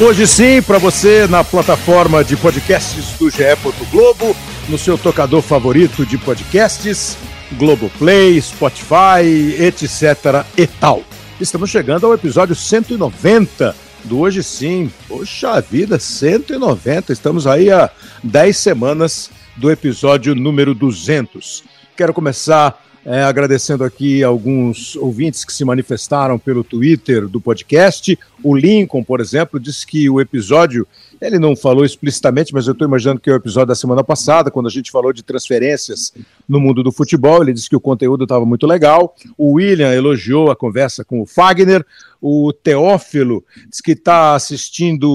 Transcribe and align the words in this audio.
Hoje 0.00 0.26
sim, 0.26 0.60
para 0.60 0.76
você 0.76 1.28
na 1.28 1.44
plataforma 1.44 2.24
de 2.24 2.36
podcasts 2.36 3.16
do 3.16 3.30
GE. 3.30 3.44
Globo, 3.92 4.36
no 4.68 4.76
seu 4.76 4.98
tocador 4.98 5.40
favorito 5.40 6.04
de 6.04 6.18
podcasts, 6.18 7.16
Globoplay, 7.52 8.40
Spotify, 8.42 9.54
etc. 9.56 10.44
e 10.58 10.66
tal. 10.66 11.04
Estamos 11.40 11.70
chegando 11.70 12.06
ao 12.06 12.14
episódio 12.14 12.56
190 12.56 13.74
do 14.02 14.18
Hoje 14.18 14.42
Sim. 14.42 14.90
Poxa 15.06 15.60
vida, 15.60 15.96
190. 15.96 17.12
Estamos 17.12 17.46
aí 17.46 17.70
há 17.70 17.88
10 18.24 18.56
semanas 18.56 19.30
do 19.56 19.70
episódio 19.70 20.34
número 20.34 20.74
200. 20.74 21.62
Quero 21.96 22.12
começar 22.12 22.83
é, 23.04 23.22
agradecendo 23.22 23.84
aqui 23.84 24.22
alguns 24.22 24.96
ouvintes 24.96 25.44
que 25.44 25.52
se 25.52 25.64
manifestaram 25.64 26.38
pelo 26.38 26.64
Twitter 26.64 27.28
do 27.28 27.40
podcast. 27.40 28.18
O 28.42 28.56
Lincoln, 28.56 29.04
por 29.04 29.20
exemplo, 29.20 29.60
disse 29.60 29.86
que 29.86 30.08
o 30.08 30.20
episódio, 30.20 30.86
ele 31.20 31.38
não 31.38 31.54
falou 31.54 31.84
explicitamente, 31.84 32.54
mas 32.54 32.66
eu 32.66 32.72
estou 32.72 32.88
imaginando 32.88 33.20
que 33.20 33.28
é 33.28 33.32
o 33.34 33.36
episódio 33.36 33.68
da 33.68 33.74
semana 33.74 34.02
passada, 34.02 34.50
quando 34.50 34.66
a 34.68 34.70
gente 34.70 34.90
falou 34.90 35.12
de 35.12 35.22
transferências 35.22 36.14
no 36.48 36.58
mundo 36.58 36.82
do 36.82 36.90
futebol. 36.90 37.42
Ele 37.42 37.52
disse 37.52 37.68
que 37.68 37.76
o 37.76 37.80
conteúdo 37.80 38.24
estava 38.24 38.46
muito 38.46 38.66
legal. 38.66 39.14
O 39.36 39.52
William 39.54 39.92
elogiou 39.92 40.50
a 40.50 40.56
conversa 40.56 41.04
com 41.04 41.20
o 41.20 41.26
Fagner. 41.26 41.84
O 42.22 42.54
Teófilo 42.54 43.44
disse 43.68 43.82
que 43.82 43.92
está 43.92 44.34
assistindo, 44.34 45.10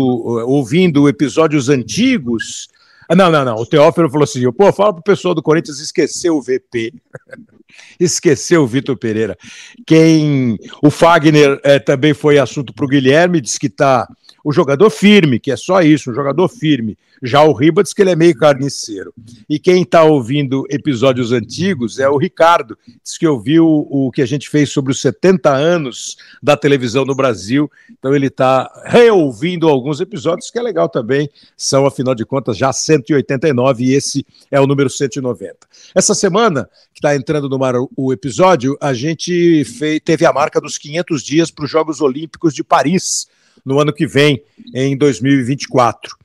ouvindo 0.47 1.09
episódios 1.09 1.69
antigos. 1.69 2.69
Ah, 3.09 3.15
não, 3.15 3.31
não, 3.31 3.43
não. 3.43 3.55
O 3.55 3.65
Teófilo 3.65 4.11
falou 4.11 4.25
assim: 4.25 4.51
pô, 4.51 4.71
fala 4.71 4.93
pro 4.93 5.01
pessoal 5.01 5.33
do 5.33 5.41
Corinthians 5.41 5.79
esquecer 5.79 6.29
o 6.29 6.39
VP. 6.39 6.93
Esqueceu 7.99 8.63
o 8.63 8.67
Vitor 8.67 8.97
Pereira. 8.97 9.37
Quem. 9.85 10.57
O 10.83 10.89
Fagner 10.89 11.59
é, 11.63 11.79
também 11.79 12.13
foi 12.13 12.37
assunto 12.37 12.73
para 12.73 12.85
o 12.85 12.89
Guilherme, 12.89 13.41
disse 13.41 13.59
que 13.59 13.67
está. 13.67 14.07
O 14.43 14.51
jogador 14.51 14.89
firme, 14.89 15.39
que 15.39 15.51
é 15.51 15.57
só 15.57 15.81
isso, 15.81 16.11
um 16.11 16.13
jogador 16.13 16.47
firme. 16.47 16.97
Já 17.21 17.43
o 17.43 17.53
Riba 17.53 17.83
diz 17.83 17.93
que 17.93 18.01
ele 18.01 18.11
é 18.11 18.15
meio 18.15 18.35
carniceiro. 18.35 19.13
E 19.49 19.59
quem 19.59 19.83
está 19.83 20.03
ouvindo 20.03 20.65
episódios 20.69 21.31
antigos 21.31 21.99
é 21.99 22.07
o 22.07 22.17
Ricardo, 22.17 22.77
diz 23.03 23.17
que 23.17 23.27
ouviu 23.27 23.65
o 23.67 24.09
que 24.11 24.21
a 24.21 24.25
gente 24.25 24.49
fez 24.49 24.69
sobre 24.69 24.91
os 24.91 25.01
70 25.01 25.49
anos 25.49 26.17
da 26.41 26.55
televisão 26.55 27.03
no 27.03 27.15
Brasil. 27.15 27.69
Então 27.91 28.15
ele 28.15 28.27
está 28.27 28.71
reouvindo 28.85 29.67
alguns 29.67 29.99
episódios, 29.99 30.49
que 30.49 30.57
é 30.57 30.61
legal 30.61 30.87
também. 30.87 31.29
São, 31.57 31.85
afinal 31.85 32.15
de 32.15 32.25
contas, 32.25 32.57
já 32.57 32.71
189 32.71 33.83
e 33.83 33.93
esse 33.93 34.25
é 34.49 34.59
o 34.59 34.67
número 34.67 34.89
190. 34.89 35.57
Essa 35.93 36.15
semana, 36.15 36.69
que 36.93 36.99
está 36.99 37.15
entrando 37.15 37.49
no 37.49 37.59
mar 37.59 37.75
o 37.95 38.13
episódio, 38.13 38.77
a 38.79 38.93
gente 38.93 39.65
fez, 39.65 39.99
teve 40.03 40.25
a 40.25 40.31
marca 40.31 40.61
dos 40.61 40.77
500 40.77 41.21
dias 41.21 41.51
para 41.51 41.65
os 41.65 41.71
Jogos 41.71 41.99
Olímpicos 41.99 42.53
de 42.53 42.63
Paris 42.63 43.27
no 43.65 43.79
ano 43.79 43.93
que 43.93 44.05
vem, 44.05 44.41
em 44.73 44.97
2024. 44.97 46.18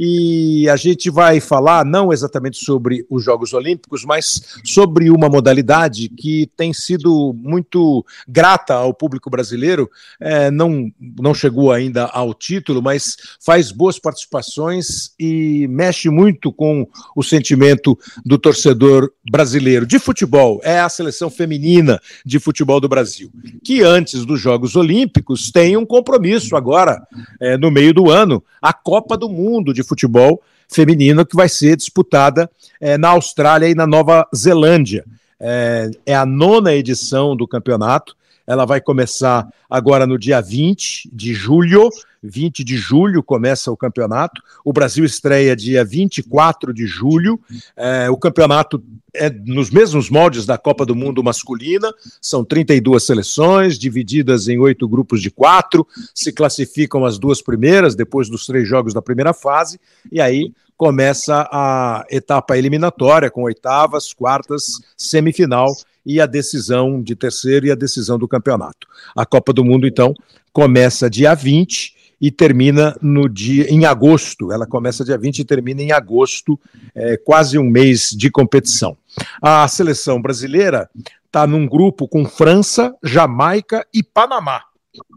E 0.00 0.68
a 0.68 0.76
gente 0.76 1.10
vai 1.10 1.40
falar 1.40 1.84
não 1.84 2.12
exatamente 2.12 2.64
sobre 2.64 3.04
os 3.10 3.24
Jogos 3.24 3.52
Olímpicos, 3.52 4.04
mas 4.04 4.60
sobre 4.62 5.10
uma 5.10 5.28
modalidade 5.28 6.08
que 6.08 6.48
tem 6.56 6.72
sido 6.72 7.34
muito 7.36 8.06
grata 8.28 8.74
ao 8.74 8.94
público 8.94 9.28
brasileiro. 9.28 9.90
É, 10.20 10.52
não, 10.52 10.88
não 11.18 11.34
chegou 11.34 11.72
ainda 11.72 12.04
ao 12.04 12.32
título, 12.32 12.80
mas 12.80 13.16
faz 13.44 13.72
boas 13.72 13.98
participações 13.98 15.10
e 15.18 15.66
mexe 15.68 16.08
muito 16.08 16.52
com 16.52 16.86
o 17.16 17.24
sentimento 17.24 17.98
do 18.24 18.38
torcedor 18.38 19.10
brasileiro 19.28 19.84
de 19.84 19.98
futebol. 19.98 20.60
É 20.62 20.78
a 20.78 20.88
seleção 20.88 21.28
feminina 21.28 22.00
de 22.24 22.38
futebol 22.38 22.80
do 22.80 22.88
Brasil, 22.88 23.32
que 23.64 23.82
antes 23.82 24.24
dos 24.24 24.40
Jogos 24.40 24.76
Olímpicos 24.76 25.50
tem 25.50 25.76
um 25.76 25.84
compromisso 25.84 26.54
agora, 26.54 27.02
é, 27.40 27.56
no 27.56 27.68
meio 27.68 27.92
do 27.92 28.08
ano, 28.08 28.40
a 28.62 28.72
Copa 28.72 29.16
do 29.16 29.28
Mundo 29.28 29.74
de 29.74 29.87
futebol 29.88 30.42
feminino 30.68 31.24
que 31.24 31.34
vai 31.34 31.48
ser 31.48 31.76
disputada 31.76 32.50
é, 32.80 32.98
na 32.98 33.08
Austrália 33.08 33.68
e 33.68 33.74
na 33.74 33.86
Nova 33.86 34.28
Zelândia. 34.34 35.04
É, 35.40 35.90
é, 36.04 36.14
a 36.14 36.26
nona 36.26 36.74
edição 36.74 37.36
do 37.36 37.48
campeonato. 37.48 38.16
Ela 38.46 38.64
vai 38.64 38.80
começar 38.80 39.46
agora 39.68 40.06
no 40.06 40.18
dia 40.18 40.40
20 40.40 41.10
de 41.12 41.34
julho. 41.34 41.88
20 42.22 42.64
de 42.64 42.76
julho 42.76 43.22
começa 43.22 43.70
o 43.70 43.76
campeonato. 43.76 44.42
O 44.64 44.72
Brasil 44.72 45.04
estreia 45.04 45.54
dia 45.54 45.84
24 45.84 46.72
de 46.72 46.86
julho. 46.86 47.40
É, 47.76 48.10
o 48.10 48.16
campeonato 48.16 48.82
é 49.14 49.30
nos 49.30 49.70
mesmos 49.70 50.10
moldes 50.10 50.46
da 50.46 50.58
Copa 50.58 50.84
do 50.84 50.94
Mundo 50.94 51.22
masculina. 51.22 51.92
São 52.20 52.44
32 52.44 53.04
seleções, 53.04 53.78
divididas 53.78 54.48
em 54.48 54.58
oito 54.58 54.88
grupos 54.88 55.22
de 55.22 55.30
quatro. 55.30 55.86
Se 56.14 56.32
classificam 56.32 57.04
as 57.04 57.18
duas 57.18 57.42
primeiras, 57.42 57.94
depois 57.94 58.28
dos 58.28 58.46
três 58.46 58.68
jogos 58.68 58.92
da 58.94 59.02
primeira 59.02 59.32
fase. 59.32 59.80
E 60.10 60.20
aí 60.20 60.52
começa 60.76 61.48
a 61.50 62.06
etapa 62.08 62.56
eliminatória, 62.56 63.30
com 63.30 63.42
oitavas, 63.42 64.12
quartas, 64.12 64.80
semifinal 64.96 65.74
e 66.06 66.20
a 66.20 66.26
decisão 66.26 67.02
de 67.02 67.16
terceiro 67.16 67.66
e 67.66 67.72
a 67.72 67.74
decisão 67.74 68.16
do 68.16 68.28
campeonato. 68.28 68.86
A 69.14 69.26
Copa 69.26 69.52
do 69.52 69.64
Mundo, 69.64 69.86
então, 69.86 70.14
começa 70.52 71.10
dia 71.10 71.34
20 71.34 71.97
e 72.20 72.30
termina 72.30 72.96
no 73.00 73.28
dia 73.28 73.70
em 73.70 73.84
agosto. 73.84 74.52
Ela 74.52 74.66
começa 74.66 75.04
dia 75.04 75.16
20 75.16 75.38
e 75.38 75.44
termina 75.44 75.82
em 75.82 75.92
agosto, 75.92 76.58
é, 76.94 77.16
quase 77.16 77.58
um 77.58 77.64
mês 77.64 78.10
de 78.10 78.30
competição. 78.30 78.96
A 79.40 79.66
seleção 79.68 80.20
brasileira 80.20 80.88
está 81.26 81.46
num 81.46 81.66
grupo 81.66 82.08
com 82.08 82.24
França, 82.24 82.94
Jamaica 83.02 83.86
e 83.92 84.02
Panamá. 84.02 84.62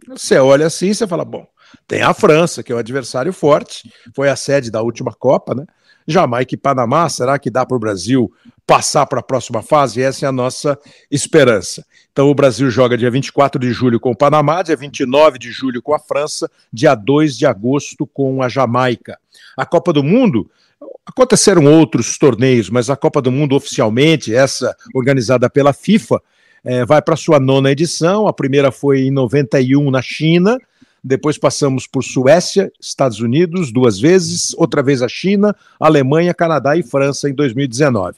Você 0.10 0.38
olha 0.38 0.68
assim, 0.68 0.94
você 0.94 1.08
fala, 1.08 1.26
bom, 1.26 1.48
tem 1.88 2.02
a 2.02 2.14
França, 2.14 2.62
que 2.62 2.72
é 2.72 2.76
o 2.76 2.80
adversário 2.80 3.34
forte, 3.34 3.92
foi 4.16 4.30
a 4.30 4.36
sede 4.36 4.70
da 4.70 4.82
última 4.82 5.14
Copa, 5.14 5.56
né? 5.56 5.66
Jamaica 6.08 6.56
e 6.56 6.58
Panamá, 6.58 7.08
será 7.10 7.38
que 7.38 7.50
dá 7.50 7.66
para 7.66 7.78
o 7.78 7.80
Brasil 7.80 8.32
passar 8.66 9.06
para 9.06 9.20
a 9.20 9.24
próxima 9.24 9.62
fase? 9.62 10.02
Essa 10.02 10.26
é 10.26 10.30
a 10.30 10.32
nossa 10.32 10.78
esperança. 11.10 11.86
Então 12.12 12.30
o 12.30 12.36
Brasil 12.36 12.70
joga 12.70 12.98
dia 12.98 13.10
24 13.10 13.60
de 13.60 13.72
julho 13.72 14.00
com 14.00 14.12
o 14.12 14.16
Panamá, 14.16 14.62
dia 14.62 14.76
29 14.76 15.40
de 15.40 15.52
julho 15.52 15.82
com 15.82 15.94
a 15.94 16.00
França, 16.00 16.50
dia 16.72 16.94
2 16.94 17.38
de 17.38 17.46
agosto 17.46 18.06
com 18.06 18.42
a 18.42 18.50
Jamaica. 18.50 19.18
A 19.58 19.66
Copa 19.66 19.94
do 19.94 20.04
Mundo 20.04 20.50
aconteceram 21.06 21.66
outros 21.66 22.18
torneios, 22.18 22.70
mas 22.70 22.90
a 22.90 22.96
Copa 22.96 23.22
do 23.22 23.32
Mundo 23.32 23.56
oficialmente, 23.56 24.34
essa 24.34 24.76
organizada 24.94 25.50
pela 25.50 25.74
FIFA, 25.74 26.22
é, 26.64 26.86
vai 26.86 27.02
para 27.02 27.16
sua 27.16 27.40
nona 27.40 27.72
edição. 27.72 28.28
A 28.28 28.34
primeira 28.34 28.72
foi 28.72 29.02
em 29.02 29.12
91 29.12 29.90
na 29.90 30.02
China, 30.02 30.58
depois 31.04 31.38
passamos 31.38 31.88
por 31.88 32.04
Suécia, 32.04 32.72
Estados 32.80 33.20
Unidos 33.20 33.72
duas 33.72 34.00
vezes, 34.00 34.54
outra 34.56 34.84
vez 34.84 35.02
a 35.02 35.08
China, 35.08 35.56
Alemanha, 35.80 36.34
Canadá 36.34 36.76
e 36.78 36.84
França 36.84 37.30
em 37.30 37.34
2019. 37.34 38.18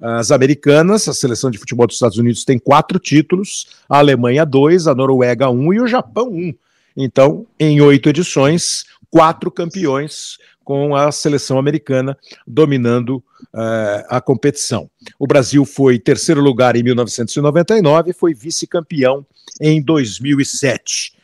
As 0.00 0.30
americanas, 0.30 1.08
a 1.08 1.12
seleção 1.12 1.50
de 1.50 1.58
futebol 1.58 1.86
dos 1.86 1.96
Estados 1.96 2.18
Unidos 2.18 2.44
tem 2.44 2.58
quatro 2.58 2.98
títulos, 2.98 3.66
a 3.88 3.98
Alemanha 3.98 4.46
dois, 4.46 4.86
a 4.86 4.94
Noruega 4.94 5.50
um 5.50 5.72
e 5.72 5.80
o 5.80 5.86
Japão 5.86 6.28
um. 6.28 6.54
Então, 6.96 7.46
em 7.58 7.80
oito 7.80 8.08
edições, 8.08 8.84
quatro 9.10 9.50
campeões 9.50 10.38
com 10.64 10.94
a 10.94 11.10
seleção 11.10 11.58
americana 11.58 12.16
dominando 12.46 13.16
uh, 13.54 14.04
a 14.08 14.20
competição. 14.20 14.90
O 15.18 15.26
Brasil 15.26 15.64
foi 15.64 15.98
terceiro 15.98 16.40
lugar 16.40 16.76
em 16.76 16.82
1999 16.82 18.10
e 18.10 18.14
foi 18.14 18.34
vice-campeão 18.34 19.26
em 19.60 19.80
2007 19.82 21.18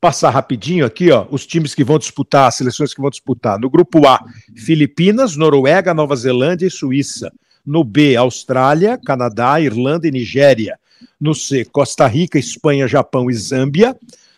passar 0.00 0.30
rapidinho 0.30 0.86
aqui, 0.86 1.10
ó, 1.10 1.26
os 1.30 1.44
times 1.44 1.74
que 1.74 1.82
vão 1.82 1.98
disputar, 1.98 2.48
as 2.48 2.54
seleções 2.54 2.94
que 2.94 3.00
vão 3.00 3.10
disputar. 3.10 3.58
No 3.58 3.68
grupo 3.68 4.06
A, 4.06 4.24
Filipinas, 4.56 5.36
Noruega, 5.36 5.92
Nova 5.92 6.14
Zelândia 6.14 6.66
e 6.66 6.70
Suíça. 6.70 7.32
No 7.68 7.84
B, 7.84 8.16
Austrália, 8.16 8.96
Canadá, 8.96 9.60
Irlanda 9.60 10.08
e 10.08 10.10
Nigéria. 10.10 10.78
No 11.20 11.34
C, 11.34 11.66
Costa 11.66 12.06
Rica, 12.06 12.38
Espanha, 12.38 12.88
Japão 12.88 13.30
e 13.30 13.34
Zâmbia. 13.34 13.94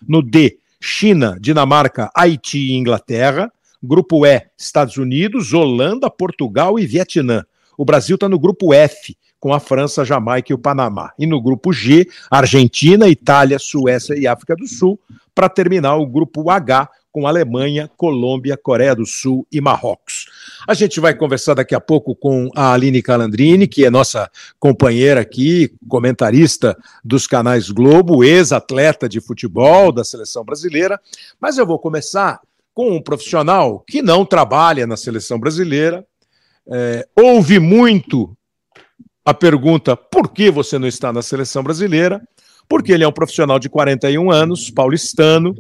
No 0.07 0.21
D, 0.21 0.59
China, 0.81 1.39
Dinamarca, 1.41 2.11
Haiti 2.13 2.59
e 2.59 2.75
Inglaterra. 2.75 3.49
Grupo 3.81 4.27
E, 4.27 4.49
Estados 4.59 4.97
Unidos, 4.97 5.55
Holanda, 5.55 6.11
Portugal 6.11 6.77
e 6.77 6.85
Vietnã. 6.85 7.45
O 7.79 7.85
Brasil 7.85 8.17
está 8.17 8.29
no 8.29 8.37
grupo 8.37 8.75
F, 8.75 9.17
com 9.39 9.55
a 9.55 9.61
França, 9.61 10.05
Jamaica 10.05 10.53
e 10.53 10.55
o 10.55 10.59
Panamá. 10.59 11.13
E 11.17 11.25
no 11.25 11.41
grupo 11.41 11.73
G, 11.73 12.09
Argentina, 12.29 13.09
Itália, 13.09 13.61
Suécia 13.61 14.19
e 14.19 14.27
África 14.27 14.57
do 14.57 14.67
Sul, 14.67 14.99
para 15.33 15.49
terminar 15.49 15.95
o 15.95 16.05
grupo 16.05 16.51
H, 16.51 16.89
com 17.13 17.29
Alemanha, 17.29 17.89
Colômbia, 17.97 18.57
Coreia 18.57 18.97
do 18.97 19.07
Sul 19.07 19.47
e 19.53 19.61
Marrocos. 19.61 20.27
A 20.67 20.75
gente 20.75 21.01
vai 21.01 21.15
conversar 21.15 21.55
daqui 21.55 21.75
a 21.75 21.81
pouco 21.81 22.15
com 22.15 22.49
a 22.55 22.73
Aline 22.73 23.03
Calandrini, 23.03 23.67
que 23.67 23.85
é 23.85 23.91
nossa 23.91 24.31
companheira 24.59 25.21
aqui, 25.21 25.73
comentarista 25.89 26.77
dos 27.05 27.27
canais 27.27 27.71
Globo, 27.71 28.23
ex-atleta 28.23 29.09
de 29.09 29.21
futebol 29.21 29.91
da 29.93 30.05
seleção 30.05 30.45
brasileira. 30.45 31.01
Mas 31.41 31.59
eu 31.59 31.67
vou 31.67 31.79
começar 31.79 32.41
com 32.75 32.97
um 32.97 33.03
profissional 33.03 33.85
que 33.87 34.03
não 34.03 34.25
trabalha 34.25 34.87
na 34.87 34.97
seleção 34.97 35.39
brasileira, 35.39 36.07
é, 36.71 37.07
ouve 37.17 37.59
muito 37.59 38.37
a 39.25 39.35
pergunta 39.35 39.97
por 39.97 40.33
que 40.33 40.51
você 40.51 40.79
não 40.79 40.89
está 40.89 41.13
na 41.13 41.23
seleção 41.23 41.63
brasileira, 41.63 42.23
porque 42.69 42.93
ele 42.93 43.05
é 43.05 43.09
um 43.09 43.13
profissional 43.13 43.59
de 43.59 43.69
41 43.69 44.31
anos, 44.31 44.71
paulistano, 44.71 45.55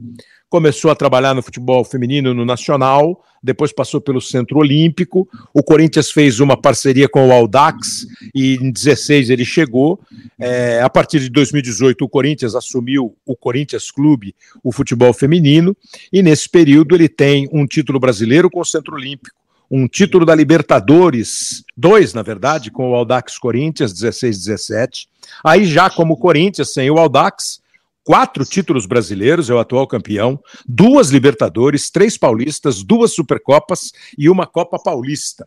começou 0.50 0.90
a 0.90 0.96
trabalhar 0.96 1.32
no 1.32 1.42
futebol 1.42 1.84
feminino 1.84 2.34
no 2.34 2.44
Nacional, 2.44 3.24
depois 3.40 3.72
passou 3.72 4.00
pelo 4.00 4.20
Centro 4.20 4.58
Olímpico. 4.58 5.26
O 5.54 5.62
Corinthians 5.62 6.10
fez 6.10 6.40
uma 6.40 6.60
parceria 6.60 7.08
com 7.08 7.28
o 7.28 7.32
Aldax 7.32 8.04
e 8.34 8.56
em 8.56 8.70
16 8.70 9.30
ele 9.30 9.44
chegou. 9.44 10.00
É, 10.38 10.82
a 10.82 10.90
partir 10.90 11.20
de 11.20 11.30
2018, 11.30 12.04
o 12.04 12.08
Corinthians 12.08 12.56
assumiu 12.56 13.16
o 13.24 13.36
Corinthians 13.36 13.92
Clube, 13.92 14.34
o 14.62 14.72
futebol 14.72 15.12
feminino, 15.14 15.74
e 16.12 16.20
nesse 16.20 16.48
período 16.48 16.96
ele 16.96 17.08
tem 17.08 17.48
um 17.52 17.64
título 17.64 18.00
brasileiro 18.00 18.50
com 18.50 18.60
o 18.60 18.64
Centro 18.64 18.96
Olímpico. 18.96 19.36
Um 19.70 19.86
título 19.86 20.26
da 20.26 20.34
Libertadores, 20.34 21.62
dois, 21.76 22.12
na 22.12 22.22
verdade, 22.22 22.72
com 22.72 22.90
o 22.90 22.94
Aldax 22.96 23.38
Corinthians, 23.38 23.94
16-17. 23.94 25.06
Aí, 25.44 25.64
já 25.64 25.88
como 25.88 26.16
Corinthians, 26.16 26.72
sem 26.72 26.90
o 26.90 26.98
Aldax, 26.98 27.60
quatro 28.10 28.44
títulos 28.44 28.86
brasileiros, 28.86 29.48
é 29.50 29.54
o 29.54 29.60
atual 29.60 29.86
campeão, 29.86 30.36
duas 30.66 31.10
Libertadores, 31.10 31.92
três 31.92 32.18
Paulistas, 32.18 32.82
duas 32.82 33.12
Supercopas 33.12 33.92
e 34.18 34.28
uma 34.28 34.48
Copa 34.48 34.80
Paulista. 34.82 35.46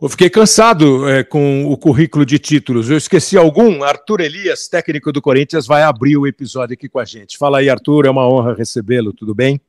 Eu 0.00 0.08
fiquei 0.08 0.30
cansado 0.30 1.08
é, 1.08 1.24
com 1.24 1.64
o 1.66 1.76
currículo 1.76 2.24
de 2.24 2.38
títulos. 2.38 2.88
Eu 2.88 2.96
esqueci 2.96 3.36
algum. 3.36 3.82
Arthur 3.82 4.20
Elias, 4.20 4.68
técnico 4.68 5.10
do 5.10 5.20
Corinthians, 5.20 5.66
vai 5.66 5.82
abrir 5.82 6.16
o 6.16 6.24
episódio 6.24 6.74
aqui 6.74 6.88
com 6.88 7.00
a 7.00 7.04
gente. 7.04 7.36
Fala 7.36 7.58
aí, 7.58 7.68
Arthur. 7.68 8.06
É 8.06 8.10
uma 8.10 8.28
honra 8.28 8.54
recebê-lo. 8.54 9.12
Tudo 9.12 9.34
bem? 9.34 9.60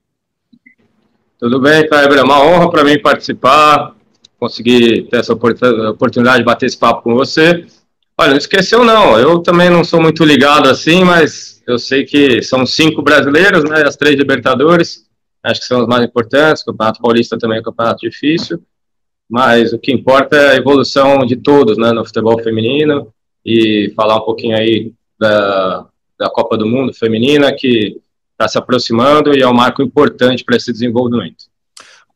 Tudo 1.39 1.59
bem, 1.59 1.89
Kleber. 1.89 2.19
É 2.19 2.23
uma 2.23 2.45
honra 2.45 2.69
para 2.69 2.83
mim 2.83 3.01
participar, 3.01 3.95
conseguir 4.39 5.07
ter 5.09 5.17
essa 5.17 5.33
oportunidade 5.33 6.37
de 6.37 6.45
bater 6.45 6.67
esse 6.67 6.77
papo 6.77 7.01
com 7.01 7.15
você. 7.15 7.65
Olha, 8.19 8.31
não 8.31 8.37
esqueceu 8.37 8.83
não. 8.83 9.19
Eu 9.19 9.39
também 9.39 9.69
não 9.69 9.83
sou 9.83 10.01
muito 10.01 10.25
ligado 10.25 10.67
assim, 10.67 11.03
mas 11.03 11.61
eu 11.67 11.77
sei 11.77 12.03
que 12.03 12.41
são 12.41 12.65
cinco 12.65 13.01
brasileiros, 13.01 13.63
né? 13.63 13.83
As 13.85 13.95
três 13.95 14.15
Libertadores, 14.15 15.05
acho 15.43 15.61
que 15.61 15.67
são 15.67 15.81
os 15.81 15.87
mais 15.87 16.03
importantes. 16.03 16.63
O 16.63 16.65
Campeonato 16.65 17.01
Paulista 17.01 17.37
também 17.37 17.57
é 17.57 17.61
um 17.61 17.63
campeonato 17.63 17.99
difícil, 18.01 18.59
mas 19.29 19.71
o 19.71 19.77
que 19.77 19.91
importa 19.91 20.35
é 20.35 20.49
a 20.51 20.55
evolução 20.55 21.19
de 21.25 21.35
todos, 21.35 21.77
né? 21.77 21.91
No 21.91 22.03
futebol 22.03 22.41
feminino 22.41 23.13
e 23.45 23.93
falar 23.95 24.17
um 24.17 24.25
pouquinho 24.25 24.57
aí 24.57 24.91
da, 25.19 25.85
da 26.19 26.29
Copa 26.29 26.57
do 26.57 26.65
Mundo 26.65 26.93
feminina 26.93 27.53
que 27.53 28.01
está 28.31 28.47
se 28.47 28.57
aproximando 28.57 29.35
e 29.35 29.41
é 29.41 29.47
um 29.47 29.53
marco 29.53 29.83
importante 29.83 30.43
para 30.43 30.57
esse 30.57 30.71
desenvolvimento. 30.71 31.45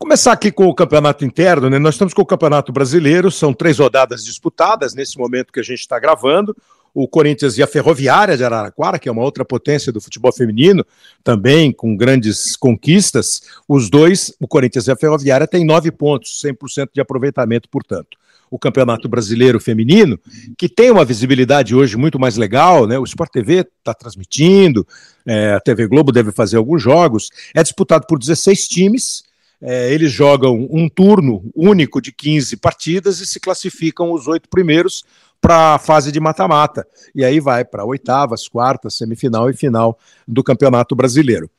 Começar 0.01 0.31
aqui 0.31 0.51
com 0.51 0.65
o 0.65 0.73
campeonato 0.73 1.23
interno, 1.23 1.69
né? 1.69 1.77
Nós 1.77 1.93
estamos 1.93 2.11
com 2.11 2.23
o 2.23 2.25
Campeonato 2.25 2.71
Brasileiro, 2.71 3.29
são 3.29 3.53
três 3.53 3.77
rodadas 3.77 4.23
disputadas 4.23 4.95
nesse 4.95 5.15
momento 5.15 5.53
que 5.53 5.59
a 5.59 5.63
gente 5.63 5.81
está 5.81 5.99
gravando. 5.99 6.57
O 6.91 7.07
Corinthians 7.07 7.55
e 7.59 7.61
a 7.61 7.67
Ferroviária 7.67 8.35
de 8.35 8.43
Araraquara, 8.43 8.97
que 8.97 9.07
é 9.07 9.11
uma 9.11 9.21
outra 9.21 9.45
potência 9.45 9.91
do 9.91 10.01
futebol 10.01 10.33
feminino, 10.33 10.83
também 11.23 11.71
com 11.71 11.95
grandes 11.95 12.55
conquistas. 12.57 13.43
Os 13.69 13.91
dois, 13.91 14.33
o 14.39 14.47
Corinthians 14.47 14.87
e 14.87 14.91
a 14.91 14.95
Ferroviária, 14.95 15.45
têm 15.45 15.63
nove 15.63 15.91
pontos, 15.91 16.41
100% 16.43 16.89
de 16.95 16.99
aproveitamento, 16.99 17.69
portanto. 17.69 18.17
O 18.49 18.57
Campeonato 18.57 19.07
Brasileiro 19.07 19.59
Feminino, 19.59 20.19
que 20.57 20.67
tem 20.67 20.89
uma 20.89 21.05
visibilidade 21.05 21.75
hoje 21.75 21.95
muito 21.95 22.19
mais 22.19 22.37
legal, 22.37 22.87
né? 22.87 22.97
O 22.97 23.03
Sport 23.03 23.31
TV 23.31 23.67
está 23.77 23.93
transmitindo, 23.93 24.85
é, 25.27 25.53
a 25.53 25.59
TV 25.59 25.85
Globo 25.85 26.11
deve 26.11 26.31
fazer 26.31 26.57
alguns 26.57 26.81
jogos. 26.81 27.29
É 27.53 27.61
disputado 27.61 28.07
por 28.07 28.17
16 28.17 28.67
times 28.67 29.29
é, 29.61 29.93
eles 29.93 30.11
jogam 30.11 30.67
um 30.71 30.89
turno 30.89 31.43
único 31.55 32.01
de 32.01 32.11
15 32.11 32.57
partidas 32.57 33.19
e 33.19 33.25
se 33.25 33.39
classificam 33.39 34.11
os 34.11 34.27
oito 34.27 34.49
primeiros 34.49 35.03
para 35.39 35.75
a 35.75 35.79
fase 35.79 36.11
de 36.11 36.19
mata-mata. 36.19 36.85
E 37.15 37.25
aí 37.25 37.39
vai 37.39 37.65
para 37.65 37.85
oitavas, 37.85 38.47
quartas, 38.47 38.95
semifinal 38.95 39.49
e 39.49 39.53
final 39.53 39.97
do 40.27 40.43
Campeonato 40.43 40.95
Brasileiro. 40.95 41.49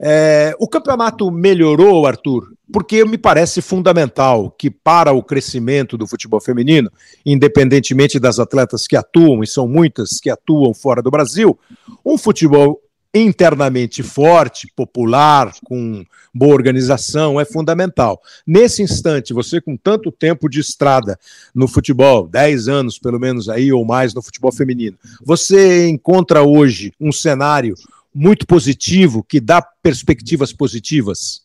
É, 0.00 0.54
o 0.58 0.68
campeonato 0.68 1.30
melhorou, 1.30 2.06
Arthur, 2.06 2.52
porque 2.72 3.04
me 3.04 3.18
parece 3.18 3.60
fundamental 3.60 4.50
que, 4.50 4.70
para 4.70 5.12
o 5.12 5.22
crescimento 5.22 5.96
do 5.96 6.06
futebol 6.06 6.40
feminino, 6.40 6.90
independentemente 7.24 8.18
das 8.18 8.40
atletas 8.40 8.86
que 8.86 8.96
atuam, 8.96 9.42
e 9.42 9.46
são 9.46 9.68
muitas 9.68 10.18
que 10.20 10.30
atuam 10.30 10.74
fora 10.74 11.02
do 11.02 11.10
Brasil, 11.10 11.58
um 12.04 12.18
futebol 12.18 12.80
internamente 13.14 14.02
forte, 14.02 14.72
popular, 14.74 15.52
com 15.64 16.04
boa 16.32 16.54
organização, 16.54 17.40
é 17.40 17.44
fundamental. 17.44 18.22
Nesse 18.46 18.82
instante, 18.82 19.34
você 19.34 19.60
com 19.60 19.76
tanto 19.76 20.10
tempo 20.10 20.48
de 20.48 20.60
estrada 20.60 21.18
no 21.54 21.68
futebol, 21.68 22.26
10 22.26 22.68
anos 22.68 22.98
pelo 22.98 23.20
menos 23.20 23.48
aí 23.48 23.72
ou 23.72 23.84
mais 23.84 24.14
no 24.14 24.22
futebol 24.22 24.52
feminino, 24.52 24.96
você 25.22 25.88
encontra 25.88 26.42
hoje 26.42 26.92
um 26.98 27.12
cenário 27.12 27.74
muito 28.14 28.46
positivo 28.46 29.22
que 29.22 29.40
dá 29.40 29.62
perspectivas 29.82 30.52
positivas? 30.52 31.42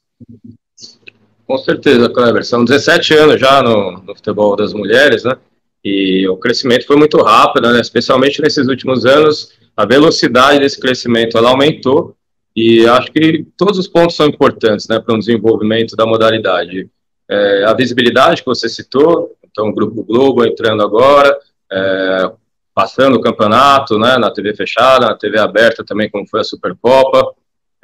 Com 1.45 1.57
certeza, 1.57 2.09
Kleber. 2.09 2.45
São 2.45 2.65
17 2.65 3.13
anos 3.13 3.39
já 3.39 3.61
no, 3.61 4.01
no 4.03 4.15
futebol 4.15 4.55
das 4.55 4.73
mulheres, 4.73 5.23
né? 5.23 5.37
E 5.83 6.27
o 6.27 6.35
crescimento 6.35 6.85
foi 6.85 6.97
muito 6.97 7.17
rápido, 7.21 7.71
né? 7.71 7.79
especialmente 7.79 8.41
nesses 8.41 8.67
últimos 8.67 9.05
anos 9.05 9.53
a 9.77 9.85
velocidade 9.85 10.59
desse 10.59 10.79
crescimento 10.79 11.37
ela 11.37 11.51
aumentou 11.51 12.17
e 12.55 12.87
acho 12.87 13.11
que 13.11 13.45
todos 13.55 13.77
os 13.77 13.87
pontos 13.87 14.15
são 14.15 14.25
importantes 14.25 14.87
né, 14.87 14.99
para 14.99 15.13
um 15.13 15.19
desenvolvimento 15.19 15.95
da 15.95 16.07
modalidade. 16.07 16.89
É, 17.29 17.63
a 17.65 17.73
visibilidade 17.75 18.41
que 18.41 18.47
você 18.47 18.67
citou, 18.67 19.37
então 19.43 19.69
o 19.69 19.73
Grupo 19.73 20.03
Globo 20.03 20.43
entrando 20.43 20.81
agora, 20.81 21.37
é, 21.71 22.31
passando 22.73 23.17
o 23.17 23.21
campeonato 23.21 23.99
né, 23.99 24.17
na 24.17 24.31
TV 24.31 24.55
fechada, 24.55 25.05
na 25.05 25.15
TV 25.15 25.37
aberta 25.37 25.85
também, 25.85 26.09
como 26.09 26.27
foi 26.27 26.39
a 26.39 26.43
Supercopa. 26.43 27.35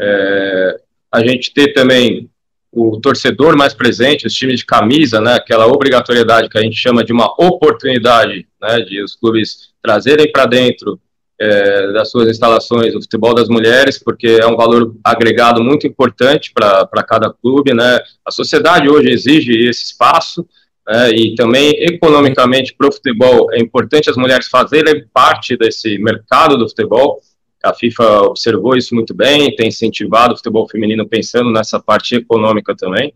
É, 0.01 0.80
a 1.12 1.19
gente 1.19 1.54
ter 1.54 1.73
também 1.73 2.28
o 2.71 3.00
torcedor 3.00 3.56
mais 3.56 3.76
presente, 3.76 4.26
os 4.26 4.33
times 4.33 4.62
de 4.62 4.66
camisa, 4.66 5.21
né, 5.21 5.35
aquela 5.35 5.68
obrigatoriedade 5.68 6.50
que 6.50 6.57
a 6.57 6.62
gente 6.62 6.76
chama 6.76 7.04
de 7.04 7.14
uma 7.14 7.31
oportunidade 7.40 8.47
né, 8.59 8.80
de 8.80 9.04
os 9.04 9.16
clubes 9.16 9.71
trazerem 9.83 10.31
para 10.31 10.47
dentro 10.47 11.00
é, 11.44 11.92
das 11.92 12.09
suas 12.09 12.30
instalações, 12.30 12.95
o 12.95 13.02
futebol 13.02 13.33
das 13.33 13.50
mulheres, 13.50 14.02
porque 14.02 14.40
é 14.42 14.47
um 14.47 14.56
valor 14.56 14.95
agregado 15.04 15.62
muito 15.62 15.85
importante 15.85 16.54
para 16.54 17.04
cada 17.04 17.30
clube, 17.33 17.73
né? 17.73 18.00
A 18.26 18.31
sociedade 18.31 18.90
hoje 18.90 19.09
exige 19.09 19.52
esse 19.68 19.85
espaço, 19.85 20.47
né? 20.88 21.09
e 21.12 21.35
também 21.35 21.71
economicamente 21.80 22.73
para 22.73 22.88
o 22.88 22.92
futebol 22.92 23.52
é 23.54 23.59
importante 23.59 24.09
as 24.09 24.16
mulheres 24.16 24.47
fazerem 24.47 25.06
parte 25.14 25.57
desse 25.57 25.97
mercado 25.97 26.57
do 26.57 26.68
futebol. 26.68 27.19
A 27.64 27.73
FIFA 27.73 28.21
observou 28.23 28.76
isso 28.76 28.95
muito 28.95 29.14
bem, 29.14 29.56
tem 29.56 29.68
incentivado 29.68 30.33
o 30.33 30.38
futebol 30.38 30.68
feminino 30.69 31.07
pensando 31.07 31.52
nessa 31.52 31.80
parte 31.80 32.16
econômica 32.16 32.76
também. 32.76 33.14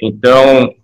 Então, 0.00 0.74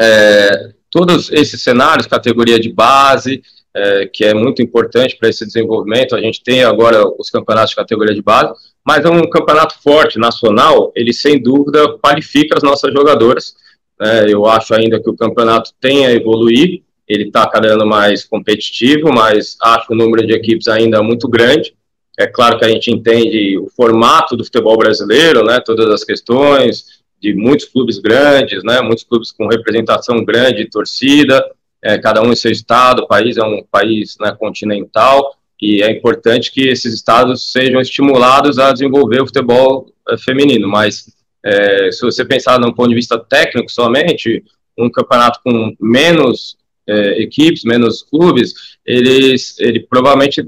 é, 0.00 0.72
todos 0.90 1.30
esses 1.32 1.62
cenários, 1.62 2.06
categoria 2.06 2.58
de 2.58 2.72
base, 2.72 3.42
é, 3.74 4.06
que 4.06 4.24
é 4.24 4.34
muito 4.34 4.62
importante 4.62 5.16
para 5.16 5.28
esse 5.28 5.46
desenvolvimento. 5.46 6.14
A 6.14 6.20
gente 6.20 6.42
tem 6.42 6.64
agora 6.64 7.04
os 7.18 7.30
campeonatos 7.30 7.70
de 7.70 7.76
categoria 7.76 8.14
de 8.14 8.22
base, 8.22 8.52
mas 8.84 9.04
é 9.04 9.08
um 9.08 9.28
campeonato 9.28 9.80
forte, 9.82 10.18
nacional, 10.18 10.92
ele 10.94 11.12
sem 11.12 11.40
dúvida 11.40 11.96
qualifica 11.98 12.56
as 12.56 12.62
nossas 12.62 12.92
jogadoras. 12.92 13.54
É, 14.00 14.32
eu 14.32 14.46
acho 14.46 14.74
ainda 14.74 15.00
que 15.00 15.10
o 15.10 15.16
campeonato 15.16 15.72
tem 15.80 16.06
a 16.06 16.12
evoluir, 16.12 16.82
ele 17.06 17.24
está 17.24 17.46
cada 17.48 17.68
ano 17.74 17.86
mais 17.86 18.24
competitivo, 18.24 19.12
mas 19.12 19.56
acho 19.60 19.92
o 19.92 19.96
número 19.96 20.26
de 20.26 20.32
equipes 20.32 20.68
ainda 20.68 21.02
muito 21.02 21.28
grande. 21.28 21.74
É 22.18 22.26
claro 22.26 22.58
que 22.58 22.64
a 22.64 22.68
gente 22.68 22.90
entende 22.90 23.58
o 23.58 23.68
formato 23.68 24.36
do 24.36 24.44
futebol 24.44 24.76
brasileiro, 24.76 25.44
né, 25.44 25.60
todas 25.60 25.88
as 25.90 26.04
questões 26.04 27.00
de 27.20 27.34
muitos 27.34 27.66
clubes 27.66 27.98
grandes, 27.98 28.62
né, 28.62 28.80
muitos 28.80 29.04
clubes 29.04 29.30
com 29.30 29.46
representação 29.46 30.24
grande, 30.24 30.70
torcida, 30.70 31.44
é, 31.82 31.98
cada 31.98 32.22
um 32.22 32.32
em 32.32 32.36
seu 32.36 32.50
estado, 32.50 33.02
o 33.02 33.08
país 33.08 33.36
é 33.36 33.42
um 33.42 33.62
país 33.70 34.16
né, 34.20 34.34
continental, 34.38 35.34
e 35.60 35.82
é 35.82 35.90
importante 35.90 36.50
que 36.52 36.68
esses 36.68 36.94
estados 36.94 37.52
sejam 37.52 37.80
estimulados 37.80 38.58
a 38.58 38.72
desenvolver 38.72 39.20
o 39.20 39.26
futebol 39.26 39.92
é, 40.08 40.16
feminino, 40.16 40.68
mas 40.68 41.06
é, 41.44 41.90
se 41.90 42.00
você 42.02 42.24
pensar 42.24 42.58
num 42.58 42.72
ponto 42.72 42.88
de 42.88 42.94
vista 42.94 43.18
técnico 43.18 43.70
somente, 43.70 44.44
um 44.78 44.90
campeonato 44.90 45.40
com 45.44 45.74
menos 45.80 46.56
é, 46.86 47.22
equipes, 47.22 47.64
menos 47.64 48.02
clubes, 48.02 48.54
eles, 48.84 49.58
ele 49.58 49.80
provavelmente 49.80 50.46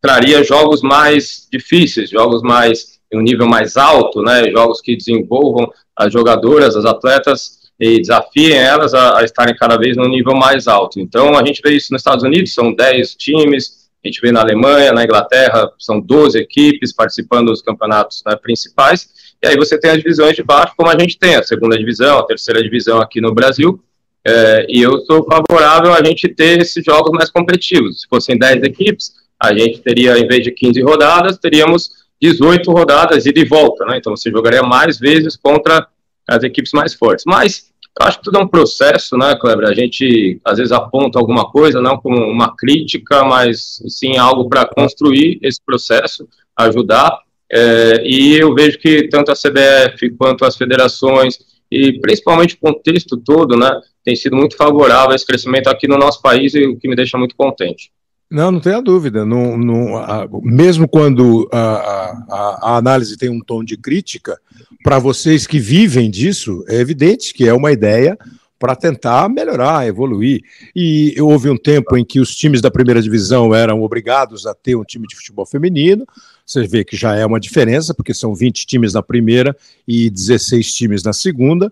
traria 0.00 0.42
jogos 0.42 0.82
mais 0.82 1.48
difíceis, 1.50 2.10
jogos 2.10 2.42
mais 2.42 3.00
em 3.12 3.18
um 3.18 3.22
nível 3.22 3.46
mais 3.46 3.76
alto, 3.76 4.22
né, 4.22 4.50
jogos 4.50 4.80
que 4.80 4.96
desenvolvam 4.96 5.70
as 5.94 6.12
jogadoras, 6.12 6.74
as 6.76 6.84
atletas 6.84 7.61
e 7.82 7.98
desafiem 7.98 8.52
elas 8.52 8.94
a, 8.94 9.18
a 9.18 9.24
estarem 9.24 9.56
cada 9.56 9.76
vez 9.76 9.96
num 9.96 10.08
nível 10.08 10.36
mais 10.36 10.68
alto. 10.68 11.00
Então, 11.00 11.36
a 11.36 11.44
gente 11.44 11.60
vê 11.60 11.74
isso 11.74 11.92
nos 11.92 12.00
Estados 12.00 12.22
Unidos, 12.22 12.54
são 12.54 12.72
10 12.72 13.16
times, 13.16 13.90
a 14.04 14.06
gente 14.06 14.20
vê 14.20 14.30
na 14.30 14.40
Alemanha, 14.40 14.92
na 14.92 15.02
Inglaterra, 15.02 15.68
são 15.80 16.00
12 16.00 16.38
equipes 16.38 16.92
participando 16.92 17.48
dos 17.48 17.60
campeonatos 17.60 18.22
né, 18.24 18.36
principais, 18.36 19.08
e 19.42 19.48
aí 19.48 19.56
você 19.56 19.76
tem 19.76 19.90
as 19.90 19.96
divisões 19.96 20.36
de 20.36 20.44
baixo, 20.44 20.74
como 20.76 20.90
a 20.90 20.96
gente 20.96 21.18
tem, 21.18 21.34
a 21.34 21.42
segunda 21.42 21.76
divisão, 21.76 22.20
a 22.20 22.24
terceira 22.24 22.62
divisão 22.62 23.00
aqui 23.00 23.20
no 23.20 23.34
Brasil, 23.34 23.82
é, 24.24 24.64
e 24.68 24.80
eu 24.80 25.00
sou 25.00 25.24
favorável 25.24 25.92
a 25.92 26.04
gente 26.04 26.28
ter 26.28 26.60
esses 26.60 26.84
jogos 26.84 27.10
mais 27.10 27.30
competitivos. 27.30 28.02
Se 28.02 28.08
fossem 28.08 28.38
10 28.38 28.62
equipes, 28.62 29.12
a 29.40 29.52
gente 29.52 29.80
teria, 29.80 30.16
em 30.16 30.28
vez 30.28 30.44
de 30.44 30.52
15 30.52 30.80
rodadas, 30.82 31.36
teríamos 31.36 31.90
18 32.20 32.70
rodadas 32.70 33.26
ida 33.26 33.40
e 33.40 33.44
volta, 33.44 33.84
né? 33.86 33.96
Então 33.96 34.16
você 34.16 34.30
jogaria 34.30 34.62
mais 34.62 35.00
vezes 35.00 35.34
contra 35.34 35.88
as 36.28 36.44
equipes 36.44 36.70
mais 36.72 36.94
fortes. 36.94 37.24
Mas 37.26 37.71
eu 38.00 38.06
acho 38.06 38.18
que 38.18 38.24
tudo 38.24 38.38
é 38.38 38.42
um 38.42 38.48
processo, 38.48 39.16
né, 39.16 39.36
Kleber? 39.36 39.68
A 39.68 39.74
gente 39.74 40.40
às 40.44 40.58
vezes 40.58 40.72
aponta 40.72 41.18
alguma 41.18 41.50
coisa, 41.50 41.80
não 41.80 41.98
como 41.98 42.16
uma 42.16 42.56
crítica, 42.56 43.24
mas 43.24 43.82
sim 43.86 44.16
algo 44.16 44.48
para 44.48 44.66
construir 44.66 45.38
esse 45.42 45.60
processo, 45.64 46.26
ajudar. 46.56 47.20
É, 47.50 48.02
e 48.02 48.38
eu 48.38 48.54
vejo 48.54 48.78
que 48.78 49.08
tanto 49.08 49.30
a 49.30 49.34
CBF 49.34 50.10
quanto 50.16 50.44
as 50.44 50.56
federações 50.56 51.38
e 51.70 52.00
principalmente 52.00 52.54
o 52.54 52.58
contexto 52.58 53.16
todo, 53.18 53.56
né, 53.56 53.70
tem 54.04 54.16
sido 54.16 54.36
muito 54.36 54.56
favorável 54.56 55.12
a 55.12 55.14
esse 55.14 55.26
crescimento 55.26 55.68
aqui 55.68 55.86
no 55.86 55.98
nosso 55.98 56.20
país 56.22 56.54
e 56.54 56.66
o 56.66 56.78
que 56.78 56.88
me 56.88 56.96
deixa 56.96 57.18
muito 57.18 57.36
contente. 57.36 57.90
Não, 58.32 58.50
não 58.50 58.60
tenha 58.60 58.80
dúvida. 58.80 59.26
Não, 59.26 59.58
não, 59.58 59.98
a, 59.98 60.26
mesmo 60.42 60.88
quando 60.88 61.46
a, 61.52 61.58
a, 61.58 62.58
a, 62.62 62.76
análise 62.78 63.18
tem 63.18 63.28
um 63.28 63.40
tom 63.40 63.62
de 63.62 63.76
crítica, 63.76 64.40
para 64.82 64.98
vocês 64.98 65.46
que 65.46 65.60
vivem 65.60 66.10
disso, 66.10 66.64
é 66.66 66.76
evidente 66.76 67.34
que 67.34 67.46
é 67.46 67.52
uma 67.52 67.70
ideia 67.70 68.16
para 68.58 68.74
tentar 68.74 69.28
melhorar, 69.28 69.86
evoluir. 69.86 70.40
E 70.74 71.14
houve 71.20 71.50
um 71.50 71.58
tempo 71.58 71.94
em 71.94 72.04
que 72.04 72.20
os 72.20 72.34
times 72.34 72.62
da 72.62 72.70
primeira 72.70 73.02
divisão 73.02 73.54
eram 73.54 73.82
obrigados 73.82 74.46
a 74.46 74.54
ter 74.54 74.76
um 74.76 74.84
time 74.84 75.06
de 75.06 75.14
futebol 75.14 75.44
feminino. 75.44 76.06
Você 76.46 76.66
vê 76.66 76.84
que 76.84 76.96
já 76.96 77.14
é 77.14 77.26
uma 77.26 77.40
diferença, 77.40 77.92
porque 77.92 78.14
são 78.14 78.34
20 78.34 78.64
times 78.64 78.94
na 78.94 79.02
primeira 79.02 79.54
e 79.86 80.08
16 80.08 80.72
times 80.72 81.02
na 81.02 81.12
segunda. 81.12 81.70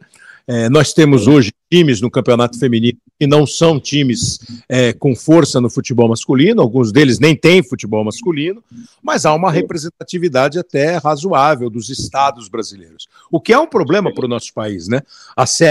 É, 0.52 0.68
nós 0.68 0.92
temos 0.92 1.28
hoje 1.28 1.52
times 1.70 2.00
no 2.00 2.10
campeonato 2.10 2.58
feminino 2.58 2.98
que 3.16 3.24
não 3.24 3.46
são 3.46 3.78
times 3.78 4.40
é, 4.68 4.92
com 4.92 5.14
força 5.14 5.60
no 5.60 5.70
futebol 5.70 6.08
masculino, 6.08 6.60
alguns 6.60 6.90
deles 6.90 7.20
nem 7.20 7.36
têm 7.36 7.62
futebol 7.62 8.02
masculino, 8.02 8.60
mas 9.00 9.24
há 9.24 9.32
uma 9.32 9.52
representatividade 9.52 10.58
até 10.58 10.96
razoável 10.96 11.70
dos 11.70 11.88
estados 11.88 12.48
brasileiros. 12.48 13.06
O 13.30 13.40
que 13.40 13.52
é 13.52 13.58
um 13.60 13.66
problema 13.68 14.12
para 14.12 14.24
o 14.24 14.28
nosso 14.28 14.52
país, 14.52 14.88
né? 14.88 15.02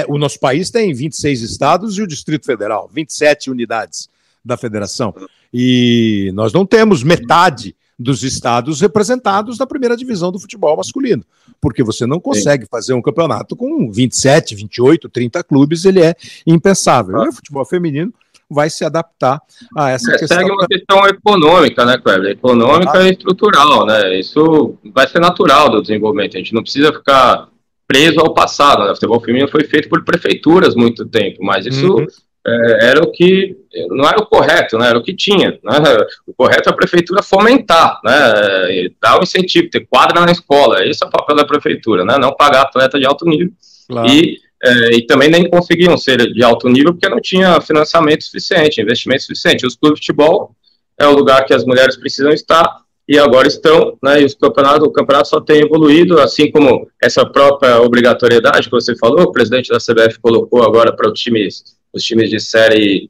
o 0.07 0.17
nosso 0.17 0.39
país 0.39 0.69
tem 0.69 0.93
26 0.93 1.41
estados 1.41 1.97
e 1.97 2.01
o 2.01 2.07
Distrito 2.07 2.45
Federal, 2.45 2.89
27 2.93 3.51
unidades 3.51 4.07
da 4.45 4.55
federação. 4.55 5.13
E 5.53 6.31
nós 6.33 6.53
não 6.53 6.65
temos 6.65 7.03
metade 7.03 7.75
dos 7.99 8.23
estados 8.23 8.79
representados 8.79 9.59
na 9.59 9.67
primeira 9.67 9.97
divisão 9.97 10.31
do 10.31 10.39
futebol 10.39 10.77
masculino, 10.77 11.23
porque 11.59 11.83
você 11.83 12.05
não 12.05 12.19
consegue 12.19 12.63
Sim. 12.63 12.69
fazer 12.71 12.93
um 12.93 13.01
campeonato 13.01 13.57
com 13.57 13.91
27, 13.91 14.55
28, 14.55 15.09
30 15.09 15.43
clubes, 15.43 15.83
ele 15.83 16.01
é 16.01 16.15
impensável. 16.47 17.19
Ah. 17.19 17.25
E 17.25 17.29
o 17.29 17.33
futebol 17.33 17.65
feminino 17.65 18.13
vai 18.49 18.69
se 18.69 18.85
adaptar 18.85 19.41
a 19.75 19.89
essa 19.89 20.11
é, 20.11 20.17
questão. 20.17 20.37
Segue 20.37 20.51
uma 20.51 20.65
questão 20.65 21.05
econômica, 21.05 21.85
né, 21.85 21.97
Kleber? 21.97 22.31
Econômica 22.31 22.97
ah. 22.97 23.07
e 23.07 23.11
estrutural, 23.11 23.85
né? 23.85 24.17
Isso 24.17 24.75
vai 24.93 25.07
ser 25.07 25.19
natural 25.19 25.69
do 25.69 25.81
desenvolvimento. 25.81 26.35
A 26.35 26.39
gente 26.39 26.53
não 26.53 26.63
precisa 26.63 26.93
ficar 26.93 27.49
preso 27.85 28.19
ao 28.21 28.33
passado. 28.33 28.85
Né? 28.85 28.91
O 28.91 28.95
futebol 28.95 29.19
feminino 29.19 29.51
foi 29.51 29.65
feito 29.65 29.89
por 29.89 30.03
prefeituras 30.05 30.73
muito 30.73 31.05
tempo, 31.05 31.43
mas 31.43 31.65
isso 31.65 31.97
uhum 31.97 32.07
era 32.45 33.03
o 33.03 33.11
que 33.11 33.55
não 33.89 34.07
era 34.07 34.19
o 34.19 34.25
correto, 34.25 34.77
né, 34.77 34.87
era 34.89 34.97
o 34.97 35.03
que 35.03 35.15
tinha. 35.15 35.59
Né, 35.63 35.79
o 36.25 36.33
correto 36.33 36.69
é 36.69 36.71
a 36.71 36.75
prefeitura 36.75 37.21
fomentar, 37.21 37.99
né, 38.03 38.89
dar 39.01 39.19
o 39.19 39.23
incentivo, 39.23 39.69
ter 39.69 39.85
quadra 39.87 40.25
na 40.25 40.31
escola. 40.31 40.85
Esse 40.85 41.03
é 41.03 41.07
o 41.07 41.11
papel 41.11 41.35
da 41.35 41.45
prefeitura, 41.45 42.03
né, 42.03 42.17
não 42.17 42.33
pagar 42.33 42.63
atleta 42.63 42.99
de 42.99 43.05
alto 43.05 43.25
nível. 43.25 43.51
Claro. 43.87 44.07
E, 44.09 44.37
é, 44.63 44.95
e 44.95 45.05
também 45.05 45.29
nem 45.29 45.49
conseguiam 45.49 45.97
ser 45.97 46.17
de 46.33 46.43
alto 46.43 46.67
nível 46.67 46.93
porque 46.93 47.09
não 47.09 47.21
tinha 47.21 47.61
financiamento 47.61 48.23
suficiente, 48.23 48.81
investimento 48.81 49.23
suficiente. 49.23 49.65
Os 49.65 49.75
clubes 49.75 49.99
de 49.99 50.07
futebol 50.07 50.55
é 50.97 51.07
o 51.07 51.13
lugar 51.13 51.45
que 51.45 51.53
as 51.53 51.63
mulheres 51.63 51.95
precisam 51.95 52.31
estar 52.31 52.81
e 53.07 53.17
agora 53.17 53.47
estão, 53.47 53.97
né, 54.03 54.21
e 54.21 54.25
os 54.25 54.35
campeonatos, 54.35 54.87
o 54.87 54.91
campeonato 54.91 55.29
só 55.29 55.41
tem 55.41 55.61
evoluído, 55.61 56.19
assim 56.19 56.51
como 56.51 56.87
essa 57.01 57.25
própria 57.25 57.81
obrigatoriedade 57.81 58.65
que 58.65 58.71
você 58.71 58.95
falou, 58.95 59.21
o 59.21 59.31
presidente 59.31 59.69
da 59.69 59.79
CBF 59.79 60.19
colocou 60.19 60.61
agora 60.61 60.95
para 60.95 61.11
os 61.11 61.19
times 61.19 61.78
os 61.93 62.03
times 62.03 62.29
de 62.29 62.39
série 62.39 63.09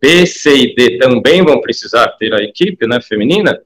B, 0.00 0.26
C 0.26 0.56
e 0.56 0.74
D 0.74 0.98
também 0.98 1.42
vão 1.42 1.60
precisar 1.60 2.08
ter 2.18 2.32
a 2.32 2.42
equipe 2.42 2.86
né, 2.86 3.00
feminina, 3.00 3.60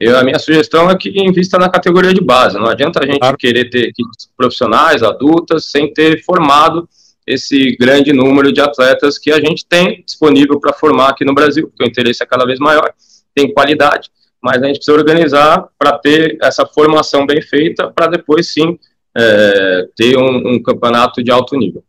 eu, 0.00 0.16
a 0.16 0.24
minha 0.24 0.38
sugestão 0.38 0.90
é 0.90 0.96
que 0.96 1.10
invista 1.10 1.58
na 1.58 1.68
categoria 1.68 2.14
de 2.14 2.22
base. 2.22 2.56
Não 2.58 2.68
adianta 2.68 3.00
a 3.02 3.06
gente 3.06 3.18
claro. 3.18 3.36
querer 3.36 3.68
ter 3.68 3.88
equipes 3.88 4.30
profissionais, 4.34 5.02
adultas, 5.02 5.66
sem 5.66 5.92
ter 5.92 6.24
formado 6.24 6.88
esse 7.26 7.76
grande 7.76 8.10
número 8.10 8.50
de 8.50 8.62
atletas 8.62 9.18
que 9.18 9.30
a 9.30 9.38
gente 9.38 9.66
tem 9.66 10.02
disponível 10.02 10.58
para 10.58 10.72
formar 10.72 11.10
aqui 11.10 11.22
no 11.22 11.34
Brasil, 11.34 11.68
porque 11.68 11.84
o 11.84 11.86
interesse 11.86 12.22
é 12.22 12.26
cada 12.26 12.46
vez 12.46 12.58
maior, 12.58 12.92
tem 13.34 13.52
qualidade, 13.52 14.08
mas 14.42 14.62
a 14.62 14.66
gente 14.66 14.76
precisa 14.76 14.96
organizar 14.96 15.68
para 15.78 15.98
ter 15.98 16.38
essa 16.42 16.64
formação 16.64 17.26
bem 17.26 17.42
feita, 17.42 17.90
para 17.90 18.06
depois 18.06 18.50
sim 18.50 18.78
é, 19.16 19.86
ter 19.94 20.16
um, 20.16 20.54
um 20.54 20.62
campeonato 20.62 21.22
de 21.22 21.30
alto 21.30 21.56
nível. 21.56 21.84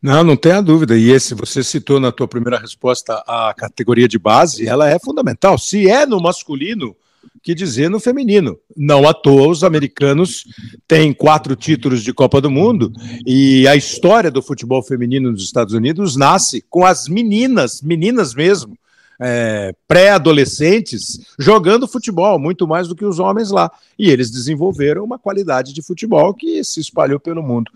Não, 0.00 0.22
não 0.22 0.36
tenha 0.36 0.60
dúvida. 0.60 0.96
E 0.96 1.10
esse 1.10 1.34
você 1.34 1.62
citou 1.62 1.98
na 1.98 2.12
tua 2.12 2.28
primeira 2.28 2.58
resposta 2.58 3.22
a 3.26 3.52
categoria 3.56 4.08
de 4.08 4.18
base, 4.18 4.66
ela 4.66 4.88
é 4.88 4.98
fundamental. 4.98 5.58
Se 5.58 5.88
é 5.88 6.06
no 6.06 6.20
masculino, 6.20 6.96
que 7.42 7.54
dizer 7.54 7.88
no 7.88 8.00
feminino. 8.00 8.58
Não 8.76 9.08
à 9.08 9.14
toa 9.14 9.48
os 9.48 9.64
americanos 9.64 10.44
têm 10.86 11.12
quatro 11.12 11.56
títulos 11.56 12.02
de 12.02 12.12
Copa 12.12 12.40
do 12.40 12.50
Mundo 12.50 12.92
e 13.26 13.66
a 13.66 13.76
história 13.76 14.30
do 14.30 14.42
futebol 14.42 14.82
feminino 14.82 15.30
nos 15.30 15.44
Estados 15.44 15.74
Unidos 15.74 16.16
nasce 16.16 16.64
com 16.68 16.84
as 16.84 17.08
meninas, 17.08 17.80
meninas 17.82 18.34
mesmo, 18.34 18.77
é, 19.20 19.74
pré-adolescentes 19.86 21.20
jogando 21.38 21.88
futebol, 21.88 22.38
muito 22.38 22.66
mais 22.66 22.88
do 22.88 22.94
que 22.94 23.04
os 23.04 23.18
homens 23.18 23.50
lá. 23.50 23.70
E 23.98 24.10
eles 24.10 24.30
desenvolveram 24.30 25.04
uma 25.04 25.18
qualidade 25.18 25.72
de 25.72 25.82
futebol 25.82 26.32
que 26.32 26.62
se 26.62 26.80
espalhou 26.80 27.18
pelo 27.18 27.42
mundo. 27.42 27.70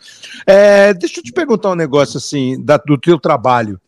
É, 0.46 0.94
deixa 0.94 1.20
eu 1.20 1.25
te 1.25 1.32
perguntar 1.32 1.70
um 1.70 1.76
negócio 1.76 2.18
assim, 2.18 2.62
da, 2.62 2.76
do 2.76 2.96
teu 2.96 3.18
trabalho. 3.18 3.80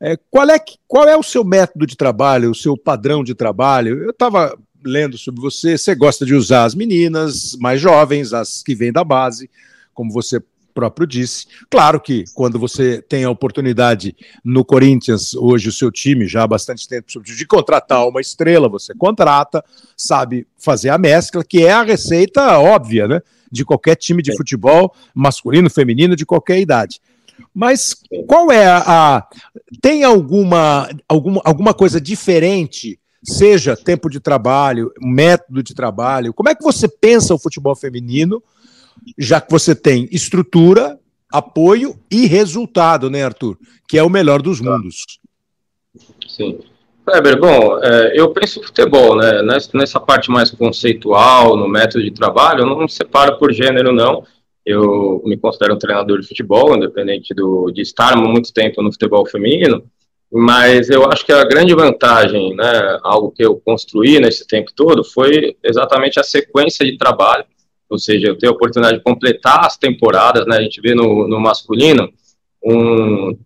É, 0.00 0.18
qual, 0.30 0.48
é, 0.50 0.58
qual 0.88 1.08
é 1.08 1.16
o 1.16 1.22
seu 1.22 1.44
método 1.44 1.86
de 1.86 1.96
trabalho, 1.96 2.50
o 2.50 2.54
seu 2.54 2.76
padrão 2.76 3.22
de 3.22 3.34
trabalho? 3.34 4.02
Eu 4.02 4.10
estava 4.10 4.56
lendo 4.84 5.16
sobre 5.16 5.40
você, 5.40 5.78
você 5.78 5.94
gosta 5.94 6.26
de 6.26 6.34
usar 6.34 6.64
as 6.64 6.74
meninas 6.74 7.56
mais 7.60 7.80
jovens, 7.80 8.32
as 8.32 8.62
que 8.62 8.74
vêm 8.74 8.90
da 8.90 9.04
base, 9.04 9.48
como 9.94 10.12
você 10.12 10.42
próprio 10.72 11.06
disse. 11.06 11.46
Claro 11.70 12.00
que 12.00 12.24
quando 12.34 12.58
você 12.58 13.00
tem 13.02 13.24
a 13.24 13.30
oportunidade 13.30 14.16
no 14.44 14.64
Corinthians, 14.64 15.34
hoje 15.34 15.68
o 15.68 15.72
seu 15.72 15.90
time 15.90 16.26
já 16.26 16.42
há 16.42 16.46
bastante 16.46 16.88
tempo 16.88 17.06
de 17.22 17.46
contratar 17.46 18.06
uma 18.06 18.20
estrela, 18.20 18.68
você 18.68 18.94
contrata, 18.94 19.64
sabe 19.96 20.46
fazer 20.58 20.90
a 20.90 20.98
mescla, 20.98 21.44
que 21.44 21.64
é 21.64 21.72
a 21.72 21.82
receita 21.82 22.58
óbvia, 22.58 23.06
né? 23.06 23.20
De 23.50 23.64
qualquer 23.64 23.96
time 23.96 24.22
de 24.22 24.36
futebol, 24.36 24.94
masculino, 25.14 25.68
feminino, 25.68 26.16
de 26.16 26.24
qualquer 26.24 26.58
idade. 26.58 27.00
Mas 27.54 27.96
qual 28.26 28.50
é 28.50 28.66
a, 28.66 28.82
a. 28.86 29.28
tem 29.80 30.04
alguma, 30.04 30.88
alguma, 31.08 31.40
alguma 31.44 31.74
coisa 31.74 32.00
diferente 32.00 32.98
seja 33.22 33.76
tempo 33.76 34.10
de 34.10 34.18
trabalho, 34.18 34.92
método 35.00 35.62
de 35.62 35.74
trabalho. 35.74 36.34
Como 36.34 36.48
é 36.48 36.54
que 36.54 36.62
você 36.62 36.88
pensa 36.88 37.34
o 37.34 37.38
futebol 37.38 37.76
feminino 37.76 38.42
já 39.18 39.40
que 39.40 39.50
você 39.50 39.74
tem 39.74 40.08
estrutura, 40.10 40.98
apoio 41.30 41.96
e 42.10 42.26
resultado, 42.26 43.10
né, 43.10 43.24
Arthur? 43.24 43.58
Que 43.88 43.98
é 43.98 44.02
o 44.02 44.10
melhor 44.10 44.42
dos 44.42 44.60
mundos. 44.60 45.04
Sim. 46.28 46.58
Kleber, 47.04 47.38
bom, 47.38 47.82
é, 47.82 48.12
eu 48.14 48.30
penso 48.30 48.62
futebol, 48.62 49.16
né? 49.16 49.42
Nessa, 49.42 49.70
nessa, 49.74 50.00
parte 50.00 50.30
mais 50.30 50.50
conceitual, 50.52 51.56
no 51.56 51.68
método 51.68 52.04
de 52.04 52.12
trabalho, 52.12 52.60
eu 52.60 52.66
não 52.66 52.86
separo 52.86 53.38
por 53.38 53.52
gênero, 53.52 53.92
não. 53.92 54.24
Eu 54.64 55.20
me 55.24 55.36
considero 55.36 55.74
um 55.74 55.78
treinador 55.78 56.20
de 56.20 56.28
futebol, 56.28 56.76
independente 56.76 57.34
do, 57.34 57.72
de 57.72 57.82
estar 57.82 58.16
muito 58.16 58.52
tempo 58.52 58.80
no 58.80 58.92
futebol 58.92 59.26
feminino, 59.26 59.84
mas 60.30 60.88
eu 60.88 61.04
acho 61.10 61.26
que 61.26 61.32
a 61.32 61.44
grande 61.44 61.74
vantagem, 61.74 62.54
né, 62.54 62.98
algo 63.02 63.32
que 63.32 63.44
eu 63.44 63.56
construí 63.56 64.20
nesse 64.20 64.46
tempo 64.46 64.70
todo, 64.74 65.02
foi 65.02 65.56
exatamente 65.62 66.20
a 66.20 66.22
sequência 66.22 66.86
de 66.86 66.96
trabalho 66.96 67.44
ou 67.92 67.98
seja, 67.98 68.28
eu 68.28 68.36
tenho 68.36 68.52
a 68.52 68.56
oportunidade 68.56 68.98
de 68.98 69.04
completar 69.04 69.64
as 69.64 69.76
temporadas, 69.76 70.46
né? 70.46 70.56
A 70.56 70.62
gente 70.62 70.80
vê 70.80 70.94
no, 70.94 71.28
no 71.28 71.38
masculino 71.38 72.10
um, 72.64 73.36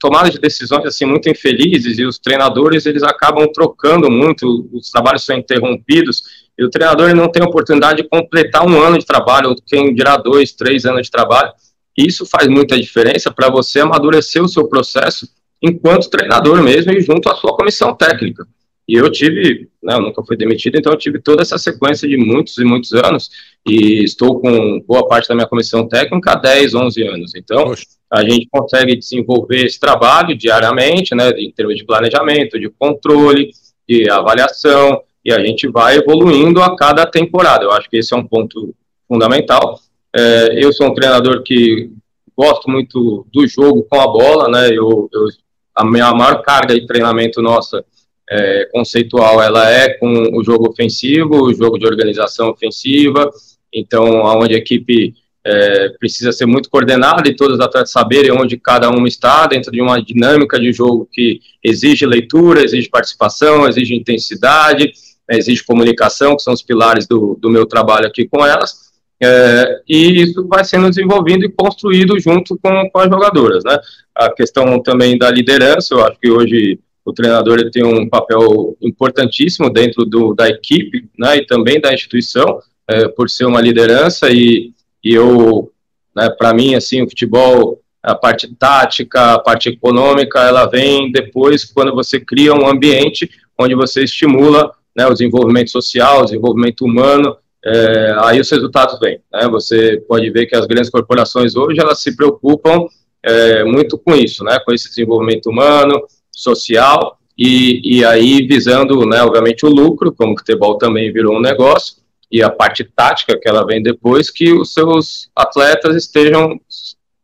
tomada 0.00 0.30
de 0.30 0.38
decisões 0.38 0.84
assim 0.84 1.04
muito 1.04 1.28
infelizes 1.28 1.98
e 1.98 2.04
os 2.04 2.18
treinadores 2.18 2.86
eles 2.86 3.02
acabam 3.02 3.46
trocando 3.52 4.10
muito, 4.10 4.68
os 4.72 4.90
trabalhos 4.90 5.24
são 5.24 5.36
interrompidos 5.36 6.48
e 6.58 6.64
o 6.64 6.70
treinador 6.70 7.14
não 7.14 7.30
tem 7.30 7.42
a 7.42 7.46
oportunidade 7.46 8.02
de 8.02 8.08
completar 8.08 8.66
um 8.66 8.80
ano 8.82 8.98
de 8.98 9.06
trabalho, 9.06 9.50
ou 9.50 9.56
quem 9.64 9.94
dirá 9.94 10.16
dois, 10.16 10.52
três 10.52 10.84
anos 10.84 11.02
de 11.02 11.10
trabalho. 11.10 11.52
Isso 11.96 12.26
faz 12.26 12.48
muita 12.48 12.76
diferença 12.76 13.30
para 13.30 13.48
você 13.48 13.80
amadurecer 13.80 14.42
o 14.42 14.48
seu 14.48 14.68
processo 14.68 15.28
enquanto 15.62 16.10
treinador 16.10 16.62
mesmo 16.62 16.92
e 16.92 17.00
junto 17.00 17.28
à 17.28 17.34
sua 17.36 17.56
comissão 17.56 17.94
técnica. 17.94 18.46
E 18.88 18.94
eu 18.94 19.10
tive, 19.10 19.68
né, 19.82 19.94
eu 19.94 20.00
nunca 20.00 20.22
fui 20.24 20.36
demitido, 20.36 20.78
então 20.78 20.92
eu 20.92 20.98
tive 20.98 21.20
toda 21.20 21.42
essa 21.42 21.58
sequência 21.58 22.08
de 22.08 22.16
muitos 22.16 22.56
e 22.56 22.64
muitos 22.64 22.92
anos, 22.92 23.30
e 23.68 24.02
estou 24.02 24.40
com 24.40 24.80
boa 24.80 25.06
parte 25.06 25.28
da 25.28 25.34
minha 25.34 25.46
comissão 25.46 25.86
técnica 25.86 26.32
há 26.32 26.34
10, 26.36 26.74
11 26.74 27.02
anos. 27.06 27.32
Então, 27.34 27.64
Poxa. 27.64 27.84
a 28.10 28.22
gente 28.22 28.48
consegue 28.50 28.96
desenvolver 28.96 29.66
esse 29.66 29.78
trabalho 29.78 30.36
diariamente, 30.36 31.14
né, 31.14 31.30
em 31.30 31.50
termos 31.50 31.76
de 31.76 31.84
planejamento, 31.84 32.58
de 32.58 32.68
controle, 32.70 33.50
de 33.88 34.08
avaliação, 34.10 35.02
e 35.24 35.32
a 35.32 35.44
gente 35.44 35.68
vai 35.68 35.96
evoluindo 35.96 36.62
a 36.62 36.74
cada 36.76 37.04
temporada. 37.04 37.64
Eu 37.64 37.72
acho 37.72 37.88
que 37.90 37.98
esse 37.98 38.14
é 38.14 38.16
um 38.16 38.26
ponto 38.26 38.74
fundamental. 39.06 39.78
É, 40.16 40.64
eu 40.64 40.72
sou 40.72 40.86
um 40.86 40.94
treinador 40.94 41.42
que 41.42 41.90
gosto 42.36 42.70
muito 42.70 43.26
do 43.32 43.46
jogo 43.46 43.82
com 43.82 44.00
a 44.00 44.06
bola, 44.06 44.48
né, 44.48 44.68
eu, 44.68 45.10
eu 45.12 45.26
a 45.74 45.84
minha 45.84 46.12
maior 46.12 46.42
carga 46.42 46.74
de 46.74 46.86
treinamento 46.86 47.40
nossa 47.40 47.84
é, 48.30 48.68
conceitual 48.72 49.40
ela 49.42 49.70
é 49.70 49.94
com 49.94 50.36
o 50.36 50.44
jogo 50.44 50.68
ofensivo, 50.68 51.44
o 51.44 51.54
jogo 51.54 51.78
de 51.78 51.86
organização 51.86 52.50
ofensiva, 52.50 53.30
então 53.72 54.26
aonde 54.26 54.54
a 54.54 54.58
equipe 54.58 55.14
é, 55.44 55.88
precisa 55.98 56.32
ser 56.32 56.46
muito 56.46 56.68
coordenada 56.68 57.28
e 57.28 57.36
todos 57.36 57.54
os 57.54 57.60
atletas 57.60 57.90
saberem 57.90 58.32
onde 58.32 58.58
cada 58.58 58.90
um 58.90 59.06
está 59.06 59.46
dentro 59.46 59.72
de 59.72 59.80
uma 59.80 60.02
dinâmica 60.02 60.58
de 60.58 60.72
jogo 60.72 61.08
que 61.10 61.40
exige 61.64 62.04
leitura, 62.04 62.62
exige 62.62 62.88
participação, 62.88 63.66
exige 63.66 63.94
intensidade, 63.94 64.92
exige 65.30 65.64
comunicação, 65.64 66.36
que 66.36 66.42
são 66.42 66.52
os 66.52 66.62
pilares 66.62 67.06
do, 67.06 67.38
do 67.40 67.50
meu 67.50 67.66
trabalho 67.66 68.06
aqui 68.06 68.26
com 68.26 68.44
elas. 68.44 68.88
É, 69.20 69.80
e 69.88 70.22
isso 70.22 70.46
vai 70.46 70.64
sendo 70.64 70.88
desenvolvido 70.88 71.44
e 71.44 71.48
construído 71.48 72.18
junto 72.20 72.56
com, 72.58 72.88
com 72.90 72.98
as 73.00 73.08
jogadoras, 73.10 73.64
né? 73.64 73.76
A 74.14 74.30
questão 74.32 74.80
também 74.80 75.18
da 75.18 75.30
liderança, 75.30 75.94
eu 75.94 76.04
acho 76.04 76.18
que 76.20 76.30
hoje 76.30 76.78
o 77.04 77.12
treinador 77.12 77.58
ele 77.58 77.70
tem 77.70 77.84
um 77.84 78.08
papel 78.08 78.76
importantíssimo 78.80 79.70
dentro 79.70 80.04
do, 80.04 80.34
da 80.34 80.48
equipe 80.48 81.08
né, 81.18 81.38
e 81.38 81.46
também 81.46 81.80
da 81.80 81.92
instituição, 81.92 82.60
é, 82.88 83.08
por 83.08 83.28
ser 83.28 83.44
uma 83.44 83.60
liderança. 83.60 84.30
E, 84.30 84.72
e 85.04 85.14
eu, 85.14 85.70
né, 86.14 86.30
para 86.30 86.54
mim, 86.54 86.74
assim, 86.74 87.02
o 87.02 87.08
futebol, 87.08 87.80
a 88.02 88.14
parte 88.14 88.52
tática, 88.54 89.34
a 89.34 89.38
parte 89.38 89.68
econômica, 89.68 90.40
ela 90.40 90.66
vem 90.66 91.12
depois 91.12 91.64
quando 91.64 91.94
você 91.94 92.18
cria 92.18 92.54
um 92.54 92.66
ambiente 92.66 93.30
onde 93.58 93.74
você 93.74 94.04
estimula 94.04 94.72
né, 94.96 95.06
o 95.06 95.12
desenvolvimento 95.12 95.70
social, 95.70 96.20
o 96.20 96.24
desenvolvimento 96.24 96.84
humano. 96.84 97.36
É, 97.64 98.16
aí 98.22 98.40
os 98.40 98.50
resultados 98.50 98.98
vêm. 98.98 99.20
Né? 99.32 99.46
Você 99.48 100.02
pode 100.08 100.30
ver 100.30 100.46
que 100.46 100.56
as 100.56 100.66
grandes 100.66 100.90
corporações 100.90 101.56
hoje 101.56 101.80
elas 101.80 102.00
se 102.00 102.16
preocupam 102.16 102.86
é, 103.22 103.64
muito 103.64 103.98
com 103.98 104.14
isso, 104.14 104.44
né, 104.44 104.58
com 104.64 104.72
esse 104.72 104.88
desenvolvimento 104.88 105.50
humano, 105.50 106.06
social 106.32 107.18
e, 107.36 107.98
e 107.98 108.04
aí 108.04 108.46
visando, 108.46 109.04
né, 109.06 109.22
obviamente, 109.22 109.66
o 109.66 109.68
lucro, 109.68 110.12
como 110.12 110.34
o 110.34 110.38
futebol 110.38 110.78
também 110.78 111.12
virou 111.12 111.36
um 111.36 111.40
negócio, 111.40 111.96
e 112.30 112.42
a 112.42 112.50
parte 112.50 112.84
tática 112.84 113.38
que 113.38 113.48
ela 113.48 113.66
vem 113.66 113.82
depois, 113.82 114.30
que 114.30 114.52
os 114.52 114.72
seus 114.72 115.30
atletas 115.34 115.96
estejam 115.96 116.60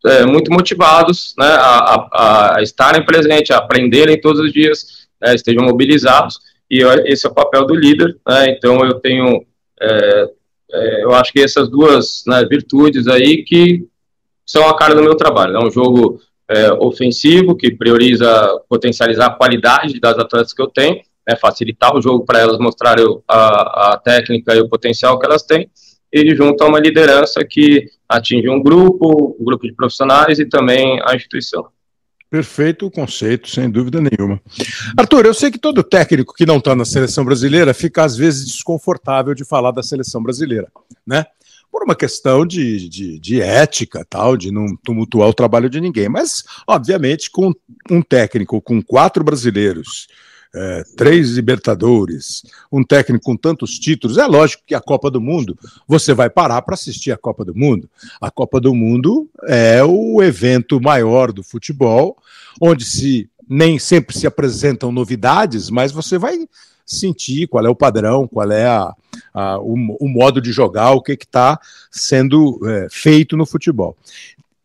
é, 0.06 0.24
muito 0.24 0.52
motivados 0.52 1.34
né, 1.38 1.46
a, 1.46 1.78
a, 1.78 2.56
a, 2.56 2.62
estarem 2.62 3.04
presentes, 3.04 3.50
a 3.50 3.58
aprenderem 3.58 4.20
todos 4.20 4.40
os 4.40 4.52
dias, 4.52 5.06
né, 5.20 5.34
estejam 5.34 5.64
mobilizados, 5.64 6.38
e 6.70 6.82
esse 7.06 7.26
é 7.26 7.30
o 7.30 7.34
papel 7.34 7.66
do 7.66 7.74
líder, 7.74 8.16
né, 8.26 8.50
então 8.50 8.84
eu 8.84 8.94
tenho, 8.94 9.44
é, 9.80 10.30
é, 10.72 11.04
eu 11.04 11.14
acho 11.14 11.32
que 11.32 11.40
essas 11.40 11.68
duas 11.68 12.24
né, 12.26 12.44
virtudes 12.44 13.06
aí 13.06 13.44
que 13.44 13.86
são 14.46 14.68
a 14.68 14.76
cara 14.76 14.94
do 14.94 15.02
meu 15.02 15.16
trabalho, 15.16 15.56
é 15.56 15.64
um 15.64 15.70
jogo 15.70 16.20
é, 16.48 16.72
ofensivo, 16.74 17.56
que 17.56 17.74
prioriza 17.74 18.60
potencializar 18.68 19.26
a 19.26 19.34
qualidade 19.34 19.98
das 20.00 20.18
atletas 20.18 20.52
que 20.52 20.60
eu 20.60 20.66
tenho, 20.66 21.00
né, 21.28 21.36
facilitar 21.36 21.96
o 21.96 22.02
jogo 22.02 22.24
para 22.24 22.38
elas 22.38 22.58
mostrarem 22.58 23.04
a, 23.26 23.92
a 23.92 23.96
técnica 23.98 24.54
e 24.54 24.60
o 24.60 24.68
potencial 24.68 25.18
que 25.18 25.26
elas 25.26 25.42
têm, 25.42 25.70
e 26.12 26.34
junto 26.36 26.62
a 26.62 26.68
uma 26.68 26.78
liderança 26.78 27.44
que 27.44 27.86
atinge 28.08 28.48
um 28.48 28.62
grupo, 28.62 29.36
um 29.38 29.44
grupo 29.44 29.66
de 29.66 29.74
profissionais 29.74 30.38
e 30.38 30.46
também 30.46 31.00
a 31.04 31.16
instituição. 31.16 31.66
Perfeito 32.30 32.86
o 32.86 32.90
conceito, 32.90 33.48
sem 33.48 33.70
dúvida 33.70 34.00
nenhuma. 34.00 34.40
Arthur, 34.96 35.26
eu 35.26 35.34
sei 35.34 35.50
que 35.50 35.58
todo 35.58 35.82
técnico 35.84 36.34
que 36.34 36.46
não 36.46 36.58
está 36.58 36.74
na 36.74 36.84
seleção 36.84 37.24
brasileira 37.24 37.72
fica 37.72 38.04
às 38.04 38.16
vezes 38.16 38.46
desconfortável 38.46 39.34
de 39.34 39.44
falar 39.44 39.70
da 39.70 39.82
seleção 39.82 40.22
brasileira, 40.22 40.68
né? 41.06 41.26
por 41.74 41.82
uma 41.82 41.96
questão 41.96 42.46
de, 42.46 42.88
de, 42.88 43.18
de, 43.18 43.40
ética, 43.40 44.06
tal, 44.08 44.36
de 44.36 44.52
não 44.52 44.76
tumultuar 44.76 45.28
o 45.28 45.34
trabalho 45.34 45.68
de 45.68 45.80
ninguém. 45.80 46.08
Mas, 46.08 46.44
obviamente, 46.68 47.28
com 47.28 47.52
um 47.90 48.00
técnico 48.00 48.62
com 48.62 48.80
quatro 48.80 49.24
brasileiros, 49.24 50.06
é, 50.54 50.84
três 50.96 51.30
Libertadores, 51.32 52.42
um 52.70 52.84
técnico 52.84 53.24
com 53.24 53.36
tantos 53.36 53.78
títulos, 53.78 54.18
é 54.18 54.26
lógico 54.26 54.62
que 54.66 54.74
a 54.74 54.80
Copa 54.80 55.10
do 55.10 55.20
Mundo, 55.20 55.58
você 55.86 56.14
vai 56.14 56.30
parar 56.30 56.62
para 56.62 56.74
assistir 56.74 57.10
a 57.12 57.16
Copa 57.16 57.44
do 57.44 57.54
Mundo. 57.54 57.88
A 58.20 58.30
Copa 58.30 58.60
do 58.60 58.74
Mundo 58.74 59.28
é 59.44 59.82
o 59.82 60.22
evento 60.22 60.80
maior 60.80 61.32
do 61.32 61.42
futebol, 61.42 62.16
onde 62.60 62.84
se 62.84 63.28
nem 63.48 63.78
sempre 63.78 64.16
se 64.16 64.26
apresentam 64.26 64.90
novidades, 64.90 65.68
mas 65.68 65.92
você 65.92 66.18
vai 66.18 66.48
sentir 66.86 67.46
qual 67.48 67.64
é 67.64 67.68
o 67.68 67.74
padrão, 67.74 68.28
qual 68.28 68.50
é 68.50 68.66
a, 68.66 68.94
a 69.32 69.58
o, 69.58 69.74
o, 70.00 70.08
modo 70.08 70.40
de 70.40 70.52
jogar, 70.52 70.92
o 70.92 71.02
que 71.02 71.12
está 71.12 71.58
sendo 71.90 72.60
é, 72.68 72.88
feito 72.90 73.36
no 73.36 73.46
futebol. 73.46 73.96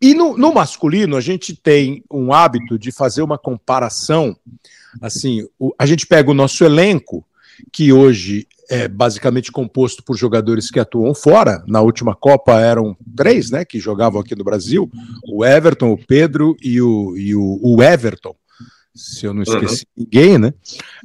E 0.02 0.14
no, 0.14 0.38
no, 0.38 0.54
masculino, 0.54 1.18
a 1.18 1.22
gente 1.22 1.56
tem 1.56 2.04
um 2.10 2.32
hábito 2.32 2.80
de 2.80 2.92
fazer 2.92 3.22
uma 3.22 3.38
comparação. 3.38 4.36
Assim, 5.02 5.48
o, 5.58 5.74
a 5.78 5.86
gente 5.86 6.06
pega 6.08 6.32
o 6.32 6.36
nosso 6.36 6.64
elenco, 6.64 7.26
que 7.72 7.92
hoje 7.92 8.48
é 8.70 8.88
basicamente 8.88 9.52
composto 9.52 10.04
por 10.04 10.16
jogadores 10.16 10.70
que 10.70 10.80
atuam 10.80 11.14
fora. 11.14 11.64
Na 11.68 11.82
última 11.82 12.16
Copa 12.16 12.60
eram 12.60 12.96
três, 13.16 13.50
né, 13.50 13.66
que 13.66 13.80
jogavam 13.80 14.22
aqui 14.22 14.36
no 14.36 14.44
Brasil: 14.44 14.90
o 15.28 15.46
Everton, 15.46 15.92
o 15.92 15.98
Pedro 15.98 16.56
e 16.62 16.82
o, 16.82 17.18
e 17.18 17.36
o, 17.36 17.60
o 17.62 17.84
Everton 17.84 18.36
se 19.00 19.26
eu 19.26 19.34
não 19.34 19.44
esqueci 19.44 19.86
uhum. 19.98 20.04
ninguém, 20.04 20.38
né? 20.38 20.54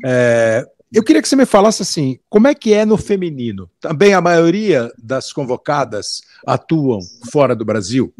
É, 0.05 0.67
eu 0.93 1.03
queria 1.03 1.21
que 1.23 1.29
você 1.29 1.37
me 1.37 1.47
falasse 1.47 1.83
assim, 1.83 2.19
como 2.29 2.49
é 2.49 2.55
que 2.55 2.73
é 2.73 2.85
no 2.85 2.97
feminino? 2.97 3.71
Também 3.81 4.15
a 4.15 4.21
maioria 4.21 4.93
das 5.03 5.33
convocadas 5.33 6.23
atuam 6.47 7.01
fora 7.31 7.55
do 7.55 7.65
Brasil. 7.65 8.13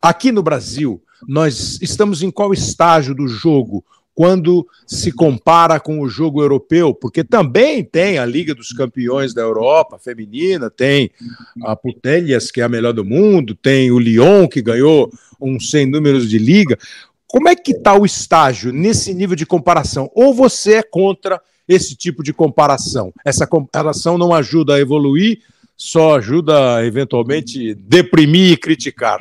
Aqui 0.00 0.32
no 0.32 0.42
Brasil, 0.42 1.02
nós 1.26 1.78
estamos 1.80 2.22
em 2.22 2.30
qual 2.30 2.52
estágio 2.52 3.14
do 3.14 3.28
jogo 3.28 3.84
quando 4.16 4.66
se 4.86 5.12
compara 5.12 5.78
com 5.78 6.00
o 6.00 6.08
jogo 6.08 6.40
europeu? 6.40 6.94
Porque 6.94 7.22
também 7.22 7.84
tem 7.84 8.16
a 8.16 8.24
Liga 8.24 8.54
dos 8.54 8.72
Campeões 8.72 9.34
da 9.34 9.42
Europa 9.42 9.98
feminina, 9.98 10.70
tem 10.70 11.10
a 11.62 11.76
Putelhas, 11.76 12.50
que 12.50 12.62
é 12.62 12.64
a 12.64 12.68
melhor 12.68 12.94
do 12.94 13.04
mundo, 13.04 13.54
tem 13.54 13.90
o 13.90 13.98
Lyon, 13.98 14.48
que 14.48 14.62
ganhou 14.62 15.12
uns 15.38 15.70
100 15.70 15.90
números 15.90 16.30
de 16.30 16.38
liga. 16.38 16.78
Como 17.26 17.46
é 17.46 17.54
que 17.54 17.72
está 17.72 17.94
o 17.94 18.06
estágio 18.06 18.72
nesse 18.72 19.12
nível 19.12 19.36
de 19.36 19.44
comparação? 19.44 20.10
Ou 20.14 20.32
você 20.32 20.76
é 20.76 20.82
contra 20.82 21.38
esse 21.68 21.94
tipo 21.94 22.22
de 22.22 22.32
comparação. 22.32 23.12
Essa 23.22 23.46
comparação 23.46 24.16
não 24.16 24.32
ajuda 24.32 24.76
a 24.76 24.80
evoluir, 24.80 25.40
só 25.76 26.16
ajuda 26.16 26.82
eventualmente 26.86 27.74
deprimir 27.74 28.52
e 28.52 28.56
criticar. 28.56 29.18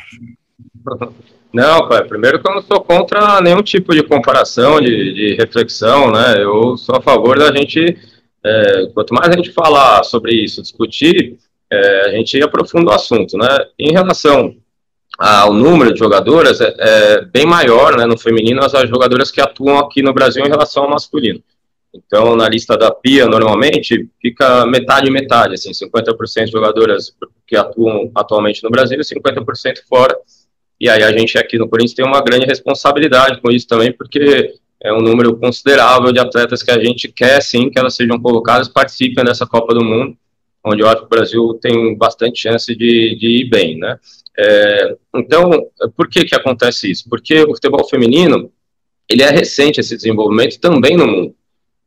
Não, 1.56 1.88
pai, 1.88 2.04
primeiro 2.04 2.38
que 2.38 2.50
eu 2.50 2.54
não 2.54 2.62
sou 2.62 2.82
contra 2.82 3.40
nenhum 3.40 3.64
tipo 3.64 3.96
de 3.96 4.04
comparação, 4.04 4.82
de, 4.82 5.14
de 5.14 5.36
reflexão, 5.36 6.12
né? 6.12 6.44
Eu 6.44 6.76
sou 6.76 6.98
a 6.98 7.02
favor 7.02 7.40
da 7.40 7.50
gente, 7.56 7.98
é, 8.44 8.88
quanto 8.94 9.14
mais 9.14 9.30
a 9.30 9.38
gente 9.38 9.54
falar 9.54 10.04
sobre 10.04 10.34
isso, 10.34 10.62
discutir, 10.62 11.38
é, 11.72 12.02
a 12.08 12.12
gente 12.12 12.44
aprofunda 12.44 12.92
o 12.92 12.94
assunto, 12.94 13.38
né? 13.38 13.48
Em 13.80 13.94
relação 13.94 14.54
ao 15.18 15.54
número 15.54 15.94
de 15.94 16.00
jogadoras, 16.00 16.60
é, 16.60 16.76
é 16.78 17.22
bem 17.22 17.46
maior, 17.46 17.96
né, 17.96 18.06
no 18.06 18.18
feminino, 18.18 18.62
as 18.62 18.90
jogadoras 18.90 19.32
que 19.32 19.40
atuam 19.40 19.80
aqui 19.80 20.02
no 20.02 20.14
Brasil 20.14 20.46
em 20.46 20.50
relação 20.50 20.84
ao 20.84 20.90
masculino. 20.90 21.42
Então, 21.94 22.36
na 22.36 22.50
lista 22.50 22.78
da 22.78 22.92
PIA, 22.92 23.28
normalmente, 23.28 24.10
fica 24.22 24.66
metade 24.66 25.08
e 25.08 25.12
metade, 25.12 25.54
assim, 25.54 25.72
50% 25.72 26.48
de 26.48 26.52
jogadoras 26.52 27.16
que 27.48 27.56
atuam 27.56 28.12
atualmente 28.14 28.62
no 28.62 28.70
Brasil 28.70 29.00
e 29.00 29.06
50% 29.06 29.86
fora. 29.88 30.14
E 30.80 30.90
aí 30.90 31.04
a 31.04 31.12
gente 31.12 31.38
aqui 31.38 31.58
no 31.58 31.70
Corinthians 31.70 31.94
tem 31.94 32.06
uma 32.06 32.22
grande 32.22 32.46
responsabilidade 32.46 33.40
com 33.42 33.52
isso 33.52 33.68
também, 33.68 33.92
porque 33.92 34.54
é 34.82 34.94
um 34.94 35.02
número 35.02 35.38
considerável 35.38 36.12
de 36.12 36.20
atletas 36.20 36.62
que 36.62 36.72
a 36.72 36.84
gente 36.84 37.08
quer, 37.08 37.42
sim, 37.42 37.70
que 37.70 37.80
elas 37.80 37.96
sejam 37.96 38.20
colocadas, 38.20 38.68
participem 38.68 39.24
dessa 39.24 39.46
Copa 39.46 39.74
do 39.74 39.84
Mundo, 39.84 40.18
onde 40.64 40.84
eu 40.84 40.88
acho 40.88 41.00
que 41.00 41.06
o 41.06 41.10
Brasil 41.10 41.60
tem 41.62 41.98
bastante 41.98 42.42
chance 42.42 42.76
de, 42.76 43.16
de 43.16 43.28
ir 43.28 43.50
bem, 43.50 43.78
né? 43.78 43.98
É, 44.38 44.96
então, 45.16 45.50
por 45.96 46.10
que 46.10 46.26
que 46.26 46.36
acontece 46.36 46.92
isso? 46.92 47.10
Porque 47.10 47.42
o 47.44 47.56
futebol 47.56 47.88
feminino, 47.88 48.52
ele 49.10 49.24
é 49.24 49.30
recente 49.30 49.80
esse 49.80 49.96
desenvolvimento 49.96 50.60
também 50.60 50.98
no 50.98 51.08
mundo. 51.08 51.36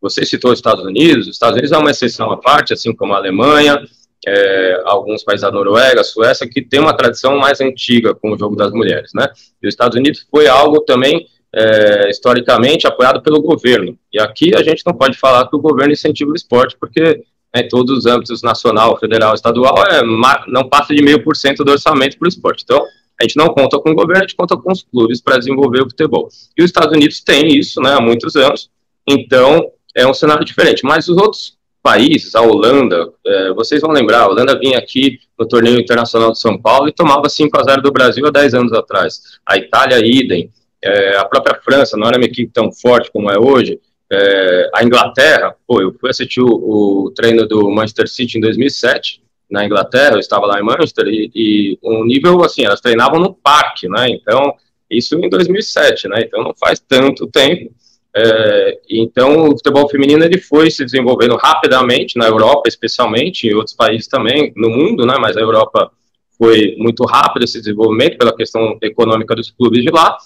Você 0.01 0.25
citou 0.25 0.53
os 0.53 0.59
Estados 0.59 0.85
Unidos, 0.85 1.27
os 1.27 1.35
Estados 1.35 1.55
Unidos 1.55 1.73
é 1.73 1.79
uma 1.79 1.91
exceção 1.91 2.31
à 2.31 2.37
parte, 2.37 2.73
assim 2.73 2.95
como 2.95 3.13
a 3.13 3.17
Alemanha, 3.17 3.85
é, 4.27 4.83
alguns 4.85 5.23
países 5.23 5.43
da 5.43 5.51
Noruega, 5.51 6.03
Suécia, 6.03 6.49
que 6.49 6.63
tem 6.63 6.81
uma 6.81 6.97
tradição 6.97 7.37
mais 7.39 7.61
antiga 7.61 8.15
com 8.15 8.33
o 8.33 8.39
jogo 8.39 8.57
das 8.57 8.73
mulheres, 8.73 9.11
né? 9.15 9.29
E 9.63 9.69
os 9.69 9.75
Estados 9.75 9.97
Unidos 9.97 10.27
foi 10.31 10.49
algo 10.49 10.81
também 10.81 11.27
é, 11.55 12.11
historicamente 12.11 12.87
apoiado 12.87 13.23
pelo 13.23 13.41
governo. 13.41 13.97
E 14.13 14.21
aqui 14.21 14.55
a 14.55 14.63
gente 14.63 14.83
não 14.85 14.95
pode 14.95 15.17
falar 15.17 15.49
que 15.49 15.57
o 15.57 15.61
governo 15.61 15.93
incentiva 15.93 16.31
o 16.31 16.35
esporte, 16.35 16.77
porque 16.79 17.23
né, 17.55 17.63
em 17.63 17.69
todos 17.69 17.97
os 17.97 18.07
âmbitos 18.07 18.43
nacional, 18.43 18.99
federal, 18.99 19.35
estadual, 19.35 19.77
é, 19.87 20.03
não 20.47 20.69
passa 20.69 20.95
de 20.95 21.03
meio 21.03 21.23
por 21.23 21.37
cento 21.37 21.65
do 21.65 21.73
orçamento 21.73 22.19
para 22.19 22.27
o 22.27 22.29
esporte. 22.29 22.65
Então, 22.65 22.85
a 23.21 23.25
gente 23.25 23.37
não 23.37 23.49
conta 23.49 23.79
com 23.79 23.91
o 23.91 23.95
governo, 23.95 24.19
a 24.25 24.27
gente 24.27 24.37
conta 24.37 24.57
com 24.57 24.71
os 24.71 24.83
clubes 24.83 25.21
para 25.21 25.39
desenvolver 25.39 25.83
o 25.83 25.89
futebol. 25.89 26.29
E 26.57 26.63
os 26.63 26.69
Estados 26.69 26.95
Unidos 26.95 27.21
têm 27.21 27.57
isso 27.57 27.81
né, 27.81 27.95
há 27.95 28.01
muitos 28.01 28.37
anos, 28.37 28.71
então 29.09 29.71
é 29.95 30.07
um 30.07 30.15
cenário 30.15 30.45
diferente. 30.45 30.85
Mas 30.85 31.09
os 31.09 31.17
outros 31.17 31.58
países, 31.89 32.35
a 32.35 32.43
Holanda, 32.43 33.11
é, 33.27 33.53
vocês 33.55 33.81
vão 33.81 33.91
lembrar, 33.91 34.21
a 34.21 34.29
Holanda 34.29 34.59
vinha 34.59 34.79
aqui 34.79 35.19
no 35.39 35.49
torneio 35.49 35.81
internacional 35.81 36.33
de 36.33 36.39
São 36.39 36.61
Paulo 36.61 36.87
e 36.87 36.93
tomava 36.93 37.31
5 37.31 37.59
a 37.59 37.63
0 37.63 37.81
do 37.81 37.91
Brasil 37.91 38.27
há 38.27 38.31
10 38.31 38.53
anos 38.53 38.73
atrás. 38.75 39.23
A 39.47 39.57
Itália, 39.57 39.99
idem. 40.05 40.51
É, 40.85 41.17
a 41.17 41.25
própria 41.25 41.59
França 41.63 41.97
não 41.97 42.07
era 42.07 42.19
uma 42.19 42.27
equipe 42.27 42.53
tão 42.53 42.71
forte 42.71 43.11
como 43.11 43.31
é 43.31 43.39
hoje. 43.39 43.81
É, 44.13 44.71
a 44.75 44.85
Inglaterra, 44.85 45.55
pô, 45.67 45.81
eu 45.81 45.95
fui 45.99 46.11
assistir 46.11 46.43
o, 46.43 46.47
o, 46.47 47.11
treino 47.17 47.49
do 47.49 47.71
Manchester 47.71 48.07
City 48.07 48.37
em 48.37 48.41
2007, 48.43 49.23
na 49.51 49.65
Inglaterra, 49.65 50.17
eu 50.17 50.21
estava 50.21 50.45
lá 50.45 50.61
em 50.61 50.63
Manchester, 50.63 51.07
e, 51.07 51.31
e 51.35 51.79
nível, 52.05 52.45
assim, 52.45 52.65
elas 52.65 52.83
treinavam 52.83 53.19
no 53.19 53.35
parque, 53.35 53.89
né, 53.89 54.09
então, 54.11 54.55
isso 54.91 55.15
em 55.19 55.29
2007, 55.29 56.09
né, 56.09 56.21
então 56.21 56.43
não 56.43 56.55
faz 56.55 56.81
tanto 56.81 57.27
tempo, 57.27 57.71
é, 58.19 58.79
então 58.91 59.49
o 59.49 59.51
futebol 59.53 59.89
feminino 59.89 60.25
ele 60.25 60.39
foi 60.39 60.71
se 60.71 60.85
desenvolvendo 60.85 61.37
rapidamente 61.37 62.17
na 62.17 62.27
Europa, 62.27 62.63
especialmente, 62.67 63.47
em 63.47 63.55
outros 63.55 63.75
países 63.75 64.09
também, 64.09 64.53
no 64.57 64.71
mundo, 64.71 65.07
né, 65.07 65.15
mas 65.21 65.37
a 65.37 65.41
Europa 65.41 65.91
foi 66.37 66.77
muito 66.79 67.05
rápido 67.05 67.45
esse 67.45 67.59
desenvolvimento 67.59 68.19
pela 68.19 68.35
questão 68.35 68.79
econômica 68.83 69.35
dos 69.35 69.51
clubes 69.51 69.83
de 69.83 69.91
lá, 69.91 70.17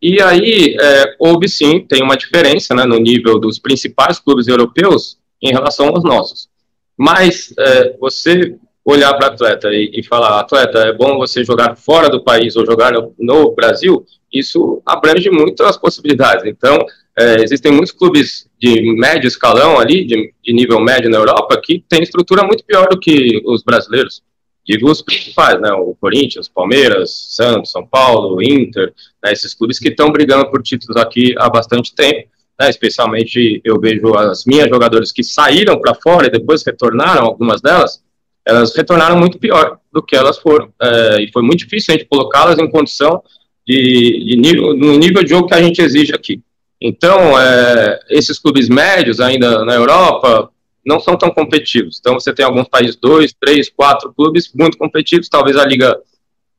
e 0.00 0.20
aí, 0.20 0.76
é, 0.78 1.16
houve 1.18 1.48
sim, 1.48 1.80
tem 1.80 2.02
uma 2.02 2.16
diferença 2.16 2.74
né, 2.74 2.84
no 2.84 2.98
nível 2.98 3.38
dos 3.38 3.58
principais 3.58 4.18
clubes 4.18 4.46
europeus 4.46 5.18
em 5.42 5.52
relação 5.52 5.88
aos 5.88 6.04
nossos. 6.04 6.48
Mas 6.96 7.52
é, 7.58 7.96
você 7.98 8.56
olhar 8.84 9.12
para 9.14 9.28
atleta 9.28 9.68
e, 9.72 9.90
e, 9.94 10.02
falar, 10.02 10.38
atleta, 10.38 10.78
é 10.78 10.92
bom 10.92 11.18
você 11.18 11.42
jogar 11.42 11.76
fora 11.76 12.08
do 12.08 12.22
país 12.22 12.56
ou 12.56 12.64
jogar 12.64 12.92
no, 12.92 13.12
no 13.18 13.52
Brasil, 13.52 14.04
isso 14.32 14.80
abrange 14.86 15.28
muito 15.30 15.64
as 15.64 15.76
possibilidades. 15.76 16.44
Então, 16.44 16.78
é, 17.18 17.42
existem 17.42 17.72
muitos 17.72 17.92
clubes 17.92 18.46
de 18.60 18.94
médio 18.94 19.26
escalão 19.26 19.78
ali, 19.78 20.04
de, 20.04 20.34
de 20.42 20.52
nível 20.52 20.78
médio 20.80 21.08
na 21.08 21.16
Europa, 21.16 21.60
que 21.62 21.82
têm 21.88 22.02
estrutura 22.02 22.44
muito 22.44 22.64
pior 22.64 22.88
do 22.88 22.98
que 22.98 23.42
os 23.46 23.62
brasileiros. 23.62 24.22
Digo 24.66 24.90
os 24.90 25.00
principais, 25.00 25.60
né, 25.60 25.72
o 25.72 25.96
Corinthians, 25.98 26.48
Palmeiras, 26.48 27.34
Santos, 27.34 27.70
São 27.70 27.86
Paulo, 27.86 28.42
Inter, 28.42 28.92
né, 29.24 29.32
esses 29.32 29.54
clubes 29.54 29.78
que 29.78 29.88
estão 29.88 30.10
brigando 30.10 30.50
por 30.50 30.62
títulos 30.62 30.96
aqui 30.96 31.34
há 31.38 31.48
bastante 31.48 31.94
tempo, 31.94 32.28
né, 32.60 32.68
especialmente 32.68 33.60
eu 33.64 33.80
vejo 33.80 34.14
as 34.14 34.44
minhas 34.44 34.68
jogadoras 34.68 35.12
que 35.12 35.22
saíram 35.22 35.80
para 35.80 35.94
fora 35.94 36.26
e 36.26 36.30
depois 36.30 36.64
retornaram, 36.66 37.24
algumas 37.24 37.62
delas, 37.62 38.02
elas 38.44 38.74
retornaram 38.74 39.16
muito 39.16 39.38
pior 39.38 39.78
do 39.92 40.02
que 40.02 40.16
elas 40.16 40.38
foram, 40.38 40.68
é, 40.82 41.22
e 41.22 41.32
foi 41.32 41.42
muito 41.42 41.60
difícil 41.60 41.94
a 41.94 41.96
gente 41.96 42.08
colocá-las 42.08 42.58
em 42.58 42.68
condição 42.68 43.22
de, 43.66 44.24
de 44.24 44.36
nível, 44.36 44.76
no 44.76 44.98
nível 44.98 45.22
de 45.22 45.30
jogo 45.30 45.48
que 45.48 45.54
a 45.54 45.62
gente 45.62 45.80
exige 45.80 46.12
aqui. 46.12 46.42
Então, 46.80 47.38
é, 47.40 48.00
esses 48.10 48.38
clubes 48.38 48.68
médios 48.68 49.20
ainda 49.20 49.64
na 49.64 49.74
Europa, 49.74 50.50
não 50.86 51.00
são 51.00 51.18
tão 51.18 51.30
competitivos. 51.30 51.98
Então 51.98 52.14
você 52.14 52.32
tem 52.32 52.44
alguns 52.44 52.68
países, 52.68 52.94
dois, 52.94 53.34
três, 53.38 53.68
quatro 53.68 54.14
clubes 54.14 54.52
muito 54.54 54.78
competitivos. 54.78 55.28
Talvez 55.28 55.56
a 55.56 55.66
liga 55.66 55.98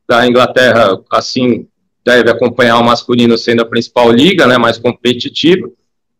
da 0.06 0.26
Inglaterra, 0.26 1.00
assim, 1.10 1.66
deve 2.04 2.30
acompanhar 2.30 2.78
o 2.78 2.84
masculino 2.84 3.38
sendo 3.38 3.62
a 3.62 3.66
principal 3.66 4.12
liga, 4.12 4.46
né, 4.46 4.58
mais 4.58 4.76
competitiva, 4.76 5.70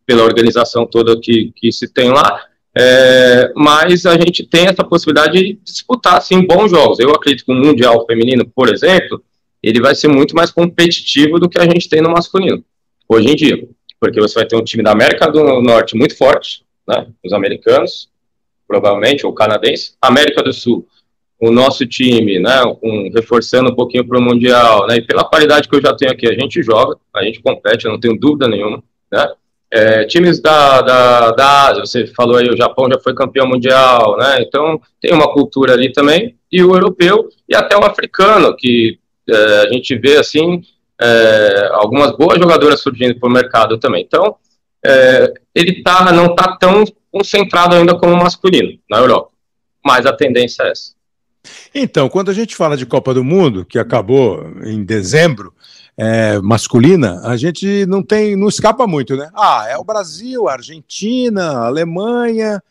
pela 0.07 0.23
organização 0.23 0.87
toda 0.87 1.19
que, 1.19 1.51
que 1.55 1.71
se 1.71 1.87
tem 1.87 2.09
lá. 2.09 2.43
É, 2.75 3.51
mas 3.55 4.05
a 4.07 4.13
gente 4.13 4.43
tem 4.43 4.67
essa 4.67 4.83
possibilidade 4.83 5.33
de 5.33 5.59
disputar, 5.63 6.17
assim, 6.17 6.45
bons 6.45 6.71
jogos. 6.71 6.99
Eu 6.99 7.11
acredito 7.11 7.45
que 7.45 7.51
o 7.51 7.55
Mundial 7.55 8.05
Feminino, 8.07 8.45
por 8.45 8.73
exemplo, 8.73 9.23
ele 9.61 9.79
vai 9.79 9.93
ser 9.93 10.07
muito 10.07 10.35
mais 10.35 10.49
competitivo 10.49 11.39
do 11.39 11.49
que 11.49 11.59
a 11.59 11.65
gente 11.65 11.89
tem 11.89 12.01
no 12.01 12.11
masculino, 12.11 12.63
hoje 13.07 13.27
em 13.27 13.35
dia. 13.35 13.67
Porque 13.99 14.19
você 14.19 14.35
vai 14.35 14.45
ter 14.45 14.55
um 14.55 14.63
time 14.63 14.83
da 14.83 14.91
América 14.91 15.29
do 15.29 15.61
Norte 15.61 15.95
muito 15.95 16.17
forte, 16.17 16.63
né, 16.87 17.07
os 17.23 17.33
americanos, 17.33 18.09
provavelmente, 18.67 19.25
ou 19.25 19.33
canadenses, 19.33 19.97
América 20.01 20.41
do 20.41 20.53
Sul, 20.53 20.87
o 21.39 21.51
nosso 21.51 21.85
time, 21.85 22.39
né, 22.39 22.63
um, 22.83 23.09
reforçando 23.13 23.71
um 23.71 23.75
pouquinho 23.75 24.05
para 24.05 24.17
o 24.17 24.21
Mundial, 24.21 24.87
né, 24.87 24.97
e 24.97 25.01
pela 25.01 25.23
qualidade 25.23 25.69
que 25.69 25.75
eu 25.75 25.81
já 25.81 25.93
tenho 25.95 26.11
aqui, 26.11 26.27
a 26.27 26.33
gente 26.33 26.61
joga, 26.61 26.97
a 27.15 27.23
gente 27.23 27.41
compete, 27.41 27.85
eu 27.85 27.91
não 27.91 27.99
tenho 27.99 28.19
dúvida 28.19 28.47
nenhuma, 28.47 28.83
né, 29.11 29.31
é, 29.71 30.03
times 30.05 30.41
da, 30.41 30.81
da, 30.81 31.31
da 31.31 31.67
Ásia, 31.67 31.85
você 31.85 32.07
falou 32.07 32.37
aí, 32.37 32.49
o 32.49 32.57
Japão 32.57 32.89
já 32.91 32.99
foi 32.99 33.13
campeão 33.13 33.47
mundial, 33.47 34.17
né, 34.17 34.41
então 34.41 34.81
tem 34.99 35.13
uma 35.13 35.31
cultura 35.31 35.73
ali 35.73 35.91
também, 35.91 36.35
e 36.51 36.63
o 36.63 36.75
europeu, 36.75 37.29
e 37.47 37.55
até 37.55 37.77
o 37.77 37.85
africano, 37.85 38.55
que 38.55 38.99
é, 39.29 39.67
a 39.67 39.71
gente 39.71 39.95
vê, 39.95 40.17
assim, 40.17 40.61
é, 40.99 41.69
algumas 41.73 42.15
boas 42.15 42.39
jogadoras 42.39 42.81
surgindo 42.81 43.19
para 43.19 43.29
o 43.29 43.31
mercado 43.31 43.77
também, 43.77 44.03
então, 44.03 44.35
é, 44.85 45.33
ele 45.55 45.81
tá, 45.81 46.11
não 46.11 46.27
está 46.27 46.55
tão 46.57 46.83
concentrado 47.11 47.75
ainda 47.75 47.97
como 47.97 48.15
masculino 48.15 48.77
na 48.89 48.97
Europa. 48.97 49.29
Mas 49.83 50.05
a 50.05 50.13
tendência 50.13 50.63
é 50.63 50.71
essa. 50.71 50.93
Então, 51.73 52.09
quando 52.09 52.29
a 52.29 52.33
gente 52.33 52.55
fala 52.55 52.75
de 52.75 52.85
Copa 52.85 53.13
do 53.13 53.23
Mundo, 53.23 53.65
que 53.65 53.79
acabou 53.79 54.45
em 54.63 54.83
dezembro, 54.83 55.53
é, 55.97 56.39
masculina, 56.39 57.21
a 57.23 57.35
gente 57.35 57.85
não 57.85 58.03
tem, 58.03 58.35
não 58.35 58.47
escapa 58.47 58.85
muito, 58.85 59.15
né? 59.15 59.29
Ah, 59.33 59.65
é 59.69 59.77
o 59.77 59.83
Brasil, 59.83 60.47
a 60.47 60.53
Argentina, 60.53 61.51
a 61.51 61.67
Alemanha, 61.67 62.61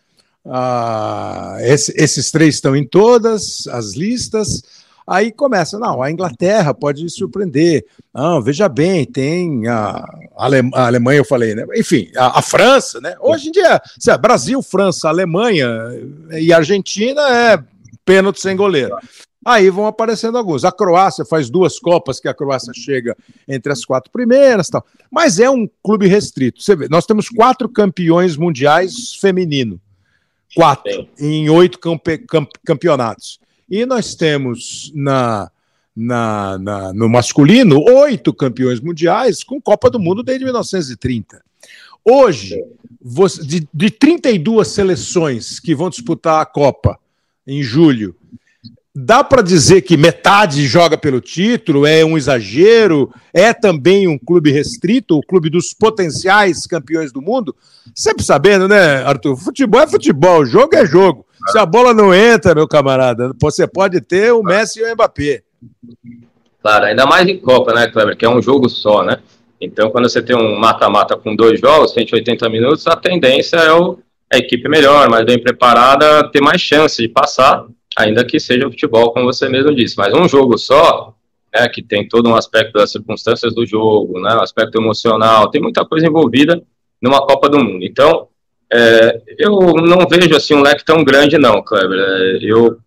esse, 1.61 1.93
esses 1.97 2.31
três 2.31 2.55
estão 2.55 2.75
em 2.75 2.87
todas 2.87 3.67
as 3.67 3.95
listas. 3.95 4.63
Aí 5.09 5.33
começa, 5.33 5.79
não, 5.79 6.03
a 6.03 6.11
Inglaterra 6.11 6.75
pode 6.75 7.09
surpreender. 7.09 7.87
Não, 8.13 8.43
veja 8.43 8.69
bem, 8.69 9.07
tem 9.07 9.67
a, 9.67 10.05
Ale, 10.37 10.71
a 10.75 10.87
Alemanha, 10.87 11.21
eu 11.21 11.25
falei, 11.25 11.55
né? 11.55 11.65
Enfim, 11.75 12.11
a, 12.15 12.41
a 12.41 12.43
França, 12.43 13.01
né? 13.01 13.17
Hoje 13.19 13.49
em 13.49 13.53
dia, 13.53 13.81
é 14.07 14.19
Brasil, 14.19 14.61
França, 14.61 15.09
Alemanha 15.09 15.67
e 16.33 16.53
Argentina 16.53 17.23
é 17.23 17.59
pênalti 18.05 18.39
sem 18.39 18.55
goleiro. 18.55 18.97
Aí 19.47 19.71
vão 19.71 19.87
aparecendo 19.87 20.37
alguns. 20.37 20.63
A 20.63 20.71
Croácia 20.71 21.25
faz 21.25 21.49
duas 21.49 21.79
Copas 21.79 22.21
que 22.21 22.29
a 22.29 22.35
Croácia 22.35 22.75
chega 22.75 23.17
entre 23.49 23.73
as 23.73 23.87
quatro 23.87 24.11
primeiras, 24.13 24.69
tal. 24.69 24.85
Mas 25.11 25.41
é 25.41 25.49
um 25.49 25.67
clube 25.83 26.07
restrito. 26.07 26.61
Você 26.61 26.77
vê, 26.77 26.87
nós 26.87 27.07
temos 27.07 27.31
quatro 27.31 27.67
campeões 27.67 28.37
mundiais 28.37 29.15
feminino, 29.19 29.81
quatro 30.55 31.09
em 31.19 31.49
oito 31.49 31.79
campe, 31.79 32.19
camp, 32.19 32.51
campeonatos. 32.63 33.41
E 33.71 33.85
nós 33.85 34.15
temos 34.15 34.91
na, 34.95 35.51
na, 35.95 36.59
na, 36.59 36.93
no 36.93 37.09
masculino 37.09 37.83
oito 37.83 38.33
campeões 38.33 38.81
mundiais 38.81 39.43
com 39.43 39.61
Copa 39.61 39.91
do 39.91 39.99
Mundo 39.99 40.23
desde 40.23 40.45
1930. 40.45 41.43
Hoje, 42.05 42.57
você, 43.01 43.43
de, 43.43 43.69
de 43.73 43.91
32 43.91 44.69
seleções 44.69 45.61
que 45.61 45.75
vão 45.75 45.91
disputar 45.91 46.41
a 46.41 46.47
Copa 46.47 46.99
em 47.47 47.63
julho, 47.63 48.17
dá 48.95 49.23
para 49.23 49.43
dizer 49.43 49.83
que 49.83 49.97
metade 49.97 50.67
joga 50.67 50.97
pelo 50.97 51.21
título? 51.21 51.85
É 51.85 52.05
um 52.05 52.17
exagero? 52.17 53.13
É 53.33 53.53
também 53.53 54.09
um 54.09 54.19
clube 54.19 54.51
restrito, 54.51 55.17
o 55.17 55.23
clube 55.23 55.51
dos 55.51 55.75
potenciais 55.75 56.67
campeões 56.67 57.13
do 57.13 57.21
mundo? 57.21 57.55
Sempre 57.95 58.25
sabendo, 58.25 58.67
né, 58.67 59.03
Arthur? 59.05 59.37
Futebol 59.37 59.83
é 59.83 59.87
futebol, 59.87 60.47
jogo 60.47 60.75
é 60.75 60.87
jogo. 60.87 61.27
Se 61.51 61.59
a 61.59 61.67
bola 61.67 61.95
não 61.95 62.15
entra, 62.15 62.55
meu 62.55 62.69
camarada, 62.69 63.33
você 63.41 63.67
pode 63.67 64.01
ter 64.01 64.33
o 64.33 64.43
Messi 64.43 64.81
e 64.81 64.85
o 64.85 64.93
Mbappé. 64.93 65.43
Claro, 66.61 66.85
ainda 66.87 67.07
mais 67.07 67.27
em 67.27 67.39
Copa, 67.39 67.73
né, 67.73 67.89
Kleber? 67.89 68.17
Que 68.17 68.25
é 68.25 68.29
um 68.29 68.43
jogo 68.43 68.69
só, 68.69 69.03
né? 69.03 69.19
Então, 69.61 69.91
quando 69.91 70.09
você 70.09 70.23
tem 70.23 70.37
um 70.37 70.59
mata-mata 70.59 71.17
com 71.17 71.35
dois 71.35 71.61
jogos, 71.61 71.93
180 71.93 72.49
minutos, 72.49 72.87
a 72.87 72.97
tendência 72.97 73.57
é 73.57 73.73
o, 73.73 73.99
a 74.33 74.39
equipe 74.39 74.69
melhor, 74.69 75.09
mais 75.09 75.25
bem 75.25 75.41
preparada, 75.43 76.29
ter 76.31 76.41
mais 76.41 76.61
chance 76.61 77.01
de 77.01 77.09
passar, 77.09 77.67
ainda 77.97 78.25
que 78.25 78.39
seja 78.39 78.69
futebol, 78.69 79.13
como 79.13 79.27
você 79.27 79.49
mesmo 79.49 79.75
disse. 79.75 79.97
Mas 79.97 80.15
um 80.15 80.29
jogo 80.29 80.57
só, 80.59 81.15
né, 81.53 81.69
que 81.69 81.83
tem 81.83 82.07
todo 82.07 82.29
um 82.29 82.37
aspecto 82.37 82.75
das 82.75 82.93
circunstâncias 82.93 83.55
do 83.55 83.67
jogo, 83.67 84.21
né, 84.21 84.35
um 84.35 84.43
aspecto 84.43 84.79
emocional, 84.79 85.51
tem 85.51 85.61
muita 85.61 85.85
coisa 85.85 86.07
envolvida 86.07 86.63
numa 87.03 87.25
Copa 87.27 87.49
do 87.49 87.59
Mundo. 87.59 87.85
Então, 87.85 88.29
é, 88.73 89.21
eu 89.39 89.51
não 89.77 90.07
vejo 90.09 90.37
assim 90.37 90.55
um 90.55 90.63
leque 90.63 90.85
tão 90.85 91.03
grande, 91.05 91.39
não, 91.39 91.63
Kleber. 91.63 91.99
É, 91.99 92.39
eu 92.43 92.79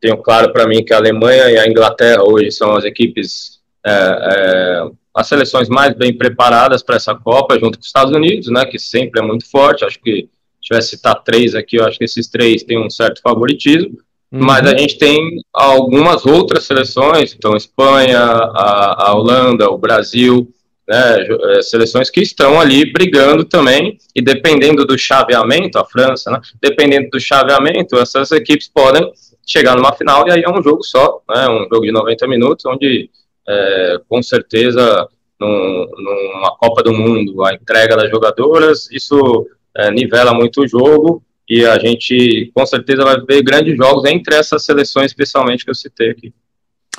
tenho 0.00 0.16
claro 0.18 0.52
para 0.52 0.66
mim 0.66 0.84
que 0.84 0.92
a 0.92 0.96
Alemanha 0.96 1.50
e 1.50 1.58
a 1.58 1.66
Inglaterra 1.66 2.22
hoje 2.24 2.50
são 2.50 2.74
as 2.74 2.84
equipes 2.84 3.60
é, 3.84 3.90
é, 3.90 4.90
as 5.14 5.26
seleções 5.26 5.68
mais 5.68 5.94
bem 5.94 6.16
preparadas 6.16 6.82
para 6.82 6.96
essa 6.96 7.14
Copa, 7.14 7.58
junto 7.58 7.76
com 7.76 7.82
os 7.82 7.86
Estados 7.86 8.14
Unidos, 8.14 8.48
né, 8.48 8.64
que 8.64 8.78
sempre 8.78 9.20
é 9.20 9.24
muito 9.24 9.48
forte. 9.50 9.84
Acho 9.84 10.00
que, 10.00 10.22
se 10.22 10.68
tivesse 10.68 10.90
citar 10.90 11.22
três 11.22 11.54
aqui, 11.54 11.76
eu 11.76 11.84
acho 11.84 11.98
que 11.98 12.04
esses 12.04 12.28
três 12.28 12.62
têm 12.62 12.78
um 12.78 12.88
certo 12.88 13.20
favoritismo. 13.20 13.98
Uhum. 14.30 14.44
Mas 14.44 14.66
a 14.66 14.76
gente 14.76 14.96
tem 14.96 15.18
algumas 15.52 16.24
outras 16.24 16.64
seleções, 16.64 17.34
então 17.34 17.54
Espanha, 17.54 18.18
a, 18.18 19.08
a 19.08 19.14
Holanda, 19.14 19.68
o 19.68 19.76
Brasil, 19.76 20.48
né, 20.88 21.26
é, 21.56 21.62
seleções 21.62 22.10
que 22.10 22.20
estão 22.20 22.60
ali 22.60 22.92
brigando 22.92 23.44
também, 23.44 23.98
e 24.14 24.22
dependendo 24.22 24.84
do 24.84 24.98
chaveamento, 24.98 25.78
a 25.78 25.84
França, 25.84 26.30
né, 26.30 26.40
dependendo 26.60 27.08
do 27.10 27.20
chaveamento, 27.20 27.96
essas 27.98 28.30
equipes 28.32 28.68
podem 28.68 29.10
chegar 29.46 29.76
numa 29.76 29.92
final 29.92 30.26
e 30.26 30.32
aí 30.32 30.42
é 30.42 30.50
um 30.50 30.62
jogo 30.62 30.82
só, 30.82 31.20
né, 31.28 31.48
um 31.48 31.66
jogo 31.72 31.82
de 31.82 31.92
90 31.92 32.26
minutos, 32.28 32.64
onde 32.66 33.10
é, 33.48 34.00
com 34.08 34.22
certeza 34.22 35.08
num, 35.40 35.86
numa 35.96 36.56
Copa 36.56 36.82
do 36.82 36.92
Mundo, 36.92 37.44
a 37.44 37.54
entrega 37.54 37.96
das 37.96 38.10
jogadoras, 38.10 38.88
isso 38.90 39.46
é, 39.76 39.90
nivela 39.90 40.32
muito 40.32 40.62
o 40.62 40.68
jogo 40.68 41.22
e 41.48 41.66
a 41.66 41.78
gente 41.78 42.50
com 42.54 42.64
certeza 42.64 43.04
vai 43.04 43.20
ver 43.20 43.42
grandes 43.42 43.76
jogos 43.76 44.04
entre 44.04 44.34
essas 44.36 44.64
seleções, 44.64 45.06
especialmente 45.06 45.64
que 45.64 45.70
eu 45.70 45.74
citei 45.74 46.10
aqui. 46.10 46.32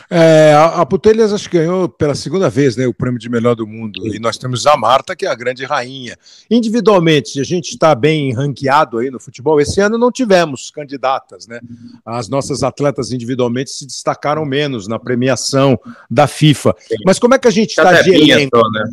É, 0.09 0.53
a, 0.55 0.83
Putelhas 0.85 1.31
acho 1.31 1.49
que 1.49 1.57
ganhou 1.57 1.87
pela 1.87 2.15
segunda 2.15 2.49
vez 2.49 2.75
né, 2.75 2.87
o 2.87 2.93
prêmio 2.93 3.19
de 3.19 3.29
melhor 3.29 3.55
do 3.55 3.67
mundo. 3.67 4.07
E 4.07 4.19
nós 4.19 4.37
temos 4.37 4.65
a 4.65 4.75
Marta, 4.75 5.15
que 5.15 5.25
é 5.25 5.29
a 5.29 5.35
grande 5.35 5.65
rainha. 5.65 6.17
Individualmente, 6.49 7.39
a 7.39 7.43
gente 7.43 7.69
está 7.69 7.93
bem 7.93 8.33
ranqueado 8.33 8.97
aí 8.97 9.11
no 9.11 9.19
futebol. 9.19 9.61
Esse 9.61 9.81
ano 9.81 9.97
não 9.97 10.11
tivemos 10.11 10.71
candidatas, 10.71 11.47
né? 11.47 11.59
As 12.03 12.27
nossas 12.27 12.63
atletas 12.63 13.11
individualmente 13.11 13.69
se 13.69 13.85
destacaram 13.85 14.45
menos 14.45 14.87
na 14.87 14.97
premiação 14.97 15.79
da 16.09 16.25
FIFA. 16.25 16.75
Mas 17.05 17.19
como 17.19 17.35
é 17.35 17.39
que 17.39 17.47
a 17.47 17.51
gente 17.51 17.69
está 17.69 18.01
de 18.01 18.11
elenco? 18.11 18.57
Só, 18.57 18.69
né? 18.69 18.83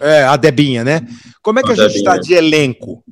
É, 0.00 0.24
a 0.24 0.36
Debinha, 0.36 0.82
né? 0.82 1.06
Como 1.40 1.60
é 1.60 1.62
que 1.62 1.70
a, 1.70 1.72
a 1.72 1.88
gente 1.88 1.96
está 1.96 2.16
de 2.18 2.34
elenco? 2.34 3.02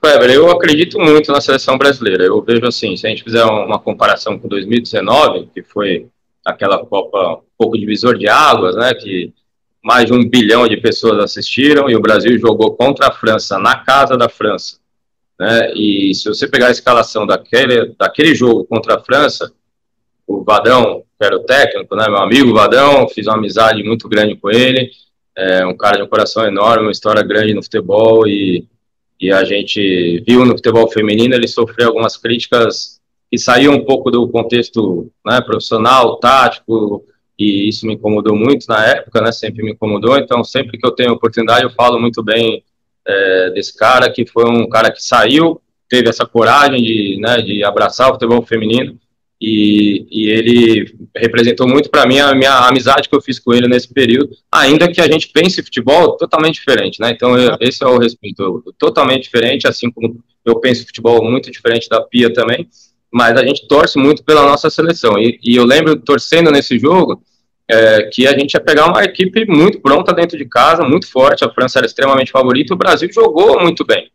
Kleber, 0.00 0.30
eu 0.30 0.50
acredito 0.50 0.98
muito 0.98 1.30
na 1.30 1.40
seleção 1.40 1.78
brasileira. 1.78 2.24
Eu 2.24 2.42
vejo 2.42 2.66
assim, 2.66 2.96
se 2.96 3.06
a 3.06 3.10
gente 3.10 3.22
fizer 3.22 3.44
uma 3.44 3.78
comparação 3.78 4.36
com 4.36 4.48
2019, 4.48 5.48
que 5.54 5.62
foi 5.62 6.08
aquela 6.44 6.84
Copa 6.84 7.40
um 7.40 7.42
pouco 7.56 7.78
divisor 7.78 8.16
de 8.16 8.28
águas, 8.28 8.76
né, 8.76 8.94
que 8.94 9.32
mais 9.82 10.06
de 10.06 10.12
um 10.12 10.28
bilhão 10.28 10.68
de 10.68 10.76
pessoas 10.76 11.18
assistiram 11.18 11.90
e 11.90 11.96
o 11.96 12.00
Brasil 12.00 12.38
jogou 12.38 12.76
contra 12.76 13.08
a 13.08 13.12
França, 13.12 13.58
na 13.58 13.76
casa 13.76 14.16
da 14.16 14.28
França. 14.28 14.78
Né, 15.38 15.72
e 15.74 16.14
se 16.14 16.28
você 16.28 16.46
pegar 16.46 16.68
a 16.68 16.72
escalação 16.72 17.26
daquele, 17.26 17.94
daquele 17.98 18.34
jogo 18.34 18.64
contra 18.64 18.96
a 18.96 19.00
França, 19.00 19.52
o 20.26 20.44
Vadão, 20.44 21.02
que 21.18 21.26
era 21.26 21.36
o 21.36 21.44
técnico, 21.44 21.96
né, 21.96 22.06
meu 22.08 22.18
amigo 22.18 22.54
Vadão, 22.54 23.08
fiz 23.08 23.26
uma 23.26 23.36
amizade 23.36 23.82
muito 23.82 24.08
grande 24.08 24.36
com 24.36 24.50
ele, 24.50 24.90
é 25.36 25.66
um 25.66 25.76
cara 25.76 25.96
de 25.96 26.02
um 26.02 26.08
coração 26.08 26.44
enorme, 26.44 26.84
uma 26.84 26.92
história 26.92 27.22
grande 27.22 27.54
no 27.54 27.62
futebol 27.62 28.26
e, 28.28 28.66
e 29.18 29.32
a 29.32 29.44
gente 29.44 30.22
viu 30.26 30.44
no 30.44 30.52
futebol 30.52 30.88
feminino 30.90 31.34
ele 31.34 31.48
sofreu 31.48 31.88
algumas 31.88 32.16
críticas 32.16 33.00
que 33.32 33.38
saía 33.38 33.70
um 33.70 33.82
pouco 33.82 34.10
do 34.10 34.28
contexto 34.28 35.10
né, 35.24 35.40
profissional, 35.40 36.18
tático, 36.18 37.02
e 37.38 37.66
isso 37.66 37.86
me 37.86 37.94
incomodou 37.94 38.36
muito 38.36 38.66
na 38.68 38.84
época, 38.86 39.22
né, 39.22 39.32
sempre 39.32 39.64
me 39.64 39.72
incomodou, 39.72 40.18
então 40.18 40.44
sempre 40.44 40.76
que 40.76 40.86
eu 40.86 40.90
tenho 40.90 41.14
oportunidade 41.14 41.64
eu 41.64 41.70
falo 41.70 41.98
muito 41.98 42.22
bem 42.22 42.62
é, 43.08 43.50
desse 43.54 43.74
cara, 43.74 44.12
que 44.12 44.26
foi 44.26 44.44
um 44.44 44.68
cara 44.68 44.92
que 44.92 45.02
saiu, 45.02 45.62
teve 45.88 46.10
essa 46.10 46.26
coragem 46.26 46.82
de, 46.82 47.18
né, 47.22 47.40
de 47.40 47.64
abraçar 47.64 48.10
o 48.10 48.12
futebol 48.12 48.42
feminino, 48.42 48.98
e, 49.40 50.06
e 50.10 50.28
ele 50.28 50.94
representou 51.16 51.66
muito 51.66 51.88
para 51.88 52.06
mim 52.06 52.18
a 52.18 52.34
minha 52.34 52.68
amizade 52.68 53.08
que 53.08 53.16
eu 53.16 53.22
fiz 53.22 53.38
com 53.38 53.54
ele 53.54 53.66
nesse 53.66 53.92
período, 53.92 54.36
ainda 54.52 54.92
que 54.92 55.00
a 55.00 55.10
gente 55.10 55.28
pense 55.28 55.62
futebol 55.62 56.18
totalmente 56.18 56.56
diferente, 56.56 57.00
né, 57.00 57.10
então 57.12 57.34
eu, 57.38 57.56
esse 57.62 57.82
é 57.82 57.86
o 57.86 57.96
respeito, 57.96 58.62
totalmente 58.78 59.22
diferente, 59.22 59.66
assim 59.66 59.90
como 59.90 60.22
eu 60.44 60.60
penso 60.60 60.84
futebol 60.84 61.24
muito 61.24 61.50
diferente 61.50 61.88
da 61.88 62.02
Pia 62.02 62.30
também, 62.30 62.68
mas 63.12 63.36
a 63.36 63.44
gente 63.44 63.68
torce 63.68 63.98
muito 63.98 64.24
pela 64.24 64.42
nossa 64.42 64.70
seleção. 64.70 65.18
E, 65.18 65.38
e 65.44 65.56
eu 65.56 65.64
lembro 65.64 66.00
torcendo 66.00 66.50
nesse 66.50 66.78
jogo 66.78 67.22
é, 67.68 68.04
que 68.04 68.26
a 68.26 68.32
gente 68.32 68.54
ia 68.54 68.60
pegar 68.60 68.86
uma 68.86 69.04
equipe 69.04 69.44
muito 69.46 69.80
pronta 69.80 70.14
dentro 70.14 70.38
de 70.38 70.46
casa, 70.46 70.82
muito 70.82 71.10
forte. 71.10 71.44
A 71.44 71.50
França 71.50 71.78
era 71.78 71.86
extremamente 71.86 72.32
favorita. 72.32 72.72
O 72.72 72.78
Brasil 72.78 73.10
jogou 73.12 73.60
muito 73.60 73.84
bem. 73.84 74.10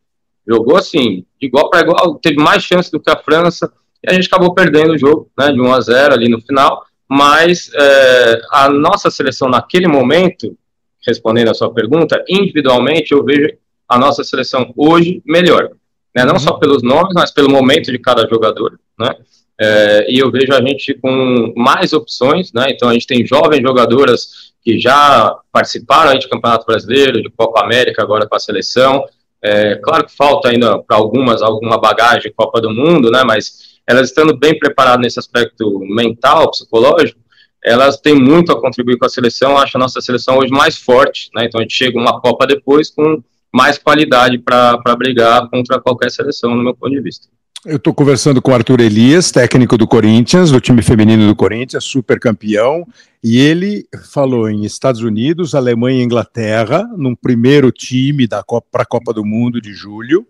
Jogou 0.48 0.78
assim, 0.78 1.26
igual 1.40 1.70
para 1.70 1.82
igual, 1.82 2.16
teve 2.16 2.38
mais 2.38 2.64
chance 2.64 2.92
do 2.92 3.00
que 3.00 3.12
a 3.12 3.18
França. 3.18 3.72
E 4.04 4.10
a 4.10 4.14
gente 4.14 4.28
acabou 4.28 4.56
perdendo 4.56 4.94
o 4.94 4.98
jogo, 4.98 5.30
né, 5.38 5.52
de 5.52 5.62
1 5.62 5.74
a 5.74 5.82
0 5.82 6.14
ali 6.16 6.28
no 6.28 6.42
final. 6.42 6.84
Mas 7.08 7.70
é, 7.76 8.42
a 8.52 8.70
nossa 8.70 9.12
seleção 9.12 9.48
naquele 9.48 9.88
momento, 9.88 10.58
respondendo 11.06 11.52
a 11.52 11.54
sua 11.54 11.72
pergunta, 11.72 12.24
individualmente 12.28 13.12
eu 13.12 13.24
vejo 13.24 13.50
a 13.88 13.98
nossa 13.98 14.24
seleção 14.24 14.74
hoje 14.76 15.22
melhor 15.24 15.70
né? 16.18 16.26
não 16.26 16.40
só 16.40 16.54
pelos 16.54 16.82
nomes, 16.82 17.14
mas 17.14 17.32
pelo 17.32 17.50
momento 17.50 17.92
de 17.92 18.00
cada 18.00 18.28
jogador, 18.28 18.80
né? 19.00 19.16
É, 19.60 20.06
e 20.12 20.20
eu 20.20 20.32
vejo 20.32 20.54
a 20.54 20.62
gente 20.62 20.94
com 20.94 21.54
mais 21.56 21.92
opções, 21.92 22.54
né? 22.54 22.68
Então 22.70 22.88
a 22.90 22.94
gente 22.94 23.08
tem 23.08 23.26
jovens 23.26 23.62
jogadoras 23.62 24.52
que 24.64 24.80
já 24.80 25.36
participaram 25.52 26.18
de 26.18 26.30
Campeonato 26.30 26.66
Brasileiro, 26.66 27.22
de 27.22 27.30
Copa 27.30 27.64
América, 27.64 28.04
agora 28.04 28.28
com 28.28 28.36
a 28.36 28.40
seleção. 28.40 29.04
É, 29.42 29.76
claro 29.76 30.06
que 30.06 30.16
falta 30.16 30.50
ainda 30.50 30.80
para 30.80 30.98
algumas 30.98 31.42
alguma 31.42 31.80
bagagem 31.80 32.34
Copa 32.36 32.62
do 32.62 32.70
Mundo, 32.70 33.10
né? 33.10 33.24
Mas 33.24 33.78
elas 33.88 34.10
estando 34.10 34.38
bem 34.38 34.58
preparadas 34.60 35.02
nesse 35.02 35.20
aspecto 35.20 35.80
mental, 35.80 36.52
psicológico, 36.52 37.20
elas 37.64 37.98
têm 37.98 38.14
muito 38.14 38.52
a 38.52 38.62
contribuir 38.62 38.98
com 38.98 39.06
a 39.06 39.10
seleção. 39.10 39.58
acho 39.58 39.78
a 39.78 39.80
nossa 39.80 40.02
seleção 40.02 40.38
hoje 40.38 40.52
mais 40.52 40.78
forte, 40.78 41.30
né? 41.34 41.46
Então 41.46 41.60
a 41.60 41.64
gente 41.64 41.76
chega 41.76 41.98
uma 41.98 42.20
Copa 42.22 42.46
depois 42.46 42.92
com 42.92 43.24
mais 43.54 43.78
qualidade 43.78 44.38
para 44.38 44.96
brigar 44.98 45.50
contra 45.50 45.80
qualquer 45.80 46.12
seleção, 46.12 46.56
no 46.56 46.64
meu 46.64 46.76
ponto 46.76 46.92
de 46.92 47.02
vista. 47.02 47.28
Eu 47.66 47.78
estou 47.78 47.94
conversando 47.94 48.42
com 48.42 48.52
o 48.52 48.54
Arthur 48.54 48.80
Elias, 48.80 49.32
técnico 49.32 49.78
do 49.78 49.88
Corinthians, 49.88 50.52
do 50.52 50.62
time 50.62 50.82
feminino 50.82 51.28
do 51.28 51.36
Corinthians, 51.36 51.84
super 51.84 52.20
campeão, 52.20 52.88
e 53.22 53.40
ele 53.40 53.86
falou 54.12 54.48
em 54.48 54.64
Estados 54.64 55.02
Unidos, 55.02 55.56
Alemanha 55.56 56.00
e 56.00 56.04
Inglaterra, 56.04 56.88
num 56.96 57.16
primeiro 57.16 57.72
time 57.72 58.28
para 58.28 58.84
a 58.84 58.86
Copa 58.86 59.12
do 59.12 59.26
Mundo 59.26 59.60
de 59.60 59.74
julho. 59.74 60.26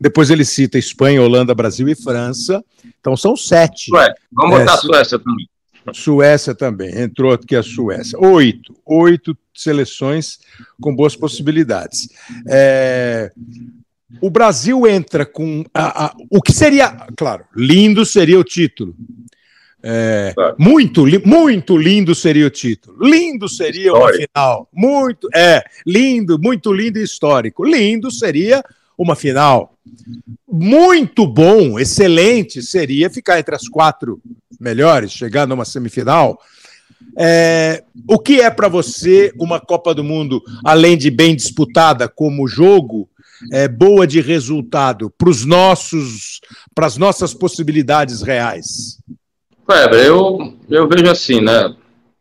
Depois 0.00 0.30
ele 0.30 0.44
cita 0.44 0.78
Espanha, 0.78 1.20
Holanda, 1.20 1.54
Brasil 1.54 1.88
e 1.88 1.94
França. 1.94 2.64
Então 3.00 3.16
são 3.16 3.36
sete. 3.36 3.92
Ué, 3.92 4.14
vamos 4.32 4.60
botar 4.60 4.72
é, 4.72 4.74
a 4.74 4.78
Suécia 4.78 5.18
também. 5.18 5.46
Suécia 5.92 6.54
também, 6.54 6.96
entrou 6.98 7.32
aqui 7.32 7.56
a 7.56 7.62
Suécia. 7.62 8.18
Oito, 8.18 8.74
oito 8.84 9.36
seleções 9.54 10.38
com 10.80 10.94
boas 10.94 11.16
possibilidades. 11.16 12.08
É, 12.48 13.30
o 14.20 14.30
Brasil 14.30 14.86
entra 14.86 15.24
com 15.24 15.64
a, 15.74 16.06
a, 16.06 16.14
o 16.30 16.40
que 16.40 16.52
seria, 16.52 17.06
claro, 17.16 17.44
lindo 17.56 18.04
seria 18.04 18.38
o 18.38 18.44
título. 18.44 18.94
É, 19.84 20.32
muito, 20.56 21.04
muito 21.26 21.76
lindo 21.76 22.14
seria 22.14 22.46
o 22.46 22.50
título. 22.50 22.96
Lindo 23.04 23.48
seria 23.48 23.92
uma 23.92 24.12
final. 24.12 24.68
Muito, 24.72 25.28
é, 25.34 25.64
lindo, 25.84 26.38
muito 26.38 26.72
lindo 26.72 26.98
e 26.98 27.02
histórico. 27.02 27.64
Lindo 27.64 28.10
seria 28.10 28.62
uma 28.96 29.16
final. 29.16 29.74
Muito 30.48 31.26
bom, 31.26 31.78
excelente 31.78 32.62
seria 32.62 33.10
ficar 33.10 33.38
entre 33.38 33.54
as 33.54 33.68
quatro 33.68 34.20
melhores, 34.60 35.12
chegar 35.12 35.46
numa 35.46 35.64
semifinal. 35.64 36.38
É, 37.18 37.82
o 38.08 38.18
que 38.18 38.40
é 38.40 38.50
para 38.50 38.68
você 38.68 39.32
uma 39.38 39.60
Copa 39.60 39.94
do 39.94 40.04
Mundo, 40.04 40.42
além 40.64 40.96
de 40.96 41.10
bem 41.10 41.34
disputada 41.34 42.08
como 42.08 42.46
jogo, 42.46 43.08
é, 43.50 43.66
boa 43.66 44.06
de 44.06 44.20
resultado 44.20 45.10
para 45.10 45.28
os 45.28 45.44
nossos, 45.44 46.40
para 46.74 46.86
as 46.86 46.96
nossas 46.96 47.34
possibilidades 47.34 48.22
reais? 48.22 48.98
Kleber, 49.66 50.06
eu, 50.06 50.54
eu 50.68 50.88
vejo 50.88 51.10
assim, 51.10 51.40
né? 51.40 51.74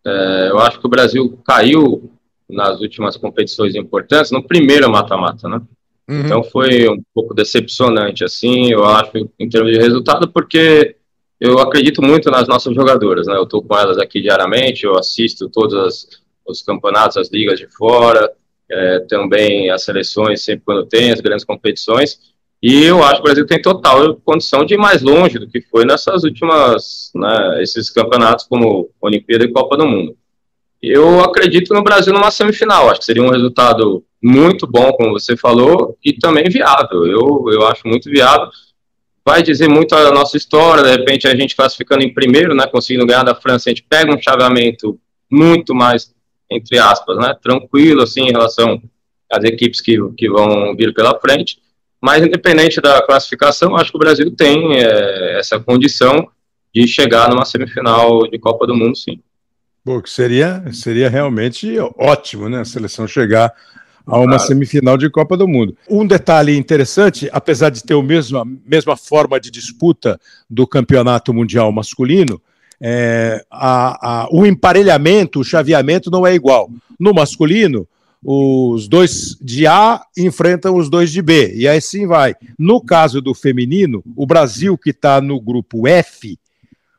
É, 0.05 0.49
eu 0.49 0.59
acho 0.59 0.79
que 0.79 0.87
o 0.87 0.89
Brasil 0.89 1.39
caiu 1.45 2.11
nas 2.49 2.81
últimas 2.81 3.15
competições 3.15 3.75
importantes 3.75 4.31
no 4.31 4.43
primeiro 4.43 4.89
mata-mata, 4.91 5.47
né? 5.47 5.61
Uhum. 6.09 6.21
Então 6.21 6.43
foi 6.43 6.89
um 6.89 7.01
pouco 7.13 7.33
decepcionante, 7.33 8.23
assim, 8.23 8.71
eu 8.71 8.85
acho, 8.85 9.11
em 9.39 9.49
termos 9.49 9.71
de 9.71 9.79
resultado, 9.79 10.29
porque 10.31 10.95
eu 11.39 11.57
acredito 11.59 12.01
muito 12.01 12.29
nas 12.29 12.47
nossas 12.47 12.75
jogadoras, 12.75 13.27
né? 13.27 13.35
Eu 13.35 13.43
estou 13.43 13.63
com 13.63 13.75
elas 13.75 13.97
aqui 13.97 14.21
diariamente, 14.21 14.83
eu 14.83 14.97
assisto 14.97 15.49
todos 15.49 15.73
as, 15.73 16.07
os 16.45 16.61
campeonatos, 16.61 17.17
as 17.17 17.31
ligas 17.31 17.59
de 17.59 17.67
fora, 17.67 18.31
é, 18.69 18.99
também 19.01 19.69
as 19.69 19.83
seleções, 19.83 20.43
sempre 20.43 20.63
quando 20.65 20.85
tem, 20.85 21.11
as 21.11 21.19
grandes 21.19 21.43
competições. 21.45 22.19
E 22.61 22.83
eu 22.83 23.03
acho 23.03 23.15
que 23.15 23.21
o 23.21 23.23
Brasil 23.23 23.45
tem 23.47 23.59
total 23.59 24.15
condição 24.17 24.63
de 24.63 24.75
ir 24.75 24.77
mais 24.77 25.01
longe 25.01 25.39
do 25.39 25.47
que 25.47 25.61
foi 25.61 25.83
nessas 25.83 26.23
últimas, 26.23 27.11
né, 27.15 27.63
esses 27.63 27.89
campeonatos 27.89 28.45
como 28.45 28.91
Olimpíada 29.01 29.43
e 29.43 29.51
Copa 29.51 29.75
do 29.75 29.87
Mundo. 29.87 30.15
Eu 30.81 31.21
acredito 31.21 31.73
no 31.73 31.83
Brasil 31.83 32.13
numa 32.13 32.29
semifinal, 32.29 32.89
acho 32.89 32.99
que 32.99 33.05
seria 33.05 33.23
um 33.23 33.31
resultado 33.31 34.03
muito 34.21 34.67
bom, 34.67 34.91
como 34.93 35.13
você 35.13 35.35
falou, 35.35 35.97
e 36.03 36.13
também 36.13 36.49
viável. 36.49 37.05
Eu, 37.05 37.45
eu 37.51 37.67
acho 37.67 37.87
muito 37.87 38.09
viável 38.09 38.49
vai 39.25 39.43
dizer 39.43 39.67
muito 39.67 39.93
a 39.93 40.11
nossa 40.11 40.35
história, 40.35 40.83
de 40.83 40.91
repente 40.91 41.27
a 41.27 41.35
gente 41.35 41.55
classificando 41.55 42.03
em 42.03 42.13
primeiro, 42.13 42.55
né, 42.55 42.65
conseguindo 42.67 43.05
ganhar 43.05 43.23
da 43.23 43.35
França, 43.35 43.69
a 43.69 43.71
gente 43.71 43.85
pega 43.87 44.13
um 44.13 44.21
chaveamento 44.21 44.99
muito 45.29 45.73
mais, 45.73 46.13
entre 46.49 46.77
aspas, 46.79 47.17
né, 47.17 47.35
tranquilo, 47.41 48.01
assim, 48.01 48.23
em 48.23 48.31
relação 48.31 48.81
às 49.31 49.43
equipes 49.43 49.79
que, 49.79 49.97
que 50.17 50.29
vão 50.29 50.75
vir 50.75 50.93
pela 50.93 51.19
frente, 51.19 51.59
mas 52.01 52.23
independente 52.23 52.81
da 52.81 53.01
classificação, 53.03 53.75
acho 53.75 53.91
que 53.91 53.97
o 53.97 53.99
Brasil 53.99 54.35
tem 54.35 54.75
é, 54.77 55.39
essa 55.39 55.59
condição 55.59 56.27
de 56.73 56.87
chegar 56.87 57.29
numa 57.29 57.45
semifinal 57.45 58.27
de 58.27 58.39
Copa 58.39 58.65
do 58.65 58.75
Mundo, 58.75 58.97
sim. 58.97 59.21
Pô, 59.83 60.01
que 60.01 60.09
seria, 60.09 60.63
seria 60.73 61.09
realmente 61.09 61.75
ótimo, 61.97 62.47
né? 62.47 62.61
A 62.61 62.65
seleção 62.65 63.07
chegar 63.07 63.51
a 64.05 64.17
uma 64.17 64.27
claro. 64.27 64.43
semifinal 64.43 64.97
de 64.97 65.09
Copa 65.09 65.37
do 65.37 65.47
Mundo. 65.47 65.75
Um 65.89 66.05
detalhe 66.05 66.57
interessante, 66.57 67.29
apesar 67.31 67.69
de 67.69 67.83
ter 67.83 67.95
a 67.95 68.01
mesma, 68.01 68.45
mesma 68.65 68.97
forma 68.97 69.39
de 69.39 69.51
disputa 69.51 70.19
do 70.49 70.67
campeonato 70.67 71.33
mundial 71.33 71.71
masculino, 71.71 72.41
é, 72.79 73.45
a, 73.49 74.23
a, 74.23 74.27
o 74.31 74.45
emparelhamento, 74.45 75.39
o 75.39 75.43
chaveamento 75.43 76.09
não 76.09 76.25
é 76.25 76.33
igual. 76.33 76.69
No 76.99 77.13
masculino, 77.13 77.87
os 78.23 78.87
dois 78.87 79.35
de 79.41 79.65
A 79.65 80.01
enfrentam 80.17 80.75
os 80.75 80.89
dois 80.89 81.11
de 81.11 81.21
B, 81.21 81.53
e 81.55 81.67
aí 81.67 81.81
sim 81.81 82.05
vai. 82.05 82.35
No 82.57 82.79
caso 82.83 83.21
do 83.21 83.33
feminino, 83.33 84.03
o 84.15 84.25
Brasil, 84.25 84.77
que 84.77 84.91
está 84.91 85.19
no 85.21 85.39
grupo 85.39 85.87
F, 85.87 86.37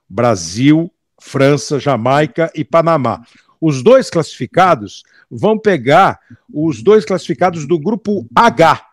Brasil, 0.08 0.90
França, 1.20 1.78
Jamaica 1.78 2.50
e 2.54 2.64
Panamá. 2.64 3.22
Os 3.60 3.82
dois 3.82 4.10
classificados 4.10 5.04
vão 5.32 5.58
pegar 5.58 6.20
os 6.52 6.82
dois 6.82 7.06
classificados 7.06 7.66
do 7.66 7.78
grupo 7.78 8.26
H: 8.34 8.84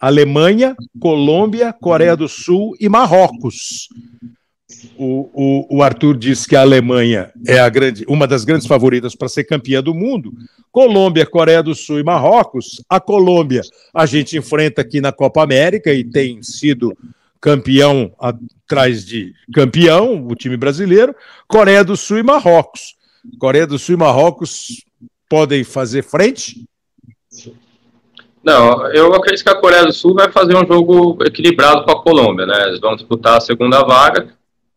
Alemanha, 0.00 0.76
Colômbia, 1.00 1.72
Coreia 1.72 2.16
do 2.16 2.28
Sul 2.28 2.76
e 2.78 2.88
Marrocos. 2.88 3.88
O, 4.96 5.30
o, 5.32 5.78
o, 5.78 5.82
Arthur 5.82 6.16
disse 6.16 6.46
que 6.46 6.54
a 6.54 6.60
Alemanha 6.60 7.32
é 7.46 7.58
a 7.58 7.68
grande, 7.68 8.04
uma 8.06 8.26
das 8.26 8.44
grandes 8.44 8.66
favoritas 8.66 9.14
para 9.14 9.28
ser 9.28 9.44
campeã 9.44 9.82
do 9.82 9.94
mundo. 9.94 10.32
Colômbia, 10.70 11.26
Coreia 11.26 11.62
do 11.62 11.74
Sul 11.74 11.98
e 11.98 12.04
Marrocos. 12.04 12.82
A 12.88 13.00
Colômbia 13.00 13.62
a 13.92 14.06
gente 14.06 14.36
enfrenta 14.36 14.82
aqui 14.82 15.00
na 15.00 15.10
Copa 15.10 15.42
América 15.42 15.92
e 15.92 16.04
tem 16.04 16.42
sido 16.42 16.96
campeão 17.40 18.12
atrás 18.18 19.04
de 19.04 19.32
campeão, 19.52 20.26
o 20.26 20.34
time 20.34 20.56
brasileiro. 20.56 21.14
Coreia 21.48 21.82
do 21.82 21.96
Sul 21.96 22.18
e 22.18 22.22
Marrocos. 22.22 22.94
Coreia 23.38 23.66
do 23.66 23.78
Sul 23.78 23.94
e 23.94 23.98
Marrocos 23.98 24.84
podem 25.28 25.64
fazer 25.64 26.02
frente? 26.02 26.64
Não, 28.42 28.86
eu 28.92 29.14
acredito 29.14 29.44
que 29.44 29.50
a 29.50 29.60
Coreia 29.60 29.84
do 29.84 29.92
Sul 29.92 30.14
vai 30.14 30.30
fazer 30.30 30.56
um 30.56 30.66
jogo 30.66 31.18
equilibrado 31.24 31.84
com 31.84 31.90
a 31.90 32.02
Colômbia, 32.02 32.46
né? 32.46 32.68
Eles 32.68 32.80
vão 32.80 32.96
disputar 32.96 33.36
a 33.36 33.40
segunda 33.40 33.82
vaga 33.82 34.28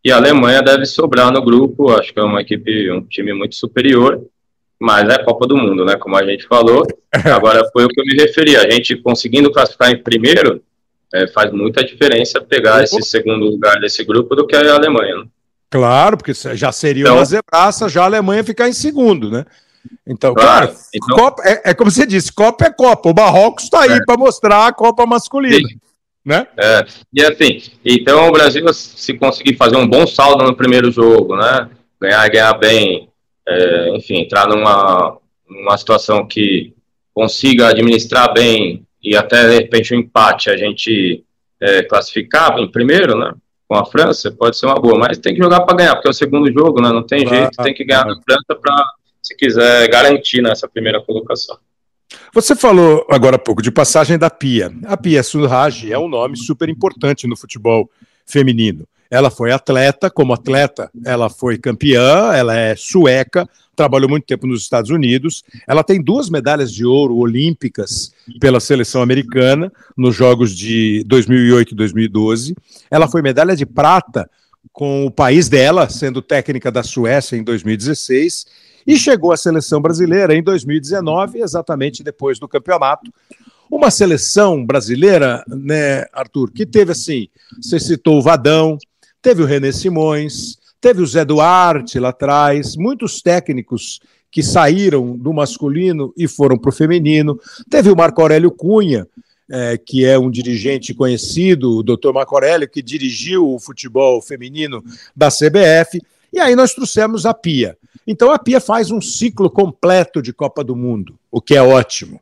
e 0.03 0.11
a 0.11 0.17
Alemanha 0.17 0.61
deve 0.61 0.85
sobrar 0.85 1.31
no 1.31 1.41
grupo. 1.41 1.91
Acho 1.91 2.13
que 2.13 2.19
é 2.19 2.23
uma 2.23 2.41
equipe, 2.41 2.91
um 2.91 3.01
time 3.01 3.33
muito 3.33 3.55
superior, 3.55 4.21
mas 4.79 5.07
é 5.07 5.23
Copa 5.23 5.47
do 5.47 5.55
Mundo, 5.55 5.85
né? 5.85 5.95
Como 5.95 6.17
a 6.17 6.25
gente 6.25 6.47
falou. 6.47 6.85
Agora 7.11 7.61
foi 7.71 7.85
o 7.85 7.87
que 7.87 8.01
eu 8.01 8.05
me 8.05 8.15
referi. 8.15 8.57
A 8.57 8.69
gente 8.69 8.97
conseguindo 8.97 9.51
classificar 9.51 9.91
em 9.91 10.03
primeiro 10.03 10.61
é, 11.13 11.27
faz 11.27 11.51
muita 11.51 11.83
diferença 11.83 12.41
pegar 12.41 12.83
esse 12.83 13.01
segundo 13.03 13.45
lugar 13.45 13.79
desse 13.79 14.03
grupo 14.03 14.35
do 14.35 14.47
que 14.47 14.55
a 14.55 14.75
Alemanha. 14.75 15.17
Né? 15.17 15.25
Claro, 15.69 16.17
porque 16.17 16.33
já 16.33 16.71
seria 16.71 17.03
então, 17.03 17.15
uma 17.15 17.25
zebraça 17.25 17.87
já 17.87 18.03
a 18.03 18.05
Alemanha 18.05 18.43
ficar 18.43 18.67
em 18.67 18.73
segundo, 18.73 19.29
né? 19.29 19.45
Então, 20.05 20.33
claro, 20.33 20.67
cara, 20.67 20.79
então, 20.93 21.17
Copa, 21.17 21.43
é, 21.45 21.71
é, 21.71 21.73
como 21.73 21.89
você 21.89 22.05
disse, 22.05 22.31
Copa 22.31 22.65
é 22.65 22.71
Copa. 22.71 23.09
O 23.09 23.15
Marrocos 23.15 23.65
está 23.65 23.83
aí 23.83 23.91
é. 23.91 24.05
para 24.05 24.17
mostrar 24.17 24.67
a 24.67 24.73
Copa 24.73 25.05
masculina. 25.05 25.67
Sim. 25.67 25.79
Né? 26.23 26.47
É, 26.55 26.85
e 27.11 27.23
assim, 27.23 27.63
então 27.83 28.27
o 28.27 28.31
Brasil, 28.31 28.71
se 28.73 29.15
conseguir 29.15 29.55
fazer 29.57 29.75
um 29.75 29.87
bom 29.87 30.05
saldo 30.05 30.43
no 30.43 30.55
primeiro 30.55 30.91
jogo, 30.91 31.35
né? 31.35 31.67
Ganhar 31.99 32.29
ganhar 32.29 32.53
bem, 32.53 33.09
é, 33.47 33.95
enfim, 33.95 34.19
entrar 34.19 34.47
numa, 34.47 35.17
numa 35.49 35.77
situação 35.77 36.27
que 36.27 36.73
consiga 37.13 37.69
administrar 37.69 38.33
bem 38.33 38.85
e 39.03 39.15
até 39.15 39.47
de 39.47 39.55
repente 39.55 39.95
um 39.95 39.99
empate 39.99 40.51
a 40.51 40.57
gente 40.57 41.23
é, 41.59 41.81
classificar 41.83 42.57
em 42.59 42.69
primeiro, 42.69 43.17
né? 43.17 43.33
Com 43.67 43.75
a 43.75 43.85
França, 43.85 44.31
pode 44.31 44.57
ser 44.57 44.67
uma 44.67 44.75
boa, 44.75 44.99
mas 44.99 45.17
tem 45.17 45.33
que 45.33 45.41
jogar 45.41 45.61
para 45.61 45.77
ganhar, 45.77 45.95
porque 45.95 46.07
é 46.07 46.11
o 46.11 46.13
segundo 46.13 46.51
jogo, 46.51 46.81
né? 46.81 46.89
Não 46.89 47.03
tem 47.03 47.27
jeito, 47.27 47.63
tem 47.63 47.73
que 47.73 47.85
ganhar 47.85 48.01
a 48.01 48.21
França 48.21 48.59
para 48.61 48.85
se 49.21 49.35
quiser 49.35 49.87
garantir 49.89 50.41
nessa 50.41 50.67
primeira 50.67 51.01
colocação. 51.01 51.57
Você 52.33 52.55
falou 52.55 53.05
agora 53.09 53.35
há 53.35 53.39
pouco 53.39 53.61
de 53.61 53.71
passagem 53.71 54.17
da 54.17 54.29
Pia. 54.29 54.71
A 54.85 54.97
Pia 54.97 55.23
Suraj 55.23 55.89
é 55.91 55.97
um 55.97 56.09
nome 56.09 56.37
super 56.37 56.67
importante 56.69 57.27
no 57.27 57.37
futebol 57.37 57.89
feminino. 58.25 58.87
Ela 59.09 59.29
foi 59.29 59.51
atleta, 59.51 60.09
como 60.09 60.33
atleta, 60.33 60.89
ela 61.05 61.29
foi 61.29 61.57
campeã, 61.57 62.31
ela 62.33 62.55
é 62.55 62.75
sueca, 62.77 63.47
trabalhou 63.75 64.09
muito 64.09 64.25
tempo 64.25 64.47
nos 64.47 64.61
Estados 64.61 64.89
Unidos. 64.89 65.43
Ela 65.67 65.83
tem 65.83 66.01
duas 66.01 66.29
medalhas 66.29 66.71
de 66.71 66.85
ouro 66.85 67.17
olímpicas 67.17 68.13
pela 68.39 68.61
seleção 68.61 69.01
americana 69.01 69.71
nos 69.97 70.15
Jogos 70.15 70.55
de 70.55 71.03
2008 71.07 71.73
e 71.73 71.75
2012. 71.75 72.55
Ela 72.89 73.07
foi 73.07 73.21
medalha 73.21 73.55
de 73.55 73.65
prata 73.65 74.29
com 74.71 75.05
o 75.05 75.11
país 75.11 75.49
dela, 75.49 75.89
sendo 75.89 76.21
técnica 76.21 76.71
da 76.71 76.83
Suécia 76.83 77.35
em 77.35 77.43
2016 77.43 78.45
e 78.85 78.97
chegou 78.97 79.31
à 79.31 79.37
seleção 79.37 79.81
brasileira 79.81 80.35
em 80.35 80.43
2019, 80.43 81.39
exatamente 81.39 82.03
depois 82.03 82.39
do 82.39 82.47
campeonato. 82.47 83.11
Uma 83.69 83.89
seleção 83.89 84.65
brasileira, 84.65 85.43
né, 85.47 86.05
Arthur, 86.11 86.51
que 86.51 86.65
teve 86.65 86.91
assim, 86.91 87.27
você 87.61 87.79
citou 87.79 88.17
o 88.17 88.21
Vadão, 88.21 88.77
teve 89.21 89.41
o 89.41 89.45
René 89.45 89.71
Simões, 89.71 90.57
teve 90.81 91.01
o 91.01 91.05
Zé 91.05 91.23
Duarte 91.23 91.99
lá 91.99 92.09
atrás, 92.09 92.75
muitos 92.75 93.21
técnicos 93.21 93.99
que 94.31 94.41
saíram 94.41 95.17
do 95.17 95.33
masculino 95.33 96.13
e 96.17 96.27
foram 96.27 96.57
para 96.57 96.69
o 96.69 96.73
feminino, 96.73 97.39
teve 97.69 97.91
o 97.91 97.95
Marco 97.95 98.21
Aurélio 98.21 98.49
Cunha, 98.49 99.07
é, 99.49 99.77
que 99.77 100.05
é 100.05 100.17
um 100.17 100.31
dirigente 100.31 100.93
conhecido, 100.93 101.77
o 101.77 101.83
doutor 101.83 102.13
Marco 102.13 102.33
Aurélio, 102.33 102.69
que 102.69 102.81
dirigiu 102.81 103.53
o 103.53 103.59
futebol 103.59 104.21
feminino 104.21 104.81
da 105.13 105.27
CBF, 105.27 106.01
e 106.31 106.39
aí 106.39 106.55
nós 106.55 106.73
trouxemos 106.73 107.25
a 107.25 107.33
Pia. 107.33 107.77
Então 108.05 108.31
a 108.31 108.39
Pia 108.39 108.59
faz 108.59 108.91
um 108.91 109.01
ciclo 109.01 109.49
completo 109.49 110.21
de 110.21 110.33
Copa 110.33 110.63
do 110.63 110.75
Mundo, 110.75 111.17
o 111.31 111.41
que 111.41 111.55
é 111.55 111.61
ótimo. 111.61 112.19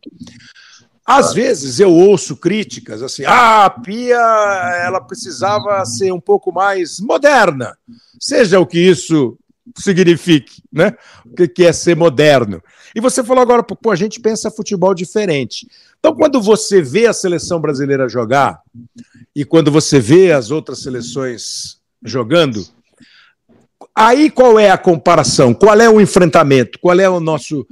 Às 1.06 1.34
vezes 1.34 1.80
eu 1.80 1.92
ouço 1.92 2.38
críticas 2.38 3.02
assim: 3.02 3.24
ah, 3.26 3.66
a 3.66 3.70
Pia 3.70 4.18
ela 4.84 5.02
precisava 5.02 5.84
ser 5.86 6.12
um 6.12 6.20
pouco 6.20 6.52
mais 6.52 7.00
moderna, 7.00 7.78
seja 8.20 8.60
o 8.60 8.66
que 8.66 8.80
isso 8.80 9.38
signifique, 9.78 10.62
né? 10.72 10.96
O 11.26 11.48
que 11.48 11.64
é 11.64 11.74
ser 11.74 11.96
moderno. 11.96 12.62
E 12.96 13.02
você 13.02 13.24
falou 13.24 13.42
agora, 13.42 13.64
pô, 13.64 13.92
a 13.92 13.96
gente 13.96 14.20
pensa 14.20 14.50
futebol 14.50 14.94
diferente. 14.94 15.68
Então, 16.00 16.16
quando 16.16 16.42
você 16.42 16.82
vê 16.82 17.08
a 17.08 17.14
seleção 17.14 17.60
brasileira 17.60 18.10
jogar 18.10 18.62
e 19.36 19.46
quando 19.46 19.72
você 19.72 20.00
vê 20.00 20.32
as 20.32 20.50
outras 20.50 20.82
seleções 20.82 21.78
jogando, 22.04 22.66
Aí 24.02 24.30
qual 24.30 24.58
é 24.58 24.70
a 24.70 24.78
comparação? 24.78 25.54
Qual 25.54 25.78
é 25.78 25.90
o 25.90 26.00
enfrentamento? 26.00 26.80
Qual 26.80 26.98
é 26.98 27.10
o 27.10 27.20
nosso. 27.20 27.68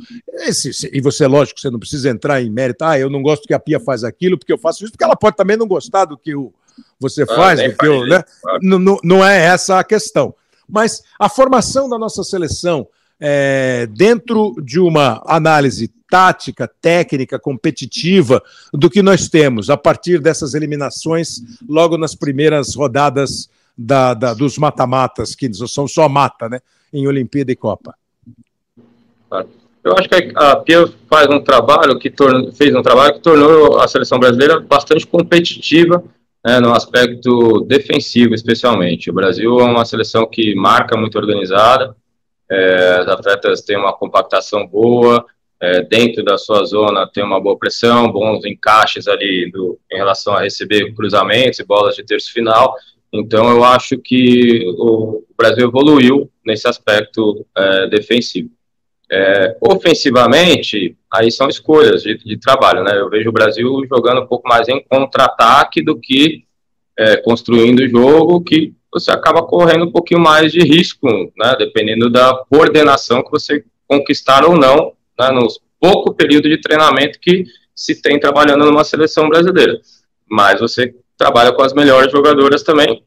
Esse, 0.46 0.90
e 0.92 1.00
você, 1.00 1.26
lógico, 1.26 1.58
você 1.58 1.70
não 1.70 1.80
precisa 1.80 2.10
entrar 2.10 2.42
em 2.42 2.52
mérito. 2.52 2.84
Ah, 2.84 3.00
eu 3.00 3.10
não 3.10 3.22
gosto 3.22 3.48
que 3.48 3.54
a 3.54 3.60
Pia 3.60 3.80
faz 3.80 4.04
aquilo, 4.04 4.38
porque 4.38 4.52
eu 4.52 4.58
faço 4.58 4.84
isso, 4.84 4.92
porque 4.92 5.06
ela 5.06 5.16
pode 5.16 5.38
também 5.38 5.56
não 5.56 5.66
gostar 5.66 6.04
do 6.04 6.18
que 6.18 6.36
o, 6.36 6.54
você 7.00 7.24
ah, 7.24 7.28
faz, 7.28 7.64
do 7.64 7.78
que 7.78 7.86
eu, 7.86 8.06
né? 8.06 8.22
Não 8.62 9.26
é 9.26 9.46
essa 9.46 9.80
a 9.80 9.86
questão. 9.86 10.36
Mas 10.68 11.02
a 11.18 11.30
formação 11.30 11.88
da 11.88 11.98
nossa 11.98 12.22
seleção, 12.26 12.90
é, 13.18 13.88
dentro 13.90 14.54
de 14.62 14.82
uma 14.82 15.24
análise 15.26 15.88
tática, 16.10 16.70
técnica, 16.82 17.40
competitiva 17.40 18.44
do 18.74 18.90
que 18.90 19.02
nós 19.02 19.30
temos 19.30 19.70
a 19.70 19.78
partir 19.78 20.20
dessas 20.20 20.54
eliminações 20.54 21.42
logo 21.70 21.98
nas 21.98 22.16
primeiras 22.16 22.76
rodadas 22.76 23.50
da, 23.78 24.14
da 24.14 24.34
dos 24.34 24.58
mata-matas, 24.58 25.36
que 25.36 25.54
são 25.54 25.88
só 25.88 26.10
mata, 26.10 26.50
né? 26.50 26.60
Em 26.92 27.08
Olimpíada 27.08 27.52
e 27.52 27.56
Copa. 27.56 27.94
Eu 29.84 29.94
acho 29.98 30.10
que 30.10 30.34
a 30.36 30.56
Pia 30.58 30.86
faz 31.10 31.28
um 31.30 31.42
trabalho 31.42 31.98
que 31.98 32.14
fez 32.54 32.76
um 32.76 32.82
trabalho 32.82 33.14
que 33.14 33.22
tornou 33.22 33.80
a 33.80 33.88
seleção 33.88 34.20
brasileira 34.20 34.60
bastante 34.60 35.06
competitiva 35.06 36.04
né, 36.46 36.60
no 36.60 36.74
aspecto 36.74 37.62
defensivo, 37.62 38.34
especialmente. 38.34 39.10
O 39.10 39.14
Brasil 39.14 39.60
é 39.60 39.64
uma 39.64 39.86
seleção 39.86 40.26
que 40.26 40.56
marca 40.56 40.98
muito 40.98 41.18
organizada, 41.18 41.96
é, 42.50 43.02
os 43.02 43.08
atletas 43.08 43.62
têm 43.62 43.78
uma 43.78 43.94
compactação 43.94 44.66
boa, 44.66 45.26
é, 45.60 45.82
dentro 45.84 46.24
da 46.24 46.38
sua 46.38 46.64
zona 46.66 47.08
tem 47.08 47.24
uma 47.24 47.42
boa 47.42 47.58
pressão, 47.58 48.12
bons 48.12 48.46
encaixes 48.46 49.08
ali 49.08 49.50
do, 49.52 49.80
em 49.92 49.98
relação 49.98 50.34
a 50.36 50.42
receber 50.42 50.94
cruzamentos 50.94 51.60
e 51.60 51.66
bolas 51.66 51.96
de 51.96 52.04
terço 52.04 52.32
final. 52.32 52.76
Então, 53.12 53.50
eu 53.50 53.64
acho 53.64 53.98
que 53.98 54.66
o 54.78 55.24
Brasil 55.38 55.68
evoluiu 55.68 56.30
nesse 56.46 56.68
aspecto 56.68 57.46
é, 57.56 57.88
defensivo. 57.88 58.50
É, 59.10 59.56
ofensivamente, 59.62 60.98
aí 61.12 61.32
são 61.32 61.48
escolhas 61.48 62.04
de, 62.04 62.18
de, 62.18 62.38
trabalho, 62.38 62.84
né? 62.84 63.00
Eu 63.00 63.10
vejo 63.10 63.30
o 63.30 63.34
Brasil 63.34 63.86
jogando 63.88 64.22
um 64.22 64.28
pouco 64.28 64.48
mais 64.48 64.68
em 64.68 64.84
contra-ataque 64.84 65.82
do 65.82 65.98
que 65.98 66.44
é, 66.98 67.16
construindo 67.18 67.80
o 67.80 67.88
jogo, 67.88 68.44
que 68.44 68.74
você 68.92 69.12
acaba 69.12 69.44
correndo 69.44 69.86
um 69.86 69.92
pouquinho 69.92 70.20
mais 70.20 70.52
de 70.52 70.60
risco, 70.60 71.08
né, 71.38 71.56
dependendo 71.58 72.10
da 72.10 72.44
coordenação 72.50 73.24
que 73.24 73.32
você 73.32 73.64
conquistar 73.88 74.44
ou 74.44 74.58
não, 74.58 74.94
né, 75.20 75.30
no 75.30 75.48
pouco 75.80 76.14
período 76.14 76.50
de 76.50 76.60
treinamento 76.60 77.20
que 77.20 77.46
se 77.76 78.02
tem 78.02 78.20
trabalhando 78.20 78.66
numa 78.66 78.84
seleção 78.84 79.30
brasileira. 79.30 79.80
Mas 80.30 80.60
você 80.60 80.96
trabalha 81.18 81.52
com 81.52 81.64
as 81.64 81.74
melhores 81.74 82.12
jogadoras 82.12 82.64
também. 82.64 83.04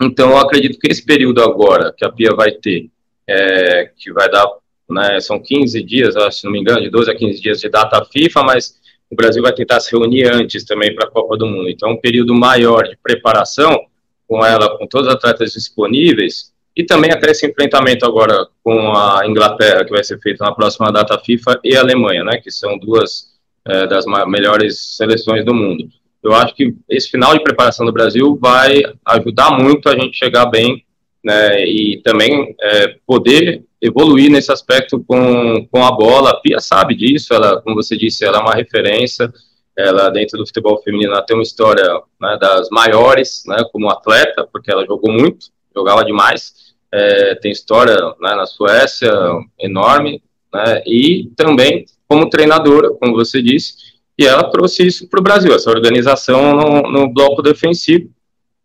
Então, 0.00 0.30
eu 0.30 0.38
acredito 0.38 0.78
que 0.78 0.90
esse 0.90 1.04
período 1.04 1.42
agora 1.42 1.92
que 1.96 2.04
a 2.04 2.12
Pia 2.12 2.32
vai 2.34 2.52
ter, 2.52 2.88
é, 3.26 3.90
que 3.96 4.12
vai 4.12 4.30
dar, 4.30 4.46
né, 4.88 5.18
são 5.20 5.40
15 5.40 5.82
dias, 5.82 6.14
se 6.34 6.44
não 6.44 6.52
me 6.52 6.60
engano, 6.60 6.80
de 6.80 6.90
12 6.90 7.10
a 7.10 7.14
15 7.16 7.40
dias 7.40 7.60
de 7.60 7.68
data 7.68 8.04
FIFA, 8.04 8.42
mas 8.44 8.78
o 9.10 9.16
Brasil 9.16 9.42
vai 9.42 9.52
tentar 9.52 9.80
se 9.80 9.90
reunir 9.90 10.32
antes 10.32 10.64
também 10.64 10.94
para 10.94 11.08
a 11.08 11.10
Copa 11.10 11.36
do 11.36 11.46
Mundo. 11.46 11.68
Então, 11.68 11.90
um 11.90 12.00
período 12.00 12.34
maior 12.34 12.86
de 12.86 12.96
preparação 13.02 13.86
com 14.28 14.44
ela, 14.44 14.76
com 14.76 14.86
todos 14.86 15.08
os 15.08 15.14
atletas 15.14 15.52
disponíveis, 15.52 16.52
e 16.76 16.84
também 16.84 17.10
até 17.10 17.30
esse 17.30 17.44
enfrentamento 17.44 18.06
agora 18.06 18.46
com 18.62 18.92
a 18.92 19.26
Inglaterra, 19.26 19.84
que 19.84 19.90
vai 19.90 20.04
ser 20.04 20.20
feito 20.20 20.44
na 20.44 20.52
próxima 20.52 20.92
data 20.92 21.18
FIFA, 21.18 21.58
e 21.64 21.74
a 21.74 21.80
Alemanha, 21.80 22.22
né, 22.22 22.38
que 22.38 22.50
são 22.50 22.78
duas 22.78 23.36
é, 23.66 23.86
das 23.86 24.04
melhores 24.26 24.96
seleções 24.96 25.44
do 25.44 25.54
mundo. 25.54 25.88
Eu 26.22 26.34
acho 26.34 26.54
que 26.54 26.74
esse 26.88 27.10
final 27.10 27.32
de 27.32 27.42
preparação 27.42 27.86
do 27.86 27.92
Brasil 27.92 28.36
vai 28.40 28.82
ajudar 29.06 29.52
muito 29.52 29.88
a 29.88 29.94
gente 29.94 30.16
chegar 30.18 30.46
bem 30.46 30.84
né, 31.24 31.64
e 31.64 32.00
também 32.02 32.54
é, 32.60 32.96
poder 33.06 33.64
evoluir 33.80 34.30
nesse 34.30 34.50
aspecto 34.50 35.02
com, 35.06 35.66
com 35.70 35.84
a 35.84 35.92
bola. 35.92 36.30
A 36.30 36.40
Pia 36.40 36.60
sabe 36.60 36.94
disso, 36.94 37.32
ela, 37.32 37.60
como 37.62 37.76
você 37.76 37.96
disse, 37.96 38.24
ela 38.24 38.38
é 38.38 38.40
uma 38.40 38.54
referência, 38.54 39.32
ela 39.76 40.10
dentro 40.10 40.38
do 40.38 40.46
futebol 40.46 40.82
feminino 40.82 41.12
ela 41.12 41.22
tem 41.22 41.36
uma 41.36 41.42
história 41.42 41.86
né, 42.20 42.36
das 42.40 42.68
maiores, 42.70 43.44
né, 43.46 43.58
como 43.72 43.90
atleta, 43.90 44.46
porque 44.52 44.72
ela 44.72 44.84
jogou 44.84 45.12
muito, 45.12 45.46
jogava 45.74 46.04
demais, 46.04 46.52
é, 46.92 47.36
tem 47.36 47.52
história 47.52 47.96
né, 48.20 48.34
na 48.34 48.46
Suécia 48.46 49.12
enorme, 49.60 50.20
né, 50.52 50.82
e 50.84 51.30
também 51.36 51.84
como 52.08 52.28
treinadora, 52.28 52.90
como 52.90 53.14
você 53.14 53.40
disse, 53.40 53.74
e 54.18 54.26
ela 54.26 54.50
trouxe 54.50 54.86
isso 54.86 55.08
para 55.08 55.20
o 55.20 55.22
Brasil, 55.22 55.54
essa 55.54 55.70
organização 55.70 56.52
no, 56.52 56.82
no 56.90 57.12
bloco 57.12 57.40
defensivo, 57.40 58.10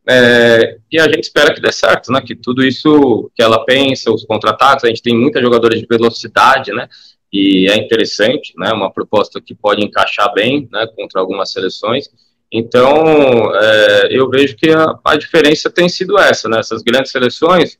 é, 0.08 0.78
e 0.91 0.99
a 0.99 1.06
gente 1.06 1.24
espera 1.24 1.54
que 1.54 1.62
dê 1.62 1.72
certo, 1.72 2.12
né? 2.12 2.22
Que 2.22 2.36
tudo 2.36 2.64
isso 2.64 3.32
que 3.36 3.41
ela 3.41 3.64
pensa, 3.64 4.12
os 4.12 4.26
contra-ataques, 4.26 4.84
a 4.84 4.88
gente 4.88 5.01
tem 5.01 5.18
muitas 5.18 5.41
jogadoras 5.41 5.80
de 5.80 5.88
velocidade, 5.88 6.72
né? 6.74 6.89
E 7.32 7.70
é 7.70 7.78
interessante, 7.78 8.54
né? 8.58 8.72
Uma 8.74 8.91
proposta 8.91 9.41
que 9.41 9.56
pode 9.56 9.84
encaixar 9.84 10.34
bem, 10.34 10.68
né? 10.72 10.88
Contra 10.95 11.22
algumas 11.22 11.51
seleções. 11.51 12.10
Então, 12.51 13.56
é, 13.56 14.08
eu 14.12 14.30
vejo 14.30 14.56
que 14.56 14.70
a, 14.72 14.99
a, 15.06 15.16
diferença 15.16 15.70
tem 15.70 15.88
sido 15.88 16.20
essa, 16.20 16.49
né? 16.49 16.60
Essas 16.60 16.84
grandes 16.84 17.12
seleções, 17.12 17.80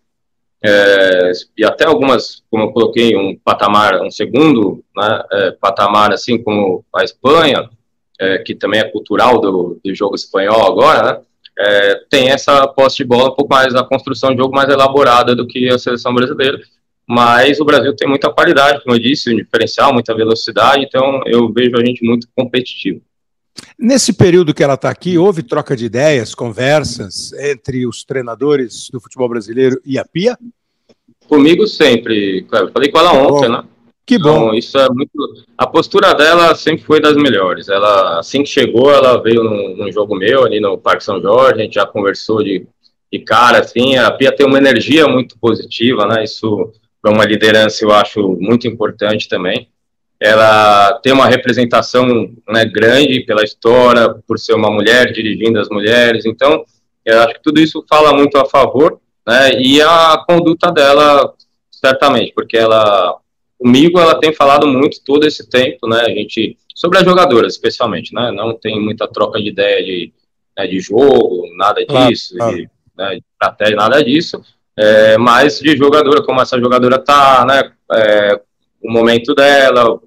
é, 0.64 1.32
e 1.57 1.66
até 1.66 1.86
algumas, 1.86 2.41
como 2.49 2.64
eu 2.64 2.72
coloquei, 2.72 3.16
um 3.18 3.36
patamar, 3.36 4.01
um 4.01 4.09
segundo 4.09 4.84
né, 4.95 5.24
é, 5.32 5.51
patamar, 5.51 6.14
assim 6.14 6.41
como 6.41 6.86
a 6.95 7.03
Espanha, 7.03 7.70
é, 8.20 8.38
que 8.39 8.55
também 8.55 8.80
é 8.80 8.89
cultural 8.89 9.41
do, 9.41 9.80
do 9.84 9.95
jogo 9.95 10.16
espanhol 10.16 10.66
agora, 10.66 11.03
né? 11.03 11.22
é, 11.57 12.01
tem 12.09 12.30
essa 12.30 12.68
posse 12.68 12.97
de 12.97 13.03
bola 13.05 13.32
um 13.32 13.36
pouco 13.36 13.53
mais, 13.53 13.76
a 13.76 13.84
construção 13.84 14.32
de 14.32 14.38
jogo 14.38 14.55
mais 14.55 14.70
elaborada 14.70 15.36
do 15.36 15.47
que 15.47 15.70
a 15.70 15.78
seleção 15.78 16.14
brasileira. 16.14 16.59
Mas 17.07 17.59
o 17.59 17.66
Brasil 17.66 17.95
tem 17.95 18.07
muita 18.07 18.32
qualidade, 18.32 18.82
como 18.82 18.95
eu 18.95 18.99
disse, 18.99 19.32
um 19.32 19.36
diferencial, 19.36 19.93
muita 19.93 20.16
velocidade, 20.16 20.84
então 20.84 21.22
eu 21.26 21.51
vejo 21.51 21.76
a 21.76 21.86
gente 21.86 22.03
muito 22.03 22.28
competitivo. 22.36 23.01
Nesse 23.78 24.14
período 24.14 24.54
que 24.54 24.64
ela 24.64 24.74
está 24.76 24.89
aqui, 24.89 25.18
houve 25.18 25.43
troca 25.43 25.76
de 25.76 25.86
ideias, 25.86 26.34
conversas 26.34 27.34
entre 27.34 27.86
os 27.86 28.04
treinadores 28.04 28.89
do 28.91 28.99
futebol 28.99 29.30
brasileiro 29.30 29.80
e 29.86 29.97
a 29.97 30.06
Pia? 30.06 30.38
Comigo 31.28 31.68
sempre, 31.68 32.43
Cleber. 32.43 32.72
Falei 32.72 32.91
com 32.91 32.99
ela 32.99 33.14
ontem, 33.14 33.47
Bom. 33.47 33.58
né? 33.58 33.64
Que 34.06 34.20
bom. 34.20 34.47
Então, 34.47 34.54
isso 34.54 34.78
é 34.78 34.88
muito. 34.89 35.12
A 35.58 35.66
postura 35.66 36.14
dela 36.14 36.54
sempre 36.56 36.84
foi 36.84 36.99
das 36.99 37.16
melhores. 37.16 37.70
Ela, 37.70 38.20
assim 38.20 38.43
que 38.43 38.49
chegou, 38.49 38.91
ela 38.91 39.22
veio 39.22 39.43
num, 39.43 39.78
num 39.78 39.91
jogo 39.91 40.16
meu 40.16 40.43
ali 40.43 40.60
no 40.60 40.78
Parque 40.78 41.04
São 41.04 41.22
Jorge, 41.22 41.62
a 41.62 41.64
gente 41.64 41.76
já 41.76 41.86
conversou 41.86 42.43
de, 42.43 42.68
de 43.12 43.20
cara, 43.20 43.60
assim. 43.60 43.95
A 43.95 44.12
Pia 44.12 44.36
tem 44.36 44.45
uma 44.45 44.58
energia 44.58 45.08
muito 45.08 45.38
positiva, 45.39 46.06
né? 46.06 46.24
Isso 46.24 46.74
para 47.01 47.12
uma 47.12 47.26
liderança 47.26 47.84
eu 47.84 47.91
acho 47.91 48.38
muito 48.39 48.68
importante 48.68 49.30
também. 49.30 49.70
Ela 50.24 50.93
tem 51.03 51.11
uma 51.11 51.28
representação 51.28 52.07
né, 52.47 52.63
grande 52.63 53.19
pela 53.26 53.43
história, 53.43 54.15
por 54.26 54.39
ser 54.39 54.53
uma 54.53 54.71
mulher 54.71 55.11
dirigindo 55.11 55.59
as 55.59 55.67
mulheres. 55.67 56.26
Então, 56.26 56.63
eu 57.05 57.19
acho 57.19 57.34
que 57.34 57.43
tudo 57.43 57.59
isso 57.59 57.86
fala 57.89 58.13
muito 58.13 58.38
a 58.38 58.45
favor, 58.45 59.01
né? 59.28 59.59
E 59.59 59.82
a 59.82 60.24
conduta 60.26 60.71
dela, 60.71 61.34
certamente, 61.69 62.32
porque 62.34 62.55
ela 62.57 63.17
comigo 63.59 63.99
ela 63.99 64.15
tem 64.15 64.34
falado 64.34 64.65
muito 64.65 65.03
todo 65.03 65.26
esse 65.26 65.49
tempo, 65.49 65.89
né? 65.89 66.01
A 66.01 66.09
gente 66.09 66.57
sobre 66.74 66.99
as 66.99 67.03
jogadoras, 67.03 67.53
especialmente, 67.53 68.13
né? 68.13 68.32
Não 68.32 68.57
tem 68.57 68.80
muita 68.80 69.09
troca 69.09 69.41
de 69.41 69.49
ideia 69.49 69.84
de, 69.84 70.13
né, 70.57 70.67
de 70.67 70.80
jogo, 70.80 71.49
nada 71.57 71.86
disso, 71.86 72.36
ah, 72.39 72.47
ah. 72.47 72.51
De, 72.51 72.69
né, 72.97 73.09
de 73.15 73.24
estratégia, 73.30 73.76
nada 73.76 74.01
disso. 74.01 74.41
É, 74.78 75.17
mas 75.17 75.59
de 75.59 75.76
jogadora, 75.76 76.24
como 76.24 76.41
essa 76.41 76.57
jogadora 76.57 76.97
tá, 76.97 77.45
né? 77.45 77.74
É, 77.91 78.39
o 78.82 78.89
momento 78.89 79.36
dela, 79.36 79.99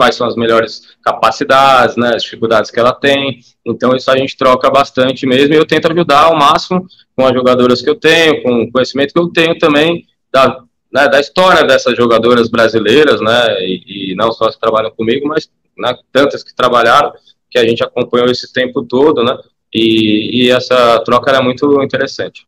quais 0.00 0.14
são 0.14 0.26
as 0.26 0.34
melhores 0.34 0.96
capacidades, 1.04 1.94
né? 1.94 2.14
As 2.14 2.22
dificuldades 2.22 2.70
que 2.70 2.80
ela 2.80 2.94
tem. 2.94 3.40
Então 3.66 3.94
isso 3.94 4.10
a 4.10 4.16
gente 4.16 4.34
troca 4.34 4.70
bastante 4.70 5.26
mesmo. 5.26 5.52
E 5.52 5.58
eu 5.58 5.66
tento 5.66 5.92
ajudar 5.92 6.22
ao 6.22 6.34
máximo 6.34 6.86
com 7.14 7.26
as 7.26 7.34
jogadoras 7.34 7.82
que 7.82 7.90
eu 7.90 7.94
tenho, 7.94 8.42
com 8.42 8.62
o 8.62 8.72
conhecimento 8.72 9.12
que 9.12 9.20
eu 9.20 9.28
tenho 9.28 9.58
também 9.58 10.06
da 10.32 10.62
né, 10.90 11.06
da 11.06 11.20
história 11.20 11.64
dessas 11.64 11.96
jogadoras 11.96 12.48
brasileiras, 12.48 13.20
né, 13.20 13.60
e, 13.60 14.12
e 14.12 14.14
não 14.16 14.32
só 14.32 14.46
as 14.46 14.56
que 14.56 14.60
trabalham 14.60 14.90
comigo, 14.90 15.28
mas 15.28 15.48
né, 15.78 15.94
tantas 16.10 16.42
que 16.42 16.52
trabalharam, 16.52 17.12
que 17.48 17.60
a 17.60 17.64
gente 17.64 17.84
acompanhou 17.84 18.28
esse 18.28 18.52
tempo 18.52 18.82
todo, 18.82 19.22
né, 19.22 19.38
e, 19.72 20.46
e 20.46 20.50
essa 20.50 20.98
troca 21.04 21.30
era 21.30 21.40
muito 21.40 21.80
interessante. 21.80 22.44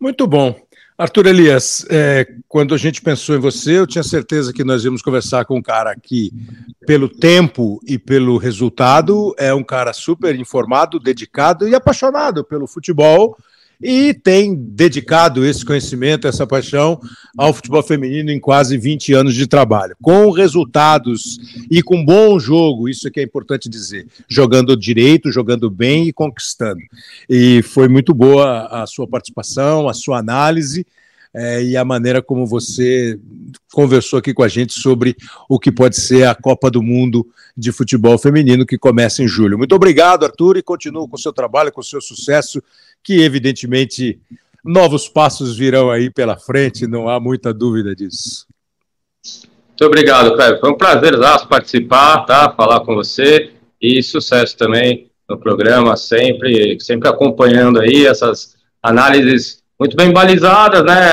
Muito 0.00 0.24
bom. 0.24 0.54
Arthur 0.96 1.26
Elias, 1.26 1.84
é, 1.90 2.24
quando 2.46 2.72
a 2.72 2.78
gente 2.78 3.02
pensou 3.02 3.34
em 3.34 3.40
você, 3.40 3.78
eu 3.78 3.86
tinha 3.86 4.04
certeza 4.04 4.52
que 4.52 4.62
nós 4.62 4.84
íamos 4.84 5.02
conversar 5.02 5.44
com 5.44 5.56
um 5.56 5.62
cara 5.62 5.92
que, 6.00 6.30
pelo 6.86 7.08
tempo 7.08 7.80
e 7.84 7.98
pelo 7.98 8.36
resultado, 8.36 9.34
é 9.36 9.52
um 9.52 9.64
cara 9.64 9.92
super 9.92 10.38
informado, 10.38 11.00
dedicado 11.00 11.66
e 11.66 11.74
apaixonado 11.74 12.44
pelo 12.44 12.68
futebol 12.68 13.36
e 13.80 14.14
tem 14.14 14.54
dedicado 14.54 15.44
esse 15.44 15.64
conhecimento, 15.64 16.26
essa 16.26 16.46
paixão 16.46 17.00
ao 17.36 17.52
futebol 17.52 17.82
feminino 17.82 18.30
em 18.30 18.40
quase 18.40 18.76
20 18.76 19.12
anos 19.12 19.34
de 19.34 19.46
trabalho, 19.46 19.96
com 20.00 20.30
resultados 20.30 21.38
e 21.70 21.82
com 21.82 22.04
bom 22.04 22.38
jogo, 22.38 22.88
isso 22.88 23.10
que 23.10 23.20
é 23.20 23.22
importante 23.22 23.68
dizer, 23.68 24.06
jogando 24.28 24.76
direito, 24.76 25.32
jogando 25.32 25.70
bem 25.70 26.08
e 26.08 26.12
conquistando. 26.12 26.80
E 27.28 27.62
foi 27.62 27.88
muito 27.88 28.14
boa 28.14 28.66
a 28.66 28.86
sua 28.86 29.06
participação, 29.06 29.88
a 29.88 29.94
sua 29.94 30.18
análise. 30.18 30.86
É, 31.36 31.60
e 31.64 31.76
a 31.76 31.84
maneira 31.84 32.22
como 32.22 32.46
você 32.46 33.18
conversou 33.72 34.20
aqui 34.20 34.32
com 34.32 34.44
a 34.44 34.48
gente 34.48 34.72
sobre 34.72 35.16
o 35.48 35.58
que 35.58 35.72
pode 35.72 35.96
ser 35.96 36.28
a 36.28 36.34
Copa 36.34 36.70
do 36.70 36.80
Mundo 36.80 37.26
de 37.56 37.72
Futebol 37.72 38.16
Feminino 38.16 38.64
que 38.64 38.78
começa 38.78 39.20
em 39.20 39.26
julho. 39.26 39.58
Muito 39.58 39.74
obrigado, 39.74 40.24
Arthur, 40.24 40.56
e 40.56 40.62
continuo 40.62 41.08
com 41.08 41.16
o 41.16 41.18
seu 41.18 41.32
trabalho, 41.32 41.72
com 41.72 41.80
o 41.80 41.84
seu 41.84 42.00
sucesso 42.00 42.62
que 43.04 43.22
evidentemente 43.22 44.18
novos 44.64 45.08
passos 45.08 45.56
virão 45.56 45.90
aí 45.90 46.10
pela 46.10 46.38
frente, 46.38 46.86
não 46.86 47.08
há 47.08 47.20
muita 47.20 47.52
dúvida 47.52 47.94
disso. 47.94 48.46
Muito 49.68 49.84
obrigado, 49.84 50.34
Cleber. 50.34 50.60
Foi 50.60 50.70
um 50.70 50.76
prazer 50.76 51.12
participar, 51.48 52.24
tá? 52.24 52.50
Falar 52.56 52.80
com 52.80 52.94
você 52.94 53.50
e 53.80 54.02
sucesso 54.02 54.56
também 54.56 55.10
no 55.28 55.38
programa, 55.38 55.96
sempre, 55.96 56.78
sempre 56.80 57.08
acompanhando 57.08 57.80
aí 57.80 58.06
essas 58.06 58.54
análises 58.82 59.62
muito 59.78 59.96
bem 59.96 60.12
balizadas, 60.12 60.84
né? 60.84 61.12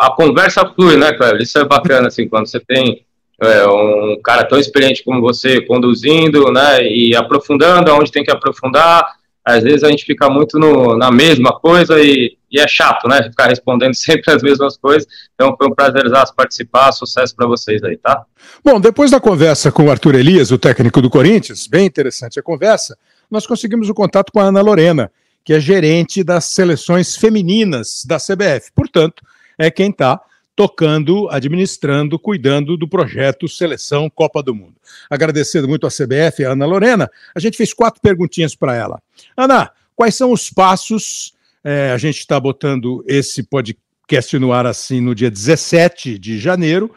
A 0.00 0.10
conversa 0.10 0.64
flui, 0.74 0.96
né, 0.96 1.12
Cleber? 1.12 1.40
Isso 1.40 1.58
é 1.58 1.64
bacana, 1.64 2.08
assim, 2.08 2.28
quando 2.28 2.46
você 2.46 2.60
tem 2.60 3.04
é, 3.40 3.66
um 3.66 4.20
cara 4.22 4.44
tão 4.44 4.58
experiente 4.58 5.02
como 5.02 5.20
você 5.20 5.60
conduzindo, 5.62 6.52
né? 6.52 6.86
E 6.86 7.16
aprofundando 7.16 7.92
onde 7.94 8.12
tem 8.12 8.22
que 8.22 8.30
aprofundar, 8.30 9.04
às 9.44 9.62
vezes 9.62 9.82
a 9.82 9.90
gente 9.90 10.04
fica 10.04 10.30
muito 10.30 10.58
no, 10.58 10.96
na 10.96 11.10
mesma 11.10 11.52
coisa 11.58 12.00
e, 12.00 12.36
e, 12.50 12.60
é 12.60 12.68
chato, 12.68 13.08
né? 13.08 13.22
Ficar 13.24 13.48
respondendo 13.48 13.94
sempre 13.96 14.32
as 14.32 14.42
mesmas 14.42 14.76
coisas. 14.76 15.06
Então 15.34 15.54
foi 15.56 15.66
um 15.66 15.74
prazer 15.74 16.04
participar, 16.36 16.92
sucesso 16.92 17.34
para 17.34 17.46
vocês 17.46 17.82
aí, 17.82 17.96
tá? 17.96 18.24
Bom, 18.64 18.80
depois 18.80 19.10
da 19.10 19.20
conversa 19.20 19.72
com 19.72 19.86
o 19.86 19.90
Arthur 19.90 20.14
Elias, 20.14 20.50
o 20.52 20.58
técnico 20.58 21.02
do 21.02 21.10
Corinthians, 21.10 21.66
bem 21.66 21.86
interessante 21.86 22.38
a 22.38 22.42
conversa, 22.42 22.96
nós 23.30 23.46
conseguimos 23.46 23.88
o 23.88 23.94
contato 23.94 24.30
com 24.30 24.40
a 24.40 24.44
Ana 24.44 24.60
Lorena, 24.60 25.10
que 25.44 25.52
é 25.52 25.60
gerente 25.60 26.22
das 26.22 26.44
seleções 26.44 27.16
femininas 27.16 28.04
da 28.06 28.18
CBF. 28.18 28.70
Portanto, 28.74 29.24
é 29.58 29.70
quem 29.70 29.90
está 29.90 30.20
tocando, 30.54 31.28
administrando, 31.30 32.18
cuidando 32.18 32.76
do 32.76 32.86
projeto 32.86 33.48
Seleção 33.48 34.10
Copa 34.10 34.42
do 34.42 34.54
Mundo. 34.54 34.74
Agradecendo 35.08 35.68
muito 35.68 35.86
a 35.86 35.90
CBF, 35.90 36.44
a 36.44 36.52
Ana 36.52 36.66
Lorena, 36.66 37.10
a 37.34 37.40
gente 37.40 37.56
fez 37.56 37.72
quatro 37.72 38.00
perguntinhas 38.00 38.54
para 38.54 38.74
ela. 38.74 39.00
Ana, 39.36 39.70
quais 39.96 40.14
são 40.14 40.30
os 40.30 40.50
passos 40.50 41.34
É, 41.64 41.92
a 41.92 41.96
gente 41.96 42.18
está 42.18 42.40
botando 42.40 43.04
esse 43.06 43.40
podcast 43.44 44.36
no 44.36 44.52
ar 44.52 44.66
assim 44.66 45.00
no 45.00 45.14
dia 45.14 45.30
17 45.30 46.18
de 46.18 46.36
janeiro, 46.36 46.92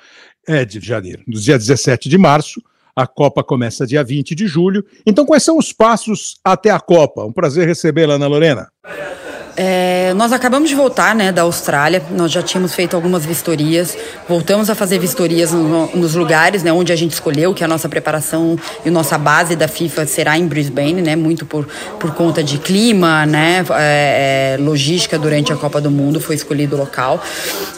é, 0.47 0.66
de 0.66 0.80
janeiro, 0.80 1.22
no 1.28 1.39
dia 1.39 1.56
17 1.56 2.10
de 2.10 2.18
março. 2.18 2.60
A 2.95 3.06
Copa 3.06 3.43
começa 3.43 3.86
dia 3.86 4.03
20 4.03 4.34
de 4.34 4.47
julho. 4.47 4.84
Então, 5.06 5.24
quais 5.24 5.43
são 5.43 5.58
os 5.58 5.72
passos 5.72 6.39
até 6.43 6.72
a 6.72 6.80
Copa? 6.80 7.24
Um 7.26 7.32
prazer 7.32 7.68
recebê-la, 7.68 8.16
Ana 8.16 8.26
Lorena. 8.26 8.72
É, 8.86 9.24
nós 10.16 10.34
acabamos 10.34 10.70
de 10.70 10.76
voltar 10.76 11.16
né, 11.16 11.32
da 11.32 11.43
Austrália, 11.43 12.01
nós 12.12 12.32
já 12.32 12.41
tínhamos 12.41 12.74
feito 12.74 12.95
algumas 12.95 13.26
vistorias, 13.26 13.97
voltamos 14.28 14.70
a 14.70 14.76
fazer 14.76 14.99
vistorias 14.99 15.51
no, 15.51 15.88
nos 15.95 16.16
lugares 16.16 16.64
né, 16.64 16.72
onde 16.72 16.91
a 16.91 16.95
gente 16.95 17.14
escolheu, 17.14 17.53
que 17.53 17.64
a 17.64 17.68
nossa 17.68 17.88
preparação 17.88 18.58
e 18.84 18.89
a 18.89 18.91
nossa 18.91 19.18
base 19.18 19.56
da 19.56 19.68
FIFA 19.68 20.06
será 20.06 20.38
em 20.38 20.47
Brisbane, 20.47 21.01
né, 21.01 21.16
muito 21.16 21.45
por, 21.45 21.68
por 21.99 22.14
conta 22.14 22.43
de 22.43 22.58
clima, 22.58 23.26
né, 23.26 23.66
é, 23.72 24.56
é 24.56 24.62
logística 24.62 25.18
durante 25.18 25.53
a 25.53 25.56
Copa 25.56 25.80
do 25.80 25.89
Mundo, 25.89 26.20
foi 26.20 26.36
escolhido 26.36 26.76
o 26.76 26.80
local. 26.80 27.22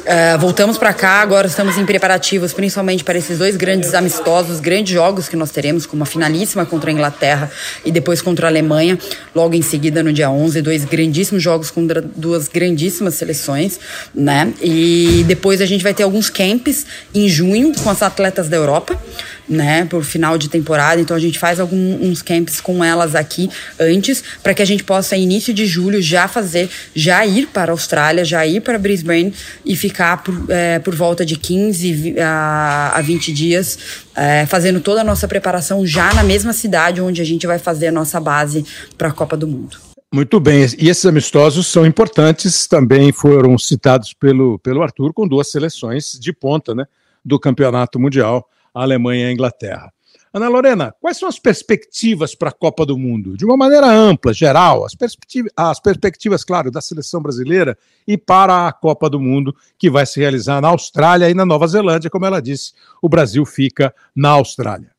É, 0.06 0.38
voltamos 0.38 0.78
para 0.78 0.94
cá, 0.94 1.22
agora 1.22 1.48
estamos 1.48 1.78
em 1.78 1.86
preparativos, 1.86 2.54
principalmente 2.54 3.04
para 3.04 3.18
esses 3.18 3.38
dois 3.38 3.56
grandes 3.56 3.94
amistosos, 3.94 4.60
grandes 4.60 4.94
jogos 4.94 5.28
que 5.28 5.36
nós 5.36 5.52
teremos, 5.52 5.86
com 5.86 5.96
uma 5.96 6.06
finalíssima 6.06 6.66
contra 6.66 6.90
a 6.90 6.94
Inglaterra 6.94 7.52
e 7.86 7.92
depois 7.92 8.22
contra 8.22 8.48
a 8.48 8.50
Alemanha, 8.50 8.98
logo 9.36 9.54
em 9.54 9.62
seguida 9.62 10.02
no 10.02 10.14
dia 10.14 10.30
11, 10.30 10.62
dois 10.62 10.86
grandíssimos 10.86 11.44
jogos 11.44 11.67
jogos 11.68 11.72
com 11.72 11.86
duas 12.16 12.48
grandíssimas 12.48 13.16
seleções, 13.16 13.80
né? 14.14 14.54
E 14.62 15.24
depois 15.28 15.62
a 15.62 15.66
gente 15.66 15.84
vai 15.84 15.94
ter 15.94 16.04
alguns 16.04 16.30
camps 16.30 16.86
em 17.14 17.28
junho 17.28 17.74
com 17.84 17.90
as 17.90 18.02
atletas 18.02 18.48
da 18.48 18.58
Europa 18.58 19.00
né, 19.48 19.86
por 19.86 20.04
final 20.04 20.38
de 20.38 20.50
temporada. 20.50 21.00
Então 21.00 21.16
a 21.16 21.20
gente 21.20 21.40
faz 21.40 21.60
alguns 21.60 22.22
camps 22.22 22.60
com 22.60 22.84
elas 22.84 23.16
aqui 23.16 23.50
antes, 23.80 24.24
para 24.44 24.54
que 24.54 24.62
a 24.62 24.66
gente 24.66 24.84
possa, 24.84 25.16
início 25.16 25.54
de 25.54 25.66
julho, 25.66 26.02
já 26.02 26.28
fazer, 26.28 26.70
já 26.94 27.26
ir 27.26 27.48
para 27.48 27.72
a 27.72 27.74
Austrália, 27.74 28.26
já 28.26 28.46
ir 28.46 28.62
para 28.62 28.78
Brisbane 28.78 29.34
e 29.66 29.76
ficar 29.76 30.24
por, 30.24 30.36
é, 30.50 30.80
por 30.80 30.96
volta 30.96 31.26
de 31.26 31.38
15 31.38 32.16
a, 32.20 32.94
a 32.96 33.02
20 33.02 33.32
dias, 33.32 33.80
é, 34.16 34.46
fazendo 34.46 34.82
toda 34.82 35.02
a 35.02 35.04
nossa 35.04 35.28
preparação 35.28 35.86
já 35.86 36.14
na 36.14 36.24
mesma 36.24 36.52
cidade 36.52 37.00
onde 37.00 37.22
a 37.22 37.26
gente 37.26 37.48
vai 37.48 37.60
fazer 37.60 37.88
a 37.88 37.92
nossa 37.92 38.20
base 38.20 38.66
para 38.98 39.08
a 39.08 39.12
Copa 39.12 39.38
do 39.38 39.48
Mundo. 39.48 39.87
Muito 40.14 40.40
bem, 40.40 40.66
e 40.80 40.88
esses 40.88 41.06
amistosos 41.06 41.68
são 41.68 41.86
importantes, 41.86 42.66
também 42.66 43.12
foram 43.12 43.58
citados 43.58 44.14
pelo, 44.14 44.58
pelo 44.60 44.82
Arthur, 44.82 45.14
com 45.14 45.28
duas 45.28 45.52
seleções 45.52 46.18
de 46.18 46.32
ponta 46.32 46.74
né, 46.74 46.86
do 47.24 47.38
Campeonato 47.38 48.00
Mundial, 48.00 48.50
a 48.74 48.84
Alemanha 48.84 49.26
e 49.26 49.28
a 49.30 49.34
Inglaterra. 49.34 49.92
Ana 50.34 50.48
Lorena, 50.48 50.96
quais 51.02 51.18
são 51.18 51.28
as 51.28 51.40
perspectivas 51.40 52.36
para 52.36 52.50
a 52.50 52.54
Copa 52.54 52.86
do 52.86 52.98
Mundo? 52.98 53.36
De 53.36 53.44
uma 53.44 53.58
maneira 53.58 53.88
ampla, 53.88 54.34
geral, 54.34 54.86
as, 54.86 54.96
perspectiva, 54.96 55.50
as 55.56 55.80
perspectivas, 55.80 56.44
claro, 56.44 56.72
da 56.72 56.80
seleção 56.80 57.22
brasileira 57.22 57.78
e 58.08 58.18
para 58.18 58.68
a 58.68 58.72
Copa 58.72 59.10
do 59.10 59.20
Mundo, 59.20 59.54
que 59.78 59.90
vai 59.90 60.06
se 60.06 60.20
realizar 60.20 60.62
na 60.62 60.70
Austrália 60.70 61.30
e 61.30 61.34
na 61.34 61.46
Nova 61.46 61.68
Zelândia, 61.68 62.10
como 62.10 62.26
ela 62.26 62.42
disse, 62.42 62.74
o 63.02 63.10
Brasil 63.10 63.46
fica 63.46 63.94
na 64.16 64.30
Austrália. 64.30 64.97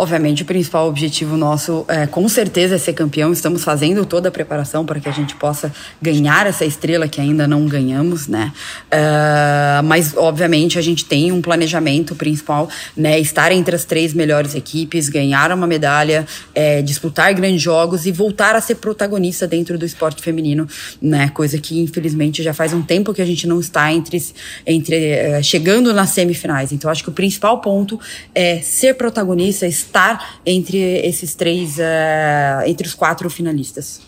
Obviamente, 0.00 0.42
o 0.42 0.44
principal 0.44 0.86
objetivo 0.88 1.36
nosso, 1.36 1.84
é, 1.88 2.06
com 2.06 2.28
certeza, 2.28 2.76
é 2.76 2.78
ser 2.78 2.92
campeão. 2.92 3.32
Estamos 3.32 3.64
fazendo 3.64 4.06
toda 4.06 4.28
a 4.28 4.30
preparação 4.30 4.86
para 4.86 5.00
que 5.00 5.08
a 5.08 5.12
gente 5.12 5.34
possa 5.34 5.72
ganhar 6.00 6.46
essa 6.46 6.64
estrela 6.64 7.08
que 7.08 7.20
ainda 7.20 7.48
não 7.48 7.66
ganhamos, 7.66 8.28
né? 8.28 8.52
Uh, 8.92 9.82
mas, 9.82 10.16
obviamente, 10.16 10.78
a 10.78 10.82
gente 10.82 11.04
tem 11.04 11.32
um 11.32 11.42
planejamento 11.42 12.14
principal, 12.14 12.68
né? 12.96 13.18
Estar 13.18 13.50
entre 13.50 13.74
as 13.74 13.84
três 13.84 14.14
melhores 14.14 14.54
equipes, 14.54 15.08
ganhar 15.08 15.50
uma 15.50 15.66
medalha, 15.66 16.24
é, 16.54 16.80
disputar 16.80 17.34
grandes 17.34 17.60
jogos 17.60 18.06
e 18.06 18.12
voltar 18.12 18.54
a 18.54 18.60
ser 18.60 18.76
protagonista 18.76 19.48
dentro 19.48 19.76
do 19.76 19.84
esporte 19.84 20.22
feminino, 20.22 20.68
né? 21.02 21.28
Coisa 21.30 21.58
que, 21.58 21.80
infelizmente, 21.80 22.40
já 22.40 22.54
faz 22.54 22.72
um 22.72 22.82
tempo 22.82 23.12
que 23.12 23.20
a 23.20 23.26
gente 23.26 23.48
não 23.48 23.58
está 23.58 23.92
entre, 23.92 24.24
entre 24.64 24.94
é, 24.94 25.42
chegando 25.42 25.92
nas 25.92 26.10
semifinais. 26.10 26.70
Então, 26.70 26.88
acho 26.88 27.02
que 27.02 27.10
o 27.10 27.12
principal 27.12 27.60
ponto 27.60 27.98
é 28.32 28.60
ser 28.60 28.94
protagonista, 28.94 29.66
estar 29.66 29.87
entre 30.44 30.78
esses 31.06 31.34
três, 31.34 31.78
uh, 31.78 32.66
entre 32.66 32.86
os 32.86 32.94
quatro 32.94 33.28
finalistas. 33.28 34.00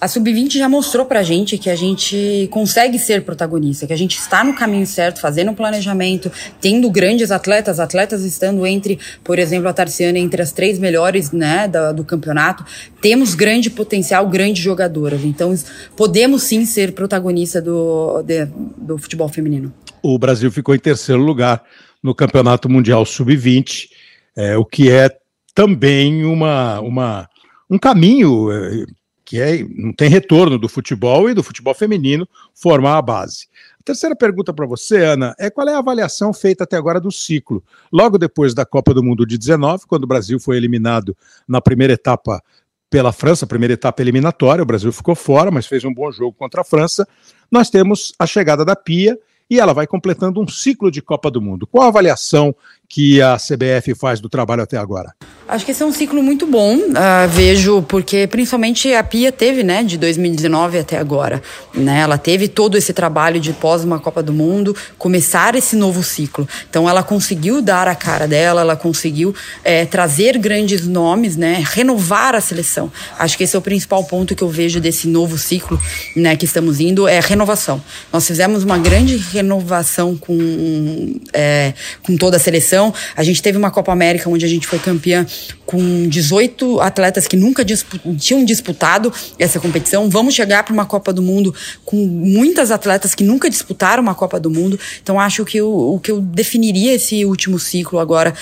A 0.00 0.08
Sub-20 0.08 0.56
já 0.56 0.66
mostrou 0.66 1.04
pra 1.04 1.22
gente 1.22 1.58
que 1.58 1.68
a 1.68 1.76
gente 1.76 2.48
consegue 2.50 2.98
ser 2.98 3.22
protagonista, 3.22 3.86
que 3.86 3.92
a 3.92 3.96
gente 3.96 4.16
está 4.16 4.42
no 4.42 4.54
caminho 4.54 4.86
certo, 4.86 5.20
fazendo 5.20 5.50
um 5.50 5.54
planejamento, 5.54 6.32
tendo 6.58 6.88
grandes 6.90 7.30
atletas, 7.30 7.78
atletas 7.78 8.24
estando 8.24 8.66
entre, 8.66 8.98
por 9.22 9.38
exemplo, 9.38 9.68
a 9.68 9.74
Tarciana 9.74 10.18
entre 10.18 10.40
as 10.40 10.52
três 10.52 10.78
melhores 10.78 11.32
né, 11.32 11.68
do, 11.68 11.96
do 11.96 12.04
campeonato. 12.04 12.64
Temos 13.02 13.34
grande 13.34 13.68
potencial, 13.68 14.26
grandes 14.26 14.62
jogadoras. 14.62 15.22
Então, 15.22 15.54
podemos 15.94 16.44
sim 16.44 16.64
ser 16.64 16.92
protagonista 16.92 17.60
do, 17.60 18.22
de, 18.22 18.46
do 18.78 18.96
futebol 18.96 19.28
feminino. 19.28 19.70
O 20.02 20.18
Brasil 20.18 20.50
ficou 20.50 20.74
em 20.74 20.78
terceiro 20.78 21.20
lugar 21.20 21.62
no 22.02 22.14
Campeonato 22.14 22.70
Mundial 22.70 23.04
Sub-20 23.04 23.99
é, 24.40 24.56
o 24.56 24.64
que 24.64 24.90
é 24.90 25.10
também 25.54 26.24
uma, 26.24 26.80
uma, 26.80 27.28
um 27.68 27.78
caminho 27.78 28.50
é, 28.50 28.86
que 29.22 29.38
é, 29.38 29.62
não 29.76 29.92
tem 29.92 30.08
retorno 30.08 30.58
do 30.58 30.68
futebol 30.68 31.28
e 31.28 31.34
do 31.34 31.42
futebol 31.42 31.74
feminino 31.74 32.26
formar 32.54 32.96
a 32.96 33.02
base. 33.02 33.48
A 33.78 33.82
terceira 33.84 34.16
pergunta 34.16 34.52
para 34.52 34.66
você, 34.66 35.04
Ana, 35.04 35.34
é 35.38 35.50
qual 35.50 35.68
é 35.68 35.74
a 35.74 35.78
avaliação 35.78 36.32
feita 36.32 36.64
até 36.64 36.76
agora 36.76 36.98
do 36.98 37.12
ciclo? 37.12 37.62
Logo 37.92 38.16
depois 38.16 38.54
da 38.54 38.64
Copa 38.64 38.94
do 38.94 39.02
Mundo 39.02 39.26
de 39.26 39.36
19, 39.36 39.86
quando 39.86 40.04
o 40.04 40.06
Brasil 40.06 40.40
foi 40.40 40.56
eliminado 40.56 41.16
na 41.46 41.60
primeira 41.60 41.92
etapa 41.92 42.42
pela 42.88 43.12
França, 43.12 43.46
primeira 43.46 43.74
etapa 43.74 44.02
eliminatória, 44.02 44.62
o 44.62 44.66
Brasil 44.66 44.92
ficou 44.92 45.14
fora, 45.14 45.50
mas 45.50 45.66
fez 45.66 45.84
um 45.84 45.92
bom 45.92 46.10
jogo 46.10 46.32
contra 46.32 46.62
a 46.62 46.64
França. 46.64 47.06
Nós 47.50 47.68
temos 47.68 48.12
a 48.18 48.26
chegada 48.26 48.64
da 48.64 48.74
Pia 48.74 49.18
e 49.50 49.58
ela 49.58 49.72
vai 49.72 49.86
completando 49.86 50.40
um 50.40 50.46
ciclo 50.46 50.90
de 50.90 51.02
Copa 51.02 51.30
do 51.30 51.42
Mundo. 51.42 51.66
Qual 51.66 51.84
a 51.84 51.88
avaliação 51.88 52.54
que 52.92 53.22
a 53.22 53.36
CBF 53.36 53.94
faz 53.94 54.18
do 54.18 54.28
trabalho 54.28 54.64
até 54.64 54.76
agora? 54.76 55.14
Acho 55.46 55.64
que 55.64 55.70
esse 55.70 55.82
é 55.82 55.86
um 55.86 55.92
ciclo 55.92 56.22
muito 56.22 56.46
bom, 56.46 56.76
uh, 56.76 57.28
vejo, 57.28 57.82
porque 57.82 58.26
principalmente 58.26 58.92
a 58.94 59.02
Pia 59.02 59.32
teve, 59.32 59.62
né, 59.64 59.82
de 59.82 59.96
2019 59.96 60.78
até 60.78 60.96
agora, 60.96 61.42
né, 61.74 62.00
ela 62.00 62.18
teve 62.18 62.46
todo 62.46 62.76
esse 62.76 62.92
trabalho 62.92 63.40
de 63.40 63.52
pós 63.52 63.82
uma 63.82 63.98
Copa 63.98 64.22
do 64.22 64.32
Mundo, 64.32 64.76
começar 64.98 65.56
esse 65.56 65.74
novo 65.74 66.04
ciclo. 66.04 66.48
Então 66.68 66.88
ela 66.88 67.02
conseguiu 67.02 67.62
dar 67.62 67.88
a 67.88 67.96
cara 67.96 68.28
dela, 68.28 68.60
ela 68.60 68.76
conseguiu 68.76 69.34
é, 69.64 69.84
trazer 69.84 70.38
grandes 70.38 70.86
nomes, 70.86 71.36
né, 71.36 71.64
renovar 71.64 72.34
a 72.34 72.40
seleção. 72.40 72.90
Acho 73.18 73.36
que 73.36 73.44
esse 73.44 73.54
é 73.54 73.58
o 73.58 73.62
principal 73.62 74.02
ponto 74.04 74.34
que 74.36 74.42
eu 74.42 74.48
vejo 74.48 74.80
desse 74.80 75.08
novo 75.08 75.36
ciclo, 75.36 75.80
né, 76.16 76.36
que 76.36 76.44
estamos 76.44 76.80
indo, 76.80 77.06
é 77.06 77.20
renovação. 77.20 77.82
Nós 78.12 78.26
fizemos 78.26 78.62
uma 78.64 78.78
grande 78.78 79.16
renovação 79.16 80.16
com, 80.16 81.20
é, 81.32 81.72
com 82.04 82.16
toda 82.16 82.36
a 82.36 82.40
seleção. 82.40 82.79
A 83.16 83.22
gente 83.22 83.42
teve 83.42 83.58
uma 83.58 83.70
Copa 83.70 83.92
América 83.92 84.28
onde 84.28 84.44
a 84.44 84.48
gente 84.48 84.66
foi 84.66 84.78
campeã 84.78 85.26
com 85.66 86.08
18 86.08 86.80
atletas 86.80 87.28
que 87.28 87.36
nunca 87.36 87.64
dispu 87.64 87.98
tinham 88.16 88.44
disputado 88.44 89.12
essa 89.38 89.60
competição. 89.60 90.10
Vamos 90.10 90.34
chegar 90.34 90.64
para 90.64 90.74
uma 90.74 90.84
Copa 90.84 91.12
do 91.12 91.22
Mundo 91.22 91.54
com 91.84 91.96
muitas 92.06 92.70
atletas 92.72 93.14
que 93.14 93.22
nunca 93.22 93.48
disputaram 93.48 94.02
uma 94.02 94.14
Copa 94.14 94.40
do 94.40 94.50
Mundo. 94.50 94.78
Então 95.00 95.20
acho 95.20 95.44
que 95.44 95.62
o, 95.62 95.94
o 95.94 96.00
que 96.00 96.10
eu 96.10 96.20
definiria 96.20 96.94
esse 96.94 97.24
último 97.24 97.58
ciclo 97.58 97.98
agora 97.98 98.34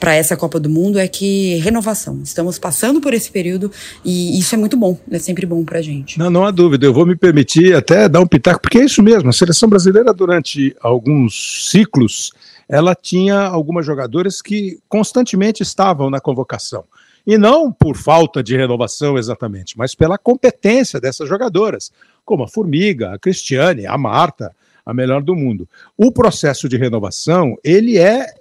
para 0.00 0.14
essa 0.14 0.36
Copa 0.36 0.58
do 0.58 0.68
Mundo 0.68 0.98
é 0.98 1.06
que 1.06 1.56
renovação. 1.58 2.20
Estamos 2.24 2.58
passando 2.58 3.00
por 3.00 3.14
esse 3.14 3.30
período 3.30 3.70
e 4.04 4.38
isso 4.38 4.54
é 4.54 4.58
muito 4.58 4.76
bom, 4.76 4.98
é 5.10 5.18
sempre 5.18 5.46
bom 5.46 5.64
para 5.64 5.78
a 5.78 5.82
gente. 5.82 6.18
Não, 6.18 6.30
não 6.30 6.44
há 6.44 6.50
dúvida. 6.50 6.86
Eu 6.86 6.92
vou 6.92 7.06
me 7.06 7.16
permitir 7.16 7.74
até 7.74 8.08
dar 8.08 8.20
um 8.20 8.26
pitaco, 8.26 8.60
porque 8.60 8.78
é 8.78 8.84
isso 8.84 9.02
mesmo. 9.02 9.28
A 9.28 9.32
seleção 9.32 9.68
brasileira 9.68 10.12
durante 10.12 10.74
alguns 10.80 11.68
ciclos 11.70 12.32
ela 12.68 12.94
tinha 12.94 13.40
algumas 13.40 13.86
jogadoras 13.86 14.42
que 14.42 14.78
constantemente 14.88 15.62
estavam 15.62 16.10
na 16.10 16.20
convocação. 16.20 16.84
E 17.26 17.36
não 17.38 17.72
por 17.72 17.96
falta 17.96 18.42
de 18.42 18.56
renovação 18.56 19.18
exatamente, 19.18 19.76
mas 19.76 19.94
pela 19.94 20.18
competência 20.18 21.00
dessas 21.00 21.28
jogadoras, 21.28 21.92
como 22.24 22.44
a 22.44 22.48
Formiga, 22.48 23.12
a 23.14 23.18
Cristiane, 23.18 23.86
a 23.86 23.96
Marta, 23.96 24.54
a 24.84 24.94
melhor 24.94 25.22
do 25.22 25.34
mundo. 25.34 25.68
O 25.96 26.10
processo 26.10 26.68
de 26.68 26.76
renovação, 26.76 27.56
ele 27.62 27.98
é 27.98 28.34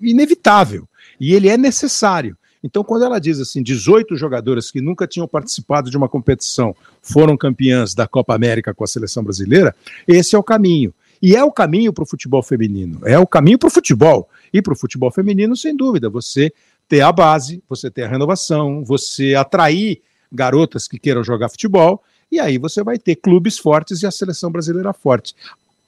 inevitável 0.00 0.88
e 1.20 1.34
ele 1.34 1.48
é 1.48 1.56
necessário. 1.56 2.36
Então, 2.62 2.84
quando 2.84 3.04
ela 3.04 3.18
diz 3.18 3.40
assim, 3.40 3.62
18 3.62 4.16
jogadoras 4.16 4.70
que 4.70 4.80
nunca 4.80 5.06
tinham 5.06 5.26
participado 5.26 5.90
de 5.90 5.96
uma 5.96 6.08
competição 6.08 6.76
foram 7.02 7.36
campeãs 7.36 7.94
da 7.94 8.06
Copa 8.06 8.34
América 8.34 8.74
com 8.74 8.84
a 8.84 8.86
seleção 8.86 9.24
brasileira, 9.24 9.74
esse 10.06 10.36
é 10.36 10.38
o 10.38 10.42
caminho. 10.42 10.94
E 11.22 11.36
é 11.36 11.44
o 11.44 11.52
caminho 11.52 11.92
para 11.92 12.04
o 12.04 12.06
futebol 12.06 12.42
feminino, 12.42 13.00
é 13.04 13.18
o 13.18 13.26
caminho 13.26 13.58
para 13.58 13.68
o 13.68 13.70
futebol. 13.70 14.28
E 14.52 14.62
para 14.62 14.72
o 14.72 14.76
futebol 14.76 15.10
feminino, 15.10 15.56
sem 15.56 15.76
dúvida, 15.76 16.08
você 16.08 16.52
ter 16.88 17.02
a 17.02 17.12
base, 17.12 17.62
você 17.68 17.90
ter 17.90 18.04
a 18.04 18.08
renovação, 18.08 18.84
você 18.84 19.34
atrair 19.34 20.02
garotas 20.32 20.88
que 20.88 20.98
queiram 20.98 21.22
jogar 21.22 21.48
futebol, 21.48 22.02
e 22.30 22.38
aí 22.38 22.58
você 22.58 22.82
vai 22.82 22.98
ter 22.98 23.16
clubes 23.16 23.58
fortes 23.58 24.02
e 24.02 24.06
a 24.06 24.10
seleção 24.10 24.50
brasileira 24.50 24.92
forte. 24.92 25.34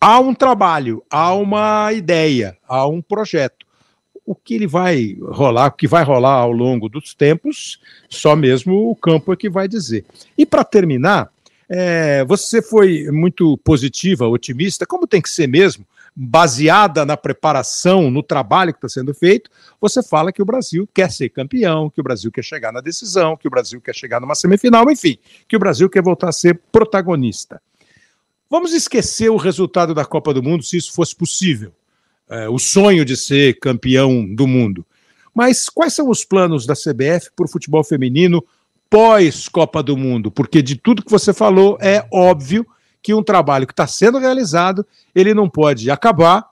Há 0.00 0.18
um 0.18 0.34
trabalho, 0.34 1.02
há 1.08 1.32
uma 1.34 1.92
ideia, 1.92 2.56
há 2.66 2.86
um 2.86 3.00
projeto. 3.00 3.64
O 4.26 4.34
que 4.34 4.54
ele 4.54 4.66
vai 4.66 5.16
rolar, 5.20 5.66
o 5.68 5.72
que 5.72 5.86
vai 5.86 6.04
rolar 6.04 6.34
ao 6.34 6.52
longo 6.52 6.88
dos 6.88 7.14
tempos, 7.14 7.80
só 8.08 8.34
mesmo 8.34 8.90
o 8.90 8.96
campo 8.96 9.32
é 9.32 9.36
que 9.36 9.48
vai 9.48 9.68
dizer. 9.68 10.04
E 10.36 10.44
para 10.44 10.64
terminar, 10.64 11.30
É, 11.74 12.22
você 12.26 12.60
foi 12.60 13.10
muito 13.10 13.56
positiva, 13.64 14.28
otimista, 14.28 14.84
como 14.84 15.06
tem 15.06 15.22
que 15.22 15.30
ser 15.30 15.46
mesmo, 15.46 15.86
baseada 16.14 17.06
na 17.06 17.16
preparação, 17.16 18.10
no 18.10 18.22
trabalho 18.22 18.74
que 18.74 18.76
está 18.76 18.90
sendo 18.90 19.14
feito. 19.14 19.50
Você 19.80 20.02
fala 20.02 20.30
que 20.30 20.42
o 20.42 20.44
Brasil 20.44 20.86
quer 20.92 21.10
ser 21.10 21.30
campeão, 21.30 21.88
que 21.88 21.98
o 21.98 22.04
Brasil 22.04 22.30
quer 22.30 22.44
chegar 22.44 22.72
na 22.72 22.82
decisão, 22.82 23.38
que 23.38 23.48
o 23.48 23.50
Brasil 23.50 23.80
quer 23.80 23.94
chegar 23.94 24.20
numa 24.20 24.34
semifinal, 24.34 24.90
enfim, 24.90 25.16
que 25.48 25.56
o 25.56 25.58
Brasil 25.58 25.88
quer 25.88 26.02
voltar 26.02 26.28
a 26.28 26.32
ser 26.32 26.60
protagonista. 26.70 27.58
Vamos 28.50 28.74
esquecer 28.74 29.30
o 29.30 29.36
resultado 29.36 29.94
da 29.94 30.04
Copa 30.04 30.34
do 30.34 30.42
Mundo, 30.42 30.62
se 30.62 30.76
isso 30.76 30.92
fosse 30.92 31.16
possível. 31.16 31.72
É, 32.28 32.50
o 32.50 32.58
sonho 32.58 33.02
de 33.02 33.16
ser 33.16 33.58
campeão 33.58 34.26
do 34.26 34.46
mundo. 34.46 34.84
Mas 35.34 35.70
quais 35.70 35.94
são 35.94 36.10
os 36.10 36.22
planos 36.22 36.66
da 36.66 36.74
CBF 36.74 37.30
para 37.34 37.46
o 37.46 37.50
futebol 37.50 37.82
feminino 37.82 38.44
pós-Copa 38.92 39.82
do 39.82 39.96
Mundo? 39.96 40.30
Porque 40.30 40.60
de 40.60 40.76
tudo 40.76 41.02
que 41.02 41.10
você 41.10 41.32
falou, 41.32 41.78
é 41.80 42.06
óbvio 42.12 42.66
que 43.02 43.14
um 43.14 43.22
trabalho 43.22 43.66
que 43.66 43.72
está 43.72 43.86
sendo 43.86 44.18
realizado, 44.18 44.86
ele 45.14 45.32
não 45.32 45.48
pode 45.48 45.90
acabar, 45.90 46.44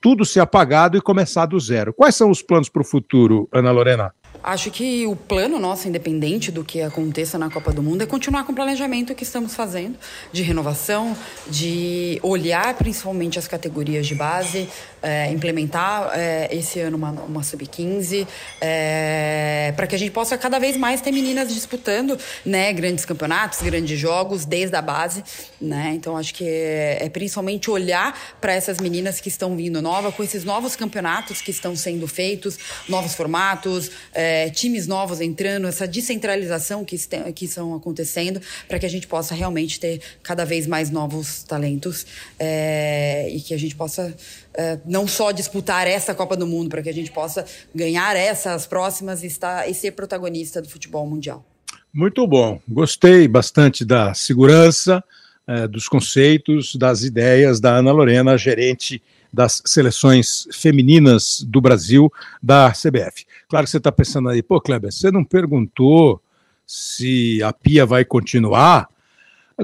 tudo 0.00 0.24
ser 0.24 0.38
apagado 0.38 0.96
e 0.96 1.00
começar 1.00 1.46
do 1.46 1.58
zero. 1.58 1.92
Quais 1.92 2.14
são 2.14 2.30
os 2.30 2.42
planos 2.42 2.68
para 2.68 2.80
o 2.80 2.84
futuro, 2.84 3.48
Ana 3.52 3.72
Lorena? 3.72 4.14
Acho 4.42 4.70
que 4.70 5.06
o 5.06 5.14
plano 5.14 5.58
nosso, 5.58 5.86
independente 5.86 6.50
do 6.50 6.64
que 6.64 6.80
aconteça 6.80 7.38
na 7.38 7.50
Copa 7.50 7.72
do 7.72 7.82
Mundo, 7.82 8.02
é 8.02 8.06
continuar 8.06 8.44
com 8.44 8.52
o 8.52 8.54
planejamento 8.54 9.14
que 9.14 9.22
estamos 9.22 9.54
fazendo 9.54 9.98
de 10.32 10.42
renovação, 10.42 11.14
de 11.46 12.18
olhar 12.22 12.72
principalmente 12.74 13.38
as 13.38 13.46
categorias 13.46 14.06
de 14.06 14.14
base, 14.14 14.66
é, 15.02 15.30
implementar 15.30 16.10
é, 16.14 16.48
esse 16.52 16.80
ano 16.80 16.96
uma, 16.96 17.10
uma 17.10 17.42
sub-15, 17.42 18.26
é, 18.62 19.74
para 19.76 19.86
que 19.86 19.94
a 19.94 19.98
gente 19.98 20.10
possa 20.10 20.38
cada 20.38 20.58
vez 20.58 20.74
mais 20.74 21.02
ter 21.02 21.12
meninas 21.12 21.52
disputando 21.52 22.18
né, 22.44 22.72
grandes 22.72 23.04
campeonatos, 23.04 23.60
grandes 23.60 23.98
jogos, 23.98 24.46
desde 24.46 24.74
a 24.74 24.80
base. 24.80 25.22
Né? 25.60 25.92
Então, 25.94 26.16
acho 26.16 26.32
que 26.34 26.44
é 26.46 27.10
principalmente 27.12 27.70
olhar 27.70 28.18
para 28.40 28.54
essas 28.54 28.78
meninas 28.78 29.20
que 29.20 29.28
estão 29.28 29.54
vindo 29.54 29.82
nova, 29.82 30.10
com 30.10 30.22
esses 30.22 30.44
novos 30.44 30.74
campeonatos 30.76 31.42
que 31.42 31.50
estão 31.50 31.76
sendo 31.76 32.08
feitos, 32.08 32.58
novos 32.88 33.14
formatos. 33.14 33.90
É, 34.22 34.50
times 34.50 34.86
novos 34.86 35.18
entrando, 35.18 35.66
essa 35.66 35.88
descentralização 35.88 36.84
que, 36.84 36.94
que 37.34 37.46
estão 37.46 37.74
acontecendo, 37.74 38.38
para 38.68 38.78
que 38.78 38.84
a 38.84 38.88
gente 38.88 39.06
possa 39.06 39.34
realmente 39.34 39.80
ter 39.80 40.02
cada 40.22 40.44
vez 40.44 40.66
mais 40.66 40.90
novos 40.90 41.42
talentos 41.42 42.04
é, 42.38 43.30
e 43.30 43.40
que 43.40 43.54
a 43.54 43.58
gente 43.58 43.74
possa 43.74 44.14
é, 44.52 44.78
não 44.84 45.08
só 45.08 45.30
disputar 45.30 45.86
essa 45.86 46.14
Copa 46.14 46.36
do 46.36 46.46
Mundo, 46.46 46.68
para 46.68 46.82
que 46.82 46.90
a 46.90 46.92
gente 46.92 47.10
possa 47.10 47.46
ganhar 47.74 48.14
essas 48.14 48.66
próximas 48.66 49.22
e, 49.22 49.26
estar, 49.26 49.70
e 49.70 49.72
ser 49.72 49.92
protagonista 49.92 50.60
do 50.60 50.68
futebol 50.68 51.06
mundial. 51.06 51.42
Muito 51.90 52.26
bom, 52.26 52.60
gostei 52.68 53.26
bastante 53.26 53.86
da 53.86 54.12
segurança, 54.12 55.02
é, 55.46 55.66
dos 55.66 55.88
conceitos, 55.88 56.76
das 56.76 57.04
ideias 57.04 57.58
da 57.58 57.76
Ana 57.76 57.90
Lorena, 57.90 58.36
gerente 58.36 59.02
das 59.32 59.62
seleções 59.64 60.46
femininas 60.52 61.42
do 61.42 61.60
Brasil 61.60 62.12
da 62.42 62.70
CBF. 62.70 63.24
Claro 63.50 63.66
que 63.66 63.70
você 63.72 63.78
está 63.78 63.90
pensando 63.90 64.28
aí, 64.28 64.44
pô, 64.44 64.60
Kleber, 64.60 64.92
você 64.92 65.10
não 65.10 65.24
perguntou 65.24 66.22
se 66.64 67.42
a 67.42 67.52
pia 67.52 67.84
vai 67.84 68.04
continuar? 68.04 68.88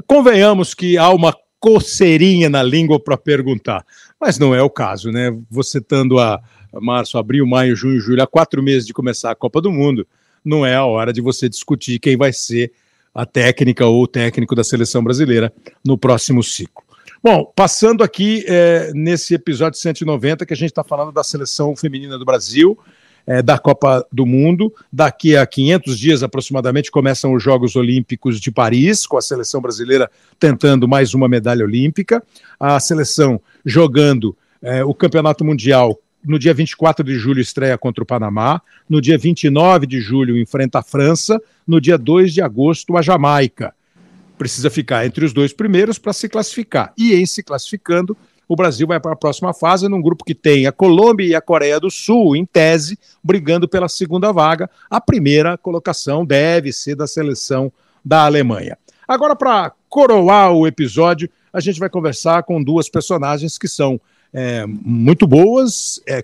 Convenhamos 0.05 0.73
que 0.73 0.97
há 0.97 1.09
uma 1.09 1.33
coceirinha 1.57 2.49
na 2.49 2.61
língua 2.61 2.99
para 2.99 3.15
perguntar, 3.15 3.85
mas 4.19 4.37
não 4.37 4.53
é 4.53 4.61
o 4.61 4.69
caso, 4.69 5.09
né? 5.09 5.33
Você 5.49 5.77
estando 5.77 6.19
a 6.19 6.41
março, 6.73 7.17
abril, 7.17 7.47
maio, 7.47 7.77
junho, 7.77 7.97
julho, 8.01 8.21
há 8.21 8.27
quatro 8.27 8.61
meses 8.61 8.85
de 8.85 8.93
começar 8.93 9.31
a 9.31 9.35
Copa 9.35 9.61
do 9.61 9.71
Mundo, 9.71 10.05
não 10.43 10.65
é 10.65 10.75
a 10.75 10.83
hora 10.83 11.13
de 11.13 11.21
você 11.21 11.47
discutir 11.47 11.97
quem 11.97 12.17
vai 12.17 12.33
ser 12.33 12.73
a 13.15 13.25
técnica 13.25 13.85
ou 13.85 14.03
o 14.03 14.07
técnico 14.07 14.53
da 14.53 14.65
seleção 14.65 15.01
brasileira 15.01 15.51
no 15.83 15.97
próximo 15.97 16.43
ciclo. 16.43 16.83
Bom, 17.23 17.51
passando 17.55 18.03
aqui 18.03 18.43
é, 18.49 18.91
nesse 18.93 19.33
episódio 19.33 19.79
190, 19.79 20.45
que 20.45 20.53
a 20.53 20.57
gente 20.57 20.71
está 20.71 20.83
falando 20.83 21.13
da 21.13 21.23
seleção 21.23 21.73
feminina 21.73 22.19
do 22.19 22.25
Brasil, 22.25 22.77
é, 23.27 23.41
da 23.41 23.59
Copa 23.59 24.07
do 24.11 24.25
Mundo. 24.25 24.73
Daqui 24.91 25.35
a 25.35 25.45
500 25.45 25.99
dias 25.99 26.23
aproximadamente 26.23 26.89
começam 26.89 27.33
os 27.33 27.43
Jogos 27.43 27.75
Olímpicos 27.75 28.39
de 28.39 28.49
Paris, 28.49 29.05
com 29.05 29.17
a 29.17 29.21
seleção 29.21 29.61
brasileira 29.61 30.09
tentando 30.39 30.87
mais 30.87 31.13
uma 31.13 31.27
medalha 31.27 31.65
olímpica. 31.65 32.23
A 32.57 32.79
seleção 32.79 33.39
jogando 33.65 34.35
é, 34.61 34.83
o 34.83 34.93
Campeonato 34.93 35.43
Mundial. 35.43 35.99
No 36.25 36.39
dia 36.39 36.53
24 36.53 37.05
de 37.05 37.15
julho 37.15 37.39
estreia 37.41 37.77
contra 37.77 38.03
o 38.03 38.07
Panamá, 38.07 38.61
no 38.89 38.99
dia 38.99 39.17
29 39.17 39.85
de 39.85 40.01
julho 40.01 40.37
enfrenta 40.37 40.79
a 40.79 40.83
França, 40.83 41.39
no 41.65 41.79
dia 41.79 41.97
2 41.97 42.33
de 42.33 42.41
agosto 42.41 42.97
a 42.97 43.01
Jamaica 43.01 43.73
precisa 44.37 44.69
ficar 44.69 45.05
entre 45.05 45.25
os 45.25 45.33
dois 45.33 45.51
primeiros 45.51 45.97
para 45.97 46.13
se 46.13 46.29
classificar. 46.29 46.93
E 46.97 47.15
em 47.15 47.25
se 47.25 47.41
classificando, 47.41 48.15
o 48.47 48.55
Brasil 48.55 48.87
vai 48.87 48.99
para 48.99 49.13
a 49.13 49.15
próxima 49.15 49.53
fase 49.53 49.87
num 49.87 50.01
grupo 50.01 50.23
que 50.23 50.33
tem 50.33 50.67
a 50.67 50.71
Colômbia 50.71 51.25
e 51.25 51.35
a 51.35 51.41
Coreia 51.41 51.79
do 51.79 51.91
Sul, 51.91 52.35
em 52.35 52.45
tese, 52.45 52.97
brigando 53.23 53.67
pela 53.67 53.89
segunda 53.89 54.31
vaga. 54.31 54.69
A 54.89 55.01
primeira 55.01 55.57
colocação 55.57 56.25
deve 56.25 56.71
ser 56.71 56.95
da 56.95 57.07
seleção 57.07 57.71
da 58.03 58.25
Alemanha. 58.25 58.77
Agora, 59.07 59.35
para 59.35 59.71
coroar 59.89 60.51
o 60.51 60.65
episódio, 60.65 61.29
a 61.51 61.59
gente 61.59 61.79
vai 61.79 61.89
conversar 61.89 62.43
com 62.43 62.63
duas 62.63 62.89
personagens 62.89 63.57
que 63.57 63.67
são 63.67 63.99
é, 64.33 64.65
muito 64.67 65.25
boas, 65.25 66.01
é, 66.07 66.23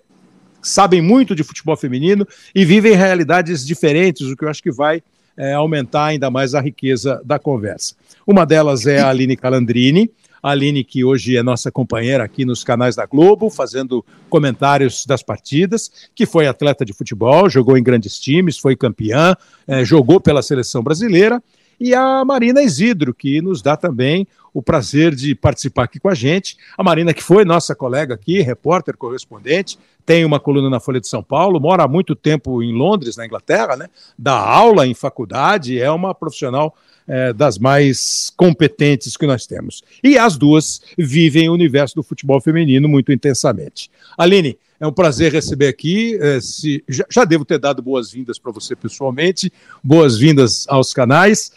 sabem 0.61 1.01
muito 1.01 1.35
de 1.35 1.43
futebol 1.43 1.75
feminino 1.75 2.27
e 2.53 2.63
vivem 2.63 2.93
realidades 2.93 3.65
diferentes, 3.65 4.27
o 4.27 4.35
que 4.35 4.45
eu 4.45 4.49
acho 4.49 4.63
que 4.63 4.71
vai 4.71 5.01
é, 5.35 5.53
aumentar 5.53 6.05
ainda 6.05 6.29
mais 6.29 6.55
a 6.55 6.61
riqueza 6.61 7.21
da 7.25 7.39
conversa. 7.39 7.95
Uma 8.25 8.45
delas 8.45 8.85
é 8.85 8.99
a 8.99 9.09
Aline 9.09 9.35
Calandrini, 9.35 10.09
a 10.43 10.51
Aline 10.51 10.83
que 10.83 11.05
hoje 11.05 11.37
é 11.37 11.41
nossa 11.41 11.71
companheira 11.71 12.23
aqui 12.23 12.43
nos 12.43 12.65
canais 12.65 12.97
da 12.97 13.05
Globo, 13.05 13.49
fazendo 13.49 14.05
comentários 14.29 15.05
das 15.05 15.23
partidas, 15.23 16.09
que 16.13 16.25
foi 16.25 16.45
atleta 16.45 16.83
de 16.83 16.91
futebol, 16.91 17.49
jogou 17.49 17.77
em 17.77 17.83
grandes 17.83 18.19
times, 18.19 18.57
foi 18.57 18.75
campeã, 18.75 19.35
é, 19.65 19.85
jogou 19.85 20.19
pela 20.19 20.41
seleção 20.41 20.83
brasileira 20.83 21.41
e 21.79 21.95
a 21.95 22.23
Marina 22.25 22.61
Isidro, 22.61 23.13
que 23.13 23.41
nos 23.41 23.61
dá 23.61 23.77
também 23.77 24.27
o 24.53 24.61
prazer 24.61 25.15
de 25.15 25.33
participar 25.33 25.83
aqui 25.83 25.99
com 25.99 26.09
a 26.09 26.13
gente. 26.13 26.57
A 26.77 26.83
Marina, 26.83 27.13
que 27.13 27.23
foi 27.23 27.43
nossa 27.43 27.73
colega 27.73 28.13
aqui, 28.13 28.41
repórter, 28.41 28.95
correspondente, 28.95 29.79
tem 30.05 30.23
uma 30.23 30.39
coluna 30.39 30.69
na 30.69 30.79
Folha 30.79 30.99
de 30.99 31.07
São 31.07 31.23
Paulo, 31.23 31.59
mora 31.59 31.83
há 31.83 31.87
muito 31.87 32.15
tempo 32.15 32.61
em 32.61 32.73
Londres, 32.73 33.15
na 33.15 33.25
Inglaterra, 33.25 33.75
né? 33.75 33.87
dá 34.17 34.37
aula 34.37 34.85
em 34.85 34.93
faculdade, 34.93 35.79
é 35.79 35.89
uma 35.89 36.13
profissional 36.13 36.75
é, 37.07 37.33
das 37.33 37.57
mais 37.57 38.31
competentes 38.35 39.17
que 39.17 39.25
nós 39.25 39.45
temos. 39.45 39.81
E 40.03 40.17
as 40.17 40.37
duas 40.37 40.81
vivem 40.97 41.49
o 41.49 41.53
universo 41.53 41.95
do 41.95 42.03
futebol 42.03 42.39
feminino 42.41 42.87
muito 42.87 43.11
intensamente. 43.11 43.89
Aline, 44.17 44.57
é 44.79 44.87
um 44.87 44.91
prazer 44.91 45.31
receber 45.31 45.67
aqui. 45.67 46.17
É, 46.21 46.41
se, 46.41 46.83
já, 46.89 47.05
já, 47.09 47.25
devo 47.25 47.45
ter 47.45 47.57
dado 47.57 47.81
boas-vindas 47.81 48.37
para 48.37 48.51
você 48.51 48.75
pessoalmente, 48.75 49.51
boas-vindas 49.81 50.65
aos 50.67 50.93
canais. 50.93 51.53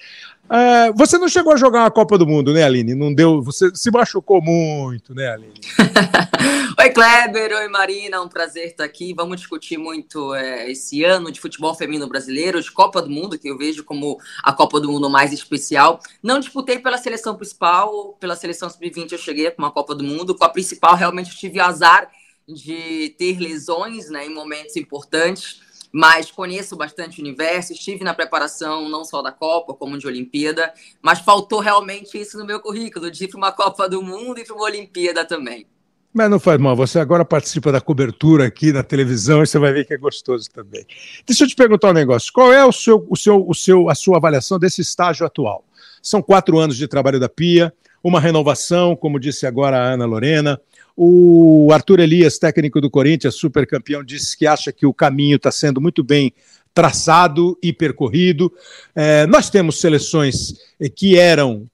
É, 0.48 0.92
você 0.92 1.18
não 1.18 1.28
chegou 1.28 1.52
a 1.52 1.56
jogar 1.56 1.86
a 1.86 1.90
Copa 1.90 2.16
do 2.16 2.26
Mundo, 2.26 2.52
né, 2.52 2.62
Aline? 2.62 2.94
Não 2.94 3.12
deu. 3.12 3.42
Você 3.42 3.74
se 3.74 3.90
machucou 3.90 4.40
muito, 4.40 5.14
né, 5.14 5.32
Aline? 5.32 5.54
oi, 6.78 6.90
Kleber, 6.90 7.52
oi, 7.52 7.68
Marina, 7.68 8.22
um 8.22 8.28
prazer 8.28 8.66
estar 8.66 8.84
aqui. 8.84 9.12
Vamos 9.12 9.38
discutir 9.38 9.76
muito 9.76 10.34
é, 10.34 10.70
esse 10.70 11.02
ano 11.02 11.32
de 11.32 11.40
futebol 11.40 11.74
feminino 11.74 12.08
brasileiro, 12.08 12.62
de 12.62 12.70
Copa 12.70 13.02
do 13.02 13.10
Mundo, 13.10 13.38
que 13.38 13.48
eu 13.48 13.58
vejo 13.58 13.82
como 13.82 14.18
a 14.42 14.52
Copa 14.52 14.80
do 14.80 14.90
Mundo 14.90 15.10
mais 15.10 15.32
especial. 15.32 16.00
Não 16.22 16.38
disputei 16.38 16.78
pela 16.78 16.98
seleção 16.98 17.34
principal, 17.34 18.16
pela 18.20 18.36
seleção 18.36 18.70
sub-20 18.70 19.12
eu 19.12 19.18
cheguei 19.18 19.50
com 19.50 19.62
uma 19.62 19.72
Copa 19.72 19.94
do 19.94 20.04
Mundo. 20.04 20.34
Com 20.34 20.44
a 20.44 20.48
principal, 20.48 20.94
realmente 20.94 21.30
eu 21.30 21.36
tive 21.36 21.58
azar 21.58 22.08
de 22.48 23.12
ter 23.18 23.40
lesões 23.40 24.08
né, 24.08 24.26
em 24.26 24.32
momentos 24.32 24.76
importantes 24.76 25.65
mas 25.96 26.30
conheço 26.30 26.76
bastante 26.76 27.18
o 27.18 27.22
universo, 27.22 27.72
estive 27.72 28.04
na 28.04 28.12
preparação 28.12 28.86
não 28.86 29.02
só 29.02 29.22
da 29.22 29.32
Copa, 29.32 29.72
como 29.72 29.96
de 29.96 30.06
Olimpíada, 30.06 30.70
mas 31.00 31.20
faltou 31.20 31.58
realmente 31.58 32.20
isso 32.20 32.36
no 32.36 32.44
meu 32.44 32.60
currículo, 32.60 33.10
de 33.10 33.24
ir 33.24 33.28
para 33.28 33.38
uma 33.38 33.50
Copa 33.50 33.88
do 33.88 34.02
Mundo 34.02 34.38
e 34.38 34.44
para 34.44 34.54
uma 34.54 34.64
Olimpíada 34.64 35.24
também. 35.24 35.66
Mas 36.12 36.28
não 36.28 36.38
faz 36.38 36.60
mal, 36.60 36.76
você 36.76 36.98
agora 36.98 37.24
participa 37.24 37.72
da 37.72 37.80
cobertura 37.80 38.44
aqui 38.44 38.74
na 38.74 38.82
televisão 38.82 39.42
e 39.42 39.46
você 39.46 39.58
vai 39.58 39.72
ver 39.72 39.86
que 39.86 39.94
é 39.94 39.96
gostoso 39.96 40.50
também. 40.50 40.84
Deixa 41.26 41.44
eu 41.44 41.48
te 41.48 41.56
perguntar 41.56 41.88
um 41.88 41.94
negócio: 41.94 42.30
qual 42.30 42.52
é 42.52 42.62
o 42.62 42.72
seu, 42.72 43.06
o 43.08 43.16
seu, 43.16 43.48
o 43.48 43.54
seu, 43.54 43.88
a 43.88 43.94
sua 43.94 44.18
avaliação 44.18 44.58
desse 44.58 44.82
estágio 44.82 45.24
atual? 45.24 45.64
São 46.02 46.20
quatro 46.20 46.58
anos 46.58 46.76
de 46.76 46.86
trabalho 46.86 47.18
da 47.18 47.28
Pia, 47.28 47.72
uma 48.04 48.20
renovação, 48.20 48.94
como 48.94 49.18
disse 49.18 49.46
agora 49.46 49.78
a 49.78 49.92
Ana 49.94 50.04
Lorena, 50.04 50.60
o 50.96 51.68
Arthur 51.72 52.00
Elias, 52.00 52.38
técnico 52.38 52.80
do 52.80 52.90
Corinthians, 52.90 53.34
super 53.34 53.66
campeão, 53.66 54.02
disse 54.02 54.36
que 54.36 54.46
acha 54.46 54.72
que 54.72 54.86
o 54.86 54.94
caminho 54.94 55.36
está 55.36 55.50
sendo 55.50 55.80
muito 55.80 56.02
bem 56.02 56.32
traçado 56.72 57.58
e 57.62 57.72
percorrido. 57.72 58.52
É, 58.94 59.26
nós 59.26 59.50
temos 59.50 59.80
seleções 59.80 60.54
que 60.94 61.18
eram 61.18 61.68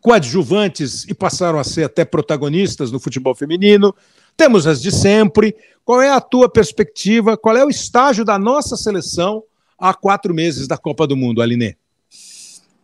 coadjuvantes 0.00 1.04
e 1.04 1.14
passaram 1.14 1.58
a 1.58 1.64
ser 1.64 1.84
até 1.84 2.04
protagonistas 2.04 2.90
no 2.90 2.98
futebol 2.98 3.34
feminino. 3.34 3.94
Temos 4.36 4.66
as 4.66 4.80
de 4.80 4.90
sempre. 4.90 5.54
Qual 5.84 6.00
é 6.00 6.10
a 6.10 6.20
tua 6.20 6.48
perspectiva? 6.48 7.36
Qual 7.36 7.56
é 7.56 7.64
o 7.64 7.70
estágio 7.70 8.24
da 8.24 8.38
nossa 8.38 8.76
seleção 8.76 9.42
há 9.78 9.92
quatro 9.92 10.32
meses 10.32 10.66
da 10.66 10.78
Copa 10.78 11.06
do 11.06 11.16
Mundo, 11.16 11.42
Aline? 11.42 11.76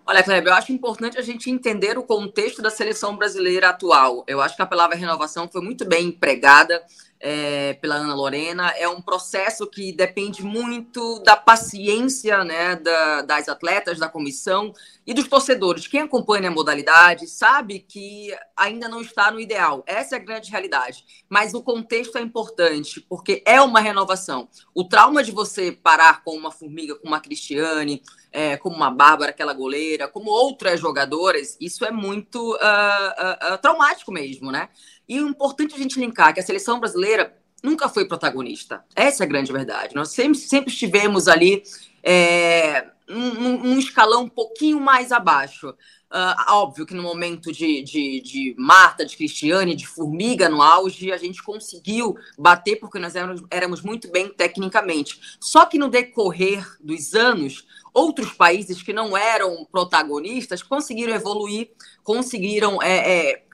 Olha, 0.09 0.23
Kleber, 0.23 0.53
eu 0.53 0.57
acho 0.57 0.73
importante 0.73 1.19
a 1.19 1.23
gente 1.23 1.51
entender 1.51 1.99
o 1.99 2.03
contexto 2.05 2.63
da 2.63 2.71
seleção 2.71 3.17
brasileira 3.17 3.71
atual. 3.71 4.25
Eu 4.29 4.41
acho 4.41 4.55
que 4.55 4.63
a 4.63 4.67
palavra 4.67 4.97
renovação 4.97 5.49
foi 5.49 5.61
muito 5.61 5.85
bem 5.85 6.07
empregada 6.07 6.81
é, 7.19 7.75
pela 7.75 7.97
Ana 7.97 8.15
Lorena. 8.15 8.71
É 8.77 8.89
um 8.89 9.03
processo 9.03 9.67
que 9.67 9.93
depende 9.93 10.45
muito 10.45 11.19
da 11.25 11.35
paciência 11.35 12.45
né, 12.45 12.77
da, 12.77 13.23
das 13.23 13.49
atletas, 13.49 13.99
da 13.99 14.09
comissão 14.09 14.73
e 15.05 15.13
dos 15.13 15.27
torcedores. 15.27 15.89
Quem 15.89 16.03
acompanha 16.03 16.51
a 16.51 16.53
modalidade 16.53 17.27
sabe 17.27 17.81
que 17.81 18.33
ainda 18.57 18.89
não 18.89 19.01
está 19.01 19.33
no 19.33 19.41
ideal. 19.41 19.83
Essa 19.89 20.15
é 20.15 20.19
a 20.21 20.23
grande 20.23 20.53
realidade. 20.53 21.05
Mas 21.29 21.53
o 21.53 21.63
contexto 21.63 22.17
é 22.17 22.21
importante, 22.21 23.01
porque 23.01 23.43
é 23.45 23.61
uma 23.61 23.81
renovação. 23.81 24.49
O 24.73 24.85
trauma 24.85 25.25
de 25.25 25.33
você 25.33 25.73
parar 25.73 26.23
com 26.23 26.37
uma 26.37 26.53
formiga, 26.53 26.95
com 26.95 27.09
uma 27.09 27.19
Cristiane, 27.19 28.03
é, 28.37 28.55
como 28.59 28.77
uma 28.77 28.91
Bárbara, 28.91 29.31
aquela 29.31 29.55
goleira, 29.55 30.07
como 30.07 30.29
outras 30.29 30.79
jogadoras, 30.79 31.57
isso 31.59 31.87
é 31.87 31.91
muito 31.91 32.53
uh, 32.53 33.55
uh, 33.55 33.59
traumático 33.63 34.13
mesmo, 34.13 34.53
né? 34.53 34.69
E 35.09 35.23
o 35.23 35.27
importante 35.27 35.75
a 35.75 35.79
gente 35.79 35.99
linkar 35.99 36.35
que 36.35 36.41
a 36.41 36.43
seleção 36.43 36.79
brasileira 36.79 37.35
nunca 37.63 37.89
foi 37.89 38.05
protagonista. 38.07 38.85
Essa 38.95 39.23
é 39.23 39.25
a 39.25 39.29
grande 39.29 39.51
verdade. 39.51 39.95
Nós 39.95 40.11
sempre, 40.11 40.39
sempre 40.39 40.71
estivemos 40.71 41.29
ali 41.29 41.63
é, 42.03 42.89
num 43.09 43.79
escalão 43.79 44.25
um 44.25 44.29
pouquinho 44.29 44.79
mais 44.79 45.13
abaixo. 45.13 45.75
Uh, 46.09 46.53
óbvio 46.53 46.87
que 46.87 46.95
no 46.95 47.03
momento 47.03 47.53
de, 47.53 47.83
de, 47.83 48.21
de, 48.21 48.55
Marta, 48.57 49.05
de 49.05 49.17
Cristiane, 49.17 49.75
de 49.75 49.89
Formiga 49.89 50.49
no 50.49 50.63
auge, 50.63 51.11
a 51.11 51.17
gente 51.17 51.43
conseguiu 51.43 52.17
bater 52.39 52.77
porque 52.77 53.01
nós 53.01 53.17
éramos, 53.17 53.43
éramos 53.51 53.83
muito 53.83 54.09
bem 54.11 54.29
tecnicamente. 54.29 55.21
Só 55.41 55.67
que 55.67 55.79
no 55.79 55.89
decorrer 55.89 56.65
dos 56.81 57.13
anos, 57.15 57.67
outros 57.93 58.33
países 58.33 58.83
que 58.83 58.93
não 58.93 59.17
eram 59.17 59.65
protagonistas 59.65 60.63
conseguiram 60.63 61.13
evoluir, 61.13 61.73
conseguiram 62.05 62.81
é, 62.81 63.31
é, 63.31 63.47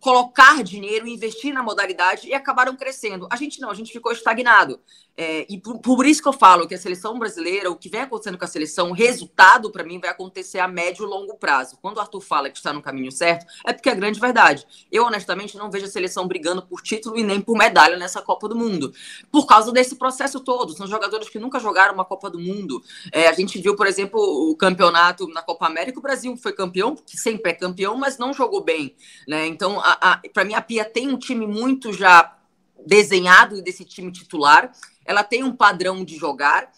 colocar 0.00 0.64
dinheiro, 0.64 1.06
investir 1.06 1.54
na 1.54 1.62
modalidade 1.62 2.26
e 2.26 2.34
acabaram 2.34 2.74
crescendo. 2.76 3.28
A 3.30 3.36
gente 3.36 3.60
não, 3.60 3.70
a 3.70 3.74
gente 3.74 3.92
ficou 3.92 4.10
estagnado. 4.10 4.80
É, 5.20 5.44
e 5.50 5.58
por, 5.58 5.80
por, 5.80 6.06
isso 6.06 6.22
que 6.22 6.28
eu 6.28 6.32
falo 6.32 6.68
que 6.68 6.76
a 6.76 6.78
seleção 6.78 7.18
brasileira, 7.18 7.68
o 7.68 7.74
que 7.74 7.88
vem 7.88 8.02
acontecendo 8.02 8.38
com 8.38 8.44
a 8.44 8.48
seleção, 8.48 8.90
o 8.90 8.92
resultado 8.92 9.68
para 9.68 9.82
mim 9.82 9.98
vai 9.98 10.10
acontecer 10.10 10.60
a 10.60 10.68
médio 10.68 11.04
e 11.04 11.08
longo 11.08 11.36
prazo. 11.36 11.76
Quando 11.82 11.96
o 11.96 12.00
Arthur 12.00 12.20
fala 12.20 12.48
que 12.48 12.56
está 12.56 12.72
no 12.72 12.80
caminho 12.80 13.10
certo, 13.10 13.44
é 13.66 13.72
porque 13.72 13.90
é 13.90 13.96
grande 13.96 14.20
verdade. 14.20 14.64
Eu, 14.92 15.04
honestamente, 15.04 15.56
não 15.56 15.72
vejo 15.72 15.86
a 15.86 15.88
seleção 15.88 16.28
brigando 16.28 16.62
por 16.62 16.80
título 16.82 17.18
e 17.18 17.24
nem 17.24 17.40
por 17.40 17.58
medalha 17.58 17.96
nessa 17.96 18.22
Copa 18.22 18.48
do 18.48 18.54
Mundo. 18.54 18.94
Por 19.28 19.44
causa 19.44 19.72
desse 19.72 19.96
processo 19.96 20.38
todo. 20.38 20.72
São 20.76 20.86
jogadores 20.86 21.28
que 21.28 21.40
nunca 21.40 21.58
jogaram 21.58 21.94
uma 21.94 22.04
Copa 22.04 22.30
do 22.30 22.38
Mundo. 22.38 22.80
É, 23.10 23.26
a 23.26 23.32
gente 23.32 23.60
viu, 23.60 23.74
por 23.74 23.88
exemplo, 23.88 24.20
o 24.20 24.54
campeonato 24.54 25.26
na 25.26 25.42
Copa 25.42 25.66
América, 25.66 25.98
o 25.98 26.02
Brasil 26.02 26.36
foi 26.36 26.52
campeão, 26.52 26.94
que 26.94 27.16
sempre 27.16 27.50
é 27.50 27.54
campeão, 27.54 27.96
mas 27.96 28.18
não 28.18 28.32
jogou 28.32 28.62
bem. 28.62 28.94
Né? 29.26 29.48
Então, 29.48 29.82
para 30.32 30.44
mim, 30.44 30.54
a 30.54 30.62
Pia 30.62 30.84
tem 30.84 31.08
um 31.08 31.18
time 31.18 31.44
muito 31.44 31.92
já 31.92 32.37
desenhado 32.86 33.62
desse 33.62 33.84
time 33.84 34.10
titular 34.12 34.72
ela 35.08 35.24
tem 35.24 35.42
um 35.42 35.56
padrão 35.56 36.04
de 36.04 36.16
jogar, 36.16 36.70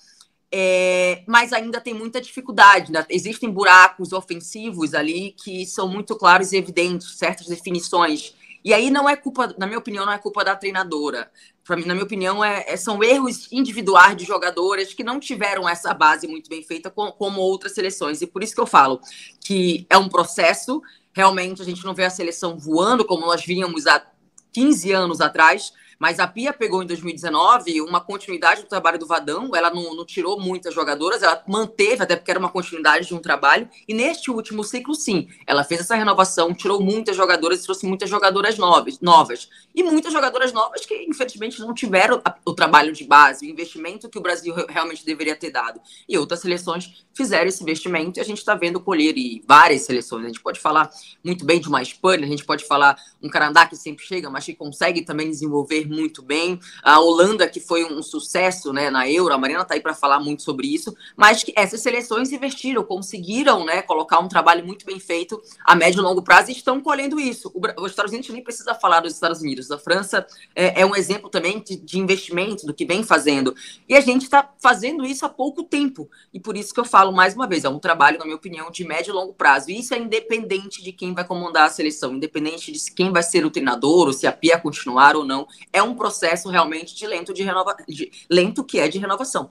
é, 0.52 1.24
mas 1.26 1.52
ainda 1.52 1.80
tem 1.80 1.92
muita 1.92 2.20
dificuldade. 2.20 2.92
Né? 2.92 3.04
Existem 3.10 3.50
buracos 3.50 4.12
ofensivos 4.12 4.94
ali 4.94 5.32
que 5.32 5.66
são 5.66 5.88
muito 5.88 6.14
claros 6.14 6.52
e 6.52 6.56
evidentes, 6.56 7.18
certas 7.18 7.48
definições. 7.48 8.32
E 8.64 8.72
aí 8.72 8.88
não 8.88 9.08
é 9.08 9.16
culpa, 9.16 9.52
na 9.58 9.66
minha 9.66 9.80
opinião, 9.80 10.06
não 10.06 10.12
é 10.12 10.18
culpa 10.18 10.44
da 10.44 10.54
treinadora. 10.54 11.28
Mim, 11.70 11.84
na 11.84 11.94
minha 11.94 12.04
opinião, 12.04 12.44
é, 12.44 12.64
é, 12.68 12.76
são 12.76 13.02
erros 13.02 13.48
individuais 13.50 14.16
de 14.16 14.24
jogadoras 14.24 14.92
que 14.94 15.04
não 15.04 15.18
tiveram 15.20 15.68
essa 15.68 15.92
base 15.92 16.26
muito 16.26 16.48
bem 16.48 16.62
feita 16.62 16.90
com, 16.90 17.10
como 17.12 17.40
outras 17.40 17.74
seleções. 17.74 18.22
E 18.22 18.26
por 18.26 18.42
isso 18.42 18.54
que 18.54 18.60
eu 18.60 18.66
falo 18.66 19.00
que 19.40 19.86
é 19.90 19.98
um 19.98 20.08
processo. 20.08 20.80
Realmente 21.12 21.62
a 21.62 21.64
gente 21.64 21.84
não 21.84 21.94
vê 21.94 22.04
a 22.04 22.10
seleção 22.10 22.56
voando 22.56 23.04
como 23.04 23.26
nós 23.26 23.44
vínhamos 23.44 23.86
há 23.86 24.04
15 24.52 24.92
anos 24.92 25.20
atrás, 25.20 25.72
mas 26.00 26.18
a 26.18 26.26
Pia 26.26 26.50
pegou 26.50 26.82
em 26.82 26.86
2019 26.86 27.82
uma 27.82 28.00
continuidade 28.00 28.62
do 28.62 28.68
trabalho 28.68 28.98
do 28.98 29.06
Vadão, 29.06 29.54
ela 29.54 29.68
não, 29.68 29.94
não, 29.94 30.06
tivou 30.06 30.40
muitas 30.40 30.72
jogadoras, 30.72 31.22
ela 31.22 31.44
manteve, 31.46 32.02
até 32.02 32.16
porque 32.16 32.30
era 32.30 32.40
uma 32.40 32.48
continuidade 32.48 33.06
de 33.06 33.14
um 33.14 33.18
trabalho, 33.18 33.68
e 33.86 33.92
neste 33.92 34.30
último 34.30 34.64
ciclo, 34.64 34.94
sim, 34.94 35.28
ela 35.46 35.62
fez 35.62 35.82
essa 35.82 35.94
renovação, 35.94 36.54
tirou 36.54 36.82
muitas 36.82 37.14
jogadoras 37.14 37.60
e 37.60 37.64
trouxe 37.64 37.86
muitas 37.86 38.08
jogadoras 38.08 38.56
novas, 38.56 38.98
novas. 39.00 39.50
E 39.74 39.82
muitas 39.82 40.10
jogadoras 40.12 40.52
novas 40.54 40.86
que, 40.86 41.04
infelizmente, 41.04 41.60
não 41.60 41.74
tiveram 41.74 42.22
o 42.46 42.54
trabalho 42.54 42.92
de 42.92 43.04
base, 43.04 43.46
o 43.46 43.50
investimento 43.50 44.08
que 44.08 44.18
o 44.18 44.22
Brasil 44.22 44.54
realmente 44.68 45.04
deveria 45.04 45.36
ter 45.36 45.50
dado. 45.50 45.80
E 46.08 46.16
outras 46.16 46.40
seleções 46.40 47.04
fizeram 47.14 47.48
esse 47.48 47.62
investimento 47.62 48.18
e 48.18 48.22
a 48.22 48.24
gente 48.24 48.38
está 48.38 48.54
vendo 48.54 48.80
colher, 48.80 49.16
e 49.18 49.44
várias 49.46 49.82
seleções. 49.82 50.24
A 50.24 50.28
gente 50.28 50.40
pode 50.40 50.58
falar 50.58 50.90
muito 51.22 51.44
bem 51.44 51.60
de 51.60 51.68
uma 51.68 51.82
Espanha, 51.82 52.24
a 52.24 52.28
gente 52.28 52.44
pode 52.44 52.64
falar 52.64 52.96
um 53.22 53.28
Canadá 53.28 53.66
que 53.66 53.76
sempre 53.76 54.04
chega, 54.04 54.30
mas 54.30 54.46
que 54.46 54.54
consegue 54.54 55.02
também 55.02 55.28
desenvolver 55.28 55.89
muito 55.90 56.22
bem. 56.22 56.60
A 56.82 57.00
Holanda, 57.00 57.48
que 57.48 57.60
foi 57.60 57.84
um 57.84 58.02
sucesso 58.02 58.72
né, 58.72 58.88
na 58.90 59.08
Euro, 59.08 59.34
a 59.34 59.38
Marina 59.38 59.62
está 59.62 59.74
aí 59.74 59.80
para 59.80 59.94
falar 59.94 60.20
muito 60.20 60.42
sobre 60.42 60.72
isso, 60.72 60.94
mas 61.16 61.42
que 61.42 61.52
essas 61.56 61.80
seleções 61.80 62.32
investiram, 62.32 62.82
conseguiram 62.84 63.64
né, 63.64 63.82
colocar 63.82 64.20
um 64.20 64.28
trabalho 64.28 64.64
muito 64.64 64.86
bem 64.86 65.00
feito 65.00 65.42
a 65.64 65.74
médio 65.74 66.00
e 66.00 66.02
longo 66.02 66.22
prazo 66.22 66.50
e 66.50 66.52
estão 66.52 66.80
colhendo 66.80 67.18
isso. 67.18 67.50
O, 67.54 67.82
os 67.82 67.90
Estados 67.90 68.12
Unidos 68.12 68.30
nem 68.30 68.42
precisa 68.42 68.74
falar 68.74 69.00
dos 69.00 69.12
Estados 69.12 69.40
Unidos. 69.40 69.70
A 69.70 69.78
França 69.78 70.26
é, 70.54 70.80
é 70.82 70.86
um 70.86 70.94
exemplo 70.94 71.28
também 71.28 71.60
de, 71.60 71.76
de 71.76 71.98
investimento, 71.98 72.66
do 72.66 72.74
que 72.74 72.84
vem 72.84 73.02
fazendo. 73.02 73.54
E 73.88 73.96
a 73.96 74.00
gente 74.00 74.22
está 74.22 74.48
fazendo 74.58 75.04
isso 75.04 75.26
há 75.26 75.28
pouco 75.28 75.62
tempo. 75.62 76.08
E 76.32 76.38
por 76.38 76.56
isso 76.56 76.72
que 76.72 76.80
eu 76.80 76.84
falo 76.84 77.12
mais 77.12 77.34
uma 77.34 77.46
vez, 77.46 77.64
é 77.64 77.68
um 77.68 77.78
trabalho, 77.78 78.18
na 78.18 78.24
minha 78.24 78.36
opinião, 78.36 78.70
de 78.70 78.84
médio 78.84 79.10
e 79.10 79.14
longo 79.14 79.32
prazo. 79.32 79.70
E 79.70 79.78
isso 79.78 79.94
é 79.94 79.98
independente 79.98 80.82
de 80.82 80.92
quem 80.92 81.14
vai 81.14 81.24
comandar 81.24 81.66
a 81.66 81.70
seleção, 81.70 82.14
independente 82.14 82.70
de 82.70 82.92
quem 82.92 83.12
vai 83.12 83.22
ser 83.22 83.44
o 83.44 83.50
treinador, 83.50 84.06
ou 84.06 84.12
se 84.12 84.26
a 84.26 84.32
Pia 84.32 84.58
continuar 84.58 85.16
ou 85.16 85.24
não. 85.24 85.46
É 85.72 85.79
um 85.82 85.94
processo 85.94 86.48
realmente 86.48 86.94
de 86.94 87.06
lento 87.06 87.32
de 87.32 87.42
renova... 87.42 87.76
de 87.88 88.10
lento 88.30 88.64
que 88.64 88.78
é 88.78 88.88
de 88.88 88.98
renovação. 88.98 89.50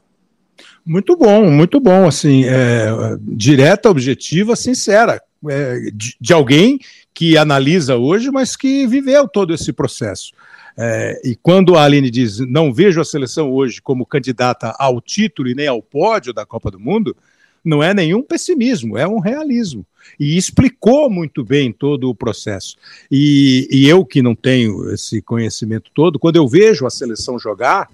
Muito 0.86 1.16
bom, 1.16 1.50
muito 1.50 1.80
bom, 1.80 2.08
assim, 2.08 2.44
é, 2.46 2.90
direta, 3.22 3.90
objetiva, 3.90 4.56
sincera, 4.56 5.22
é, 5.48 5.80
de, 5.94 6.16
de, 6.20 6.34
alguém 6.34 6.80
que 7.14 7.38
analisa 7.38 7.96
hoje, 7.96 8.30
mas 8.30 8.56
que 8.56 8.86
viveu 8.86 9.28
todo 9.28 9.54
esse 9.54 9.72
processo. 9.72 10.32
É, 10.78 11.22
e 11.24 11.36
quando 11.36 11.78
a 11.78 11.84
Aline 11.84 12.10
diz 12.10 12.40
não 12.40 12.74
vejo 12.74 13.02
a 13.02 13.06
seleção 13.06 13.52
hoje 13.52 13.82
como 13.82 14.06
candidata 14.06 14.74
ao 14.80 15.02
título 15.02 15.50
e 15.50 15.56
nem 15.56 15.68
ao 15.68 15.82
pódio 15.82 16.34
da 16.34 16.46
Copa 16.46 16.72
do 16.72 16.80
Mundo, 16.80 17.16
não 17.64 17.84
é 17.84 17.94
nenhum 17.94 18.22
pessimismo, 18.22 18.98
é 18.98 19.08
um 19.08 19.20
realismo. 19.20 19.86
E 20.20 20.38
explicou 20.38 21.10
muito 21.10 21.44
bem 21.44 21.72
todo 21.72 22.10
o 22.10 22.16
processo. 22.16 22.78
E, 23.12 23.68
e 23.72 23.88
eu, 23.88 24.06
que 24.06 24.22
não 24.22 24.36
tenho 24.36 24.92
esse 24.92 25.22
conhecimento 25.22 25.92
todo, 25.94 26.20
quando 26.20 26.38
eu 26.38 26.48
vejo 26.48 26.86
a 26.86 26.90
seleção 26.90 27.38
jogar, 27.38 27.90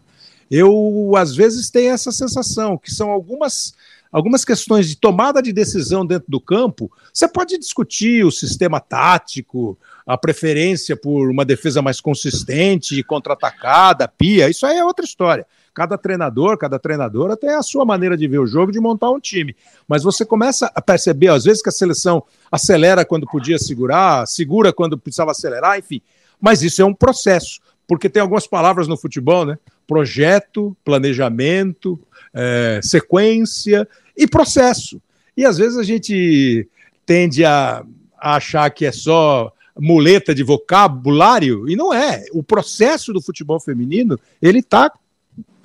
eu 0.50 1.14
às 1.18 1.36
vezes 1.36 1.70
tenho 1.70 1.94
essa 1.94 2.12
sensação 2.12 2.78
que 2.78 2.92
são 2.92 3.10
algumas 3.10 3.74
algumas 4.12 4.46
questões 4.46 4.88
de 4.88 4.96
tomada 4.96 5.42
de 5.42 5.52
decisão 5.52 6.06
dentro 6.06 6.32
do 6.32 6.40
campo. 6.40 6.90
Você 7.12 7.28
pode 7.28 7.58
discutir 7.58 8.26
o 8.26 8.32
sistema 8.32 8.80
tático, 8.80 9.78
a 10.08 10.18
preferência 10.18 10.96
por 10.96 11.30
uma 11.30 11.44
defesa 11.44 11.82
mais 11.82 12.00
consistente, 12.00 13.04
contra-atacada, 13.04 14.08
pia, 14.08 14.50
isso 14.50 14.66
aí 14.66 14.78
é 14.78 14.86
outra 14.86 15.04
história. 15.04 15.46
Cada 15.76 15.98
treinador, 15.98 16.58
cada 16.58 16.80
treinadora 16.80 17.36
tem 17.36 17.50
a 17.50 17.62
sua 17.62 17.84
maneira 17.84 18.16
de 18.16 18.26
ver 18.30 18.40
o 18.40 18.48
jogo, 18.48 18.72
de 18.72 18.80
montar 18.80 19.12
um 19.12 19.20
time. 19.20 19.54
Mas 19.86 20.04
você 20.04 20.26
começa 20.26 20.72
a 20.74 20.82
perceber, 20.82 21.28
às 21.28 21.44
vezes, 21.44 21.62
que 21.62 21.68
a 21.68 21.72
seleção 21.72 22.24
acelera 22.50 23.04
quando 23.04 23.28
podia 23.28 23.60
segurar, 23.60 24.26
segura 24.26 24.72
quando 24.72 24.98
precisava 24.98 25.32
acelerar, 25.32 25.78
enfim. 25.78 26.02
Mas 26.40 26.64
isso 26.64 26.82
é 26.82 26.86
um 26.86 26.94
processo, 26.94 27.60
porque 27.86 28.10
tem 28.10 28.22
algumas 28.22 28.48
palavras 28.48 28.88
no 28.88 28.96
futebol, 28.96 29.46
né? 29.46 29.58
Projeto, 29.86 30.76
planejamento, 30.86 32.00
é, 32.34 32.80
sequência 32.82 33.86
e 34.16 34.26
processo. 34.26 35.02
E 35.36 35.44
às 35.44 35.58
vezes 35.58 35.78
a 35.78 35.84
gente 35.84 36.70
tende 37.06 37.44
a, 37.44 37.84
a 38.18 38.38
achar 38.38 38.70
que 38.70 38.86
é 38.86 38.94
só 38.94 39.52
muleta 39.78 40.34
de 40.34 40.42
vocabulário, 40.42 41.70
e 41.70 41.76
não 41.76 41.94
é. 41.94 42.24
O 42.32 42.42
processo 42.42 43.12
do 43.12 43.22
futebol 43.22 43.60
feminino, 43.60 44.18
ele 44.42 44.60
está 44.60 44.90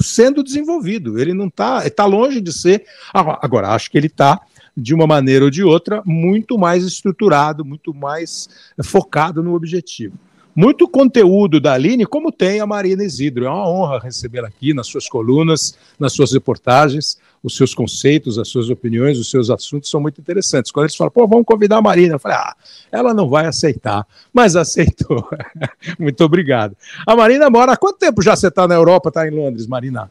sendo 0.02 0.42
desenvolvido. 0.42 1.18
Ele 1.18 1.34
não 1.34 1.46
está, 1.46 1.86
está 1.86 2.04
longe 2.04 2.40
de 2.40 2.52
ser. 2.52 2.84
Agora, 3.12 3.68
acho 3.70 3.90
que 3.90 3.98
ele 3.98 4.06
está 4.06 4.40
de 4.76 4.94
uma 4.94 5.06
maneira 5.06 5.44
ou 5.44 5.50
de 5.50 5.62
outra 5.62 6.02
muito 6.04 6.58
mais 6.58 6.84
estruturado, 6.84 7.64
muito 7.64 7.92
mais 7.92 8.48
focado 8.82 9.42
no 9.42 9.54
objetivo. 9.54 10.14
Muito 10.54 10.88
conteúdo 10.88 11.60
da 11.60 11.74
Aline, 11.74 12.04
como 12.04 12.32
tem 12.32 12.60
a 12.60 12.66
Marina 12.66 13.04
Isidro. 13.04 13.44
É 13.44 13.48
uma 13.48 13.68
honra 13.68 14.00
recebê-la 14.00 14.48
aqui 14.48 14.74
nas 14.74 14.86
suas 14.86 15.08
colunas, 15.08 15.76
nas 15.98 16.12
suas 16.12 16.32
reportagens. 16.32 17.18
Os 17.42 17.56
seus 17.56 17.74
conceitos, 17.74 18.38
as 18.38 18.48
suas 18.48 18.68
opiniões, 18.68 19.18
os 19.18 19.30
seus 19.30 19.48
assuntos 19.48 19.88
são 19.88 20.00
muito 20.00 20.20
interessantes. 20.20 20.70
Quando 20.70 20.84
eles 20.84 20.96
falam, 20.96 21.10
pô, 21.10 21.26
vamos 21.26 21.46
convidar 21.46 21.78
a 21.78 21.82
Marina, 21.82 22.14
eu 22.14 22.18
falei, 22.18 22.36
ah, 22.36 22.54
ela 22.92 23.14
não 23.14 23.28
vai 23.28 23.46
aceitar, 23.46 24.06
mas 24.32 24.56
aceitou. 24.56 25.26
muito 25.98 26.22
obrigado. 26.22 26.76
A 27.06 27.16
Marina 27.16 27.48
mora. 27.48 27.72
Há 27.72 27.76
quanto 27.76 27.98
tempo 27.98 28.20
já 28.20 28.36
você 28.36 28.48
está 28.48 28.68
na 28.68 28.74
Europa, 28.74 29.08
está 29.08 29.26
em 29.26 29.30
Londres, 29.30 29.66
Marina? 29.66 30.10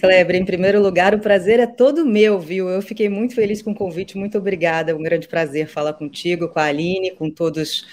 Kleber, 0.00 0.36
em 0.36 0.44
primeiro 0.44 0.80
lugar, 0.80 1.14
o 1.14 1.18
prazer 1.18 1.60
é 1.60 1.66
todo 1.66 2.06
meu, 2.06 2.40
viu? 2.40 2.68
Eu 2.68 2.80
fiquei 2.80 3.08
muito 3.08 3.34
feliz 3.34 3.60
com 3.60 3.72
o 3.72 3.74
convite, 3.74 4.16
muito 4.16 4.38
obrigada. 4.38 4.92
É 4.92 4.94
um 4.94 5.02
grande 5.02 5.28
prazer 5.28 5.68
falar 5.68 5.92
contigo, 5.92 6.48
com 6.48 6.58
a 6.58 6.64
Aline, 6.64 7.10
com 7.10 7.30
todos 7.30 7.84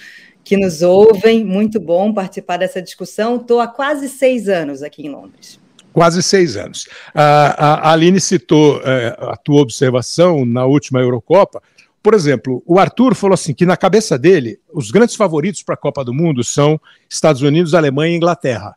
que 0.43 0.55
nos 0.55 0.81
ouvem. 0.81 1.43
Muito 1.43 1.79
bom 1.79 2.13
participar 2.13 2.57
dessa 2.57 2.81
discussão. 2.81 3.35
Estou 3.35 3.59
há 3.59 3.67
quase 3.67 4.07
seis 4.07 4.47
anos 4.47 4.81
aqui 4.81 5.05
em 5.05 5.09
Londres. 5.09 5.59
Quase 5.97 6.21
seis 6.21 6.55
anos. 6.55 6.87
A, 7.11 7.89
a 7.89 7.91
Aline 7.91 8.21
citou 8.21 8.79
é, 8.83 9.17
a 9.19 9.35
tua 9.35 9.61
observação 9.61 10.45
na 10.45 10.63
última 10.63 10.99
Eurocopa. 10.99 11.59
Por 12.03 12.13
exemplo, 12.13 12.61
o 12.67 12.77
Arthur 12.77 13.15
falou 13.15 13.33
assim 13.33 13.51
que 13.51 13.65
na 13.65 13.75
cabeça 13.75 14.15
dele, 14.15 14.59
os 14.71 14.91
grandes 14.91 15.15
favoritos 15.15 15.63
para 15.63 15.73
a 15.73 15.77
Copa 15.77 16.05
do 16.05 16.13
Mundo 16.13 16.43
são 16.43 16.79
Estados 17.09 17.41
Unidos, 17.41 17.73
Alemanha 17.73 18.13
e 18.13 18.15
Inglaterra. 18.15 18.75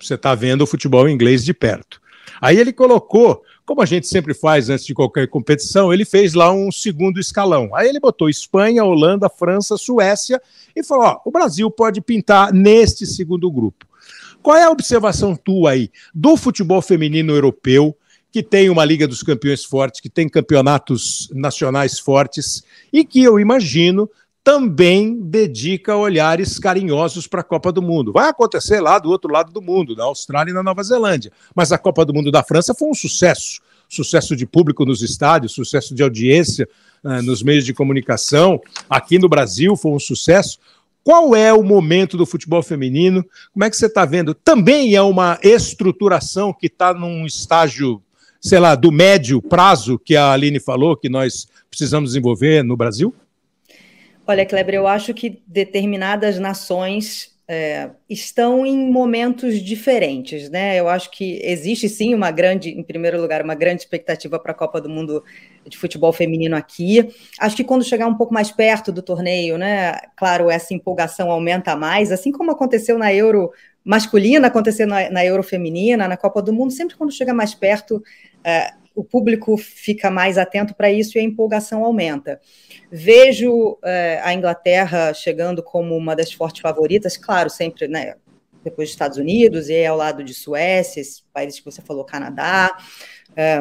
Você 0.00 0.14
está 0.14 0.36
vendo 0.36 0.62
o 0.62 0.68
futebol 0.68 1.08
inglês 1.08 1.44
de 1.44 1.52
perto. 1.52 2.00
Aí 2.40 2.56
ele 2.58 2.72
colocou, 2.72 3.42
como 3.64 3.82
a 3.82 3.86
gente 3.86 4.06
sempre 4.06 4.32
faz 4.32 4.70
antes 4.70 4.86
de 4.86 4.94
qualquer 4.94 5.26
competição, 5.26 5.92
ele 5.92 6.04
fez 6.04 6.32
lá 6.32 6.52
um 6.52 6.70
segundo 6.70 7.18
escalão. 7.18 7.74
Aí 7.74 7.88
ele 7.88 7.98
botou 7.98 8.30
Espanha, 8.30 8.84
Holanda, 8.84 9.28
França, 9.28 9.76
Suécia 9.76 10.40
e 10.76 10.84
falou: 10.84 11.06
ó, 11.06 11.20
o 11.24 11.30
Brasil 11.32 11.68
pode 11.72 12.00
pintar 12.00 12.52
neste 12.52 13.04
segundo 13.04 13.50
grupo. 13.50 13.84
Qual 14.46 14.56
é 14.56 14.62
a 14.62 14.70
observação 14.70 15.34
tua 15.34 15.72
aí 15.72 15.90
do 16.14 16.36
futebol 16.36 16.80
feminino 16.80 17.32
europeu? 17.32 17.96
que 18.30 18.42
tem 18.42 18.68
uma 18.68 18.84
Liga 18.84 19.08
dos 19.08 19.22
Campeões 19.22 19.64
forte, 19.64 20.02
que 20.02 20.10
tem 20.10 20.28
campeonatos 20.28 21.28
nacionais 21.32 21.98
fortes 21.98 22.62
e 22.92 23.02
que 23.02 23.22
eu 23.22 23.40
imagino 23.40 24.10
também 24.44 25.18
dedica 25.18 25.96
olhares 25.96 26.58
carinhosos 26.58 27.26
para 27.26 27.40
a 27.40 27.44
Copa 27.44 27.72
do 27.72 27.80
Mundo. 27.80 28.12
Vai 28.12 28.28
acontecer 28.28 28.78
lá 28.78 28.98
do 28.98 29.10
outro 29.10 29.32
lado 29.32 29.50
do 29.50 29.62
mundo, 29.62 29.96
na 29.96 30.04
Austrália 30.04 30.50
e 30.50 30.54
na 30.54 30.62
Nova 30.62 30.82
Zelândia. 30.82 31.32
Mas 31.54 31.72
a 31.72 31.78
Copa 31.78 32.04
do 32.04 32.12
Mundo 32.12 32.30
da 32.30 32.42
França 32.42 32.74
foi 32.74 32.90
um 32.90 32.94
sucesso. 32.94 33.62
Sucesso 33.88 34.36
de 34.36 34.44
público 34.44 34.84
nos 34.84 35.00
estádios, 35.00 35.52
sucesso 35.52 35.94
de 35.94 36.02
audiência 36.02 36.68
uh, 37.02 37.22
nos 37.22 37.42
meios 37.42 37.64
de 37.64 37.72
comunicação. 37.72 38.60
Aqui 38.90 39.18
no 39.18 39.28
Brasil 39.28 39.76
foi 39.76 39.92
um 39.92 39.98
sucesso. 39.98 40.58
Qual 41.06 41.36
é 41.36 41.52
o 41.52 41.62
momento 41.62 42.16
do 42.16 42.26
futebol 42.26 42.60
feminino? 42.64 43.24
Como 43.52 43.64
é 43.64 43.70
que 43.70 43.76
você 43.76 43.86
está 43.86 44.04
vendo? 44.04 44.34
Também 44.34 44.96
é 44.96 45.00
uma 45.00 45.38
estruturação 45.40 46.52
que 46.52 46.66
está 46.66 46.92
num 46.92 47.24
estágio, 47.24 48.02
sei 48.40 48.58
lá, 48.58 48.74
do 48.74 48.90
médio 48.90 49.40
prazo 49.40 50.00
que 50.00 50.16
a 50.16 50.32
Aline 50.32 50.58
falou, 50.58 50.96
que 50.96 51.08
nós 51.08 51.46
precisamos 51.70 52.10
desenvolver 52.10 52.64
no 52.64 52.76
Brasil? 52.76 53.14
Olha, 54.26 54.44
Kleber, 54.44 54.74
eu 54.74 54.88
acho 54.88 55.14
que 55.14 55.40
determinadas 55.46 56.40
nações 56.40 57.35
é, 57.48 57.90
estão 58.10 58.66
em 58.66 58.90
momentos 58.90 59.62
diferentes, 59.62 60.50
né? 60.50 60.78
Eu 60.78 60.88
acho 60.88 61.10
que 61.12 61.40
existe 61.44 61.88
sim 61.88 62.12
uma 62.12 62.30
grande, 62.32 62.70
em 62.70 62.82
primeiro 62.82 63.20
lugar, 63.20 63.42
uma 63.42 63.54
grande 63.54 63.82
expectativa 63.82 64.38
para 64.38 64.50
a 64.50 64.54
Copa 64.54 64.80
do 64.80 64.88
Mundo 64.88 65.22
de 65.64 65.78
futebol 65.78 66.12
feminino 66.12 66.56
aqui. 66.56 67.08
Acho 67.38 67.54
que 67.54 67.62
quando 67.62 67.84
chegar 67.84 68.08
um 68.08 68.16
pouco 68.16 68.34
mais 68.34 68.50
perto 68.50 68.90
do 68.90 69.00
torneio, 69.00 69.56
né? 69.56 69.92
Claro, 70.16 70.50
essa 70.50 70.74
empolgação 70.74 71.30
aumenta 71.30 71.76
mais, 71.76 72.10
assim 72.10 72.32
como 72.32 72.50
aconteceu 72.50 72.98
na 72.98 73.14
Euro 73.14 73.52
masculina, 73.84 74.48
aconteceu 74.48 74.86
na, 74.86 75.08
na 75.08 75.24
Euro 75.24 75.44
feminina, 75.44 76.08
na 76.08 76.16
Copa 76.16 76.42
do 76.42 76.52
Mundo, 76.52 76.72
sempre 76.72 76.96
quando 76.96 77.12
chega 77.12 77.32
mais 77.32 77.54
perto, 77.54 78.02
é, 78.42 78.72
o 78.96 79.04
público 79.04 79.56
fica 79.58 80.10
mais 80.10 80.38
atento 80.38 80.74
para 80.74 80.90
isso 80.90 81.16
e 81.16 81.20
a 81.20 81.22
empolgação 81.22 81.84
aumenta. 81.84 82.40
Vejo 82.90 83.78
é, 83.84 84.20
a 84.24 84.32
Inglaterra 84.32 85.12
chegando 85.12 85.62
como 85.62 85.94
uma 85.94 86.16
das 86.16 86.32
fortes 86.32 86.62
favoritas, 86.62 87.16
claro, 87.16 87.50
sempre 87.50 87.86
né, 87.86 88.14
depois 88.64 88.88
dos 88.88 88.94
Estados 88.94 89.18
Unidos, 89.18 89.68
e 89.68 89.84
ao 89.84 89.98
lado 89.98 90.24
de 90.24 90.32
Suécia, 90.32 91.00
esses 91.00 91.20
países 91.32 91.60
que 91.60 91.64
você 91.64 91.82
falou, 91.82 92.04
Canadá. 92.04 92.74
É, 93.36 93.60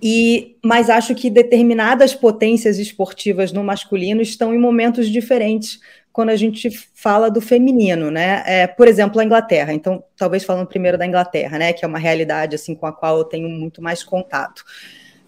e, 0.00 0.56
mas 0.62 0.90
acho 0.90 1.14
que 1.14 1.30
determinadas 1.30 2.14
potências 2.14 2.78
esportivas 2.78 3.52
no 3.52 3.64
masculino 3.64 4.20
estão 4.20 4.54
em 4.54 4.58
momentos 4.58 5.08
diferentes 5.08 5.80
quando 6.12 6.28
a 6.28 6.36
gente 6.36 6.70
fala 6.94 7.30
do 7.30 7.40
feminino, 7.40 8.10
né? 8.10 8.42
É, 8.46 8.66
por 8.66 8.86
exemplo, 8.86 9.20
a 9.20 9.24
Inglaterra. 9.24 9.72
Então, 9.72 10.04
talvez 10.16 10.44
falando 10.44 10.66
primeiro 10.66 10.98
da 10.98 11.06
Inglaterra, 11.06 11.58
né? 11.58 11.72
Que 11.72 11.84
é 11.84 11.88
uma 11.88 11.98
realidade 11.98 12.54
assim 12.54 12.74
com 12.74 12.86
a 12.86 12.92
qual 12.92 13.18
eu 13.18 13.24
tenho 13.24 13.48
muito 13.48 13.80
mais 13.80 14.02
contato. 14.02 14.62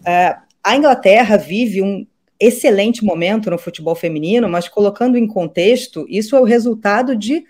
É, 0.05 0.35
a 0.63 0.75
Inglaterra 0.75 1.37
vive 1.37 1.81
um 1.81 2.05
excelente 2.39 3.03
momento 3.03 3.49
no 3.49 3.57
futebol 3.57 3.95
feminino, 3.95 4.47
mas 4.47 4.67
colocando 4.67 5.17
em 5.17 5.25
contexto, 5.27 6.05
isso 6.09 6.35
é 6.35 6.39
o 6.39 6.43
resultado 6.43 7.15
de 7.15 7.43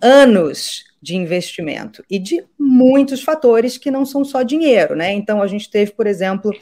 anos 0.00 0.84
de 1.00 1.16
investimento 1.16 2.04
e 2.10 2.18
de 2.18 2.44
muitos 2.58 3.22
fatores 3.22 3.78
que 3.78 3.90
não 3.90 4.04
são 4.04 4.24
só 4.24 4.42
dinheiro, 4.42 4.94
né? 4.94 5.12
Então, 5.12 5.40
a 5.40 5.46
gente 5.46 5.70
teve, 5.70 5.92
por 5.92 6.06
exemplo, 6.06 6.52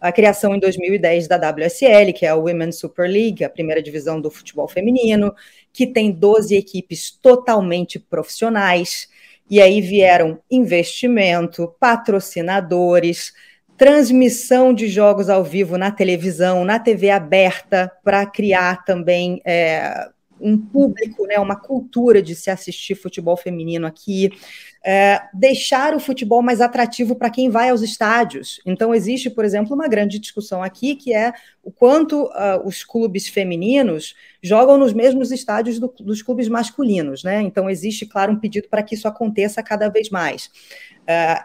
a 0.00 0.12
criação 0.12 0.54
em 0.54 0.60
2010 0.60 1.26
da 1.26 1.36
WSL, 1.36 2.12
que 2.14 2.26
é 2.26 2.28
a 2.28 2.36
Women's 2.36 2.78
Super 2.78 3.08
League, 3.08 3.44
a 3.44 3.50
primeira 3.50 3.82
divisão 3.82 4.20
do 4.20 4.30
futebol 4.30 4.68
feminino, 4.68 5.34
que 5.72 5.86
tem 5.86 6.12
12 6.12 6.54
equipes 6.54 7.10
totalmente 7.10 7.98
profissionais. 7.98 9.08
E 9.48 9.60
aí 9.60 9.80
vieram 9.80 10.38
investimento, 10.50 11.74
patrocinadores, 11.78 13.32
transmissão 13.76 14.72
de 14.72 14.88
jogos 14.88 15.28
ao 15.28 15.44
vivo 15.44 15.78
na 15.78 15.90
televisão, 15.90 16.64
na 16.64 16.78
TV 16.78 17.10
aberta, 17.10 17.92
para 18.02 18.24
criar 18.26 18.84
também 18.84 19.40
é, 19.44 20.08
um 20.40 20.58
público, 20.58 21.26
né, 21.26 21.38
uma 21.38 21.56
cultura 21.56 22.22
de 22.22 22.34
se 22.34 22.50
assistir 22.50 22.94
futebol 22.94 23.36
feminino 23.36 23.86
aqui, 23.86 24.30
é, 24.88 25.20
deixar 25.34 25.96
o 25.96 25.98
futebol 25.98 26.40
mais 26.40 26.60
atrativo 26.60 27.16
para 27.16 27.28
quem 27.28 27.50
vai 27.50 27.70
aos 27.70 27.82
estádios. 27.82 28.60
Então, 28.64 28.94
existe, 28.94 29.28
por 29.28 29.44
exemplo, 29.44 29.74
uma 29.74 29.88
grande 29.88 30.16
discussão 30.16 30.62
aqui 30.62 30.94
que 30.94 31.12
é 31.12 31.32
o 31.60 31.72
quanto 31.72 32.26
uh, 32.26 32.64
os 32.64 32.84
clubes 32.84 33.26
femininos 33.26 34.14
jogam 34.40 34.78
nos 34.78 34.92
mesmos 34.92 35.32
estádios 35.32 35.80
do, 35.80 35.92
dos 35.98 36.22
clubes 36.22 36.46
masculinos, 36.46 37.24
né? 37.24 37.42
Então, 37.42 37.68
existe, 37.68 38.06
claro, 38.06 38.32
um 38.32 38.38
pedido 38.38 38.68
para 38.68 38.80
que 38.80 38.94
isso 38.94 39.08
aconteça 39.08 39.60
cada 39.60 39.88
vez 39.88 40.08
mais. 40.08 40.46
Uh, 41.02 41.44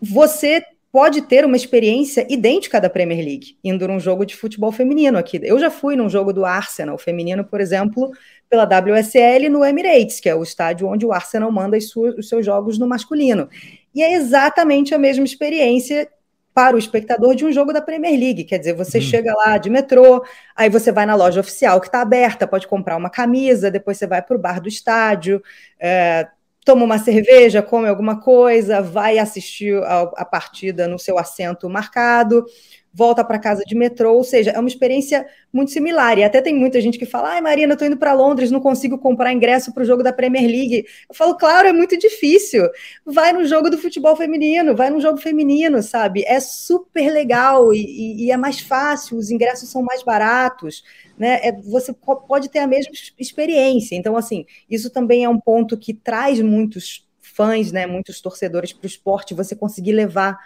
você 0.00 0.64
pode 0.90 1.22
ter 1.22 1.44
uma 1.44 1.56
experiência 1.56 2.26
idêntica 2.28 2.80
da 2.80 2.90
Premier 2.90 3.24
League, 3.24 3.56
indo 3.62 3.86
num 3.86 4.00
jogo 4.00 4.26
de 4.26 4.36
futebol 4.36 4.72
feminino 4.72 5.16
aqui. 5.16 5.40
Eu 5.42 5.58
já 5.58 5.70
fui 5.70 5.94
num 5.94 6.10
jogo 6.10 6.32
do 6.32 6.44
Arsenal 6.44 6.98
feminino, 6.98 7.44
por 7.44 7.60
exemplo, 7.60 8.10
pela 8.52 8.64
WSL 8.64 9.48
no 9.48 9.64
Emirates, 9.64 10.20
que 10.20 10.28
é 10.28 10.34
o 10.34 10.42
estádio 10.42 10.86
onde 10.86 11.06
o 11.06 11.12
Arsenal 11.12 11.50
manda 11.50 11.78
os 11.78 12.28
seus 12.28 12.44
jogos 12.44 12.78
no 12.78 12.86
masculino. 12.86 13.48
E 13.94 14.02
é 14.02 14.12
exatamente 14.12 14.94
a 14.94 14.98
mesma 14.98 15.24
experiência 15.24 16.06
para 16.52 16.76
o 16.76 16.78
espectador 16.78 17.34
de 17.34 17.46
um 17.46 17.50
jogo 17.50 17.72
da 17.72 17.80
Premier 17.80 18.12
League. 18.12 18.44
Quer 18.44 18.58
dizer, 18.58 18.74
você 18.74 18.98
hum. 18.98 19.00
chega 19.00 19.32
lá 19.32 19.56
de 19.56 19.70
metrô, 19.70 20.22
aí 20.54 20.68
você 20.68 20.92
vai 20.92 21.06
na 21.06 21.14
loja 21.14 21.40
oficial 21.40 21.80
que 21.80 21.86
está 21.86 22.02
aberta, 22.02 22.46
pode 22.46 22.68
comprar 22.68 22.98
uma 22.98 23.08
camisa, 23.08 23.70
depois 23.70 23.96
você 23.96 24.06
vai 24.06 24.20
para 24.20 24.36
o 24.36 24.38
bar 24.38 24.60
do 24.60 24.68
estádio, 24.68 25.42
é, 25.80 26.28
toma 26.62 26.84
uma 26.84 26.98
cerveja, 26.98 27.62
come 27.62 27.88
alguma 27.88 28.20
coisa, 28.20 28.82
vai 28.82 29.18
assistir 29.18 29.82
a, 29.82 30.02
a 30.14 30.24
partida 30.26 30.86
no 30.86 30.98
seu 30.98 31.18
assento 31.18 31.70
marcado, 31.70 32.44
volta 32.92 33.24
para 33.24 33.38
casa 33.38 33.62
de 33.66 33.74
metrô, 33.74 34.14
ou 34.14 34.24
seja, 34.24 34.50
é 34.50 34.58
uma 34.58 34.68
experiência 34.68 35.26
muito 35.52 35.70
similar. 35.70 36.18
E 36.18 36.24
até 36.24 36.40
tem 36.40 36.54
muita 36.54 36.80
gente 36.80 36.98
que 36.98 37.06
fala: 37.06 37.30
ai, 37.30 37.40
Marina, 37.40 37.72
estou 37.72 37.86
indo 37.86 37.96
para 37.96 38.12
Londres, 38.12 38.50
não 38.50 38.60
consigo 38.60 38.98
comprar 38.98 39.32
ingresso 39.32 39.72
para 39.72 39.82
o 39.82 39.86
jogo 39.86 40.02
da 40.02 40.12
Premier 40.12 40.46
League. 40.46 40.84
Eu 41.08 41.14
falo, 41.14 41.36
claro, 41.36 41.68
é 41.68 41.72
muito 41.72 41.98
difícil. 41.98 42.68
Vai 43.04 43.32
no 43.32 43.44
jogo 43.44 43.70
do 43.70 43.78
futebol 43.78 44.16
feminino, 44.16 44.76
vai 44.76 44.90
no 44.90 45.00
jogo 45.00 45.18
feminino, 45.18 45.82
sabe? 45.82 46.24
É 46.26 46.40
super 46.40 47.10
legal 47.10 47.72
e, 47.72 48.26
e 48.26 48.30
é 48.30 48.36
mais 48.36 48.60
fácil, 48.60 49.16
os 49.16 49.30
ingressos 49.30 49.70
são 49.70 49.82
mais 49.82 50.02
baratos 50.02 50.82
né, 51.22 51.38
é, 51.42 51.52
você 51.52 51.92
pode 52.26 52.48
ter 52.48 52.58
a 52.58 52.66
mesma 52.66 52.92
experiência. 53.16 53.94
Então, 53.94 54.16
assim, 54.16 54.44
isso 54.68 54.90
também 54.90 55.22
é 55.22 55.28
um 55.28 55.38
ponto 55.38 55.78
que 55.78 55.94
traz 55.94 56.40
muitos 56.40 57.06
fãs, 57.20 57.70
né, 57.70 57.86
muitos 57.86 58.20
torcedores 58.20 58.72
para 58.72 58.84
o 58.84 58.88
esporte, 58.88 59.32
você 59.32 59.54
conseguir 59.54 59.92
levar 59.92 60.36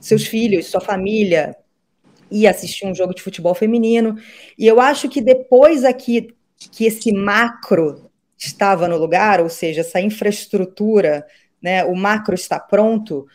seus 0.00 0.26
filhos, 0.26 0.66
sua 0.66 0.80
família 0.80 1.54
e 2.30 2.46
assistir 2.46 2.86
um 2.86 2.94
jogo 2.94 3.14
de 3.14 3.22
futebol 3.22 3.54
feminino. 3.54 4.16
E 4.58 4.66
eu 4.66 4.80
acho 4.80 5.08
que 5.08 5.20
depois 5.20 5.84
aqui 5.84 6.34
que 6.56 6.86
esse 6.86 7.12
macro 7.12 8.10
estava 8.38 8.88
no 8.88 8.96
lugar, 8.96 9.40
ou 9.40 9.48
seja, 9.48 9.80
essa 9.80 10.00
infraestrutura, 10.00 11.26
né, 11.60 11.84
o 11.84 11.94
macro 11.94 12.34
está 12.34 12.58
pronto, 12.58 13.26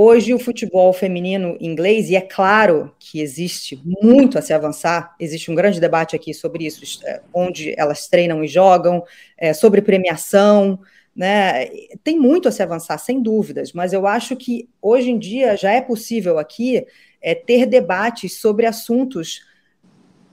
Hoje, 0.00 0.32
o 0.32 0.38
futebol 0.38 0.92
feminino 0.92 1.56
inglês, 1.60 2.08
e 2.08 2.14
é 2.14 2.20
claro 2.20 2.94
que 3.00 3.20
existe 3.20 3.82
muito 3.84 4.38
a 4.38 4.40
se 4.40 4.52
avançar, 4.52 5.12
existe 5.18 5.50
um 5.50 5.56
grande 5.56 5.80
debate 5.80 6.14
aqui 6.14 6.32
sobre 6.32 6.66
isso, 6.66 7.04
é, 7.04 7.20
onde 7.34 7.74
elas 7.76 8.06
treinam 8.06 8.44
e 8.44 8.46
jogam, 8.46 9.02
é, 9.36 9.52
sobre 9.52 9.82
premiação, 9.82 10.78
né? 11.16 11.66
Tem 12.04 12.16
muito 12.16 12.46
a 12.46 12.52
se 12.52 12.62
avançar, 12.62 12.96
sem 12.98 13.20
dúvidas, 13.20 13.72
mas 13.72 13.92
eu 13.92 14.06
acho 14.06 14.36
que 14.36 14.68
hoje 14.80 15.10
em 15.10 15.18
dia 15.18 15.56
já 15.56 15.72
é 15.72 15.80
possível 15.80 16.38
aqui 16.38 16.86
é, 17.20 17.34
ter 17.34 17.66
debates 17.66 18.40
sobre 18.40 18.66
assuntos 18.66 19.42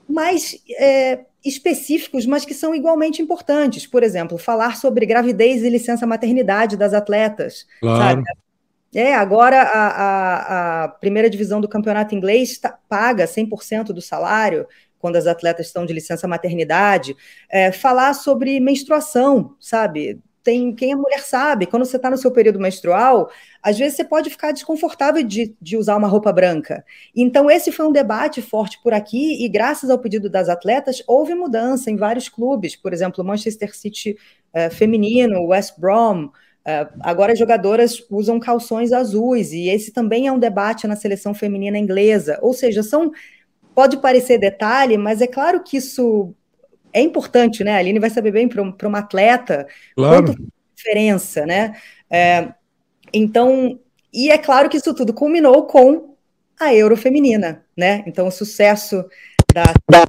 mais 0.08 0.60
é, 0.78 1.24
específicos, 1.44 2.26
mas 2.26 2.44
que 2.44 2.54
são 2.54 2.74
igualmente 2.74 3.20
importantes. 3.20 3.86
Por 3.86 4.02
exemplo, 4.02 4.38
falar 4.38 4.76
sobre 4.76 5.06
gravidez 5.06 5.62
e 5.62 5.70
licença 5.70 6.06
maternidade 6.06 6.76
das 6.76 6.92
atletas. 6.94 7.66
Claro. 7.80 7.98
Sabe? 7.98 8.24
É, 8.94 9.14
agora 9.14 9.62
a, 9.62 9.88
a, 9.88 10.84
a 10.84 10.88
primeira 10.88 11.28
divisão 11.28 11.60
do 11.60 11.68
campeonato 11.68 12.14
inglês 12.14 12.56
tá, 12.56 12.78
paga 12.88 13.26
100% 13.26 13.86
do 13.86 14.00
salário 14.00 14.66
quando 14.98 15.16
as 15.16 15.26
atletas 15.26 15.66
estão 15.66 15.84
de 15.84 15.92
licença 15.92 16.26
maternidade, 16.26 17.14
é, 17.50 17.70
falar 17.70 18.14
sobre 18.14 18.58
menstruação, 18.58 19.54
sabe? 19.60 20.18
Tem, 20.46 20.72
quem 20.72 20.92
é 20.92 20.94
mulher 20.94 21.18
sabe, 21.24 21.66
quando 21.66 21.84
você 21.84 21.96
está 21.96 22.08
no 22.08 22.16
seu 22.16 22.30
período 22.30 22.60
menstrual, 22.60 23.28
às 23.60 23.76
vezes 23.76 23.96
você 23.96 24.04
pode 24.04 24.30
ficar 24.30 24.52
desconfortável 24.52 25.24
de, 25.24 25.56
de 25.60 25.76
usar 25.76 25.96
uma 25.96 26.06
roupa 26.06 26.32
branca. 26.32 26.84
Então, 27.16 27.50
esse 27.50 27.72
foi 27.72 27.84
um 27.84 27.90
debate 27.90 28.40
forte 28.40 28.80
por 28.80 28.94
aqui, 28.94 29.44
e 29.44 29.48
graças 29.48 29.90
ao 29.90 29.98
pedido 29.98 30.30
das 30.30 30.48
atletas, 30.48 31.02
houve 31.04 31.34
mudança 31.34 31.90
em 31.90 31.96
vários 31.96 32.28
clubes, 32.28 32.76
por 32.76 32.92
exemplo, 32.92 33.24
Manchester 33.24 33.76
City 33.76 34.16
é, 34.54 34.70
feminino, 34.70 35.46
West 35.46 35.74
Brom, 35.78 36.30
Uh, 36.66 36.90
agora 36.98 37.32
as 37.32 37.38
jogadoras 37.38 38.04
usam 38.10 38.40
calções 38.40 38.90
azuis, 38.90 39.52
e 39.52 39.68
esse 39.68 39.92
também 39.92 40.26
é 40.26 40.32
um 40.32 40.38
debate 40.38 40.84
na 40.88 40.96
seleção 40.96 41.32
feminina 41.32 41.78
inglesa. 41.78 42.40
Ou 42.42 42.52
seja, 42.52 42.82
são 42.82 43.12
pode 43.72 43.98
parecer 43.98 44.36
detalhe, 44.38 44.98
mas 44.98 45.20
é 45.20 45.28
claro 45.28 45.62
que 45.62 45.76
isso 45.76 46.34
é 46.96 47.00
importante, 47.02 47.62
né? 47.62 47.72
A 47.72 47.76
Aline 47.76 47.98
vai 47.98 48.08
saber 48.08 48.32
bem 48.32 48.48
para 48.48 48.62
um, 48.62 48.74
uma 48.84 49.00
atleta 49.00 49.66
claro. 49.94 50.24
quanto 50.24 50.48
diferença, 50.74 51.44
né? 51.44 51.76
É, 52.10 52.48
então, 53.12 53.78
e 54.12 54.30
é 54.30 54.38
claro 54.38 54.70
que 54.70 54.78
isso 54.78 54.94
tudo 54.94 55.12
culminou 55.12 55.66
com 55.66 56.16
a 56.58 56.74
Euro 56.74 56.96
feminina, 56.96 57.62
né? 57.76 58.02
Então, 58.06 58.28
o 58.28 58.30
sucesso 58.30 59.04
da, 59.52 59.64
da 59.90 60.04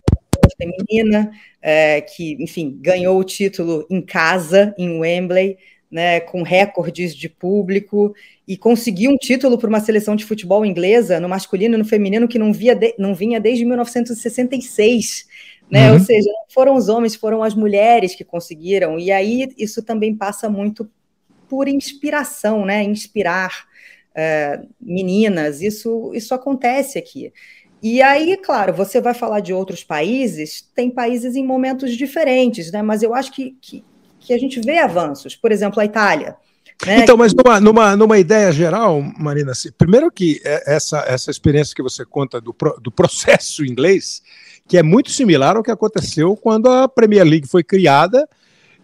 feminina, 0.58 1.30
é, 1.62 2.00
que, 2.00 2.42
enfim, 2.42 2.80
ganhou 2.82 3.20
o 3.20 3.24
título 3.24 3.86
em 3.90 4.02
casa, 4.02 4.74
em 4.78 4.98
Wembley, 4.98 5.58
né, 5.90 6.20
com 6.20 6.42
recordes 6.44 7.16
de 7.16 7.30
público 7.30 8.14
e 8.48 8.58
conseguiu 8.58 9.12
um 9.12 9.18
título 9.18 9.58
para 9.58 9.70
uma 9.70 9.80
seleção 9.80 10.16
de 10.16 10.26
futebol 10.26 10.66
inglesa, 10.66 11.20
no 11.20 11.30
masculino 11.30 11.76
e 11.76 11.78
no 11.78 11.86
feminino, 11.86 12.28
que 12.28 12.40
não, 12.40 12.52
via 12.52 12.76
de, 12.76 12.94
não 12.98 13.16
vinha 13.16 13.40
desde 13.40 13.66
1966. 13.66 15.28
Né? 15.70 15.90
Uhum. 15.90 15.96
Ou 15.96 16.00
seja, 16.00 16.30
não 16.30 16.46
foram 16.50 16.76
os 16.76 16.90
homens, 16.90 17.16
foram 17.16 17.44
as 17.44 17.54
mulheres 17.54 18.16
que 18.16 18.24
conseguiram. 18.24 18.98
E 18.98 19.12
aí 19.12 19.48
isso 19.58 19.82
também 19.84 20.16
passa 20.16 20.50
muito 20.50 20.90
por 21.50 21.68
inspiração, 21.68 22.66
né? 22.66 22.84
Inspirar 22.84 23.66
uh, 24.12 24.68
meninas. 24.80 25.62
Isso, 25.62 26.12
isso 26.14 26.34
acontece 26.34 26.98
aqui. 26.98 27.34
E 27.84 28.02
aí, 28.02 28.38
claro, 28.38 28.74
você 28.74 29.00
vai 29.00 29.14
falar 29.14 29.40
de 29.40 29.54
outros 29.54 29.84
países, 29.84 30.68
tem 30.74 30.90
países 30.90 31.36
em 31.36 31.46
momentos 31.46 31.96
diferentes, 31.96 32.72
né? 32.72 32.82
Mas 32.82 33.04
eu 33.04 33.14
acho 33.14 33.32
que, 33.32 33.56
que 33.62 33.84
que 34.28 34.34
a 34.34 34.38
gente 34.38 34.60
vê 34.60 34.78
avanços. 34.78 35.36
Por 35.36 35.52
exemplo, 35.52 35.80
a 35.80 35.86
Itália. 35.86 36.36
Né? 36.86 37.00
Então, 37.00 37.18
mas 37.18 37.34
numa, 37.34 37.60
numa, 37.60 37.96
numa 37.96 38.20
ideia 38.20 38.52
geral, 38.52 39.02
Marina, 39.18 39.54
primeiro 39.78 40.12
que 40.12 40.42
é 40.44 40.76
essa, 40.76 41.00
essa 41.08 41.32
experiência 41.32 41.74
que 41.74 41.82
você 41.82 42.06
conta 42.06 42.40
do, 42.40 42.56
do 42.82 42.92
processo 42.92 43.66
inglês, 43.66 44.22
que 44.68 44.78
é 44.78 44.84
muito 44.84 45.12
similar 45.12 45.56
ao 45.56 45.64
que 45.64 45.72
aconteceu 45.72 46.36
quando 46.36 46.70
a 46.70 46.88
Premier 46.88 47.26
League 47.26 47.48
foi 47.48 47.64
criada 47.64 48.28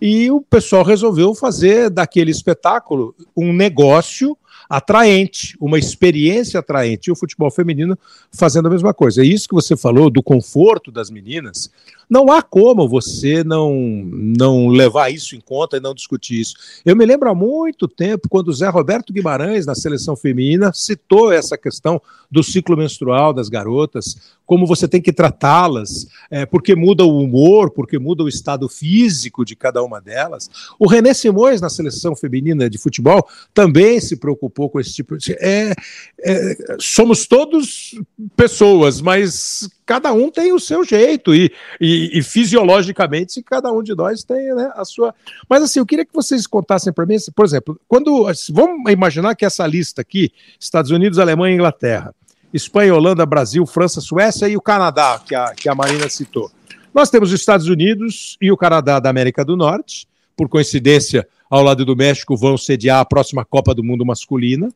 e 0.02 0.30
o 0.32 0.42
pessoal 0.42 0.84
resolveu 0.84 1.34
fazer 1.36 1.90
daquele 1.90 2.32
espetáculo 2.32 3.16
um 3.36 3.54
negócio 3.54 4.38
atraente, 4.70 5.56
uma 5.60 5.78
experiência 5.78 6.60
atraente. 6.60 7.10
E 7.10 7.12
o 7.12 7.16
futebol 7.16 7.52
feminino 7.52 7.98
fazendo 8.32 8.68
a 8.68 8.72
mesma 8.72 8.94
coisa. 8.94 9.22
É 9.22 9.26
isso 9.26 9.48
que 9.48 9.54
você 9.54 9.76
falou 9.76 10.10
do 10.10 10.24
conforto 10.24 10.92
das 10.92 11.10
meninas. 11.10 11.70
Não 12.10 12.32
há 12.32 12.42
como 12.42 12.88
você 12.88 13.44
não, 13.44 13.74
não 13.74 14.68
levar 14.68 15.10
isso 15.10 15.36
em 15.36 15.40
conta 15.40 15.78
e 15.78 15.80
não 15.80 15.94
discutir 15.94 16.40
isso. 16.40 16.56
Eu 16.86 16.96
me 16.96 17.06
lembro 17.06 17.30
há 17.30 17.36
muito 17.36 17.88
tempo, 17.88 18.30
quando 18.30 18.50
o 18.50 18.54
Zé 18.54 18.68
Roberto 18.70 19.14
Guimarães, 19.14 19.66
na 19.66 19.76
seleção 19.76 20.16
feminina, 20.16 20.72
citou 20.74 21.32
essa 21.32 21.58
questão 21.58 22.02
do 22.30 22.44
ciclo 22.44 22.76
menstrual 22.76 23.34
das 23.34 23.50
garotas, 23.50 24.18
como 24.54 24.68
você 24.68 24.88
tem 24.88 25.02
que 25.02 25.12
tratá-las, 25.12 26.08
é, 26.30 26.46
porque 26.46 26.76
muda 26.76 27.04
o 27.04 27.18
humor, 27.18 27.72
porque 27.72 27.98
muda 27.98 28.24
o 28.24 28.28
estado 28.28 28.70
físico 28.70 29.44
de 29.44 29.56
cada 29.56 29.82
uma 29.82 30.00
delas. 30.00 30.48
O 30.78 30.88
René 30.88 31.12
Simões, 31.12 31.60
na 31.60 31.72
seleção 31.72 32.16
feminina 32.16 32.70
de 32.70 32.78
futebol, 32.78 33.28
também 33.52 34.00
se 34.00 34.16
preocupou 34.16 34.70
com 34.70 34.80
esse 34.80 34.94
tipo 34.94 35.18
de. 35.18 35.34
É, 35.40 35.74
é, 36.20 36.56
somos 36.80 37.26
todos 37.26 38.00
pessoas, 38.36 39.02
mas 39.02 39.68
cada 39.88 40.14
um 40.14 40.30
tem 40.30 40.54
o 40.54 40.60
seu 40.60 40.86
jeito 40.86 41.34
e, 41.34 41.52
e, 41.82 42.20
e 42.20 42.22
fisiologicamente 42.22 43.42
cada 43.42 43.72
um 43.72 43.82
de 43.82 43.96
nós 43.96 44.24
tem 44.24 44.54
né, 44.54 44.72
a 44.76 44.86
sua. 44.86 45.16
Mas 45.50 45.64
assim, 45.64 45.80
eu 45.80 45.86
queria 45.86 46.06
que 46.06 46.14
vocês 46.14 46.46
contassem 46.46 46.94
para 46.94 47.08
mim, 47.08 47.16
por 47.36 47.44
exemplo, 47.44 47.82
quando 47.88 48.28
vamos 48.52 48.92
imaginar 48.92 49.34
que 49.34 49.46
essa 49.46 49.66
lista 49.66 50.02
aqui, 50.02 50.32
Estados 50.60 50.92
Unidos, 50.92 51.18
Alemanha, 51.18 51.56
Inglaterra, 51.56 52.14
Espanha, 52.54 52.94
Holanda, 52.94 53.26
Brasil, 53.26 53.66
França, 53.66 54.00
Suécia 54.00 54.48
e 54.48 54.56
o 54.56 54.62
Canadá, 54.62 55.20
que 55.26 55.34
a, 55.34 55.54
que 55.56 55.68
a 55.68 55.74
Marina 55.74 56.08
citou. 56.08 56.52
Nós 56.94 57.10
temos 57.10 57.34
os 57.34 57.40
Estados 57.40 57.68
Unidos 57.68 58.38
e 58.40 58.52
o 58.52 58.58
Canadá 58.58 59.00
da 59.00 59.10
América 59.10 59.44
do 59.44 59.58
Norte, 59.58 60.08
por 60.38 60.48
coincidência, 60.48 61.28
ao 61.50 61.64
lado 61.64 61.86
do 61.86 61.96
México, 61.96 62.36
vão 62.36 62.58
sediar 62.58 63.00
a 63.00 63.06
próxima 63.06 63.46
Copa 63.46 63.74
do 63.74 63.84
Mundo 63.84 64.06
masculina. 64.06 64.70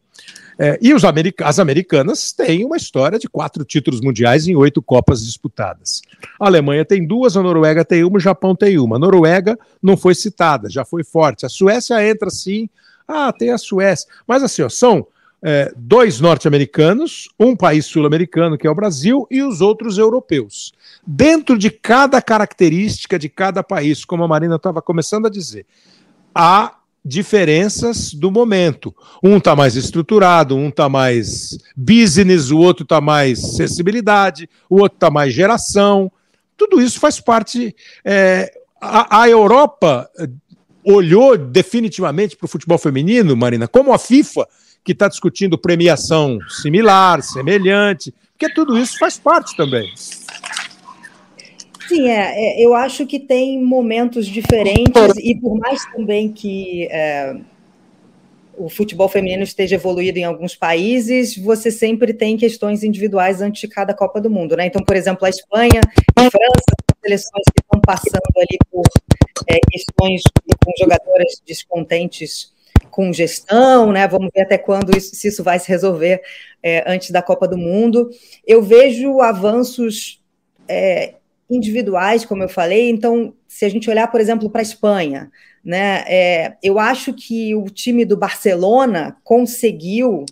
É, 0.60 0.80
e 0.82 0.92
america 0.92 1.48
as 1.48 1.60
americanas 1.60 2.32
têm 2.32 2.66
uma 2.66 2.78
história 2.78 3.20
de 3.20 3.28
quatro 3.28 3.64
títulos 3.64 4.02
mundiais 4.02 4.48
em 4.48 4.56
oito 4.56 4.82
Copas 4.82 5.24
disputadas. 5.24 6.02
A 6.40 6.48
Alemanha 6.48 6.84
tem 6.84 7.06
duas, 7.06 7.38
a 7.38 7.44
Noruega 7.44 7.86
tem 7.86 8.04
uma, 8.04 8.18
o 8.18 8.20
Japão 8.20 8.56
tem 8.56 8.80
uma. 8.80 8.96
A 8.96 9.00
Noruega 9.00 9.58
não 9.82 9.96
foi 9.96 10.16
citada, 10.16 10.70
já 10.70 10.84
foi 10.84 11.04
forte. 11.04 11.46
A 11.46 11.50
Suécia 11.50 12.08
entra 12.08 12.30
sim. 12.30 12.68
Ah, 13.08 13.32
tem 13.32 13.52
a 13.52 13.58
Suécia. 13.58 14.08
Mas 14.28 14.42
assim, 14.44 14.64
ó, 14.64 14.70
são 14.70 15.08
é, 15.44 15.72
dois 15.76 16.20
norte-americanos, 16.20 17.30
um 17.40 17.56
país 17.56 17.86
sul-americano, 17.86 18.58
que 18.58 18.66
é 18.66 18.70
o 18.70 18.76
Brasil, 18.76 19.28
e 19.30 19.42
os 19.44 19.62
outros 19.62 19.98
europeus. 19.98 20.74
Dentro 21.06 21.58
de 21.58 21.70
cada 21.70 22.22
característica 22.22 23.20
de 23.20 23.30
cada 23.30 23.64
país, 23.64 24.04
como 24.04 24.24
a 24.24 24.28
Marina 24.28 24.56
estava 24.56 24.82
começando 24.82 25.28
a 25.28 25.30
dizer 25.30 25.66
há 26.34 26.76
diferenças 27.04 28.14
do 28.14 28.30
momento. 28.30 28.94
Um 29.24 29.38
está 29.38 29.56
mais 29.56 29.76
estruturado, 29.76 30.56
um 30.56 30.68
está 30.68 30.88
mais 30.88 31.58
business, 31.76 32.52
o 32.52 32.60
outro 32.60 32.84
está 32.84 33.02
mais 33.02 33.44
acessibilidade, 33.44 34.50
o 34.70 34.76
outro 34.82 34.98
está 34.98 35.10
mais 35.10 35.34
geração. 35.34 36.12
Tudo 36.56 36.82
isso 36.82 37.00
faz 37.00 37.20
parte. 37.20 37.76
É, 38.04 38.52
a, 38.80 39.22
a 39.22 39.30
Europa 39.30 40.10
eh, 40.20 40.28
olhou 40.84 41.38
definitivamente 41.38 42.36
para 42.36 42.46
o 42.46 42.50
futebol 42.50 42.78
feminino, 42.78 43.36
Marina, 43.36 43.68
como 43.68 43.94
a 43.94 43.98
FIFA, 43.98 44.48
que 44.88 44.94
está 44.94 45.10
discutindo 45.10 45.58
premiação 45.58 46.40
similar, 46.48 47.22
semelhante, 47.22 48.14
porque 48.32 48.54
tudo 48.54 48.78
isso 48.78 48.98
faz 48.98 49.20
parte 49.20 49.54
também. 49.58 49.92
Sim, 51.90 52.08
é, 52.08 52.62
é, 52.62 52.66
eu 52.66 52.74
acho 52.74 53.06
que 53.06 53.20
tem 53.20 53.62
momentos 53.62 54.26
diferentes, 54.26 55.18
e 55.18 55.36
por 55.36 55.58
mais 55.58 55.84
também 55.92 56.32
que 56.32 56.88
é, 56.90 57.36
o 58.58 58.70
futebol 58.70 59.10
feminino 59.10 59.44
esteja 59.44 59.76
evoluído 59.76 60.20
em 60.20 60.24
alguns 60.24 60.56
países, 60.56 61.38
você 61.38 61.70
sempre 61.70 62.14
tem 62.14 62.38
questões 62.38 62.82
individuais 62.82 63.42
antes 63.42 63.60
de 63.60 63.68
cada 63.68 63.94
Copa 63.94 64.22
do 64.22 64.30
Mundo, 64.30 64.56
né? 64.56 64.68
Então, 64.68 64.82
por 64.82 64.96
exemplo, 64.96 65.26
a 65.26 65.30
Espanha 65.30 65.82
e 66.18 66.22
a 66.22 66.32
França, 66.32 66.76
seleções 67.02 67.44
que 67.54 67.62
estão 67.62 67.82
passando 67.82 68.38
ali 68.38 68.58
por 68.72 68.86
é, 69.50 69.60
questões 69.70 70.22
com 70.64 70.72
jogadoras 70.80 71.42
descontentes 71.46 72.56
com 72.98 73.14
gestão, 73.14 73.92
né? 73.92 74.08
Vamos 74.08 74.32
ver 74.34 74.42
até 74.42 74.58
quando 74.58 74.98
isso, 74.98 75.16
se 75.16 75.28
isso 75.28 75.44
vai 75.44 75.60
se 75.60 75.70
resolver 75.70 76.20
é, 76.64 76.84
antes 76.92 77.12
da 77.12 77.22
Copa 77.22 77.48
do 77.48 77.56
Mundo. 77.56 78.10
Eu 78.44 78.64
vejo 78.64 79.22
avanços 79.22 80.20
é, 80.68 81.14
individuais, 81.48 82.26
como 82.26 82.42
eu 82.42 82.50
falei. 82.50 82.90
Então, 82.90 83.36
se 83.48 83.66
a 83.66 83.70
gente 83.70 83.88
olhar, 83.88 84.08
por 84.12 84.20
exemplo, 84.20 84.50
para 84.50 84.62
a 84.62 84.64
Espanha, 84.64 85.32
né, 85.64 86.06
é, 86.08 86.58
eu 86.64 86.80
acho 86.80 87.14
que 87.14 87.54
o 87.54 87.66
time 87.66 88.04
do 88.04 88.18
Barcelona 88.18 89.16
conseguiu 89.24 90.26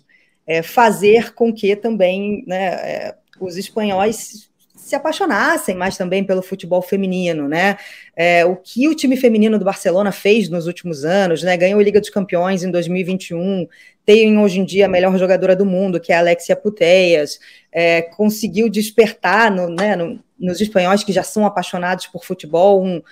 é, 0.44 0.60
fazer 0.60 1.34
com 1.34 1.54
que 1.54 1.76
também 1.76 2.42
né, 2.48 2.66
é, 2.66 3.14
os 3.38 3.56
espanhóis 3.56 4.50
se 4.86 4.94
apaixonassem 4.94 5.74
mais 5.74 5.96
também 5.96 6.22
pelo 6.22 6.40
futebol 6.40 6.80
feminino, 6.80 7.48
né? 7.48 7.76
É, 8.14 8.44
o 8.44 8.54
que 8.54 8.86
o 8.86 8.94
time 8.94 9.16
feminino 9.16 9.58
do 9.58 9.64
Barcelona 9.64 10.12
fez 10.12 10.48
nos 10.48 10.68
últimos 10.68 11.04
anos, 11.04 11.42
né? 11.42 11.56
Ganhou 11.56 11.80
a 11.80 11.82
Liga 11.82 11.98
dos 11.98 12.08
Campeões 12.08 12.62
em 12.62 12.70
2021, 12.70 13.66
tem 14.04 14.38
hoje 14.38 14.60
em 14.60 14.64
dia 14.64 14.86
a 14.86 14.88
melhor 14.88 15.18
jogadora 15.18 15.56
do 15.56 15.66
mundo, 15.66 15.98
que 15.98 16.12
é 16.12 16.16
a 16.16 16.20
Alexia 16.20 16.54
Puteias, 16.54 17.40
é, 17.72 18.00
conseguiu 18.00 18.70
despertar 18.70 19.50
no, 19.50 19.68
né, 19.68 19.96
no, 19.96 20.20
nos 20.38 20.60
espanhóis 20.60 21.02
que 21.02 21.12
já 21.12 21.24
são 21.24 21.44
apaixonados 21.44 22.06
por 22.06 22.24
futebol 22.24 22.80
um, 22.80 23.02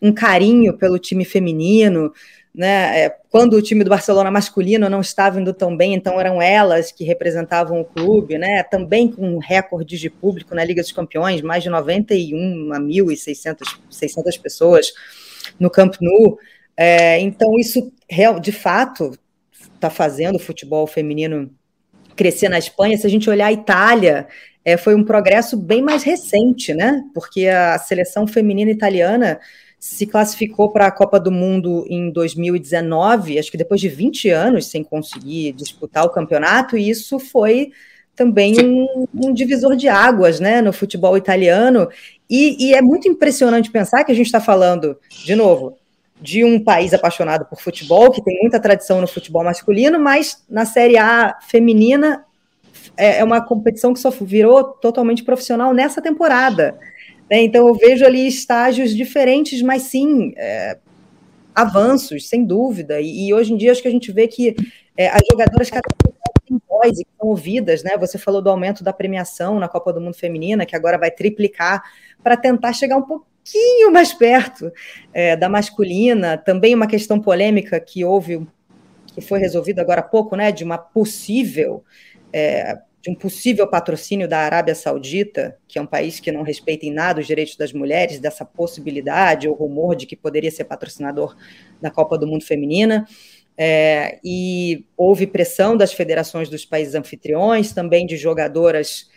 um 0.00 0.12
carinho 0.12 0.78
pelo 0.78 1.00
time 1.00 1.24
feminino 1.24 2.12
né? 2.54 3.00
É, 3.00 3.16
quando 3.30 3.54
o 3.54 3.62
time 3.62 3.82
do 3.82 3.90
Barcelona 3.90 4.30
masculino 4.30 4.88
não 4.88 5.00
estava 5.00 5.40
indo 5.40 5.52
tão 5.52 5.76
bem, 5.76 5.92
então 5.92 6.20
eram 6.20 6.40
elas 6.40 6.92
que 6.92 7.02
representavam 7.02 7.80
o 7.80 7.84
clube, 7.84 8.38
né? 8.38 8.62
Também 8.62 9.10
com 9.10 9.38
recordes 9.38 9.98
de 9.98 10.08
público 10.08 10.54
na 10.54 10.64
Liga 10.64 10.80
dos 10.80 10.92
Campeões, 10.92 11.42
mais 11.42 11.64
de 11.64 11.70
91 11.70 12.72
a 12.72 12.78
1.600 12.78 14.40
pessoas 14.40 14.92
no 15.58 15.68
Camp 15.68 15.96
Nou. 16.00 16.38
É, 16.76 17.18
então, 17.20 17.58
isso, 17.58 17.92
de 18.40 18.52
fato, 18.52 19.18
está 19.74 19.90
fazendo 19.90 20.36
o 20.36 20.40
futebol 20.40 20.86
feminino 20.86 21.50
crescer 22.14 22.48
na 22.48 22.58
Espanha. 22.58 22.96
Se 22.96 23.06
a 23.06 23.10
gente 23.10 23.28
olhar 23.28 23.46
a 23.46 23.52
Itália, 23.52 24.28
é, 24.64 24.76
foi 24.76 24.94
um 24.94 25.04
progresso 25.04 25.56
bem 25.56 25.82
mais 25.82 26.04
recente, 26.04 26.72
né? 26.72 27.02
Porque 27.12 27.48
a 27.48 27.76
seleção 27.78 28.28
feminina 28.28 28.70
italiana 28.70 29.40
se 29.86 30.06
classificou 30.06 30.70
para 30.70 30.86
a 30.86 30.90
Copa 30.90 31.20
do 31.20 31.30
Mundo 31.30 31.84
em 31.90 32.10
2019, 32.10 33.38
acho 33.38 33.50
que 33.50 33.58
depois 33.58 33.78
de 33.78 33.86
20 33.90 34.30
anos 34.30 34.66
sem 34.70 34.82
conseguir 34.82 35.52
disputar 35.52 36.06
o 36.06 36.08
campeonato, 36.08 36.74
e 36.74 36.88
isso 36.88 37.18
foi 37.18 37.70
também 38.16 38.58
um, 38.64 39.06
um 39.14 39.30
divisor 39.34 39.76
de 39.76 39.86
águas 39.86 40.40
né, 40.40 40.62
no 40.62 40.72
futebol 40.72 41.18
italiano. 41.18 41.86
E, 42.30 42.68
e 42.68 42.74
é 42.74 42.80
muito 42.80 43.06
impressionante 43.08 43.70
pensar 43.70 44.04
que 44.04 44.10
a 44.10 44.14
gente 44.14 44.24
está 44.24 44.40
falando, 44.40 44.98
de 45.22 45.36
novo, 45.36 45.76
de 46.18 46.42
um 46.42 46.58
país 46.58 46.94
apaixonado 46.94 47.44
por 47.44 47.60
futebol, 47.60 48.10
que 48.10 48.24
tem 48.24 48.38
muita 48.40 48.58
tradição 48.58 49.02
no 49.02 49.06
futebol 49.06 49.44
masculino, 49.44 50.00
mas 50.00 50.42
na 50.48 50.64
Série 50.64 50.96
A 50.96 51.36
feminina 51.46 52.24
é, 52.96 53.18
é 53.18 53.24
uma 53.24 53.42
competição 53.42 53.92
que 53.92 54.00
só 54.00 54.08
virou 54.08 54.64
totalmente 54.64 55.22
profissional 55.22 55.74
nessa 55.74 56.00
temporada. 56.00 56.74
Né? 57.30 57.42
Então 57.42 57.66
eu 57.66 57.74
vejo 57.74 58.04
ali 58.04 58.26
estágios 58.26 58.94
diferentes, 58.94 59.62
mas 59.62 59.82
sim 59.82 60.32
é, 60.36 60.78
avanços, 61.54 62.28
sem 62.28 62.44
dúvida. 62.44 63.00
E, 63.00 63.28
e, 63.28 63.34
hoje 63.34 63.52
em 63.52 63.56
dia 63.56 63.72
acho 63.72 63.82
que 63.82 63.88
a 63.88 63.92
gente 63.92 64.10
vê 64.12 64.26
que 64.26 64.54
é, 64.96 65.08
as 65.08 65.22
jogadoras 65.30 65.70
cada 65.70 65.82
vez 66.02 66.14
têm 66.46 66.60
voz 66.68 66.98
e 66.98 67.06
são 67.18 67.28
ouvidas, 67.28 67.82
né? 67.82 67.96
Você 67.96 68.18
falou 68.18 68.42
do 68.42 68.50
aumento 68.50 68.84
da 68.84 68.92
premiação 68.92 69.58
na 69.58 69.68
Copa 69.68 69.92
do 69.92 70.00
Mundo 70.00 70.16
Feminina, 70.16 70.66
que 70.66 70.76
agora 70.76 70.98
vai 70.98 71.10
triplicar 71.10 71.82
para 72.22 72.36
tentar 72.36 72.72
chegar 72.72 72.96
um 72.96 73.02
pouquinho 73.02 73.90
mais 73.90 74.12
perto 74.12 74.70
é, 75.12 75.36
da 75.36 75.48
masculina. 75.48 76.36
Também 76.36 76.74
uma 76.74 76.86
questão 76.86 77.20
polêmica 77.20 77.80
que 77.80 78.04
houve, 78.04 78.46
que 79.06 79.20
foi 79.20 79.38
resolvida 79.38 79.80
agora 79.80 80.00
há 80.00 80.04
pouco, 80.04 80.36
né? 80.36 80.52
De 80.52 80.64
uma 80.64 80.76
possível 80.76 81.82
é, 82.32 82.78
de 83.04 83.10
um 83.10 83.14
possível 83.14 83.66
patrocínio 83.66 84.26
da 84.26 84.38
Arábia 84.38 84.74
Saudita, 84.74 85.58
que 85.68 85.78
é 85.78 85.82
um 85.82 85.86
país 85.86 86.20
que 86.20 86.32
não 86.32 86.40
respeita 86.40 86.86
em 86.86 86.90
nada 86.90 87.20
os 87.20 87.26
direitos 87.26 87.54
das 87.54 87.70
mulheres, 87.70 88.18
dessa 88.18 88.46
possibilidade 88.46 89.46
ou 89.46 89.54
rumor 89.54 89.94
de 89.94 90.06
que 90.06 90.16
poderia 90.16 90.50
ser 90.50 90.64
patrocinador 90.64 91.36
da 91.82 91.90
Copa 91.90 92.16
do 92.16 92.26
Mundo 92.26 92.46
Feminina. 92.46 93.06
É, 93.58 94.18
e 94.24 94.86
houve 94.96 95.26
pressão 95.26 95.76
das 95.76 95.92
federações 95.92 96.48
dos 96.48 96.64
países 96.64 96.94
anfitriões, 96.94 97.72
também 97.72 98.06
de 98.06 98.16
jogadoras 98.16 99.10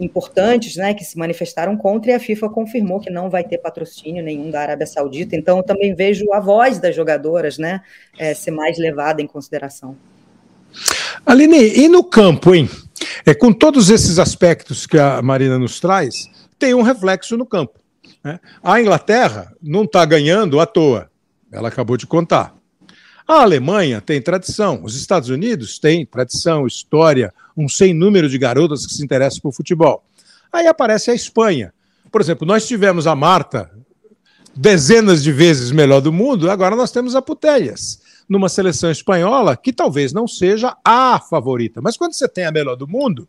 importantes, 0.00 0.74
né, 0.74 0.92
que 0.92 1.04
se 1.04 1.16
manifestaram 1.16 1.76
contra, 1.76 2.10
e 2.10 2.14
a 2.14 2.18
FIFA 2.18 2.50
confirmou 2.50 2.98
que 2.98 3.08
não 3.08 3.30
vai 3.30 3.44
ter 3.44 3.58
patrocínio 3.58 4.22
nenhum 4.22 4.50
da 4.50 4.62
Arábia 4.62 4.84
Saudita. 4.84 5.36
Então, 5.36 5.62
também 5.62 5.94
vejo 5.94 6.32
a 6.32 6.40
voz 6.40 6.80
das 6.80 6.96
jogadoras, 6.96 7.56
né, 7.56 7.82
é, 8.18 8.34
ser 8.34 8.50
mais 8.50 8.76
levada 8.76 9.22
em 9.22 9.28
consideração. 9.28 9.96
Aline, 11.24 11.68
e 11.78 11.88
no 11.88 12.02
campo, 12.02 12.52
hein? 12.52 12.68
É, 13.24 13.34
com 13.34 13.52
todos 13.52 13.90
esses 13.90 14.18
aspectos 14.18 14.86
que 14.86 14.98
a 14.98 15.20
Marina 15.20 15.58
nos 15.58 15.80
traz, 15.80 16.28
tem 16.58 16.74
um 16.74 16.82
reflexo 16.82 17.36
no 17.36 17.46
campo. 17.46 17.78
Né? 18.22 18.40
A 18.62 18.80
Inglaterra 18.80 19.52
não 19.62 19.84
está 19.84 20.04
ganhando 20.04 20.60
à 20.60 20.66
toa, 20.66 21.10
ela 21.50 21.68
acabou 21.68 21.96
de 21.96 22.06
contar. 22.06 22.54
A 23.26 23.42
Alemanha 23.42 24.00
tem 24.00 24.22
tradição, 24.22 24.80
os 24.84 24.96
Estados 24.96 25.28
Unidos 25.28 25.78
têm 25.78 26.06
tradição, 26.06 26.66
história, 26.66 27.34
um 27.56 27.68
sem 27.68 27.92
número 27.92 28.28
de 28.28 28.38
garotas 28.38 28.86
que 28.86 28.94
se 28.94 29.02
interessam 29.02 29.40
por 29.40 29.52
futebol. 29.52 30.04
Aí 30.52 30.66
aparece 30.66 31.10
a 31.10 31.14
Espanha. 31.14 31.74
Por 32.10 32.20
exemplo, 32.20 32.46
nós 32.46 32.66
tivemos 32.66 33.06
a 33.06 33.16
Marta 33.16 33.70
dezenas 34.54 35.22
de 35.22 35.32
vezes 35.32 35.70
melhor 35.70 36.00
do 36.00 36.12
mundo, 36.12 36.50
agora 36.50 36.76
nós 36.76 36.90
temos 36.90 37.14
a 37.14 37.20
Putelhas 37.20 38.05
numa 38.28 38.48
seleção 38.48 38.90
espanhola 38.90 39.56
que 39.56 39.72
talvez 39.72 40.12
não 40.12 40.26
seja 40.26 40.76
a 40.84 41.18
favorita. 41.20 41.80
Mas 41.80 41.96
quando 41.96 42.12
você 42.12 42.28
tem 42.28 42.44
a 42.44 42.52
melhor 42.52 42.76
do 42.76 42.88
mundo, 42.88 43.28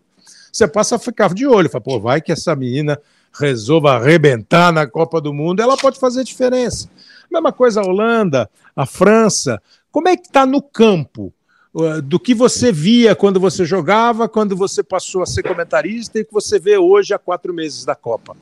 você 0.52 0.68
passa 0.68 0.96
a 0.96 1.00
ficar 1.00 1.34
de 1.34 1.46
olho. 1.46 1.70
Fala, 1.70 1.84
pô, 1.84 2.00
vai 2.00 2.22
que 2.22 2.32
essa 2.32 2.56
menina 2.56 3.00
resolva 3.40 3.94
arrebentar 3.94 4.72
na 4.72 4.88
Copa 4.88 5.22
do 5.22 5.34
Mundo, 5.34 5.62
ela 5.62 5.78
pode 5.78 6.00
fazer 6.00 6.24
diferença. 6.24 6.90
Mesma 7.32 7.52
coisa 7.52 7.82
a 7.82 7.86
Holanda, 7.86 8.50
a 8.76 8.86
França. 8.86 9.62
Como 9.92 10.08
é 10.08 10.18
que 10.18 10.28
está 10.28 10.46
no 10.46 10.62
campo? 10.62 11.34
Uh, 11.74 12.02
do 12.02 12.20
que 12.20 12.34
você 12.34 12.72
via 12.72 13.16
quando 13.16 13.40
você 13.40 13.64
jogava, 13.64 14.28
quando 14.28 14.56
você 14.56 14.82
passou 14.82 15.22
a 15.22 15.28
ser 15.28 15.44
comentarista 15.44 16.18
e 16.18 16.26
que 16.26 16.34
você 16.34 16.58
vê 16.58 16.78
hoje 16.78 17.14
há 17.14 17.20
quatro 17.20 17.54
meses 17.54 17.86
da 17.86 17.94
Copa? 17.94 18.36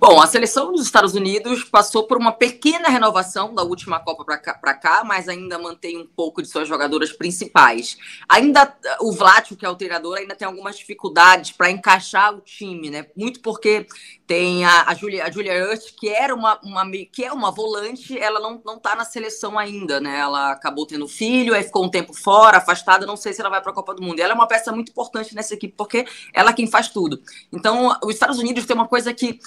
Bom, 0.00 0.18
a 0.18 0.26
seleção 0.26 0.72
dos 0.72 0.86
Estados 0.86 1.12
Unidos 1.12 1.62
passou 1.62 2.06
por 2.06 2.16
uma 2.16 2.32
pequena 2.32 2.88
renovação 2.88 3.54
da 3.54 3.62
última 3.62 4.00
Copa 4.00 4.24
para 4.24 4.38
cá, 4.38 4.54
cá, 4.54 5.04
mas 5.04 5.28
ainda 5.28 5.58
mantém 5.58 5.98
um 5.98 6.06
pouco 6.06 6.40
de 6.40 6.48
suas 6.48 6.66
jogadoras 6.66 7.12
principais. 7.12 7.98
Ainda 8.26 8.74
o 9.02 9.12
Vlátil, 9.12 9.58
que 9.58 9.66
é 9.66 9.68
o 9.68 9.76
treinador, 9.76 10.16
ainda 10.16 10.34
tem 10.34 10.46
algumas 10.48 10.78
dificuldades 10.78 11.52
para 11.52 11.70
encaixar 11.70 12.34
o 12.34 12.40
time, 12.40 12.88
né? 12.88 13.08
Muito 13.14 13.40
porque 13.40 13.86
tem 14.26 14.64
a, 14.64 14.84
a 14.86 14.94
Julia, 14.94 15.26
a 15.26 15.30
Julia 15.30 15.66
Hurt, 15.66 15.94
que 15.94 16.08
era 16.08 16.34
uma, 16.34 16.58
uma 16.64 16.90
que 17.12 17.22
é 17.22 17.30
uma 17.30 17.50
volante, 17.50 18.18
ela 18.18 18.40
não 18.40 18.58
não 18.64 18.78
está 18.78 18.96
na 18.96 19.04
seleção 19.04 19.58
ainda, 19.58 20.00
né? 20.00 20.18
Ela 20.18 20.52
acabou 20.52 20.86
tendo 20.86 21.06
filho, 21.06 21.54
aí 21.54 21.62
ficou 21.62 21.84
um 21.84 21.90
tempo 21.90 22.14
fora, 22.14 22.56
afastada, 22.56 23.04
não 23.04 23.18
sei 23.18 23.34
se 23.34 23.42
ela 23.42 23.50
vai 23.50 23.60
para 23.60 23.70
a 23.70 23.74
Copa 23.74 23.94
do 23.94 24.02
Mundo. 24.02 24.18
Ela 24.18 24.32
é 24.32 24.34
uma 24.34 24.48
peça 24.48 24.72
muito 24.72 24.92
importante 24.92 25.34
nessa 25.34 25.52
equipe 25.52 25.74
porque 25.76 26.06
ela 26.32 26.52
é 26.52 26.54
quem 26.54 26.66
faz 26.66 26.88
tudo. 26.88 27.20
Então, 27.52 27.94
os 28.02 28.14
Estados 28.14 28.38
Unidos 28.38 28.64
tem 28.64 28.74
uma 28.74 28.88
coisa 28.88 29.12
que 29.12 29.38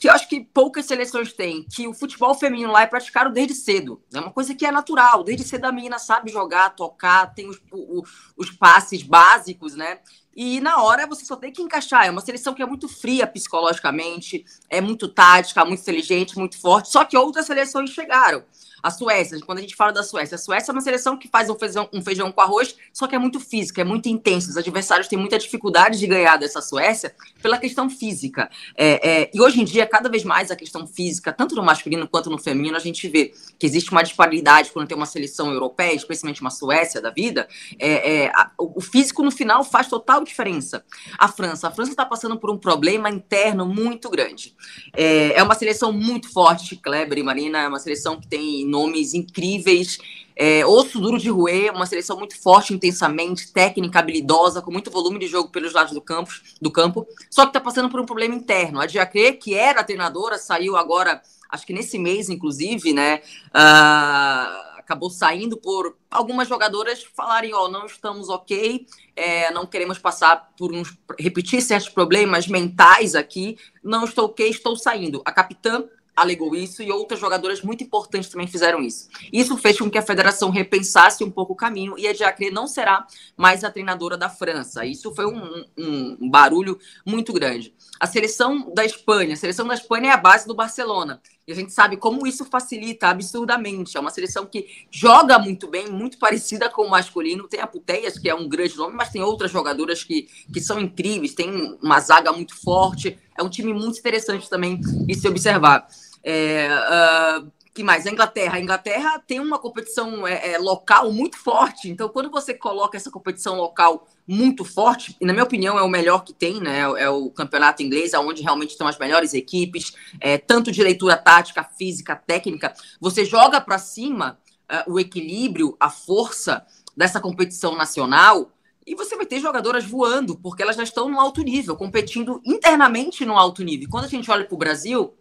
que 0.00 0.08
eu 0.08 0.12
acho 0.12 0.26
que 0.26 0.40
poucas 0.40 0.86
seleções 0.86 1.30
têm, 1.34 1.62
que 1.62 1.86
o 1.86 1.92
futebol 1.92 2.34
feminino 2.34 2.72
lá 2.72 2.82
é 2.82 2.86
praticado 2.86 3.30
desde 3.30 3.54
cedo. 3.54 4.02
É 4.12 4.18
uma 4.18 4.32
coisa 4.32 4.54
que 4.54 4.64
é 4.64 4.72
natural. 4.72 5.22
Desde 5.22 5.46
cedo 5.46 5.66
a 5.66 5.72
menina 5.72 5.98
sabe 5.98 6.32
jogar, 6.32 6.70
tocar, 6.70 7.34
tem 7.34 7.46
os, 7.50 7.60
o, 7.70 8.02
os 8.34 8.50
passes 8.50 9.02
básicos, 9.02 9.76
né? 9.76 9.98
E 10.34 10.58
na 10.58 10.82
hora 10.82 11.06
você 11.06 11.26
só 11.26 11.36
tem 11.36 11.52
que 11.52 11.60
encaixar. 11.60 12.06
É 12.06 12.10
uma 12.10 12.22
seleção 12.22 12.54
que 12.54 12.62
é 12.62 12.66
muito 12.66 12.88
fria 12.88 13.26
psicologicamente, 13.26 14.42
é 14.70 14.80
muito 14.80 15.06
tática, 15.06 15.62
muito 15.66 15.82
inteligente, 15.82 16.38
muito 16.38 16.58
forte. 16.58 16.88
Só 16.88 17.04
que 17.04 17.14
outras 17.14 17.44
seleções 17.44 17.90
chegaram. 17.90 18.42
A 18.82 18.90
Suécia, 18.90 19.38
quando 19.44 19.58
a 19.58 19.60
gente 19.60 19.76
fala 19.76 19.92
da 19.92 20.02
Suécia, 20.02 20.34
a 20.34 20.38
Suécia 20.38 20.70
é 20.70 20.72
uma 20.72 20.80
seleção 20.80 21.16
que 21.16 21.28
faz 21.28 21.50
um 21.50 21.54
feijão, 21.58 21.88
um 21.92 22.02
feijão 22.02 22.32
com 22.32 22.40
arroz, 22.40 22.76
só 22.92 23.06
que 23.06 23.14
é 23.14 23.18
muito 23.18 23.40
física, 23.40 23.80
é 23.80 23.84
muito 23.84 24.08
intensa. 24.08 24.50
Os 24.50 24.56
adversários 24.56 25.08
têm 25.08 25.18
muita 25.18 25.38
dificuldade 25.38 25.98
de 25.98 26.06
ganhar 26.06 26.36
dessa 26.36 26.60
Suécia 26.60 27.14
pela 27.42 27.58
questão 27.58 27.90
física. 27.90 28.50
É, 28.76 29.22
é, 29.22 29.30
e 29.32 29.40
hoje 29.40 29.60
em 29.60 29.64
dia, 29.64 29.86
cada 29.86 30.08
vez 30.08 30.24
mais 30.24 30.50
a 30.50 30.56
questão 30.56 30.86
física, 30.86 31.32
tanto 31.32 31.54
no 31.54 31.62
masculino 31.62 32.08
quanto 32.08 32.30
no 32.30 32.38
feminino, 32.38 32.76
a 32.76 32.80
gente 32.80 33.06
vê 33.08 33.32
que 33.58 33.66
existe 33.66 33.90
uma 33.90 34.02
disparidade 34.02 34.70
quando 34.70 34.88
tem 34.88 34.96
uma 34.96 35.06
seleção 35.06 35.52
europeia, 35.52 35.94
especialmente 35.94 36.40
uma 36.40 36.50
Suécia 36.50 37.00
da 37.00 37.10
vida. 37.10 37.48
É, 37.78 38.24
é 38.24 38.26
a, 38.28 38.50
o 38.58 38.80
físico 38.80 39.22
no 39.22 39.30
final 39.30 39.64
faz 39.64 39.88
total 39.88 40.24
diferença. 40.24 40.84
A 41.18 41.28
França, 41.28 41.68
a 41.68 41.70
França 41.70 41.90
está 41.90 42.04
passando 42.04 42.38
por 42.38 42.50
um 42.50 42.58
problema 42.58 43.10
interno 43.10 43.66
muito 43.66 44.08
grande. 44.08 44.54
É, 44.96 45.38
é 45.38 45.42
uma 45.42 45.54
seleção 45.54 45.92
muito 45.92 46.32
forte, 46.32 46.76
Kleber 46.76 47.18
e 47.18 47.22
Marina, 47.22 47.58
é 47.58 47.68
uma 47.68 47.78
seleção 47.78 48.20
que 48.20 48.26
tem 48.26 48.69
nomes 48.70 49.14
incríveis. 49.14 49.98
É, 50.36 50.64
osso 50.64 50.98
duro 50.98 51.18
de 51.18 51.28
roer, 51.28 51.70
uma 51.74 51.84
seleção 51.84 52.16
muito 52.16 52.40
forte 52.40 52.72
intensamente, 52.72 53.52
técnica, 53.52 53.98
habilidosa, 53.98 54.62
com 54.62 54.70
muito 54.70 54.90
volume 54.90 55.18
de 55.18 55.26
jogo 55.26 55.50
pelos 55.50 55.74
lados 55.74 55.92
do 55.92 56.00
campo, 56.00 56.32
do 56.62 56.70
campo 56.70 57.06
só 57.28 57.42
que 57.42 57.50
está 57.50 57.60
passando 57.60 57.90
por 57.90 58.00
um 58.00 58.06
problema 58.06 58.34
interno. 58.34 58.80
A 58.80 58.86
Diacre, 58.86 59.34
que 59.34 59.54
era 59.54 59.84
treinadora, 59.84 60.38
saiu 60.38 60.76
agora, 60.76 61.20
acho 61.50 61.66
que 61.66 61.74
nesse 61.74 61.98
mês, 61.98 62.30
inclusive, 62.30 62.94
né? 62.94 63.20
Uh, 63.48 64.70
acabou 64.90 65.08
saindo 65.08 65.56
por 65.56 65.96
algumas 66.10 66.48
jogadoras 66.48 67.04
falarem, 67.14 67.54
ó, 67.54 67.66
oh, 67.66 67.68
não 67.68 67.86
estamos 67.86 68.28
ok, 68.28 68.86
é, 69.14 69.52
não 69.52 69.64
queremos 69.64 69.98
passar 69.98 70.50
por 70.58 70.72
uns 70.72 70.98
repetir 71.16 71.62
certos 71.62 71.88
problemas 71.88 72.48
mentais 72.48 73.14
aqui, 73.14 73.56
não 73.84 74.04
estou 74.04 74.24
ok, 74.24 74.48
estou 74.48 74.74
saindo. 74.76 75.22
A 75.24 75.30
capitã 75.30 75.84
alegou 76.20 76.54
isso 76.54 76.82
e 76.82 76.92
outras 76.92 77.18
jogadoras 77.18 77.62
muito 77.62 77.82
importantes 77.82 78.30
também 78.30 78.46
fizeram 78.46 78.82
isso. 78.82 79.08
Isso 79.32 79.56
fez 79.56 79.78
com 79.78 79.90
que 79.90 79.98
a 79.98 80.02
federação 80.02 80.50
repensasse 80.50 81.24
um 81.24 81.30
pouco 81.30 81.54
o 81.54 81.56
caminho 81.56 81.98
e 81.98 82.06
a 82.06 82.12
Diacre 82.12 82.50
não 82.50 82.66
será 82.66 83.06
mais 83.36 83.64
a 83.64 83.70
treinadora 83.70 84.16
da 84.16 84.28
França. 84.28 84.84
Isso 84.84 85.14
foi 85.14 85.26
um, 85.26 85.64
um, 85.78 86.18
um, 86.20 86.30
barulho 86.30 86.78
muito 87.06 87.32
grande. 87.32 87.74
A 87.98 88.06
seleção 88.06 88.72
da 88.74 88.84
Espanha, 88.84 89.34
a 89.34 89.36
seleção 89.36 89.66
da 89.66 89.74
Espanha 89.74 90.10
é 90.10 90.12
a 90.12 90.16
base 90.16 90.46
do 90.46 90.54
Barcelona. 90.54 91.20
E 91.46 91.52
a 91.52 91.56
gente 91.56 91.72
sabe 91.72 91.96
como 91.96 92.26
isso 92.26 92.44
facilita 92.44 93.08
absurdamente. 93.08 93.96
É 93.96 94.00
uma 94.00 94.10
seleção 94.10 94.46
que 94.46 94.66
joga 94.90 95.38
muito 95.38 95.66
bem, 95.68 95.88
muito 95.88 96.16
parecida 96.16 96.68
com 96.68 96.82
o 96.82 96.90
masculino. 96.90 97.48
Tem 97.48 97.60
a 97.60 97.66
Puteias, 97.66 98.18
que 98.18 98.28
é 98.28 98.34
um 98.34 98.48
grande 98.48 98.76
nome, 98.76 98.94
mas 98.94 99.10
tem 99.10 99.20
outras 99.20 99.50
jogadoras 99.50 100.04
que, 100.04 100.28
que 100.52 100.60
são 100.60 100.78
incríveis. 100.78 101.34
Tem 101.34 101.76
uma 101.82 101.98
zaga 101.98 102.32
muito 102.32 102.54
forte. 102.54 103.18
É 103.36 103.42
um 103.42 103.48
time 103.48 103.72
muito 103.74 103.98
interessante 103.98 104.48
também 104.48 104.80
de 104.80 105.14
se 105.14 105.26
observar. 105.26 105.88
É, 106.22 106.68
uh, 106.68 107.50
que 107.72 107.84
mais? 107.84 108.06
A 108.06 108.10
Inglaterra. 108.10 108.56
A 108.56 108.60
Inglaterra 108.60 109.18
tem 109.26 109.40
uma 109.40 109.58
competição 109.58 110.26
é, 110.26 110.52
é, 110.52 110.58
local 110.58 111.12
muito 111.12 111.38
forte. 111.38 111.88
Então, 111.88 112.08
quando 112.08 112.30
você 112.30 112.52
coloca 112.52 112.96
essa 112.96 113.10
competição 113.10 113.56
local 113.56 114.06
muito 114.26 114.64
forte, 114.64 115.16
e 115.20 115.24
na 115.24 115.32
minha 115.32 115.44
opinião 115.44 115.78
é 115.78 115.82
o 115.82 115.88
melhor 115.88 116.24
que 116.24 116.32
tem, 116.32 116.60
né? 116.60 116.80
É 116.80 117.08
o 117.08 117.30
campeonato 117.30 117.82
inglês, 117.82 118.12
onde 118.14 118.42
realmente 118.42 118.70
estão 118.70 118.86
as 118.86 118.98
melhores 118.98 119.34
equipes, 119.34 119.94
é, 120.20 120.36
tanto 120.36 120.70
de 120.70 120.82
leitura 120.82 121.16
tática, 121.16 121.64
física, 121.64 122.16
técnica. 122.16 122.74
Você 123.00 123.24
joga 123.24 123.60
para 123.60 123.78
cima 123.78 124.38
uh, 124.70 124.92
o 124.92 125.00
equilíbrio, 125.00 125.76
a 125.78 125.88
força 125.88 126.66
dessa 126.96 127.20
competição 127.20 127.76
nacional 127.76 128.52
e 128.86 128.94
você 128.94 129.16
vai 129.16 129.26
ter 129.26 129.38
jogadoras 129.38 129.84
voando, 129.84 130.36
porque 130.36 130.62
elas 130.62 130.74
já 130.74 130.82
estão 130.82 131.08
no 131.08 131.20
alto 131.20 131.42
nível, 131.42 131.76
competindo 131.76 132.40
internamente 132.44 133.24
no 133.24 133.38
alto 133.38 133.62
nível. 133.62 133.88
Quando 133.88 134.06
a 134.06 134.08
gente 134.08 134.30
olha 134.30 134.44
para 134.44 134.54
o 134.54 134.58
Brasil, 134.58 135.14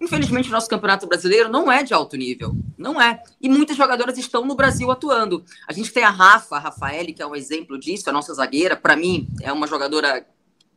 infelizmente 0.00 0.48
o 0.48 0.52
nosso 0.52 0.68
campeonato 0.68 1.06
brasileiro 1.06 1.48
não 1.48 1.70
é 1.70 1.82
de 1.82 1.92
alto 1.92 2.16
nível. 2.16 2.56
Não 2.76 3.00
é. 3.00 3.22
E 3.40 3.48
muitas 3.48 3.76
jogadoras 3.76 4.16
estão 4.16 4.44
no 4.44 4.54
Brasil 4.54 4.90
atuando. 4.90 5.44
A 5.68 5.72
gente 5.72 5.92
tem 5.92 6.02
a 6.02 6.10
Rafa, 6.10 6.56
a 6.56 6.58
Rafaele, 6.58 7.12
que 7.12 7.22
é 7.22 7.26
um 7.26 7.36
exemplo 7.36 7.78
disso, 7.78 8.08
a 8.08 8.12
nossa 8.12 8.32
zagueira. 8.32 8.76
Para 8.76 8.96
mim, 8.96 9.28
é 9.42 9.52
uma 9.52 9.66
jogadora 9.66 10.26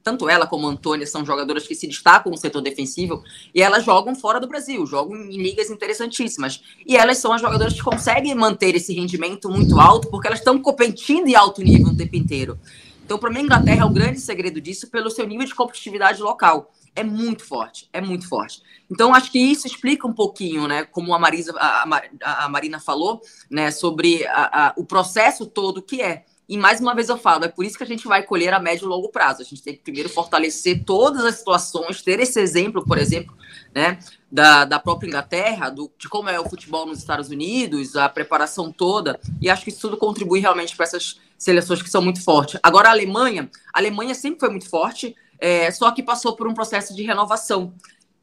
tanto 0.03 0.29
ela 0.29 0.45
como 0.45 0.67
a 0.67 0.71
Antônia 0.71 1.07
são 1.07 1.25
jogadoras 1.25 1.65
que 1.65 1.73
se 1.73 1.87
destacam 1.87 2.29
no 2.29 2.37
setor 2.37 2.61
defensivo 2.61 3.23
e 3.55 3.61
elas 3.61 3.85
jogam 3.85 4.13
fora 4.13 4.39
do 4.39 4.47
Brasil, 4.47 4.85
jogam 4.85 5.15
em 5.15 5.41
ligas 5.41 5.69
interessantíssimas. 5.69 6.61
E 6.85 6.97
elas 6.97 7.19
são 7.19 7.31
as 7.31 7.41
jogadoras 7.41 7.73
que 7.73 7.81
conseguem 7.81 8.35
manter 8.35 8.75
esse 8.75 8.93
rendimento 8.93 9.49
muito 9.49 9.79
alto 9.79 10.09
porque 10.09 10.27
elas 10.27 10.39
estão 10.39 10.61
competindo 10.61 11.27
em 11.27 11.35
alto 11.35 11.61
nível 11.61 11.93
o 11.93 11.97
tempo 11.97 12.17
inteiro. 12.17 12.59
Então, 13.03 13.17
para 13.17 13.29
mim, 13.29 13.39
a 13.39 13.43
Inglaterra 13.43 13.81
é 13.81 13.85
o 13.85 13.89
grande 13.89 14.19
segredo 14.19 14.61
disso 14.61 14.89
pelo 14.89 15.09
seu 15.09 15.27
nível 15.27 15.45
de 15.45 15.53
competitividade 15.53 16.21
local. 16.21 16.71
É 16.95 17.03
muito 17.03 17.43
forte, 17.43 17.89
é 17.91 17.99
muito 17.99 18.27
forte. 18.27 18.61
Então, 18.89 19.13
acho 19.13 19.31
que 19.31 19.39
isso 19.39 19.67
explica 19.67 20.07
um 20.07 20.13
pouquinho, 20.13 20.67
né, 20.67 20.83
como 20.85 21.13
a, 21.13 21.19
Marisa, 21.19 21.53
a, 21.57 22.01
a, 22.21 22.45
a 22.45 22.49
Marina 22.49 22.79
falou, 22.79 23.21
né, 23.49 23.71
sobre 23.71 24.25
a, 24.27 24.73
o 24.77 24.85
processo 24.85 25.45
todo 25.45 25.81
que 25.81 26.01
é. 26.01 26.23
E 26.47 26.57
mais 26.57 26.79
uma 26.81 26.93
vez 26.93 27.09
eu 27.09 27.17
falo, 27.17 27.45
é 27.45 27.47
por 27.47 27.65
isso 27.65 27.77
que 27.77 27.83
a 27.83 27.87
gente 27.87 28.07
vai 28.07 28.21
colher 28.21 28.53
a 28.53 28.59
médio 28.59 28.85
e 28.85 28.87
longo 28.87 29.09
prazo. 29.09 29.41
A 29.41 29.45
gente 29.45 29.63
tem 29.63 29.73
que 29.73 29.81
primeiro 29.81 30.09
fortalecer 30.09 30.83
todas 30.83 31.23
as 31.23 31.35
situações, 31.35 32.01
ter 32.01 32.19
esse 32.19 32.39
exemplo, 32.39 32.85
por 32.85 32.97
exemplo, 32.97 33.35
né, 33.73 33.97
da, 34.31 34.65
da 34.65 34.77
própria 34.77 35.07
Inglaterra, 35.07 35.69
do, 35.69 35.91
de 35.97 36.07
como 36.09 36.29
é 36.29 36.39
o 36.39 36.47
futebol 36.47 36.85
nos 36.85 36.99
Estados 36.99 37.29
Unidos, 37.29 37.95
a 37.95 38.09
preparação 38.09 38.71
toda, 38.71 39.19
e 39.41 39.49
acho 39.49 39.63
que 39.63 39.69
isso 39.69 39.81
tudo 39.81 39.97
contribui 39.97 40.41
realmente 40.41 40.75
para 40.75 40.85
essas 40.85 41.19
seleções 41.43 41.81
que 41.81 41.89
são 41.89 42.01
muito 42.01 42.23
fortes. 42.23 42.59
Agora, 42.63 42.89
a 42.89 42.91
Alemanha, 42.91 43.49
a 43.73 43.79
Alemanha 43.79 44.15
sempre 44.15 44.39
foi 44.39 44.49
muito 44.49 44.69
forte, 44.69 45.15
é, 45.39 45.69
só 45.71 45.91
que 45.91 46.01
passou 46.01 46.35
por 46.35 46.47
um 46.47 46.53
processo 46.53 46.95
de 46.95 47.03
renovação 47.03 47.73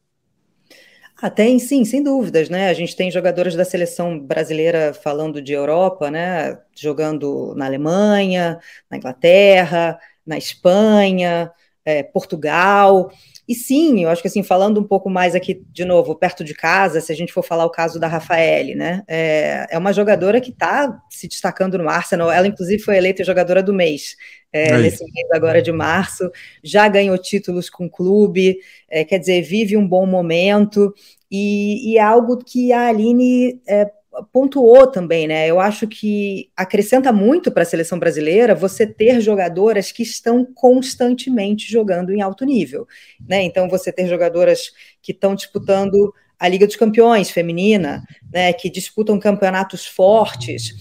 Ah, 1.22 1.30
tem 1.30 1.60
sim, 1.60 1.84
sem 1.84 2.02
dúvidas, 2.02 2.50
né? 2.50 2.70
A 2.70 2.74
gente 2.74 2.96
tem 2.96 3.12
jogadoras 3.12 3.54
da 3.54 3.66
seleção 3.66 4.18
brasileira 4.18 4.94
falando 4.94 5.42
de 5.42 5.52
Europa, 5.54 6.10
né? 6.10 6.58
Jogando 6.74 7.54
na 7.56 7.66
Alemanha, 7.66 8.60
na 8.90 8.98
Inglaterra, 8.98 10.00
na 10.26 10.38
Espanha, 10.38 11.52
é, 11.86 12.02
Portugal. 12.02 13.12
E 13.48 13.54
sim, 13.54 14.04
eu 14.04 14.10
acho 14.10 14.22
que 14.22 14.28
assim, 14.28 14.42
falando 14.42 14.80
um 14.80 14.84
pouco 14.84 15.10
mais 15.10 15.36
aqui, 15.36 15.62
de 15.72 15.84
novo, 15.84 16.16
perto 16.16 16.44
de 16.44 16.54
casa, 16.54 17.02
se 17.02 17.12
a 17.12 17.16
gente 17.16 17.34
for 17.34 17.44
falar 17.44 17.66
o 17.66 17.70
caso 17.70 18.00
da 18.00 18.08
Rafaele, 18.08 18.74
né? 18.74 19.04
É, 19.08 19.68
é 19.70 19.78
uma 19.78 19.92
jogadora 19.92 20.40
que 20.40 20.52
está 20.52 21.02
se 21.10 21.28
destacando 21.28 21.78
no 21.78 21.90
Arsenal. 21.90 22.32
Ela, 22.32 22.48
inclusive, 22.48 22.82
foi 22.82 22.96
eleita 22.98 23.24
jogadora 23.24 23.62
do 23.62 23.74
mês 23.74 24.16
é, 24.54 24.78
nesse 24.78 25.04
mês 25.04 25.28
agora 25.34 25.62
de 25.62 25.72
março. 25.72 26.32
Já 26.64 26.88
ganhou 26.88 27.18
títulos 27.18 27.70
com 27.70 27.88
o 27.88 27.90
clube, 27.90 28.60
é, 28.90 29.04
quer 29.04 29.18
dizer, 29.18 29.42
vive 29.42 29.76
um 29.76 29.88
bom 29.88 30.06
momento. 30.06 30.94
E, 31.30 31.92
e 31.92 31.98
é 31.98 32.02
algo 32.02 32.38
que 32.38 32.72
a 32.72 32.88
Aline 32.88 33.60
é, 33.68 33.92
pontuou 34.32 34.88
também, 34.88 35.28
né? 35.28 35.48
Eu 35.48 35.60
acho 35.60 35.88
que 35.88 36.50
acrescenta 36.56 37.12
muito 37.12 37.52
para 37.52 37.64
a 37.64 37.66
seleção 37.66 37.98
brasileira 37.98 38.54
você 38.54 38.86
ter 38.86 39.20
jogadoras 39.22 39.92
que 39.92 40.04
estão 40.04 40.46
constantemente 40.46 41.72
jogando 41.72 42.12
em 42.12 42.22
alto 42.22 42.46
nível, 42.46 42.88
né? 43.28 43.42
Então 43.44 43.70
você 43.70 43.92
ter 43.92 44.08
jogadoras 44.08 44.72
que 45.02 45.12
estão 45.12 45.34
disputando 45.34 46.14
a 46.40 46.48
Liga 46.48 46.68
dos 46.68 46.76
Campeões 46.76 47.30
feminina, 47.30 48.04
né, 48.32 48.52
que 48.52 48.70
disputam 48.70 49.18
campeonatos 49.18 49.86
fortes, 49.86 50.74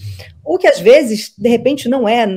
ou 0.43 0.57
que 0.57 0.67
às 0.67 0.79
vezes, 0.79 1.33
de 1.37 1.47
repente, 1.47 1.87
não 1.87 2.07
é 2.07 2.27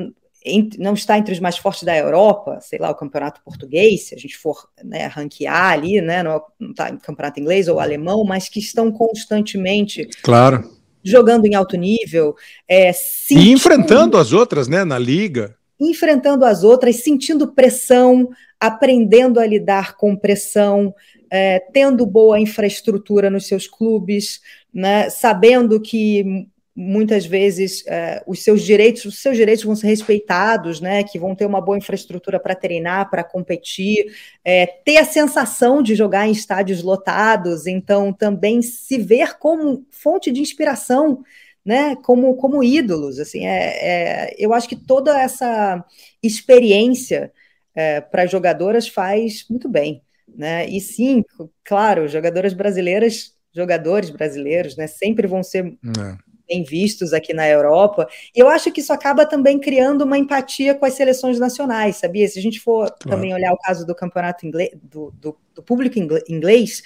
não 0.79 0.95
está 0.95 1.19
entre 1.19 1.33
os 1.33 1.41
mais 1.41 1.59
fortes 1.59 1.83
da 1.83 1.97
Europa, 1.97 2.61
sei 2.61 2.79
lá, 2.79 2.89
o 2.89 2.95
campeonato 2.95 3.43
português, 3.45 4.07
se 4.07 4.15
a 4.15 4.19
gente 4.19 4.37
for 4.37 4.69
né, 4.85 5.09
ranquear 5.09 5.73
ali, 5.73 6.01
né, 6.01 6.23
não 6.23 6.41
está 6.71 6.89
em 6.89 6.99
campeonato 6.99 7.41
inglês 7.41 7.67
ou 7.67 7.81
alemão, 7.81 8.23
mas 8.23 8.49
que 8.49 8.61
estão 8.61 8.93
constantemente 8.93 10.09
claro 10.23 10.76
jogando 11.11 11.47
em 11.47 11.55
alto 11.55 11.77
nível. 11.77 12.35
É, 12.69 12.93
sentindo, 12.93 13.47
e 13.47 13.53
enfrentando 13.53 14.17
as 14.17 14.33
outras, 14.33 14.69
né, 14.69 14.85
na 14.85 14.99
liga. 14.99 15.57
Enfrentando 15.81 16.45
as 16.45 16.65
outras, 16.65 16.97
sentindo 17.03 17.53
pressão, 17.53 18.31
aprendendo 18.59 19.39
a 19.39 19.47
lidar 19.47 19.97
com 19.97 20.17
pressão, 20.17 20.95
é, 21.31 21.61
tendo 21.73 22.07
boa 22.07 22.41
infraestrutura 22.41 23.29
nos 23.31 23.47
seus 23.47 23.67
clubes, 23.67 24.41
né, 24.73 25.11
sabendo 25.11 25.81
que 25.81 26.47
muitas 26.77 27.25
vezes 27.25 27.83
é, 27.87 28.23
os 28.27 28.45
seus 28.45 28.63
direitos, 28.63 29.07
os 29.07 29.19
seus 29.23 29.35
direitos 29.35 29.65
vão 29.65 29.75
ser 29.75 29.87
respeitados, 29.87 30.79
né? 30.79 31.03
Que 31.03 31.19
vão 31.19 31.35
ter 31.35 31.47
uma 31.47 31.61
boa 31.61 31.79
infraestrutura 31.79 32.39
para 32.39 32.55
treinar, 32.55 33.09
para 33.09 33.25
competir, 33.25 34.15
é, 34.45 34.67
ter 34.67 34.99
a 34.99 35.05
sensação 35.05 35.83
de 35.83 35.95
jogar 35.95 36.29
em 36.29 36.33
estádios 36.33 36.83
lotados, 36.83 37.67
então 37.67 38.13
também 38.13 38.61
se 38.61 38.99
ver 38.99 39.39
como 39.39 39.87
fonte 39.91 40.31
de 40.31 40.43
inspiração, 40.43 41.25
né? 41.65 41.97
Como, 41.97 42.37
como 42.37 42.63
ídolos, 42.63 43.19
assim, 43.19 43.47
é, 43.47 44.29
é 44.29 44.35
eu 44.39 44.53
acho 44.53 44.69
que 44.69 44.77
toda 44.77 45.19
essa 45.19 45.83
experiência 46.23 47.33
é, 47.75 48.03
para 48.03 48.27
jogadoras 48.27 48.87
faz 48.87 49.47
muito 49.49 49.67
bem, 49.67 50.03
né? 50.29 50.69
E 50.69 50.79
sim, 50.79 51.25
claro, 51.65 52.07
jogadoras 52.07 52.53
brasileiras 52.53 53.35
jogadores 53.55 54.11
brasileiros, 54.11 54.77
né, 54.77 54.87
sempre 54.87 55.27
vão 55.27 55.43
ser 55.43 55.65
é 55.65 56.26
bem 56.49 56.63
vistos 56.63 57.13
aqui 57.13 57.35
na 57.35 57.49
Europa. 57.49 58.09
E 58.35 58.39
eu 58.39 58.49
acho 58.49 58.71
que 58.73 58.81
isso 58.81 58.93
acaba 58.93 59.27
também 59.27 59.59
criando 59.59 60.03
uma 60.03 60.19
empatia 60.19 60.75
com 60.75 60.85
as 60.85 60.95
seleções 60.95 61.39
nacionais, 61.39 61.97
sabia? 61.97 62.27
Se 62.29 62.39
a 62.39 62.43
gente 62.43 62.61
for 62.61 62.87
claro. 62.87 63.17
também 63.17 63.35
olhar 63.35 63.53
o 63.53 63.59
caso 63.59 63.87
do 63.87 63.95
campeonato 63.95 64.47
inglês, 64.47 64.71
do, 64.83 65.13
do, 65.21 65.37
do 65.55 65.63
público 65.63 65.99
inglês, 66.29 66.83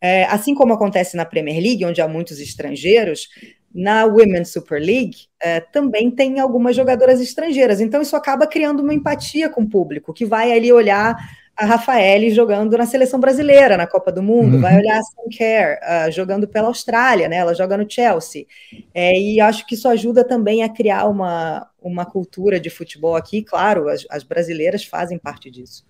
é, 0.00 0.24
assim 0.24 0.54
como 0.54 0.72
acontece 0.72 1.16
na 1.16 1.24
Premier 1.24 1.62
League, 1.62 1.84
onde 1.84 2.00
há 2.00 2.08
muitos 2.08 2.40
estrangeiros, 2.40 3.28
na 3.74 4.04
Women's 4.04 4.52
Super 4.52 4.80
League 4.80 5.26
é, 5.42 5.58
também 5.58 6.08
tem 6.08 6.38
algumas 6.38 6.76
jogadoras 6.76 7.20
estrangeiras. 7.20 7.80
Então 7.80 8.00
isso 8.00 8.14
acaba 8.14 8.46
criando 8.46 8.80
uma 8.80 8.94
empatia 8.94 9.48
com 9.48 9.62
o 9.62 9.68
público, 9.68 10.14
que 10.14 10.24
vai 10.24 10.52
ali 10.52 10.72
olhar 10.72 11.16
a 11.56 11.64
Rafaele 11.64 12.30
jogando 12.30 12.76
na 12.76 12.86
seleção 12.86 13.20
brasileira 13.20 13.76
na 13.76 13.86
Copa 13.86 14.10
do 14.10 14.22
Mundo, 14.22 14.56
uhum. 14.56 14.60
vai 14.60 14.76
olhar 14.76 14.98
a 14.98 15.02
Sam 15.02 15.28
Kerr 15.30 15.78
uh, 15.78 16.10
jogando 16.10 16.48
pela 16.48 16.68
Austrália, 16.68 17.28
né? 17.28 17.36
Ela 17.36 17.54
joga 17.54 17.76
no 17.76 17.88
Chelsea. 17.88 18.46
É, 18.92 19.12
e 19.16 19.40
acho 19.40 19.66
que 19.66 19.74
isso 19.74 19.88
ajuda 19.88 20.24
também 20.24 20.62
a 20.62 20.68
criar 20.68 21.06
uma, 21.06 21.66
uma 21.80 22.04
cultura 22.04 22.58
de 22.58 22.70
futebol 22.70 23.14
aqui. 23.14 23.42
Claro, 23.42 23.88
as, 23.88 24.04
as 24.10 24.24
brasileiras 24.24 24.84
fazem 24.84 25.18
parte 25.18 25.50
disso. 25.50 25.84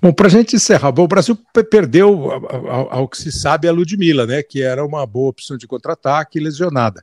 Bom, 0.00 0.12
para 0.12 0.26
a 0.26 0.30
gente 0.30 0.56
encerrar, 0.56 0.92
bom, 0.92 1.04
o 1.04 1.08
Brasil 1.08 1.36
perdeu, 1.70 2.30
ao, 2.30 2.92
ao, 2.92 3.08
que 3.08 3.16
se 3.16 3.32
sabe, 3.32 3.66
a 3.66 3.72
Ludmilla, 3.72 4.26
né, 4.26 4.42
que 4.42 4.62
era 4.62 4.84
uma 4.84 5.06
boa 5.06 5.30
opção 5.30 5.56
de 5.56 5.66
contra-ataque 5.66 6.38
lesionada. 6.38 7.02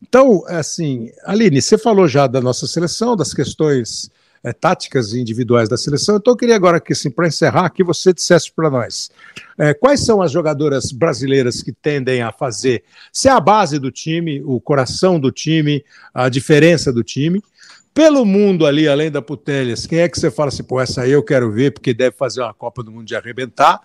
Então, 0.00 0.44
assim, 0.46 1.10
Aline, 1.24 1.62
você 1.62 1.78
falou 1.78 2.06
já 2.06 2.26
da 2.26 2.40
nossa 2.40 2.66
seleção, 2.66 3.16
das 3.16 3.32
questões 3.32 4.10
é, 4.44 4.52
táticas 4.52 5.14
individuais 5.14 5.68
da 5.68 5.76
seleção, 5.76 6.16
então 6.16 6.32
eu 6.32 6.36
queria 6.36 6.56
agora 6.56 6.80
que, 6.80 6.92
assim, 6.92 7.10
para 7.10 7.28
encerrar, 7.28 7.70
que 7.70 7.84
você 7.84 8.12
dissesse 8.12 8.50
para 8.52 8.70
nós 8.70 9.10
é, 9.58 9.74
quais 9.74 10.04
são 10.04 10.20
as 10.20 10.32
jogadoras 10.32 10.92
brasileiras 10.92 11.62
que 11.62 11.72
tendem 11.72 12.22
a 12.22 12.32
fazer, 12.32 12.84
se 13.12 13.28
é 13.28 13.30
a 13.30 13.40
base 13.40 13.78
do 13.78 13.90
time, 13.90 14.42
o 14.44 14.60
coração 14.60 15.20
do 15.20 15.30
time, 15.30 15.84
a 16.14 16.28
diferença 16.28 16.92
do 16.92 17.02
time, 17.04 17.42
pelo 17.94 18.24
mundo 18.24 18.64
ali, 18.66 18.88
além 18.88 19.10
da 19.10 19.20
Putelhas, 19.20 19.86
quem 19.86 19.98
é 19.98 20.08
que 20.08 20.18
você 20.18 20.30
fala 20.30 20.48
assim, 20.48 20.62
pô, 20.62 20.80
essa 20.80 21.02
aí 21.02 21.10
eu 21.10 21.22
quero 21.22 21.52
ver, 21.52 21.72
porque 21.72 21.92
deve 21.92 22.16
fazer 22.16 22.40
uma 22.40 22.54
Copa 22.54 22.82
do 22.82 22.90
Mundo 22.90 23.04
de 23.04 23.14
arrebentar? 23.14 23.80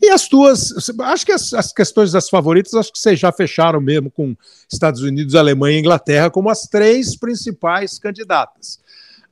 E 0.00 0.10
as 0.10 0.28
tuas, 0.28 0.90
acho 1.00 1.24
que 1.24 1.32
as, 1.32 1.54
as 1.54 1.72
questões 1.72 2.12
das 2.12 2.28
favoritas, 2.28 2.74
acho 2.74 2.92
que 2.92 2.98
vocês 2.98 3.18
já 3.18 3.32
fecharam 3.32 3.80
mesmo 3.80 4.10
com 4.10 4.36
Estados 4.70 5.00
Unidos, 5.00 5.34
Alemanha 5.34 5.78
e 5.78 5.80
Inglaterra 5.80 6.30
como 6.30 6.50
as 6.50 6.62
três 6.64 7.16
principais 7.16 7.98
candidatas. 7.98 8.78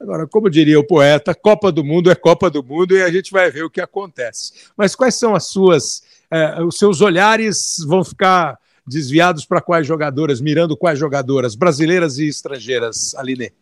Agora, 0.00 0.26
como 0.26 0.50
diria 0.50 0.78
o 0.78 0.86
poeta, 0.86 1.34
Copa 1.34 1.70
do 1.70 1.84
Mundo 1.84 2.10
é 2.10 2.14
Copa 2.14 2.50
do 2.50 2.62
Mundo 2.62 2.96
e 2.96 3.02
a 3.02 3.10
gente 3.10 3.30
vai 3.30 3.50
ver 3.50 3.64
o 3.64 3.70
que 3.70 3.80
acontece. 3.80 4.52
Mas 4.76 4.94
quais 4.94 5.14
são 5.14 5.34
as 5.34 5.46
suas, 5.46 6.02
eh, 6.30 6.62
os 6.62 6.78
seus 6.78 7.00
olhares 7.00 7.78
vão 7.86 8.04
ficar 8.04 8.58
desviados 8.86 9.46
para 9.46 9.60
quais 9.60 9.86
jogadoras, 9.86 10.40
mirando 10.40 10.76
quais 10.76 10.98
jogadoras, 10.98 11.54
brasileiras 11.54 12.18
e 12.18 12.28
estrangeiras, 12.28 13.14
Aline? 13.14 13.52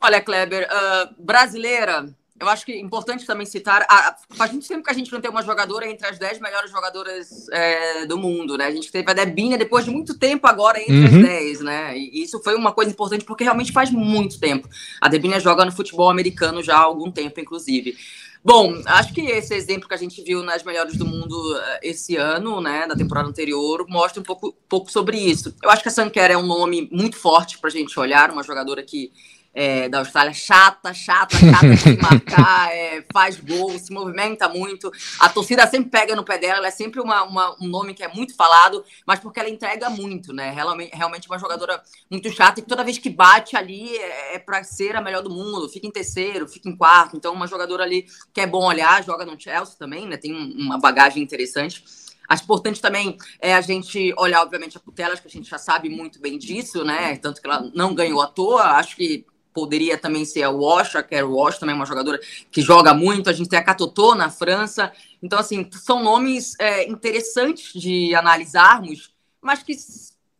Olha, 0.00 0.20
Kleber, 0.20 0.68
uh, 0.70 1.14
brasileira, 1.18 2.08
eu 2.38 2.48
acho 2.48 2.66
que 2.66 2.72
é 2.72 2.80
importante 2.80 3.24
também 3.24 3.46
citar. 3.46 3.86
A, 3.88 4.16
faz 4.30 4.52
muito 4.52 4.68
tempo 4.68 4.84
que 4.84 4.90
a 4.90 4.94
gente 4.94 5.10
não 5.10 5.20
tem 5.20 5.30
uma 5.30 5.42
jogadora 5.42 5.88
entre 5.88 6.06
as 6.06 6.18
10 6.18 6.40
melhores 6.40 6.70
jogadoras 6.70 7.48
é, 7.50 8.06
do 8.06 8.18
mundo, 8.18 8.58
né? 8.58 8.66
A 8.66 8.70
gente 8.70 8.92
teve 8.92 9.10
a 9.10 9.14
Debinha 9.14 9.56
depois 9.56 9.84
de 9.84 9.90
muito 9.90 10.18
tempo 10.18 10.46
agora 10.46 10.80
entre 10.80 10.94
uhum. 10.96 11.04
as 11.06 11.12
10, 11.12 11.60
né? 11.60 11.96
E 11.96 12.22
isso 12.22 12.42
foi 12.42 12.54
uma 12.54 12.72
coisa 12.72 12.90
importante 12.90 13.24
porque 13.24 13.44
realmente 13.44 13.72
faz 13.72 13.90
muito 13.90 14.38
tempo. 14.38 14.68
A 15.00 15.08
Debinha 15.08 15.40
joga 15.40 15.64
no 15.64 15.72
futebol 15.72 16.10
americano 16.10 16.62
já 16.62 16.76
há 16.76 16.82
algum 16.82 17.10
tempo, 17.10 17.40
inclusive. 17.40 17.96
Bom, 18.44 18.80
acho 18.86 19.12
que 19.12 19.22
esse 19.22 19.54
exemplo 19.54 19.88
que 19.88 19.94
a 19.94 19.98
gente 19.98 20.22
viu 20.22 20.40
nas 20.40 20.62
melhores 20.62 20.96
do 20.96 21.04
mundo 21.04 21.34
eh, 21.58 21.80
esse 21.82 22.16
ano, 22.16 22.60
né, 22.60 22.86
da 22.86 22.94
temporada 22.94 23.28
anterior, 23.28 23.84
mostra 23.88 24.20
um 24.20 24.24
pouco, 24.24 24.54
pouco 24.68 24.92
sobre 24.92 25.18
isso. 25.18 25.52
Eu 25.60 25.68
acho 25.68 25.82
que 25.82 25.88
a 25.88 25.90
Sanquer 25.90 26.30
é 26.30 26.36
um 26.36 26.46
nome 26.46 26.88
muito 26.92 27.16
forte 27.16 27.58
para 27.58 27.68
a 27.68 27.72
gente 27.72 27.98
olhar, 27.98 28.30
uma 28.30 28.44
jogadora 28.44 28.84
que 28.84 29.10
é, 29.56 29.88
da 29.88 30.00
Austrália, 30.00 30.34
chata, 30.34 30.92
chata, 30.92 31.34
chata 31.34 31.74
de 31.74 31.96
marcar, 31.96 32.70
é, 32.70 33.02
faz 33.10 33.40
gol, 33.40 33.70
se 33.78 33.90
movimenta 33.90 34.50
muito. 34.50 34.92
A 35.18 35.30
torcida 35.30 35.66
sempre 35.66 35.88
pega 35.88 36.14
no 36.14 36.22
pé 36.22 36.36
dela, 36.36 36.58
ela 36.58 36.66
é 36.66 36.70
sempre 36.70 37.00
uma, 37.00 37.22
uma, 37.22 37.56
um 37.58 37.66
nome 37.66 37.94
que 37.94 38.04
é 38.04 38.08
muito 38.08 38.36
falado, 38.36 38.84
mas 39.06 39.18
porque 39.18 39.40
ela 39.40 39.48
entrega 39.48 39.88
muito, 39.88 40.34
né? 40.34 40.50
Realmente, 40.50 40.94
realmente 40.94 41.26
uma 41.26 41.38
jogadora 41.38 41.82
muito 42.10 42.30
chata 42.30 42.60
e 42.60 42.62
toda 42.62 42.84
vez 42.84 42.98
que 42.98 43.08
bate 43.08 43.56
ali 43.56 43.96
é, 43.96 44.34
é 44.34 44.38
para 44.38 44.62
ser 44.62 44.94
a 44.94 45.00
melhor 45.00 45.22
do 45.22 45.30
mundo, 45.30 45.70
fica 45.70 45.86
em 45.86 45.90
terceiro, 45.90 46.46
fica 46.46 46.68
em 46.68 46.76
quarto. 46.76 47.16
Então, 47.16 47.32
uma 47.32 47.46
jogadora 47.46 47.82
ali 47.82 48.04
que 48.34 48.42
é 48.42 48.46
bom 48.46 48.66
olhar, 48.66 49.02
joga 49.02 49.24
no 49.24 49.40
Chelsea 49.40 49.74
também, 49.78 50.06
né? 50.06 50.18
Tem 50.18 50.34
uma 50.34 50.78
bagagem 50.78 51.22
interessante. 51.22 51.82
Acho 52.28 52.42
importante 52.42 52.82
também 52.82 53.16
é 53.40 53.54
a 53.54 53.60
gente 53.62 54.12
olhar, 54.18 54.42
obviamente, 54.42 54.76
a 54.76 54.80
Putelas, 54.80 55.18
que 55.18 55.28
a 55.28 55.30
gente 55.30 55.48
já 55.48 55.56
sabe 55.58 55.88
muito 55.88 56.20
bem 56.20 56.36
disso, 56.36 56.84
né? 56.84 57.16
Tanto 57.16 57.40
que 57.40 57.46
ela 57.46 57.70
não 57.74 57.94
ganhou 57.94 58.20
à 58.20 58.26
toa. 58.26 58.62
Acho 58.62 58.96
que 58.96 59.24
poderia 59.56 59.96
também 59.96 60.26
ser 60.26 60.42
a 60.42 60.50
Wash, 60.50 60.96
a 60.96 61.02
Carol 61.02 61.32
Wash 61.32 61.56
também 61.56 61.72
é 61.72 61.76
uma 61.76 61.86
jogadora 61.86 62.20
que 62.52 62.60
joga 62.60 62.92
muito, 62.92 63.30
a 63.30 63.32
gente 63.32 63.48
tem 63.48 63.58
a 63.58 63.64
Catotô 63.64 64.14
na 64.14 64.28
França, 64.28 64.92
então 65.22 65.38
assim, 65.38 65.66
são 65.72 66.02
nomes 66.02 66.54
é, 66.58 66.86
interessantes 66.86 67.72
de 67.72 68.14
analisarmos, 68.14 69.14
mas 69.40 69.62
que 69.62 69.74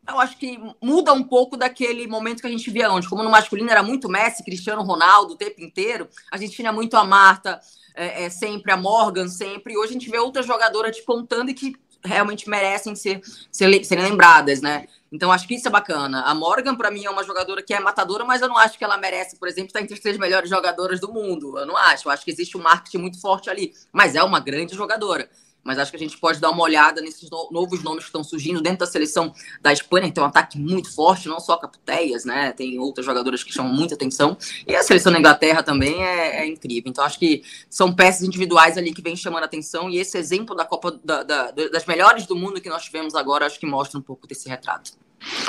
eu 0.07 0.21
acho 0.21 0.37
que 0.37 0.61
muda 0.83 1.15
um 1.15 1.23
pouco 1.23 1.57
daquele 1.57 2.07
momento 2.07 2.43
que 2.43 2.47
a 2.47 2.51
gente 2.51 2.71
via 2.71 2.91
antes, 2.91 3.09
como 3.09 3.23
no 3.23 3.31
masculino 3.31 3.71
era 3.71 3.83
muito 3.83 4.07
Messi, 4.07 4.45
Cristiano 4.45 4.83
Ronaldo 4.83 5.33
o 5.33 5.37
tempo 5.37 5.63
inteiro, 5.63 6.11
a 6.31 6.37
gente 6.37 6.55
tinha 6.55 6.71
muito 6.71 6.95
a 6.95 7.03
Marta, 7.03 7.59
é, 7.95 8.25
é, 8.25 8.29
sempre 8.31 8.71
a 8.71 8.77
Morgan, 8.77 9.29
sempre, 9.29 9.73
e 9.73 9.79
hoje 9.79 9.91
a 9.91 9.93
gente 9.95 10.11
vê 10.11 10.19
outras 10.19 10.45
jogadoras 10.45 10.95
despontando 10.95 11.51
e 11.51 11.55
que 11.55 11.75
realmente 12.07 12.49
merecem 12.49 12.95
ser, 12.95 13.21
ser, 13.51 13.85
serem 13.85 14.05
lembradas, 14.05 14.61
né? 14.61 14.87
Então, 15.13 15.31
acho 15.31 15.47
que 15.47 15.55
isso 15.55 15.69
é 15.69 15.71
bacana. 15.71 16.23
A 16.23 16.35
Morgan, 16.35 16.75
para 16.75 16.91
mim, 16.91 17.05
é 17.05 17.11
uma 17.11 17.25
jogadora 17.25 17.63
que 17.63 17.73
é 17.73 17.81
matadora, 17.81 18.25
mas 18.25 18.43
eu 18.43 18.49
não 18.49 18.59
acho 18.59 18.77
que 18.77 18.85
ela 18.85 18.99
merece, 18.99 19.37
por 19.37 19.49
exemplo, 19.49 19.69
estar 19.69 19.81
entre 19.81 19.95
as 19.95 20.01
três 20.01 20.19
melhores 20.19 20.51
jogadoras 20.51 21.01
do 21.01 21.13
mundo. 21.13 21.59
Eu 21.59 21.67
não 21.67 21.77
acho. 21.77 22.09
Eu 22.09 22.13
acho 22.13 22.25
que 22.25 22.31
existe 22.31 22.57
um 22.57 22.63
marketing 22.63 22.99
muito 22.99 23.21
forte 23.21 23.49
ali. 23.49 23.73
Mas 23.93 24.15
é 24.15 24.23
uma 24.23 24.41
grande 24.41 24.75
jogadora 24.75 25.29
mas 25.67 25.79
acho 25.79 25.91
que 25.91 25.97
a 25.97 26.01
gente 26.01 26.17
pode 26.17 26.41
dar 26.41 26.51
uma 26.51 26.63
olhada 26.63 27.01
nesses 27.01 27.29
no 27.29 27.49
novos 27.51 27.83
nomes 27.83 28.05
que 28.05 28.09
estão 28.09 28.23
surgindo 28.23 28.63
dentro 28.63 28.79
da 28.79 28.87
seleção 28.87 29.33
da 29.61 29.73
Espanha, 29.73 30.07
que 30.07 30.13
tem 30.13 30.23
um 30.23 30.27
ataque 30.27 30.59
muito 30.59 30.95
forte, 30.95 31.29
não 31.29 31.41
só 31.41 31.57
Caputeias, 31.57 32.25
né? 32.25 32.53
Tem 32.53 32.79
outras 32.79 33.05
jogadoras 33.05 33.43
que 33.43 33.53
chamam 33.53 33.73
muita 33.73 33.95
atenção. 33.95 34.37
E 34.67 34.75
a 34.75 34.83
seleção 34.83 35.13
da 35.13 35.19
Inglaterra 35.19 35.63
também 35.63 36.03
é, 36.03 36.43
é 36.43 36.47
incrível. 36.47 36.89
Então, 36.91 37.05
acho 37.05 37.19
que 37.19 37.43
são 37.69 37.93
peças 37.93 38.23
individuais 38.23 38.79
ali 38.79 38.95
que 38.95 39.03
vêm 39.03 39.17
chamando 39.17 39.45
atenção. 39.45 39.91
E 39.91 39.99
esse 39.99 40.17
exemplo 40.17 40.55
da 40.55 40.65
Copa 40.65 40.99
da, 41.05 41.23
da, 41.23 41.51
das 41.51 41.85
melhores 41.85 42.27
do 42.27 42.37
mundo 42.37 42.61
que 42.61 42.69
nós 42.69 42.85
tivemos 42.85 43.15
agora, 43.15 43.47
acho 43.47 43.59
que 43.59 43.67
mostra 43.67 43.99
um 43.99 44.03
pouco 44.03 44.27
desse 44.27 44.49
retrato. 44.49 44.93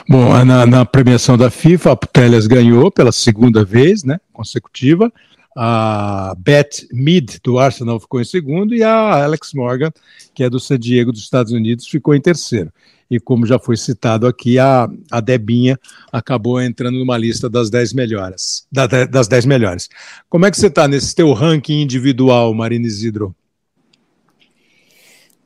Bom, 0.09 0.43
na, 0.45 0.65
na 0.65 0.85
premiação 0.85 1.37
da 1.37 1.51
FIFA, 1.51 1.91
a 1.91 1.95
Putellas 1.95 2.47
ganhou 2.47 2.89
pela 2.89 3.11
segunda 3.11 3.63
vez, 3.63 4.03
né, 4.03 4.19
consecutiva 4.33 5.11
a 5.59 6.35
Beth 6.37 6.85
Mead, 6.93 7.39
do 7.43 7.57
Arsenal, 7.57 7.99
ficou 7.99 8.21
em 8.21 8.23
segundo, 8.23 8.75
e 8.75 8.83
a 8.83 9.23
Alex 9.23 9.53
Morgan, 9.55 9.91
que 10.35 10.43
é 10.43 10.49
do 10.51 10.59
San 10.59 10.77
Diego, 10.77 11.11
dos 11.11 11.21
Estados 11.21 11.51
Unidos, 11.51 11.87
ficou 11.87 12.13
em 12.13 12.21
terceiro. 12.21 12.71
E 13.09 13.19
como 13.19 13.43
já 13.43 13.57
foi 13.57 13.75
citado 13.75 14.27
aqui, 14.27 14.59
a, 14.59 14.87
a 15.11 15.19
Debinha 15.19 15.79
acabou 16.11 16.61
entrando 16.61 16.99
numa 16.99 17.17
lista 17.17 17.49
das 17.49 17.71
10 17.71 17.93
melhores. 17.93 18.67
Da, 18.71 18.85
das 18.85 19.27
10 19.27 19.45
melhores. 19.47 19.89
Como 20.29 20.45
é 20.45 20.51
que 20.51 20.57
você 20.57 20.67
está 20.67 20.87
nesse 20.87 21.15
teu 21.15 21.33
ranking 21.33 21.81
individual, 21.81 22.53
Marina 22.53 22.85
Isidro? 22.85 23.35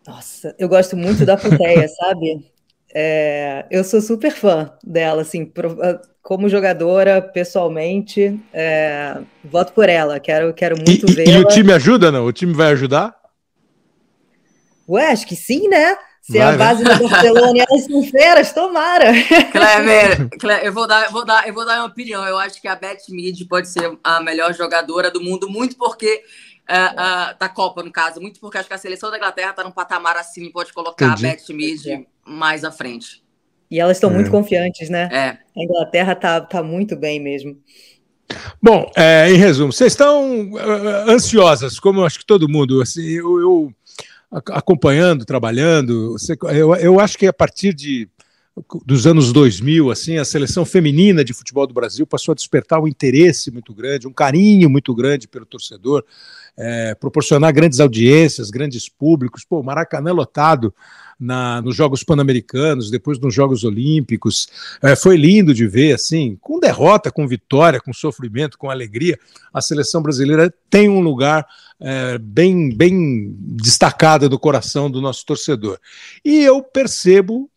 Nossa, 0.06 0.54
eu 0.60 0.68
gosto 0.68 0.98
muito 0.98 1.26
da 1.26 1.38
Puteia, 1.38 1.88
sabe? 2.02 2.44
É, 2.94 3.66
eu 3.72 3.84
sou 3.84 4.02
super 4.02 4.32
fã 4.32 4.72
dela, 4.84 5.22
assim, 5.22 5.52
como 6.22 6.50
jogadora, 6.50 7.22
pessoalmente, 7.22 8.40
é, 8.54 9.18
voto 9.44 9.74
por 9.74 9.90
ela. 9.90 10.20
Quero, 10.20 10.54
quero 10.54 10.76
muito 10.76 11.08
ver. 11.14 11.28
E 11.28 11.38
o 11.38 11.48
time 11.48 11.74
ajuda, 11.74 12.12
não? 12.12 12.26
O 12.26 12.34
time 12.34 12.54
vai 12.54 12.72
ajudar? 12.72 13.16
Ué, 14.88 15.12
acho 15.12 15.26
que 15.26 15.36
sim, 15.36 15.68
né? 15.68 15.96
Se 16.22 16.38
vai, 16.38 16.54
a 16.54 16.58
base 16.58 16.84
né? 16.84 16.96
do 16.96 17.10
Barcelona 17.10 17.58
e 17.58 17.62
elas 17.62 17.86
são 17.86 18.04
feiras, 18.04 18.54
tomara. 18.54 19.12
Clever, 19.52 20.30
Clever, 20.38 20.66
eu 20.68 20.74
vou 20.74 20.86
dar, 20.86 21.10
vou 21.10 21.26
dar, 21.26 21.48
eu 21.48 21.54
vou 21.54 21.66
dar 21.66 21.80
uma 21.80 21.88
opinião. 21.88 22.24
Eu 22.26 22.38
acho 22.38 22.62
que 22.62 22.68
a 22.68 22.76
Beth 22.76 23.10
Mead 23.10 23.46
pode 23.46 23.68
ser 23.68 23.98
a 24.04 24.22
melhor 24.22 24.54
jogadora 24.54 25.10
do 25.10 25.22
mundo, 25.22 25.50
muito 25.50 25.76
porque 25.78 26.22
uh, 26.72 27.34
uh, 27.34 27.40
da 27.40 27.50
Copa, 27.50 27.84
no 27.84 27.92
caso, 27.92 28.22
muito 28.22 28.40
porque 28.40 28.58
acho 28.58 28.68
que 28.68 28.74
a 28.74 28.78
seleção 28.78 29.12
da 29.12 29.18
Inglaterra 29.18 29.52
está 29.52 29.64
num 29.64 29.72
patamar 29.72 30.16
assim 30.18 30.46
e 30.46 30.52
pode 30.52 30.74
colocar 30.74 31.06
Entendi. 31.06 31.28
a 31.28 31.30
Beth 31.32 31.56
Mead 31.56 32.08
mais 32.26 32.64
à 32.64 32.72
frente. 32.72 33.22
E 33.70 33.80
elas 33.80 33.98
estão 33.98 34.10
é. 34.10 34.14
muito 34.14 34.32
confiantes, 34.32 34.90
né? 34.90 35.10
É. 35.12 35.28
A 35.60 35.64
Inglaterra 35.64 36.16
tá, 36.16 36.42
tá 36.42 36.64
muito 36.64 36.96
bem 36.96 37.20
mesmo. 37.20 37.58
Bom, 38.62 38.90
é, 38.96 39.30
em 39.30 39.36
resumo, 39.36 39.74
vocês 39.74 39.94
estão 39.94 40.52
uh, 40.52 41.10
ansiosas, 41.10 41.80
como 41.80 42.06
acho 42.06 42.20
que 42.20 42.26
todo 42.26 42.50
mundo. 42.50 42.82
Assim, 42.82 43.04
eu, 43.04 43.40
eu 43.40 43.74
acompanhando, 44.48 45.26
trabalhando, 45.26 46.16
eu, 46.54 46.76
eu 46.76 47.00
acho 47.00 47.18
que 47.18 47.28
a 47.28 47.34
partir 47.34 47.74
de 47.74 48.08
dos 48.86 49.08
anos 49.08 49.32
2000, 49.32 49.90
assim, 49.92 50.18
a 50.18 50.26
seleção 50.26 50.66
feminina 50.66 51.24
de 51.24 51.34
futebol 51.34 51.66
do 51.66 51.74
Brasil 51.74 52.06
passou 52.06 52.34
a 52.34 52.36
despertar 52.36 52.82
um 52.82 52.88
interesse 52.88 53.50
muito 53.50 53.74
grande, 53.74 54.08
um 54.08 54.14
carinho 54.14 54.70
muito 54.70 54.94
grande 54.94 55.28
pelo 55.28 55.46
torcedor, 55.46 56.04
é, 56.58 56.94
proporcionar 56.96 57.54
grandes 57.54 57.80
audiências, 57.80 58.50
grandes 58.50 58.90
públicos. 58.90 59.46
Pô, 59.46 59.64
Maracanã 59.64 60.12
lotado 60.12 60.74
na, 61.22 61.62
nos 61.62 61.76
Jogos 61.76 62.04
Pan-Americanos, 62.04 62.90
depois 62.90 63.20
nos 63.20 63.34
Jogos 63.34 63.64
Olímpicos. 63.64 64.50
É, 64.82 64.96
foi 64.96 65.16
lindo 65.16 65.54
de 65.54 65.68
ver, 65.68 65.94
assim, 65.94 66.36
com 66.42 66.60
derrota, 66.60 67.12
com 67.12 67.28
vitória, 67.28 67.80
com 67.80 67.94
sofrimento, 67.94 68.58
com 68.58 68.72
alegria. 68.72 69.20
A 69.54 69.62
seleção 69.62 70.02
brasileira 70.02 70.52
tem 70.70 70.90
um 70.90 71.00
lugar 71.00 71.48
é, 71.80 72.18
bem, 72.18 72.76
bem 72.76 73.36
destacado 73.38 74.28
no 74.28 74.40
coração 74.40 74.90
do 74.90 75.00
nosso 75.00 75.24
torcedor. 75.24 75.80
E 76.26 76.42
eu 76.44 76.64
percebo 76.64 77.51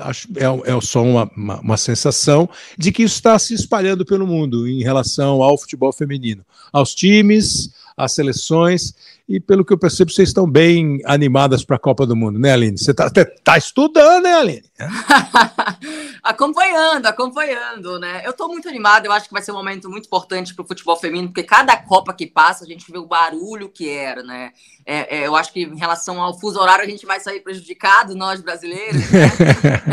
acho, 0.00 0.28
é, 0.36 0.72
é 0.72 0.80
só 0.80 1.02
uma, 1.02 1.30
uma, 1.36 1.60
uma, 1.60 1.76
sensação 1.76 2.48
de 2.76 2.90
que 2.90 3.02
isso 3.02 3.16
está 3.16 3.38
se 3.38 3.54
espalhando 3.54 4.04
pelo 4.04 4.26
mundo 4.26 4.68
em 4.68 4.82
relação 4.82 5.42
ao 5.42 5.58
futebol 5.58 5.92
feminino, 5.92 6.44
aos 6.72 6.94
times, 6.94 7.70
às 7.96 8.12
seleções. 8.12 8.94
e 9.28 9.38
pelo 9.38 9.64
que 9.64 9.72
eu 9.72 9.78
percebo, 9.78 10.10
vocês 10.10 10.28
estão 10.28 10.48
bem 10.48 11.00
animadas 11.04 11.64
para 11.64 11.76
a 11.76 11.78
Copa 11.78 12.06
do 12.06 12.16
Mundo, 12.16 12.38
né, 12.38 12.52
Aline? 12.52 12.76
Você 12.76 12.90
está 12.90 13.08
tá 13.10 13.58
estudando, 13.58 14.24
né, 14.24 14.34
Aline? 14.34 14.64
acompanhando, 16.24 17.04
acompanhando, 17.04 17.98
né? 17.98 18.22
Eu 18.24 18.30
estou 18.30 18.48
muito 18.48 18.66
animada, 18.66 19.06
eu 19.06 19.12
acho 19.12 19.26
que 19.28 19.32
vai 19.34 19.42
ser 19.42 19.52
um 19.52 19.56
momento 19.56 19.90
muito 19.90 20.06
importante 20.06 20.54
para 20.54 20.64
o 20.64 20.66
futebol 20.66 20.96
feminino, 20.96 21.28
porque 21.28 21.42
cada 21.42 21.76
Copa 21.76 22.14
que 22.14 22.26
passa, 22.26 22.64
a 22.64 22.66
gente 22.66 22.90
vê 22.90 22.96
o 22.96 23.06
barulho 23.06 23.68
que 23.68 23.90
era, 23.90 24.22
né? 24.22 24.52
É, 24.86 25.18
é, 25.18 25.26
eu 25.26 25.36
acho 25.36 25.52
que 25.52 25.62
em 25.62 25.76
relação 25.76 26.22
ao 26.22 26.38
fuso 26.40 26.58
horário, 26.58 26.82
a 26.82 26.88
gente 26.88 27.04
vai 27.04 27.20
sair 27.20 27.40
prejudicado, 27.40 28.14
nós 28.14 28.40
brasileiros, 28.40 29.02
né? 29.10 29.30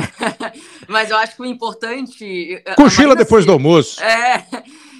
Mas 0.87 1.09
eu 1.09 1.17
acho 1.17 1.35
que 1.35 1.41
o 1.41 1.45
importante. 1.45 2.63
Cochila 2.77 3.15
depois 3.15 3.45
do 3.45 3.51
almoço. 3.51 4.01
É. 4.01 4.47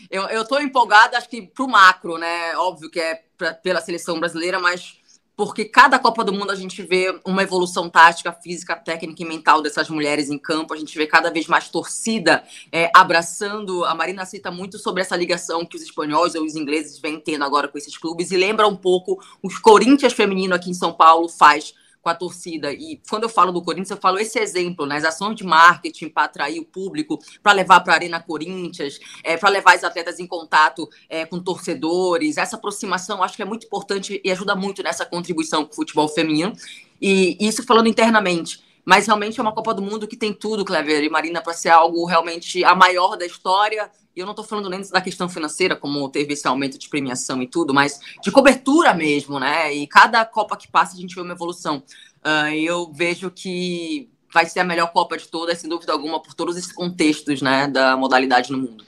Eu, 0.09 0.23
eu 0.23 0.45
tô 0.45 0.59
empolgada, 0.59 1.17
acho 1.17 1.29
que 1.29 1.41
pro 1.41 1.69
macro, 1.69 2.17
né? 2.17 2.57
Óbvio 2.57 2.89
que 2.89 2.99
é 2.99 3.21
pra, 3.37 3.53
pela 3.53 3.79
seleção 3.79 4.19
brasileira, 4.19 4.59
mas 4.59 5.00
porque 5.35 5.65
cada 5.65 5.97
Copa 5.97 6.23
do 6.23 6.33
Mundo 6.33 6.51
a 6.51 6.55
gente 6.55 6.81
vê 6.83 7.19
uma 7.25 7.41
evolução 7.41 7.89
tática, 7.89 8.31
física, 8.31 8.75
técnica 8.75 9.23
e 9.23 9.25
mental 9.25 9.61
dessas 9.61 9.89
mulheres 9.89 10.29
em 10.29 10.37
campo. 10.37 10.73
A 10.73 10.77
gente 10.77 10.97
vê 10.97 11.07
cada 11.07 11.31
vez 11.31 11.47
mais 11.47 11.69
torcida 11.69 12.43
é, 12.71 12.91
abraçando. 12.95 13.83
A 13.85 13.95
Marina 13.95 14.25
cita 14.25 14.51
muito 14.51 14.77
sobre 14.77 15.01
essa 15.01 15.15
ligação 15.15 15.65
que 15.65 15.75
os 15.75 15.81
espanhóis 15.81 16.35
ou 16.35 16.43
os 16.43 16.55
ingleses 16.55 16.99
vêm 16.99 17.19
tendo 17.19 17.43
agora 17.43 17.67
com 17.67 17.77
esses 17.77 17.97
clubes 17.97 18.31
e 18.31 18.37
lembra 18.37 18.67
um 18.67 18.75
pouco 18.75 19.21
os 19.41 19.57
Corinthians 19.57 20.13
feminino 20.13 20.53
aqui 20.53 20.69
em 20.69 20.75
São 20.75 20.93
Paulo 20.93 21.27
faz 21.27 21.73
com 22.01 22.09
a 22.09 22.15
torcida. 22.15 22.73
E 22.73 22.99
quando 23.09 23.23
eu 23.23 23.29
falo 23.29 23.51
do 23.51 23.61
Corinthians, 23.61 23.91
eu 23.91 23.97
falo 23.97 24.19
esse 24.19 24.39
exemplo, 24.39 24.85
né? 24.85 24.97
As 24.97 25.03
ações 25.03 25.35
de 25.35 25.43
marketing 25.43 26.09
para 26.09 26.23
atrair 26.23 26.59
o 26.59 26.65
público, 26.65 27.19
para 27.43 27.53
levar 27.53 27.79
para 27.81 27.93
a 27.93 27.95
Arena 27.95 28.19
Corinthians, 28.19 28.99
é, 29.23 29.37
para 29.37 29.49
levar 29.49 29.77
os 29.77 29.83
atletas 29.83 30.19
em 30.19 30.27
contato 30.27 30.89
é, 31.07 31.25
com 31.25 31.39
torcedores. 31.39 32.37
Essa 32.37 32.55
aproximação 32.55 33.21
acho 33.23 33.35
que 33.35 33.41
é 33.41 33.45
muito 33.45 33.67
importante 33.67 34.19
e 34.23 34.31
ajuda 34.31 34.55
muito 34.55 34.81
nessa 34.81 35.05
contribuição 35.05 35.63
com 35.63 35.71
o 35.71 35.75
futebol 35.75 36.07
feminino. 36.07 36.53
E 37.01 37.37
isso 37.39 37.63
falando 37.63 37.87
internamente. 37.87 38.63
Mas 38.83 39.05
realmente 39.05 39.39
é 39.39 39.43
uma 39.43 39.53
Copa 39.53 39.75
do 39.75 39.81
Mundo 39.81 40.07
que 40.07 40.17
tem 40.17 40.33
tudo, 40.33 40.65
Clever 40.65 41.03
e 41.03 41.09
Marina, 41.09 41.39
para 41.39 41.53
ser 41.53 41.69
algo 41.69 42.03
realmente 42.05 42.63
a 42.63 42.73
maior 42.73 43.15
da 43.15 43.25
história 43.25 43.91
e 44.15 44.19
eu 44.19 44.25
não 44.25 44.33
estou 44.33 44.45
falando 44.45 44.69
nem 44.69 44.81
da 44.89 45.01
questão 45.01 45.29
financeira, 45.29 45.75
como 45.75 46.09
teve 46.09 46.33
esse 46.33 46.47
aumento 46.47 46.77
de 46.77 46.89
premiação 46.89 47.41
e 47.41 47.47
tudo, 47.47 47.73
mas 47.73 47.99
de 48.21 48.29
cobertura 48.31 48.93
mesmo, 48.93 49.39
né? 49.39 49.73
E 49.73 49.87
cada 49.87 50.25
Copa 50.25 50.57
que 50.57 50.67
passa 50.67 50.95
a 50.95 50.99
gente 50.99 51.15
vê 51.15 51.21
uma 51.21 51.33
evolução. 51.33 51.83
Uh, 52.23 52.53
eu 52.53 52.91
vejo 52.93 53.31
que 53.31 54.09
vai 54.33 54.45
ser 54.45 54.59
a 54.59 54.63
melhor 54.65 54.91
Copa 54.91 55.17
de 55.17 55.27
todas, 55.27 55.57
sem 55.59 55.69
dúvida 55.69 55.93
alguma, 55.93 56.21
por 56.21 56.33
todos 56.33 56.57
esses 56.57 56.71
contextos, 56.71 57.41
né, 57.41 57.67
da 57.67 57.95
modalidade 57.95 58.51
no 58.51 58.57
mundo. 58.57 58.83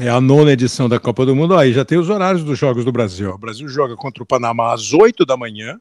É 0.00 0.10
a 0.10 0.20
nona 0.20 0.52
edição 0.52 0.88
da 0.88 1.00
Copa 1.00 1.24
do 1.24 1.34
Mundo. 1.34 1.56
Aí 1.56 1.72
já 1.72 1.84
tem 1.84 1.96
os 1.96 2.10
horários 2.10 2.44
dos 2.44 2.58
Jogos 2.58 2.84
do 2.84 2.92
Brasil. 2.92 3.30
O 3.30 3.38
Brasil 3.38 3.66
joga 3.66 3.96
contra 3.96 4.22
o 4.22 4.26
Panamá 4.26 4.74
às 4.74 4.92
8 4.92 5.24
da 5.24 5.38
manhã, 5.38 5.80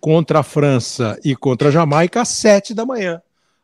contra 0.00 0.40
a 0.40 0.42
França 0.42 1.18
e 1.24 1.36
contra 1.36 1.68
a 1.68 1.70
Jamaica 1.70 2.22
às 2.22 2.28
7 2.30 2.74
da 2.74 2.84
manhã. 2.84 3.22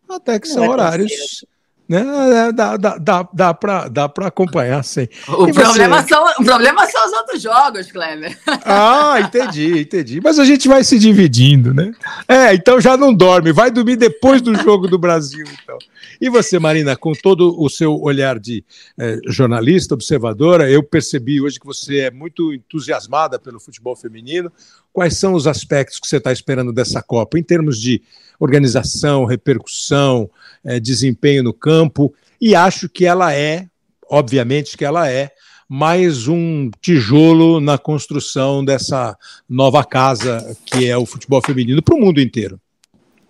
Até 0.09 0.39
que 0.39 0.47
são 0.47 0.69
horários 0.69 1.45
né? 1.93 2.49
É, 2.49 2.53
dá, 2.53 2.77
dá, 2.79 2.99
dá, 2.99 3.29
dá 3.33 3.55
para 3.55 3.89
dá 3.89 4.11
acompanhar 4.23 4.83
sim. 4.83 5.07
O 5.29 5.53
problema, 5.53 6.01
você... 6.03 6.09
são, 6.09 6.25
o 6.39 6.45
problema 6.45 6.87
são 6.87 7.07
os 7.07 7.13
outros 7.13 7.43
jogos, 7.43 7.93
Kleber. 7.93 8.39
Ah, 8.65 9.21
entendi, 9.21 9.81
entendi. 9.81 10.21
Mas 10.23 10.39
a 10.39 10.45
gente 10.45 10.69
vai 10.69 10.83
se 10.85 10.99
dividindo, 10.99 11.75
né? 11.75 11.93
É, 12.27 12.55
então 12.55 12.81
já 12.81 12.97
não 12.97 13.13
dorme, 13.13 13.53
vai 13.53 13.71
dormir 13.71 13.97
depois 13.97 14.41
do 14.41 14.55
jogo 14.55 14.89
do 14.89 14.99
Brasil, 14.99 15.45
então. 15.63 15.77
E 16.21 16.31
você, 16.31 16.59
Marina, 16.59 16.97
com 16.97 17.13
todo 17.13 17.61
o 17.61 17.69
seu 17.69 18.01
olhar 18.01 18.39
de 18.39 18.65
eh, 18.99 19.19
jornalista, 19.27 19.95
observadora, 19.95 20.71
eu 20.71 20.83
percebi 20.83 21.41
hoje 21.41 21.59
que 21.59 21.67
você 21.67 22.01
é 22.01 22.11
muito 22.11 22.55
entusiasmada 22.55 23.39
pelo 23.39 23.59
futebol 23.59 23.97
feminino. 23.97 24.51
Quais 24.93 25.17
são 25.17 25.35
os 25.35 25.47
aspectos 25.47 25.99
que 25.99 26.07
você 26.07 26.19
está 26.19 26.33
esperando 26.33 26.73
dessa 26.73 27.03
Copa, 27.03 27.39
em 27.39 27.43
termos 27.43 27.81
de 27.81 28.03
organização, 28.39 29.25
repercussão, 29.25 30.31
eh, 30.65 30.79
desempenho 30.79 31.43
no 31.43 31.55
campo? 31.55 32.13
E 32.41 32.55
acho 32.55 32.89
que 32.89 33.07
ela 33.07 33.35
é, 33.35 33.67
obviamente 34.11 34.77
que 34.77 34.85
ela 34.85 35.11
é, 35.11 35.31
mais 35.69 36.29
um 36.29 36.71
tijolo 36.83 37.59
na 37.59 37.79
construção 37.79 38.63
dessa 38.63 39.17
nova 39.49 39.83
casa 39.83 40.55
que 40.67 40.87
é 40.87 40.99
o 40.99 41.07
futebol 41.07 41.41
feminino 41.41 41.83
para 41.83 41.95
o 41.95 41.99
mundo 41.99 42.21
inteiro. 42.21 42.61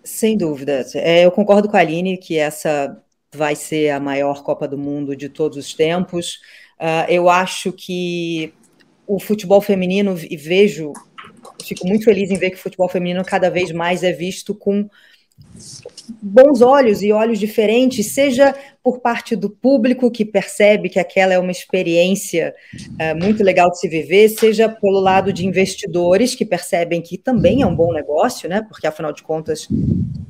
Sem 0.03 0.37
dúvida. 0.37 0.85
É, 0.95 1.25
eu 1.25 1.31
concordo 1.31 1.69
com 1.69 1.77
a 1.77 1.79
Aline 1.79 2.17
que 2.17 2.37
essa 2.37 3.01
vai 3.33 3.55
ser 3.55 3.91
a 3.91 3.99
maior 3.99 4.43
Copa 4.43 4.67
do 4.67 4.77
Mundo 4.77 5.15
de 5.15 5.29
todos 5.29 5.57
os 5.57 5.73
tempos. 5.73 6.41
Uh, 6.77 7.09
eu 7.09 7.29
acho 7.29 7.71
que 7.71 8.53
o 9.07 9.19
futebol 9.19 9.61
feminino, 9.61 10.17
e 10.29 10.35
vejo, 10.35 10.91
fico 11.67 11.87
muito 11.87 12.05
feliz 12.05 12.29
em 12.29 12.37
ver 12.37 12.51
que 12.51 12.57
o 12.57 12.59
futebol 12.59 12.89
feminino 12.89 13.23
cada 13.23 13.49
vez 13.49 13.71
mais 13.71 14.03
é 14.03 14.11
visto 14.11 14.53
com 14.53 14.89
bons 16.21 16.61
olhos 16.61 17.01
e 17.01 17.11
olhos 17.11 17.39
diferentes, 17.39 18.13
seja 18.13 18.55
por 18.83 18.99
parte 18.99 19.35
do 19.35 19.49
público 19.49 20.11
que 20.11 20.25
percebe 20.25 20.89
que 20.89 20.99
aquela 20.99 21.33
é 21.33 21.39
uma 21.39 21.51
experiência 21.51 22.53
uh, 22.75 23.23
muito 23.23 23.43
legal 23.43 23.69
de 23.69 23.79
se 23.79 23.87
viver, 23.87 24.29
seja 24.29 24.67
pelo 24.67 24.99
lado 24.99 25.31
de 25.31 25.45
investidores 25.45 26.35
que 26.35 26.45
percebem 26.45 27.01
que 27.01 27.17
também 27.17 27.61
é 27.61 27.65
um 27.65 27.75
bom 27.75 27.93
negócio, 27.93 28.49
né? 28.49 28.61
Porque 28.67 28.87
afinal 28.87 29.13
de 29.13 29.23
contas 29.23 29.67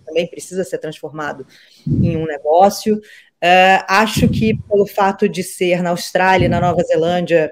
também 0.06 0.28
precisa 0.28 0.64
ser 0.64 0.78
transformado 0.78 1.46
em 1.88 2.16
um 2.16 2.26
negócio. 2.26 2.98
Uh, 2.98 3.84
acho 3.88 4.30
que 4.30 4.56
pelo 4.70 4.86
fato 4.86 5.28
de 5.28 5.44
ser 5.44 5.82
na 5.82 5.90
Austrália, 5.90 6.48
na 6.48 6.62
Nova 6.62 6.84
Zelândia, 6.84 7.52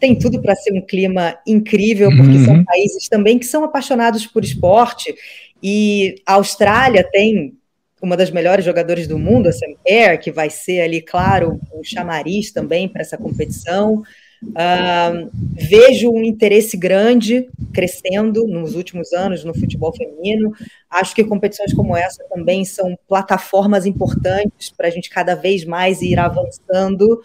tem 0.00 0.18
tudo 0.18 0.40
para 0.40 0.56
ser 0.56 0.72
um 0.72 0.80
clima 0.80 1.38
incrível, 1.46 2.08
porque 2.16 2.38
uhum. 2.38 2.44
são 2.44 2.64
países 2.64 3.08
também 3.08 3.38
que 3.38 3.46
são 3.46 3.62
apaixonados 3.62 4.26
por 4.26 4.42
esporte 4.42 5.14
e 5.62 6.16
a 6.26 6.34
Austrália 6.34 7.04
tem 7.04 7.54
uma 8.02 8.16
das 8.16 8.30
melhores 8.30 8.64
jogadoras 8.64 9.06
do 9.06 9.18
mundo, 9.18 9.48
a 9.48 9.52
Sam 9.52 9.74
Kerr, 9.84 10.18
que 10.18 10.32
vai 10.32 10.48
ser 10.48 10.80
ali, 10.80 11.02
claro, 11.02 11.60
um 11.74 11.84
chamariz 11.84 12.50
também 12.50 12.88
para 12.88 13.02
essa 13.02 13.18
competição. 13.18 14.02
Uh, 14.42 15.30
vejo 15.52 16.10
um 16.10 16.24
interesse 16.24 16.74
grande 16.74 17.46
crescendo 17.74 18.46
nos 18.46 18.74
últimos 18.74 19.12
anos 19.12 19.44
no 19.44 19.52
futebol 19.52 19.94
feminino. 19.94 20.54
Acho 20.88 21.14
que 21.14 21.22
competições 21.22 21.74
como 21.74 21.94
essa 21.94 22.24
também 22.30 22.64
são 22.64 22.98
plataformas 23.06 23.84
importantes 23.84 24.70
para 24.70 24.88
a 24.88 24.90
gente 24.90 25.10
cada 25.10 25.34
vez 25.34 25.66
mais 25.66 26.00
ir 26.00 26.18
avançando 26.18 27.20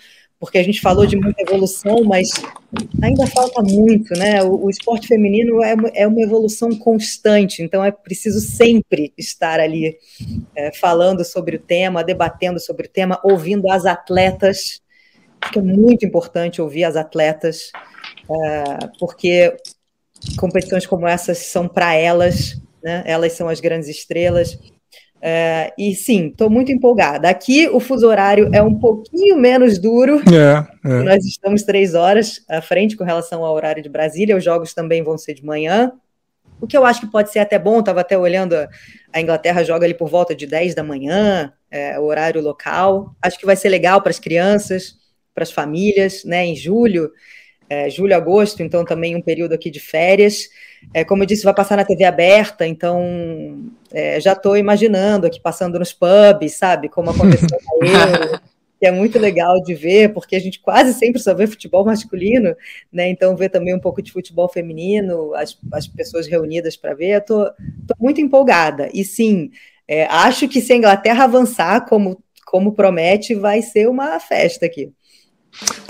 porque 0.46 0.60
a 0.60 0.64
gente 0.64 0.80
falou 0.80 1.08
de 1.08 1.16
muita 1.16 1.42
evolução, 1.42 2.04
mas 2.04 2.30
ainda 3.02 3.26
falta 3.26 3.64
muito, 3.64 4.14
né? 4.14 4.44
O, 4.44 4.66
o 4.66 4.70
esporte 4.70 5.08
feminino 5.08 5.64
é, 5.64 5.76
é, 5.96 6.08
uma 6.08 6.22
evolução 6.22 6.70
constante, 6.78 7.64
então 7.64 7.84
é 7.84 7.92
preciso 7.92 8.40
sempre 8.40 9.12
estar 9.18 9.60
ali 9.60 9.98
é, 10.56 10.72
falando 10.72 11.26
sobre 11.26 11.56
o 11.56 11.60
tema, 11.60 12.04
debatendo 12.04 12.60
sobre 12.60 12.86
o 12.86 12.90
tema, 12.90 13.20
ouvindo 13.24 13.68
as 13.72 13.88
atletas, 13.88 14.84
que 15.52 15.58
é 15.58 15.62
muito 15.64 16.06
importante 16.06 16.62
ouvir 16.62 16.84
as 16.84 16.96
atletas, 16.96 17.72
é, 18.30 18.88
porque 19.00 19.58
competições 20.38 20.86
como 20.86 21.08
essas 21.08 21.40
são 21.40 21.68
para 21.68 21.96
elas, 21.96 22.62
né? 22.84 23.02
Elas 23.08 23.34
são 23.34 23.50
as 23.50 23.60
grandes 23.60 23.90
estrelas 23.90 24.60
é, 25.28 25.74
e 25.76 25.96
sim, 25.96 26.28
estou 26.28 26.52
muito 26.52 26.72
empolgada. 26.72 27.28
Aqui 27.28 27.68
o 27.68 27.80
fuso 27.80 28.08
horário 28.08 28.48
é 28.54 28.62
um 28.62 28.78
pouquinho 28.78 29.36
menos 29.36 29.80
duro. 29.80 30.22
É, 30.32 30.88
é. 30.88 31.02
Nós 31.02 31.26
estamos 31.26 31.64
três 31.64 31.96
horas 31.96 32.46
à 32.48 32.62
frente 32.62 32.96
com 32.96 33.04
relação 33.04 33.44
ao 33.44 33.56
horário 33.56 33.82
de 33.82 33.90
Brasília. 33.90 34.38
Os 34.38 34.44
jogos 34.44 34.76
também 34.76 35.02
vão 35.02 35.18
ser 35.18 35.34
de 35.34 35.44
manhã. 35.44 35.92
O 36.62 36.68
que 36.68 36.78
eu 36.78 36.86
acho 36.86 37.02
que 37.02 37.08
pode 37.08 37.32
ser 37.32 37.40
até 37.40 37.58
bom, 37.58 37.80
estava 37.80 38.02
até 38.02 38.16
olhando, 38.16 38.54
a, 38.54 39.20
Inglaterra 39.20 39.64
joga 39.64 39.88
ali 39.88 39.96
por 39.96 40.08
volta 40.08 40.36
de 40.36 40.46
10 40.46 40.76
da 40.76 40.84
manhã, 40.84 41.52
é, 41.72 42.00
o 42.00 42.04
horário 42.04 42.40
local. 42.40 43.16
Acho 43.20 43.40
que 43.40 43.48
vai 43.48 43.56
ser 43.56 43.70
legal 43.70 44.02
para 44.02 44.12
as 44.12 44.20
crianças, 44.20 44.94
para 45.34 45.42
as 45.42 45.52
famílias, 45.52 46.24
né? 46.24 46.46
Em 46.46 46.56
julho, 46.56 47.12
é, 47.68 47.90
julho, 47.90 48.16
agosto, 48.16 48.62
então 48.62 48.86
também 48.86 49.16
um 49.16 49.22
período 49.22 49.54
aqui 49.54 49.72
de 49.72 49.80
férias. 49.80 50.48
É, 50.94 51.04
como 51.04 51.24
eu 51.24 51.28
disse, 51.28 51.44
vai 51.44 51.54
passar 51.54 51.76
na 51.78 51.84
TV 51.84 52.04
aberta, 52.04 52.68
então 52.68 53.72
é, 53.96 54.20
já 54.20 54.34
estou 54.34 54.58
imaginando 54.58 55.26
aqui 55.26 55.40
passando 55.40 55.80
nos 55.80 55.94
pubs, 55.94 56.58
sabe? 56.58 56.90
Como 56.90 57.12
aconteceu 57.12 57.58
com 57.66 57.80
eu, 57.88 58.40
que 58.78 58.86
é 58.86 58.92
muito 58.92 59.18
legal 59.18 59.64
de 59.64 59.74
ver, 59.74 60.14
porque 60.14 60.36
a 60.36 60.40
gente 60.40 60.60
quase 60.60 60.94
sempre 60.94 61.22
só 61.22 61.34
vê 61.34 61.48
futebol 61.48 61.86
masculino, 61.86 62.54
né? 62.92 63.08
Então 63.08 63.38
ver 63.38 63.48
também 63.48 63.74
um 63.74 63.80
pouco 63.80 64.02
de 64.02 64.12
futebol 64.12 64.50
feminino, 64.50 65.34
as, 65.34 65.58
as 65.72 65.88
pessoas 65.88 66.28
reunidas 66.28 66.76
para 66.76 66.94
ver, 66.94 67.22
estou 67.22 67.50
muito 67.98 68.20
empolgada. 68.20 68.90
E 68.94 69.06
sim, 69.06 69.50
é, 69.88 70.04
acho 70.08 70.50
que 70.50 70.60
se 70.60 70.74
a 70.74 70.76
Inglaterra 70.76 71.24
avançar 71.24 71.86
como, 71.88 72.22
como 72.46 72.74
promete, 72.74 73.34
vai 73.34 73.62
ser 73.62 73.88
uma 73.88 74.20
festa 74.20 74.66
aqui. 74.66 74.92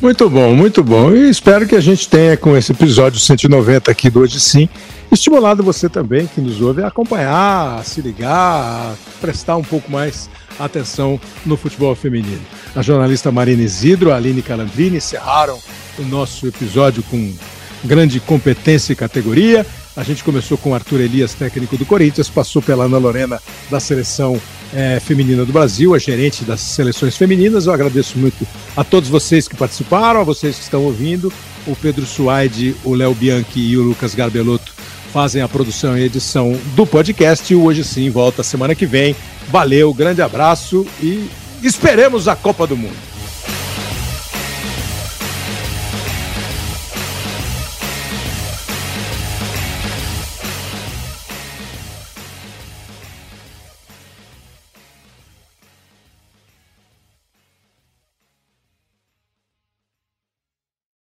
Muito 0.01 0.29
bom, 0.29 0.53
muito 0.53 0.83
bom. 0.83 1.11
E 1.11 1.29
espero 1.29 1.67
que 1.67 1.75
a 1.75 1.81
gente 1.81 2.07
tenha, 2.07 2.37
com 2.37 2.55
esse 2.55 2.71
episódio 2.71 3.19
190 3.19 3.89
aqui 3.89 4.09
do 4.09 4.19
Hoje 4.19 4.39
Sim, 4.39 4.69
estimulado 5.11 5.63
você 5.63 5.89
também, 5.89 6.27
que 6.27 6.41
nos 6.41 6.61
ouve, 6.61 6.83
a 6.83 6.87
acompanhar, 6.87 7.79
a 7.79 7.83
se 7.83 8.01
ligar, 8.01 8.31
a 8.31 8.93
prestar 9.19 9.55
um 9.55 9.63
pouco 9.63 9.91
mais 9.91 10.29
atenção 10.59 11.19
no 11.45 11.57
futebol 11.57 11.95
feminino. 11.95 12.41
A 12.75 12.81
jornalista 12.81 13.31
Marina 13.31 13.63
Isidro, 13.63 14.11
a 14.11 14.15
Aline 14.15 14.41
Calandrini 14.41 14.97
encerraram 14.97 15.59
o 15.97 16.03
nosso 16.03 16.47
episódio 16.47 17.01
com 17.03 17.33
grande 17.86 18.20
competência 18.20 18.94
e 18.94 18.95
categoria. 18.95 19.66
A 19.95 20.03
gente 20.03 20.24
começou 20.24 20.57
com 20.57 20.76
Arthur 20.76 21.02
Elias, 21.02 21.34
técnico 21.34 21.78
do 21.78 21.86
Corinthians, 21.86 22.30
passou 22.30 22.62
pela 22.62 22.86
Ana 22.86 22.98
Lorena, 22.98 23.41
da 23.70 23.80
seleção 23.80 24.40
é, 24.74 24.99
feminina 24.99 25.45
do 25.45 25.53
Brasil, 25.53 25.95
a 25.95 25.99
gerente 25.99 26.44
das 26.44 26.60
seleções 26.60 27.16
femininas. 27.16 27.66
Eu 27.66 27.74
agradeço 27.74 28.18
muito 28.18 28.45
a 28.76 28.84
todos 28.84 29.10
vocês 29.10 29.48
que 29.48 29.56
participaram, 29.56 30.20
a 30.20 30.24
vocês 30.24 30.57
que 30.57 30.64
estão 30.64 30.84
ouvindo. 30.84 31.32
O 31.66 31.76
Pedro 31.76 32.06
Suaide, 32.06 32.76
o 32.84 32.94
Léo 32.94 33.16
Bianchi 33.16 33.60
e 33.60 33.78
o 33.78 33.84
Lucas 33.84 34.14
Garbelotto 34.14 34.74
fazem 35.14 35.41
a 35.41 35.48
produção 35.48 35.98
e 35.98 36.03
edição 36.03 36.60
do 36.76 36.86
podcast. 36.86 37.52
E 37.53 37.56
hoje 37.56 37.84
sim 37.84 38.10
volta 38.10 38.44
semana 38.44 38.76
que 38.76 38.86
vem. 38.86 39.16
Valeu, 39.49 39.94
grande 39.94 40.22
abraço 40.22 40.86
e 41.02 41.30
esperemos 41.64 42.28
a 42.28 42.36
Copa 42.36 42.68
do 42.68 42.76
Mundo. 42.76 43.14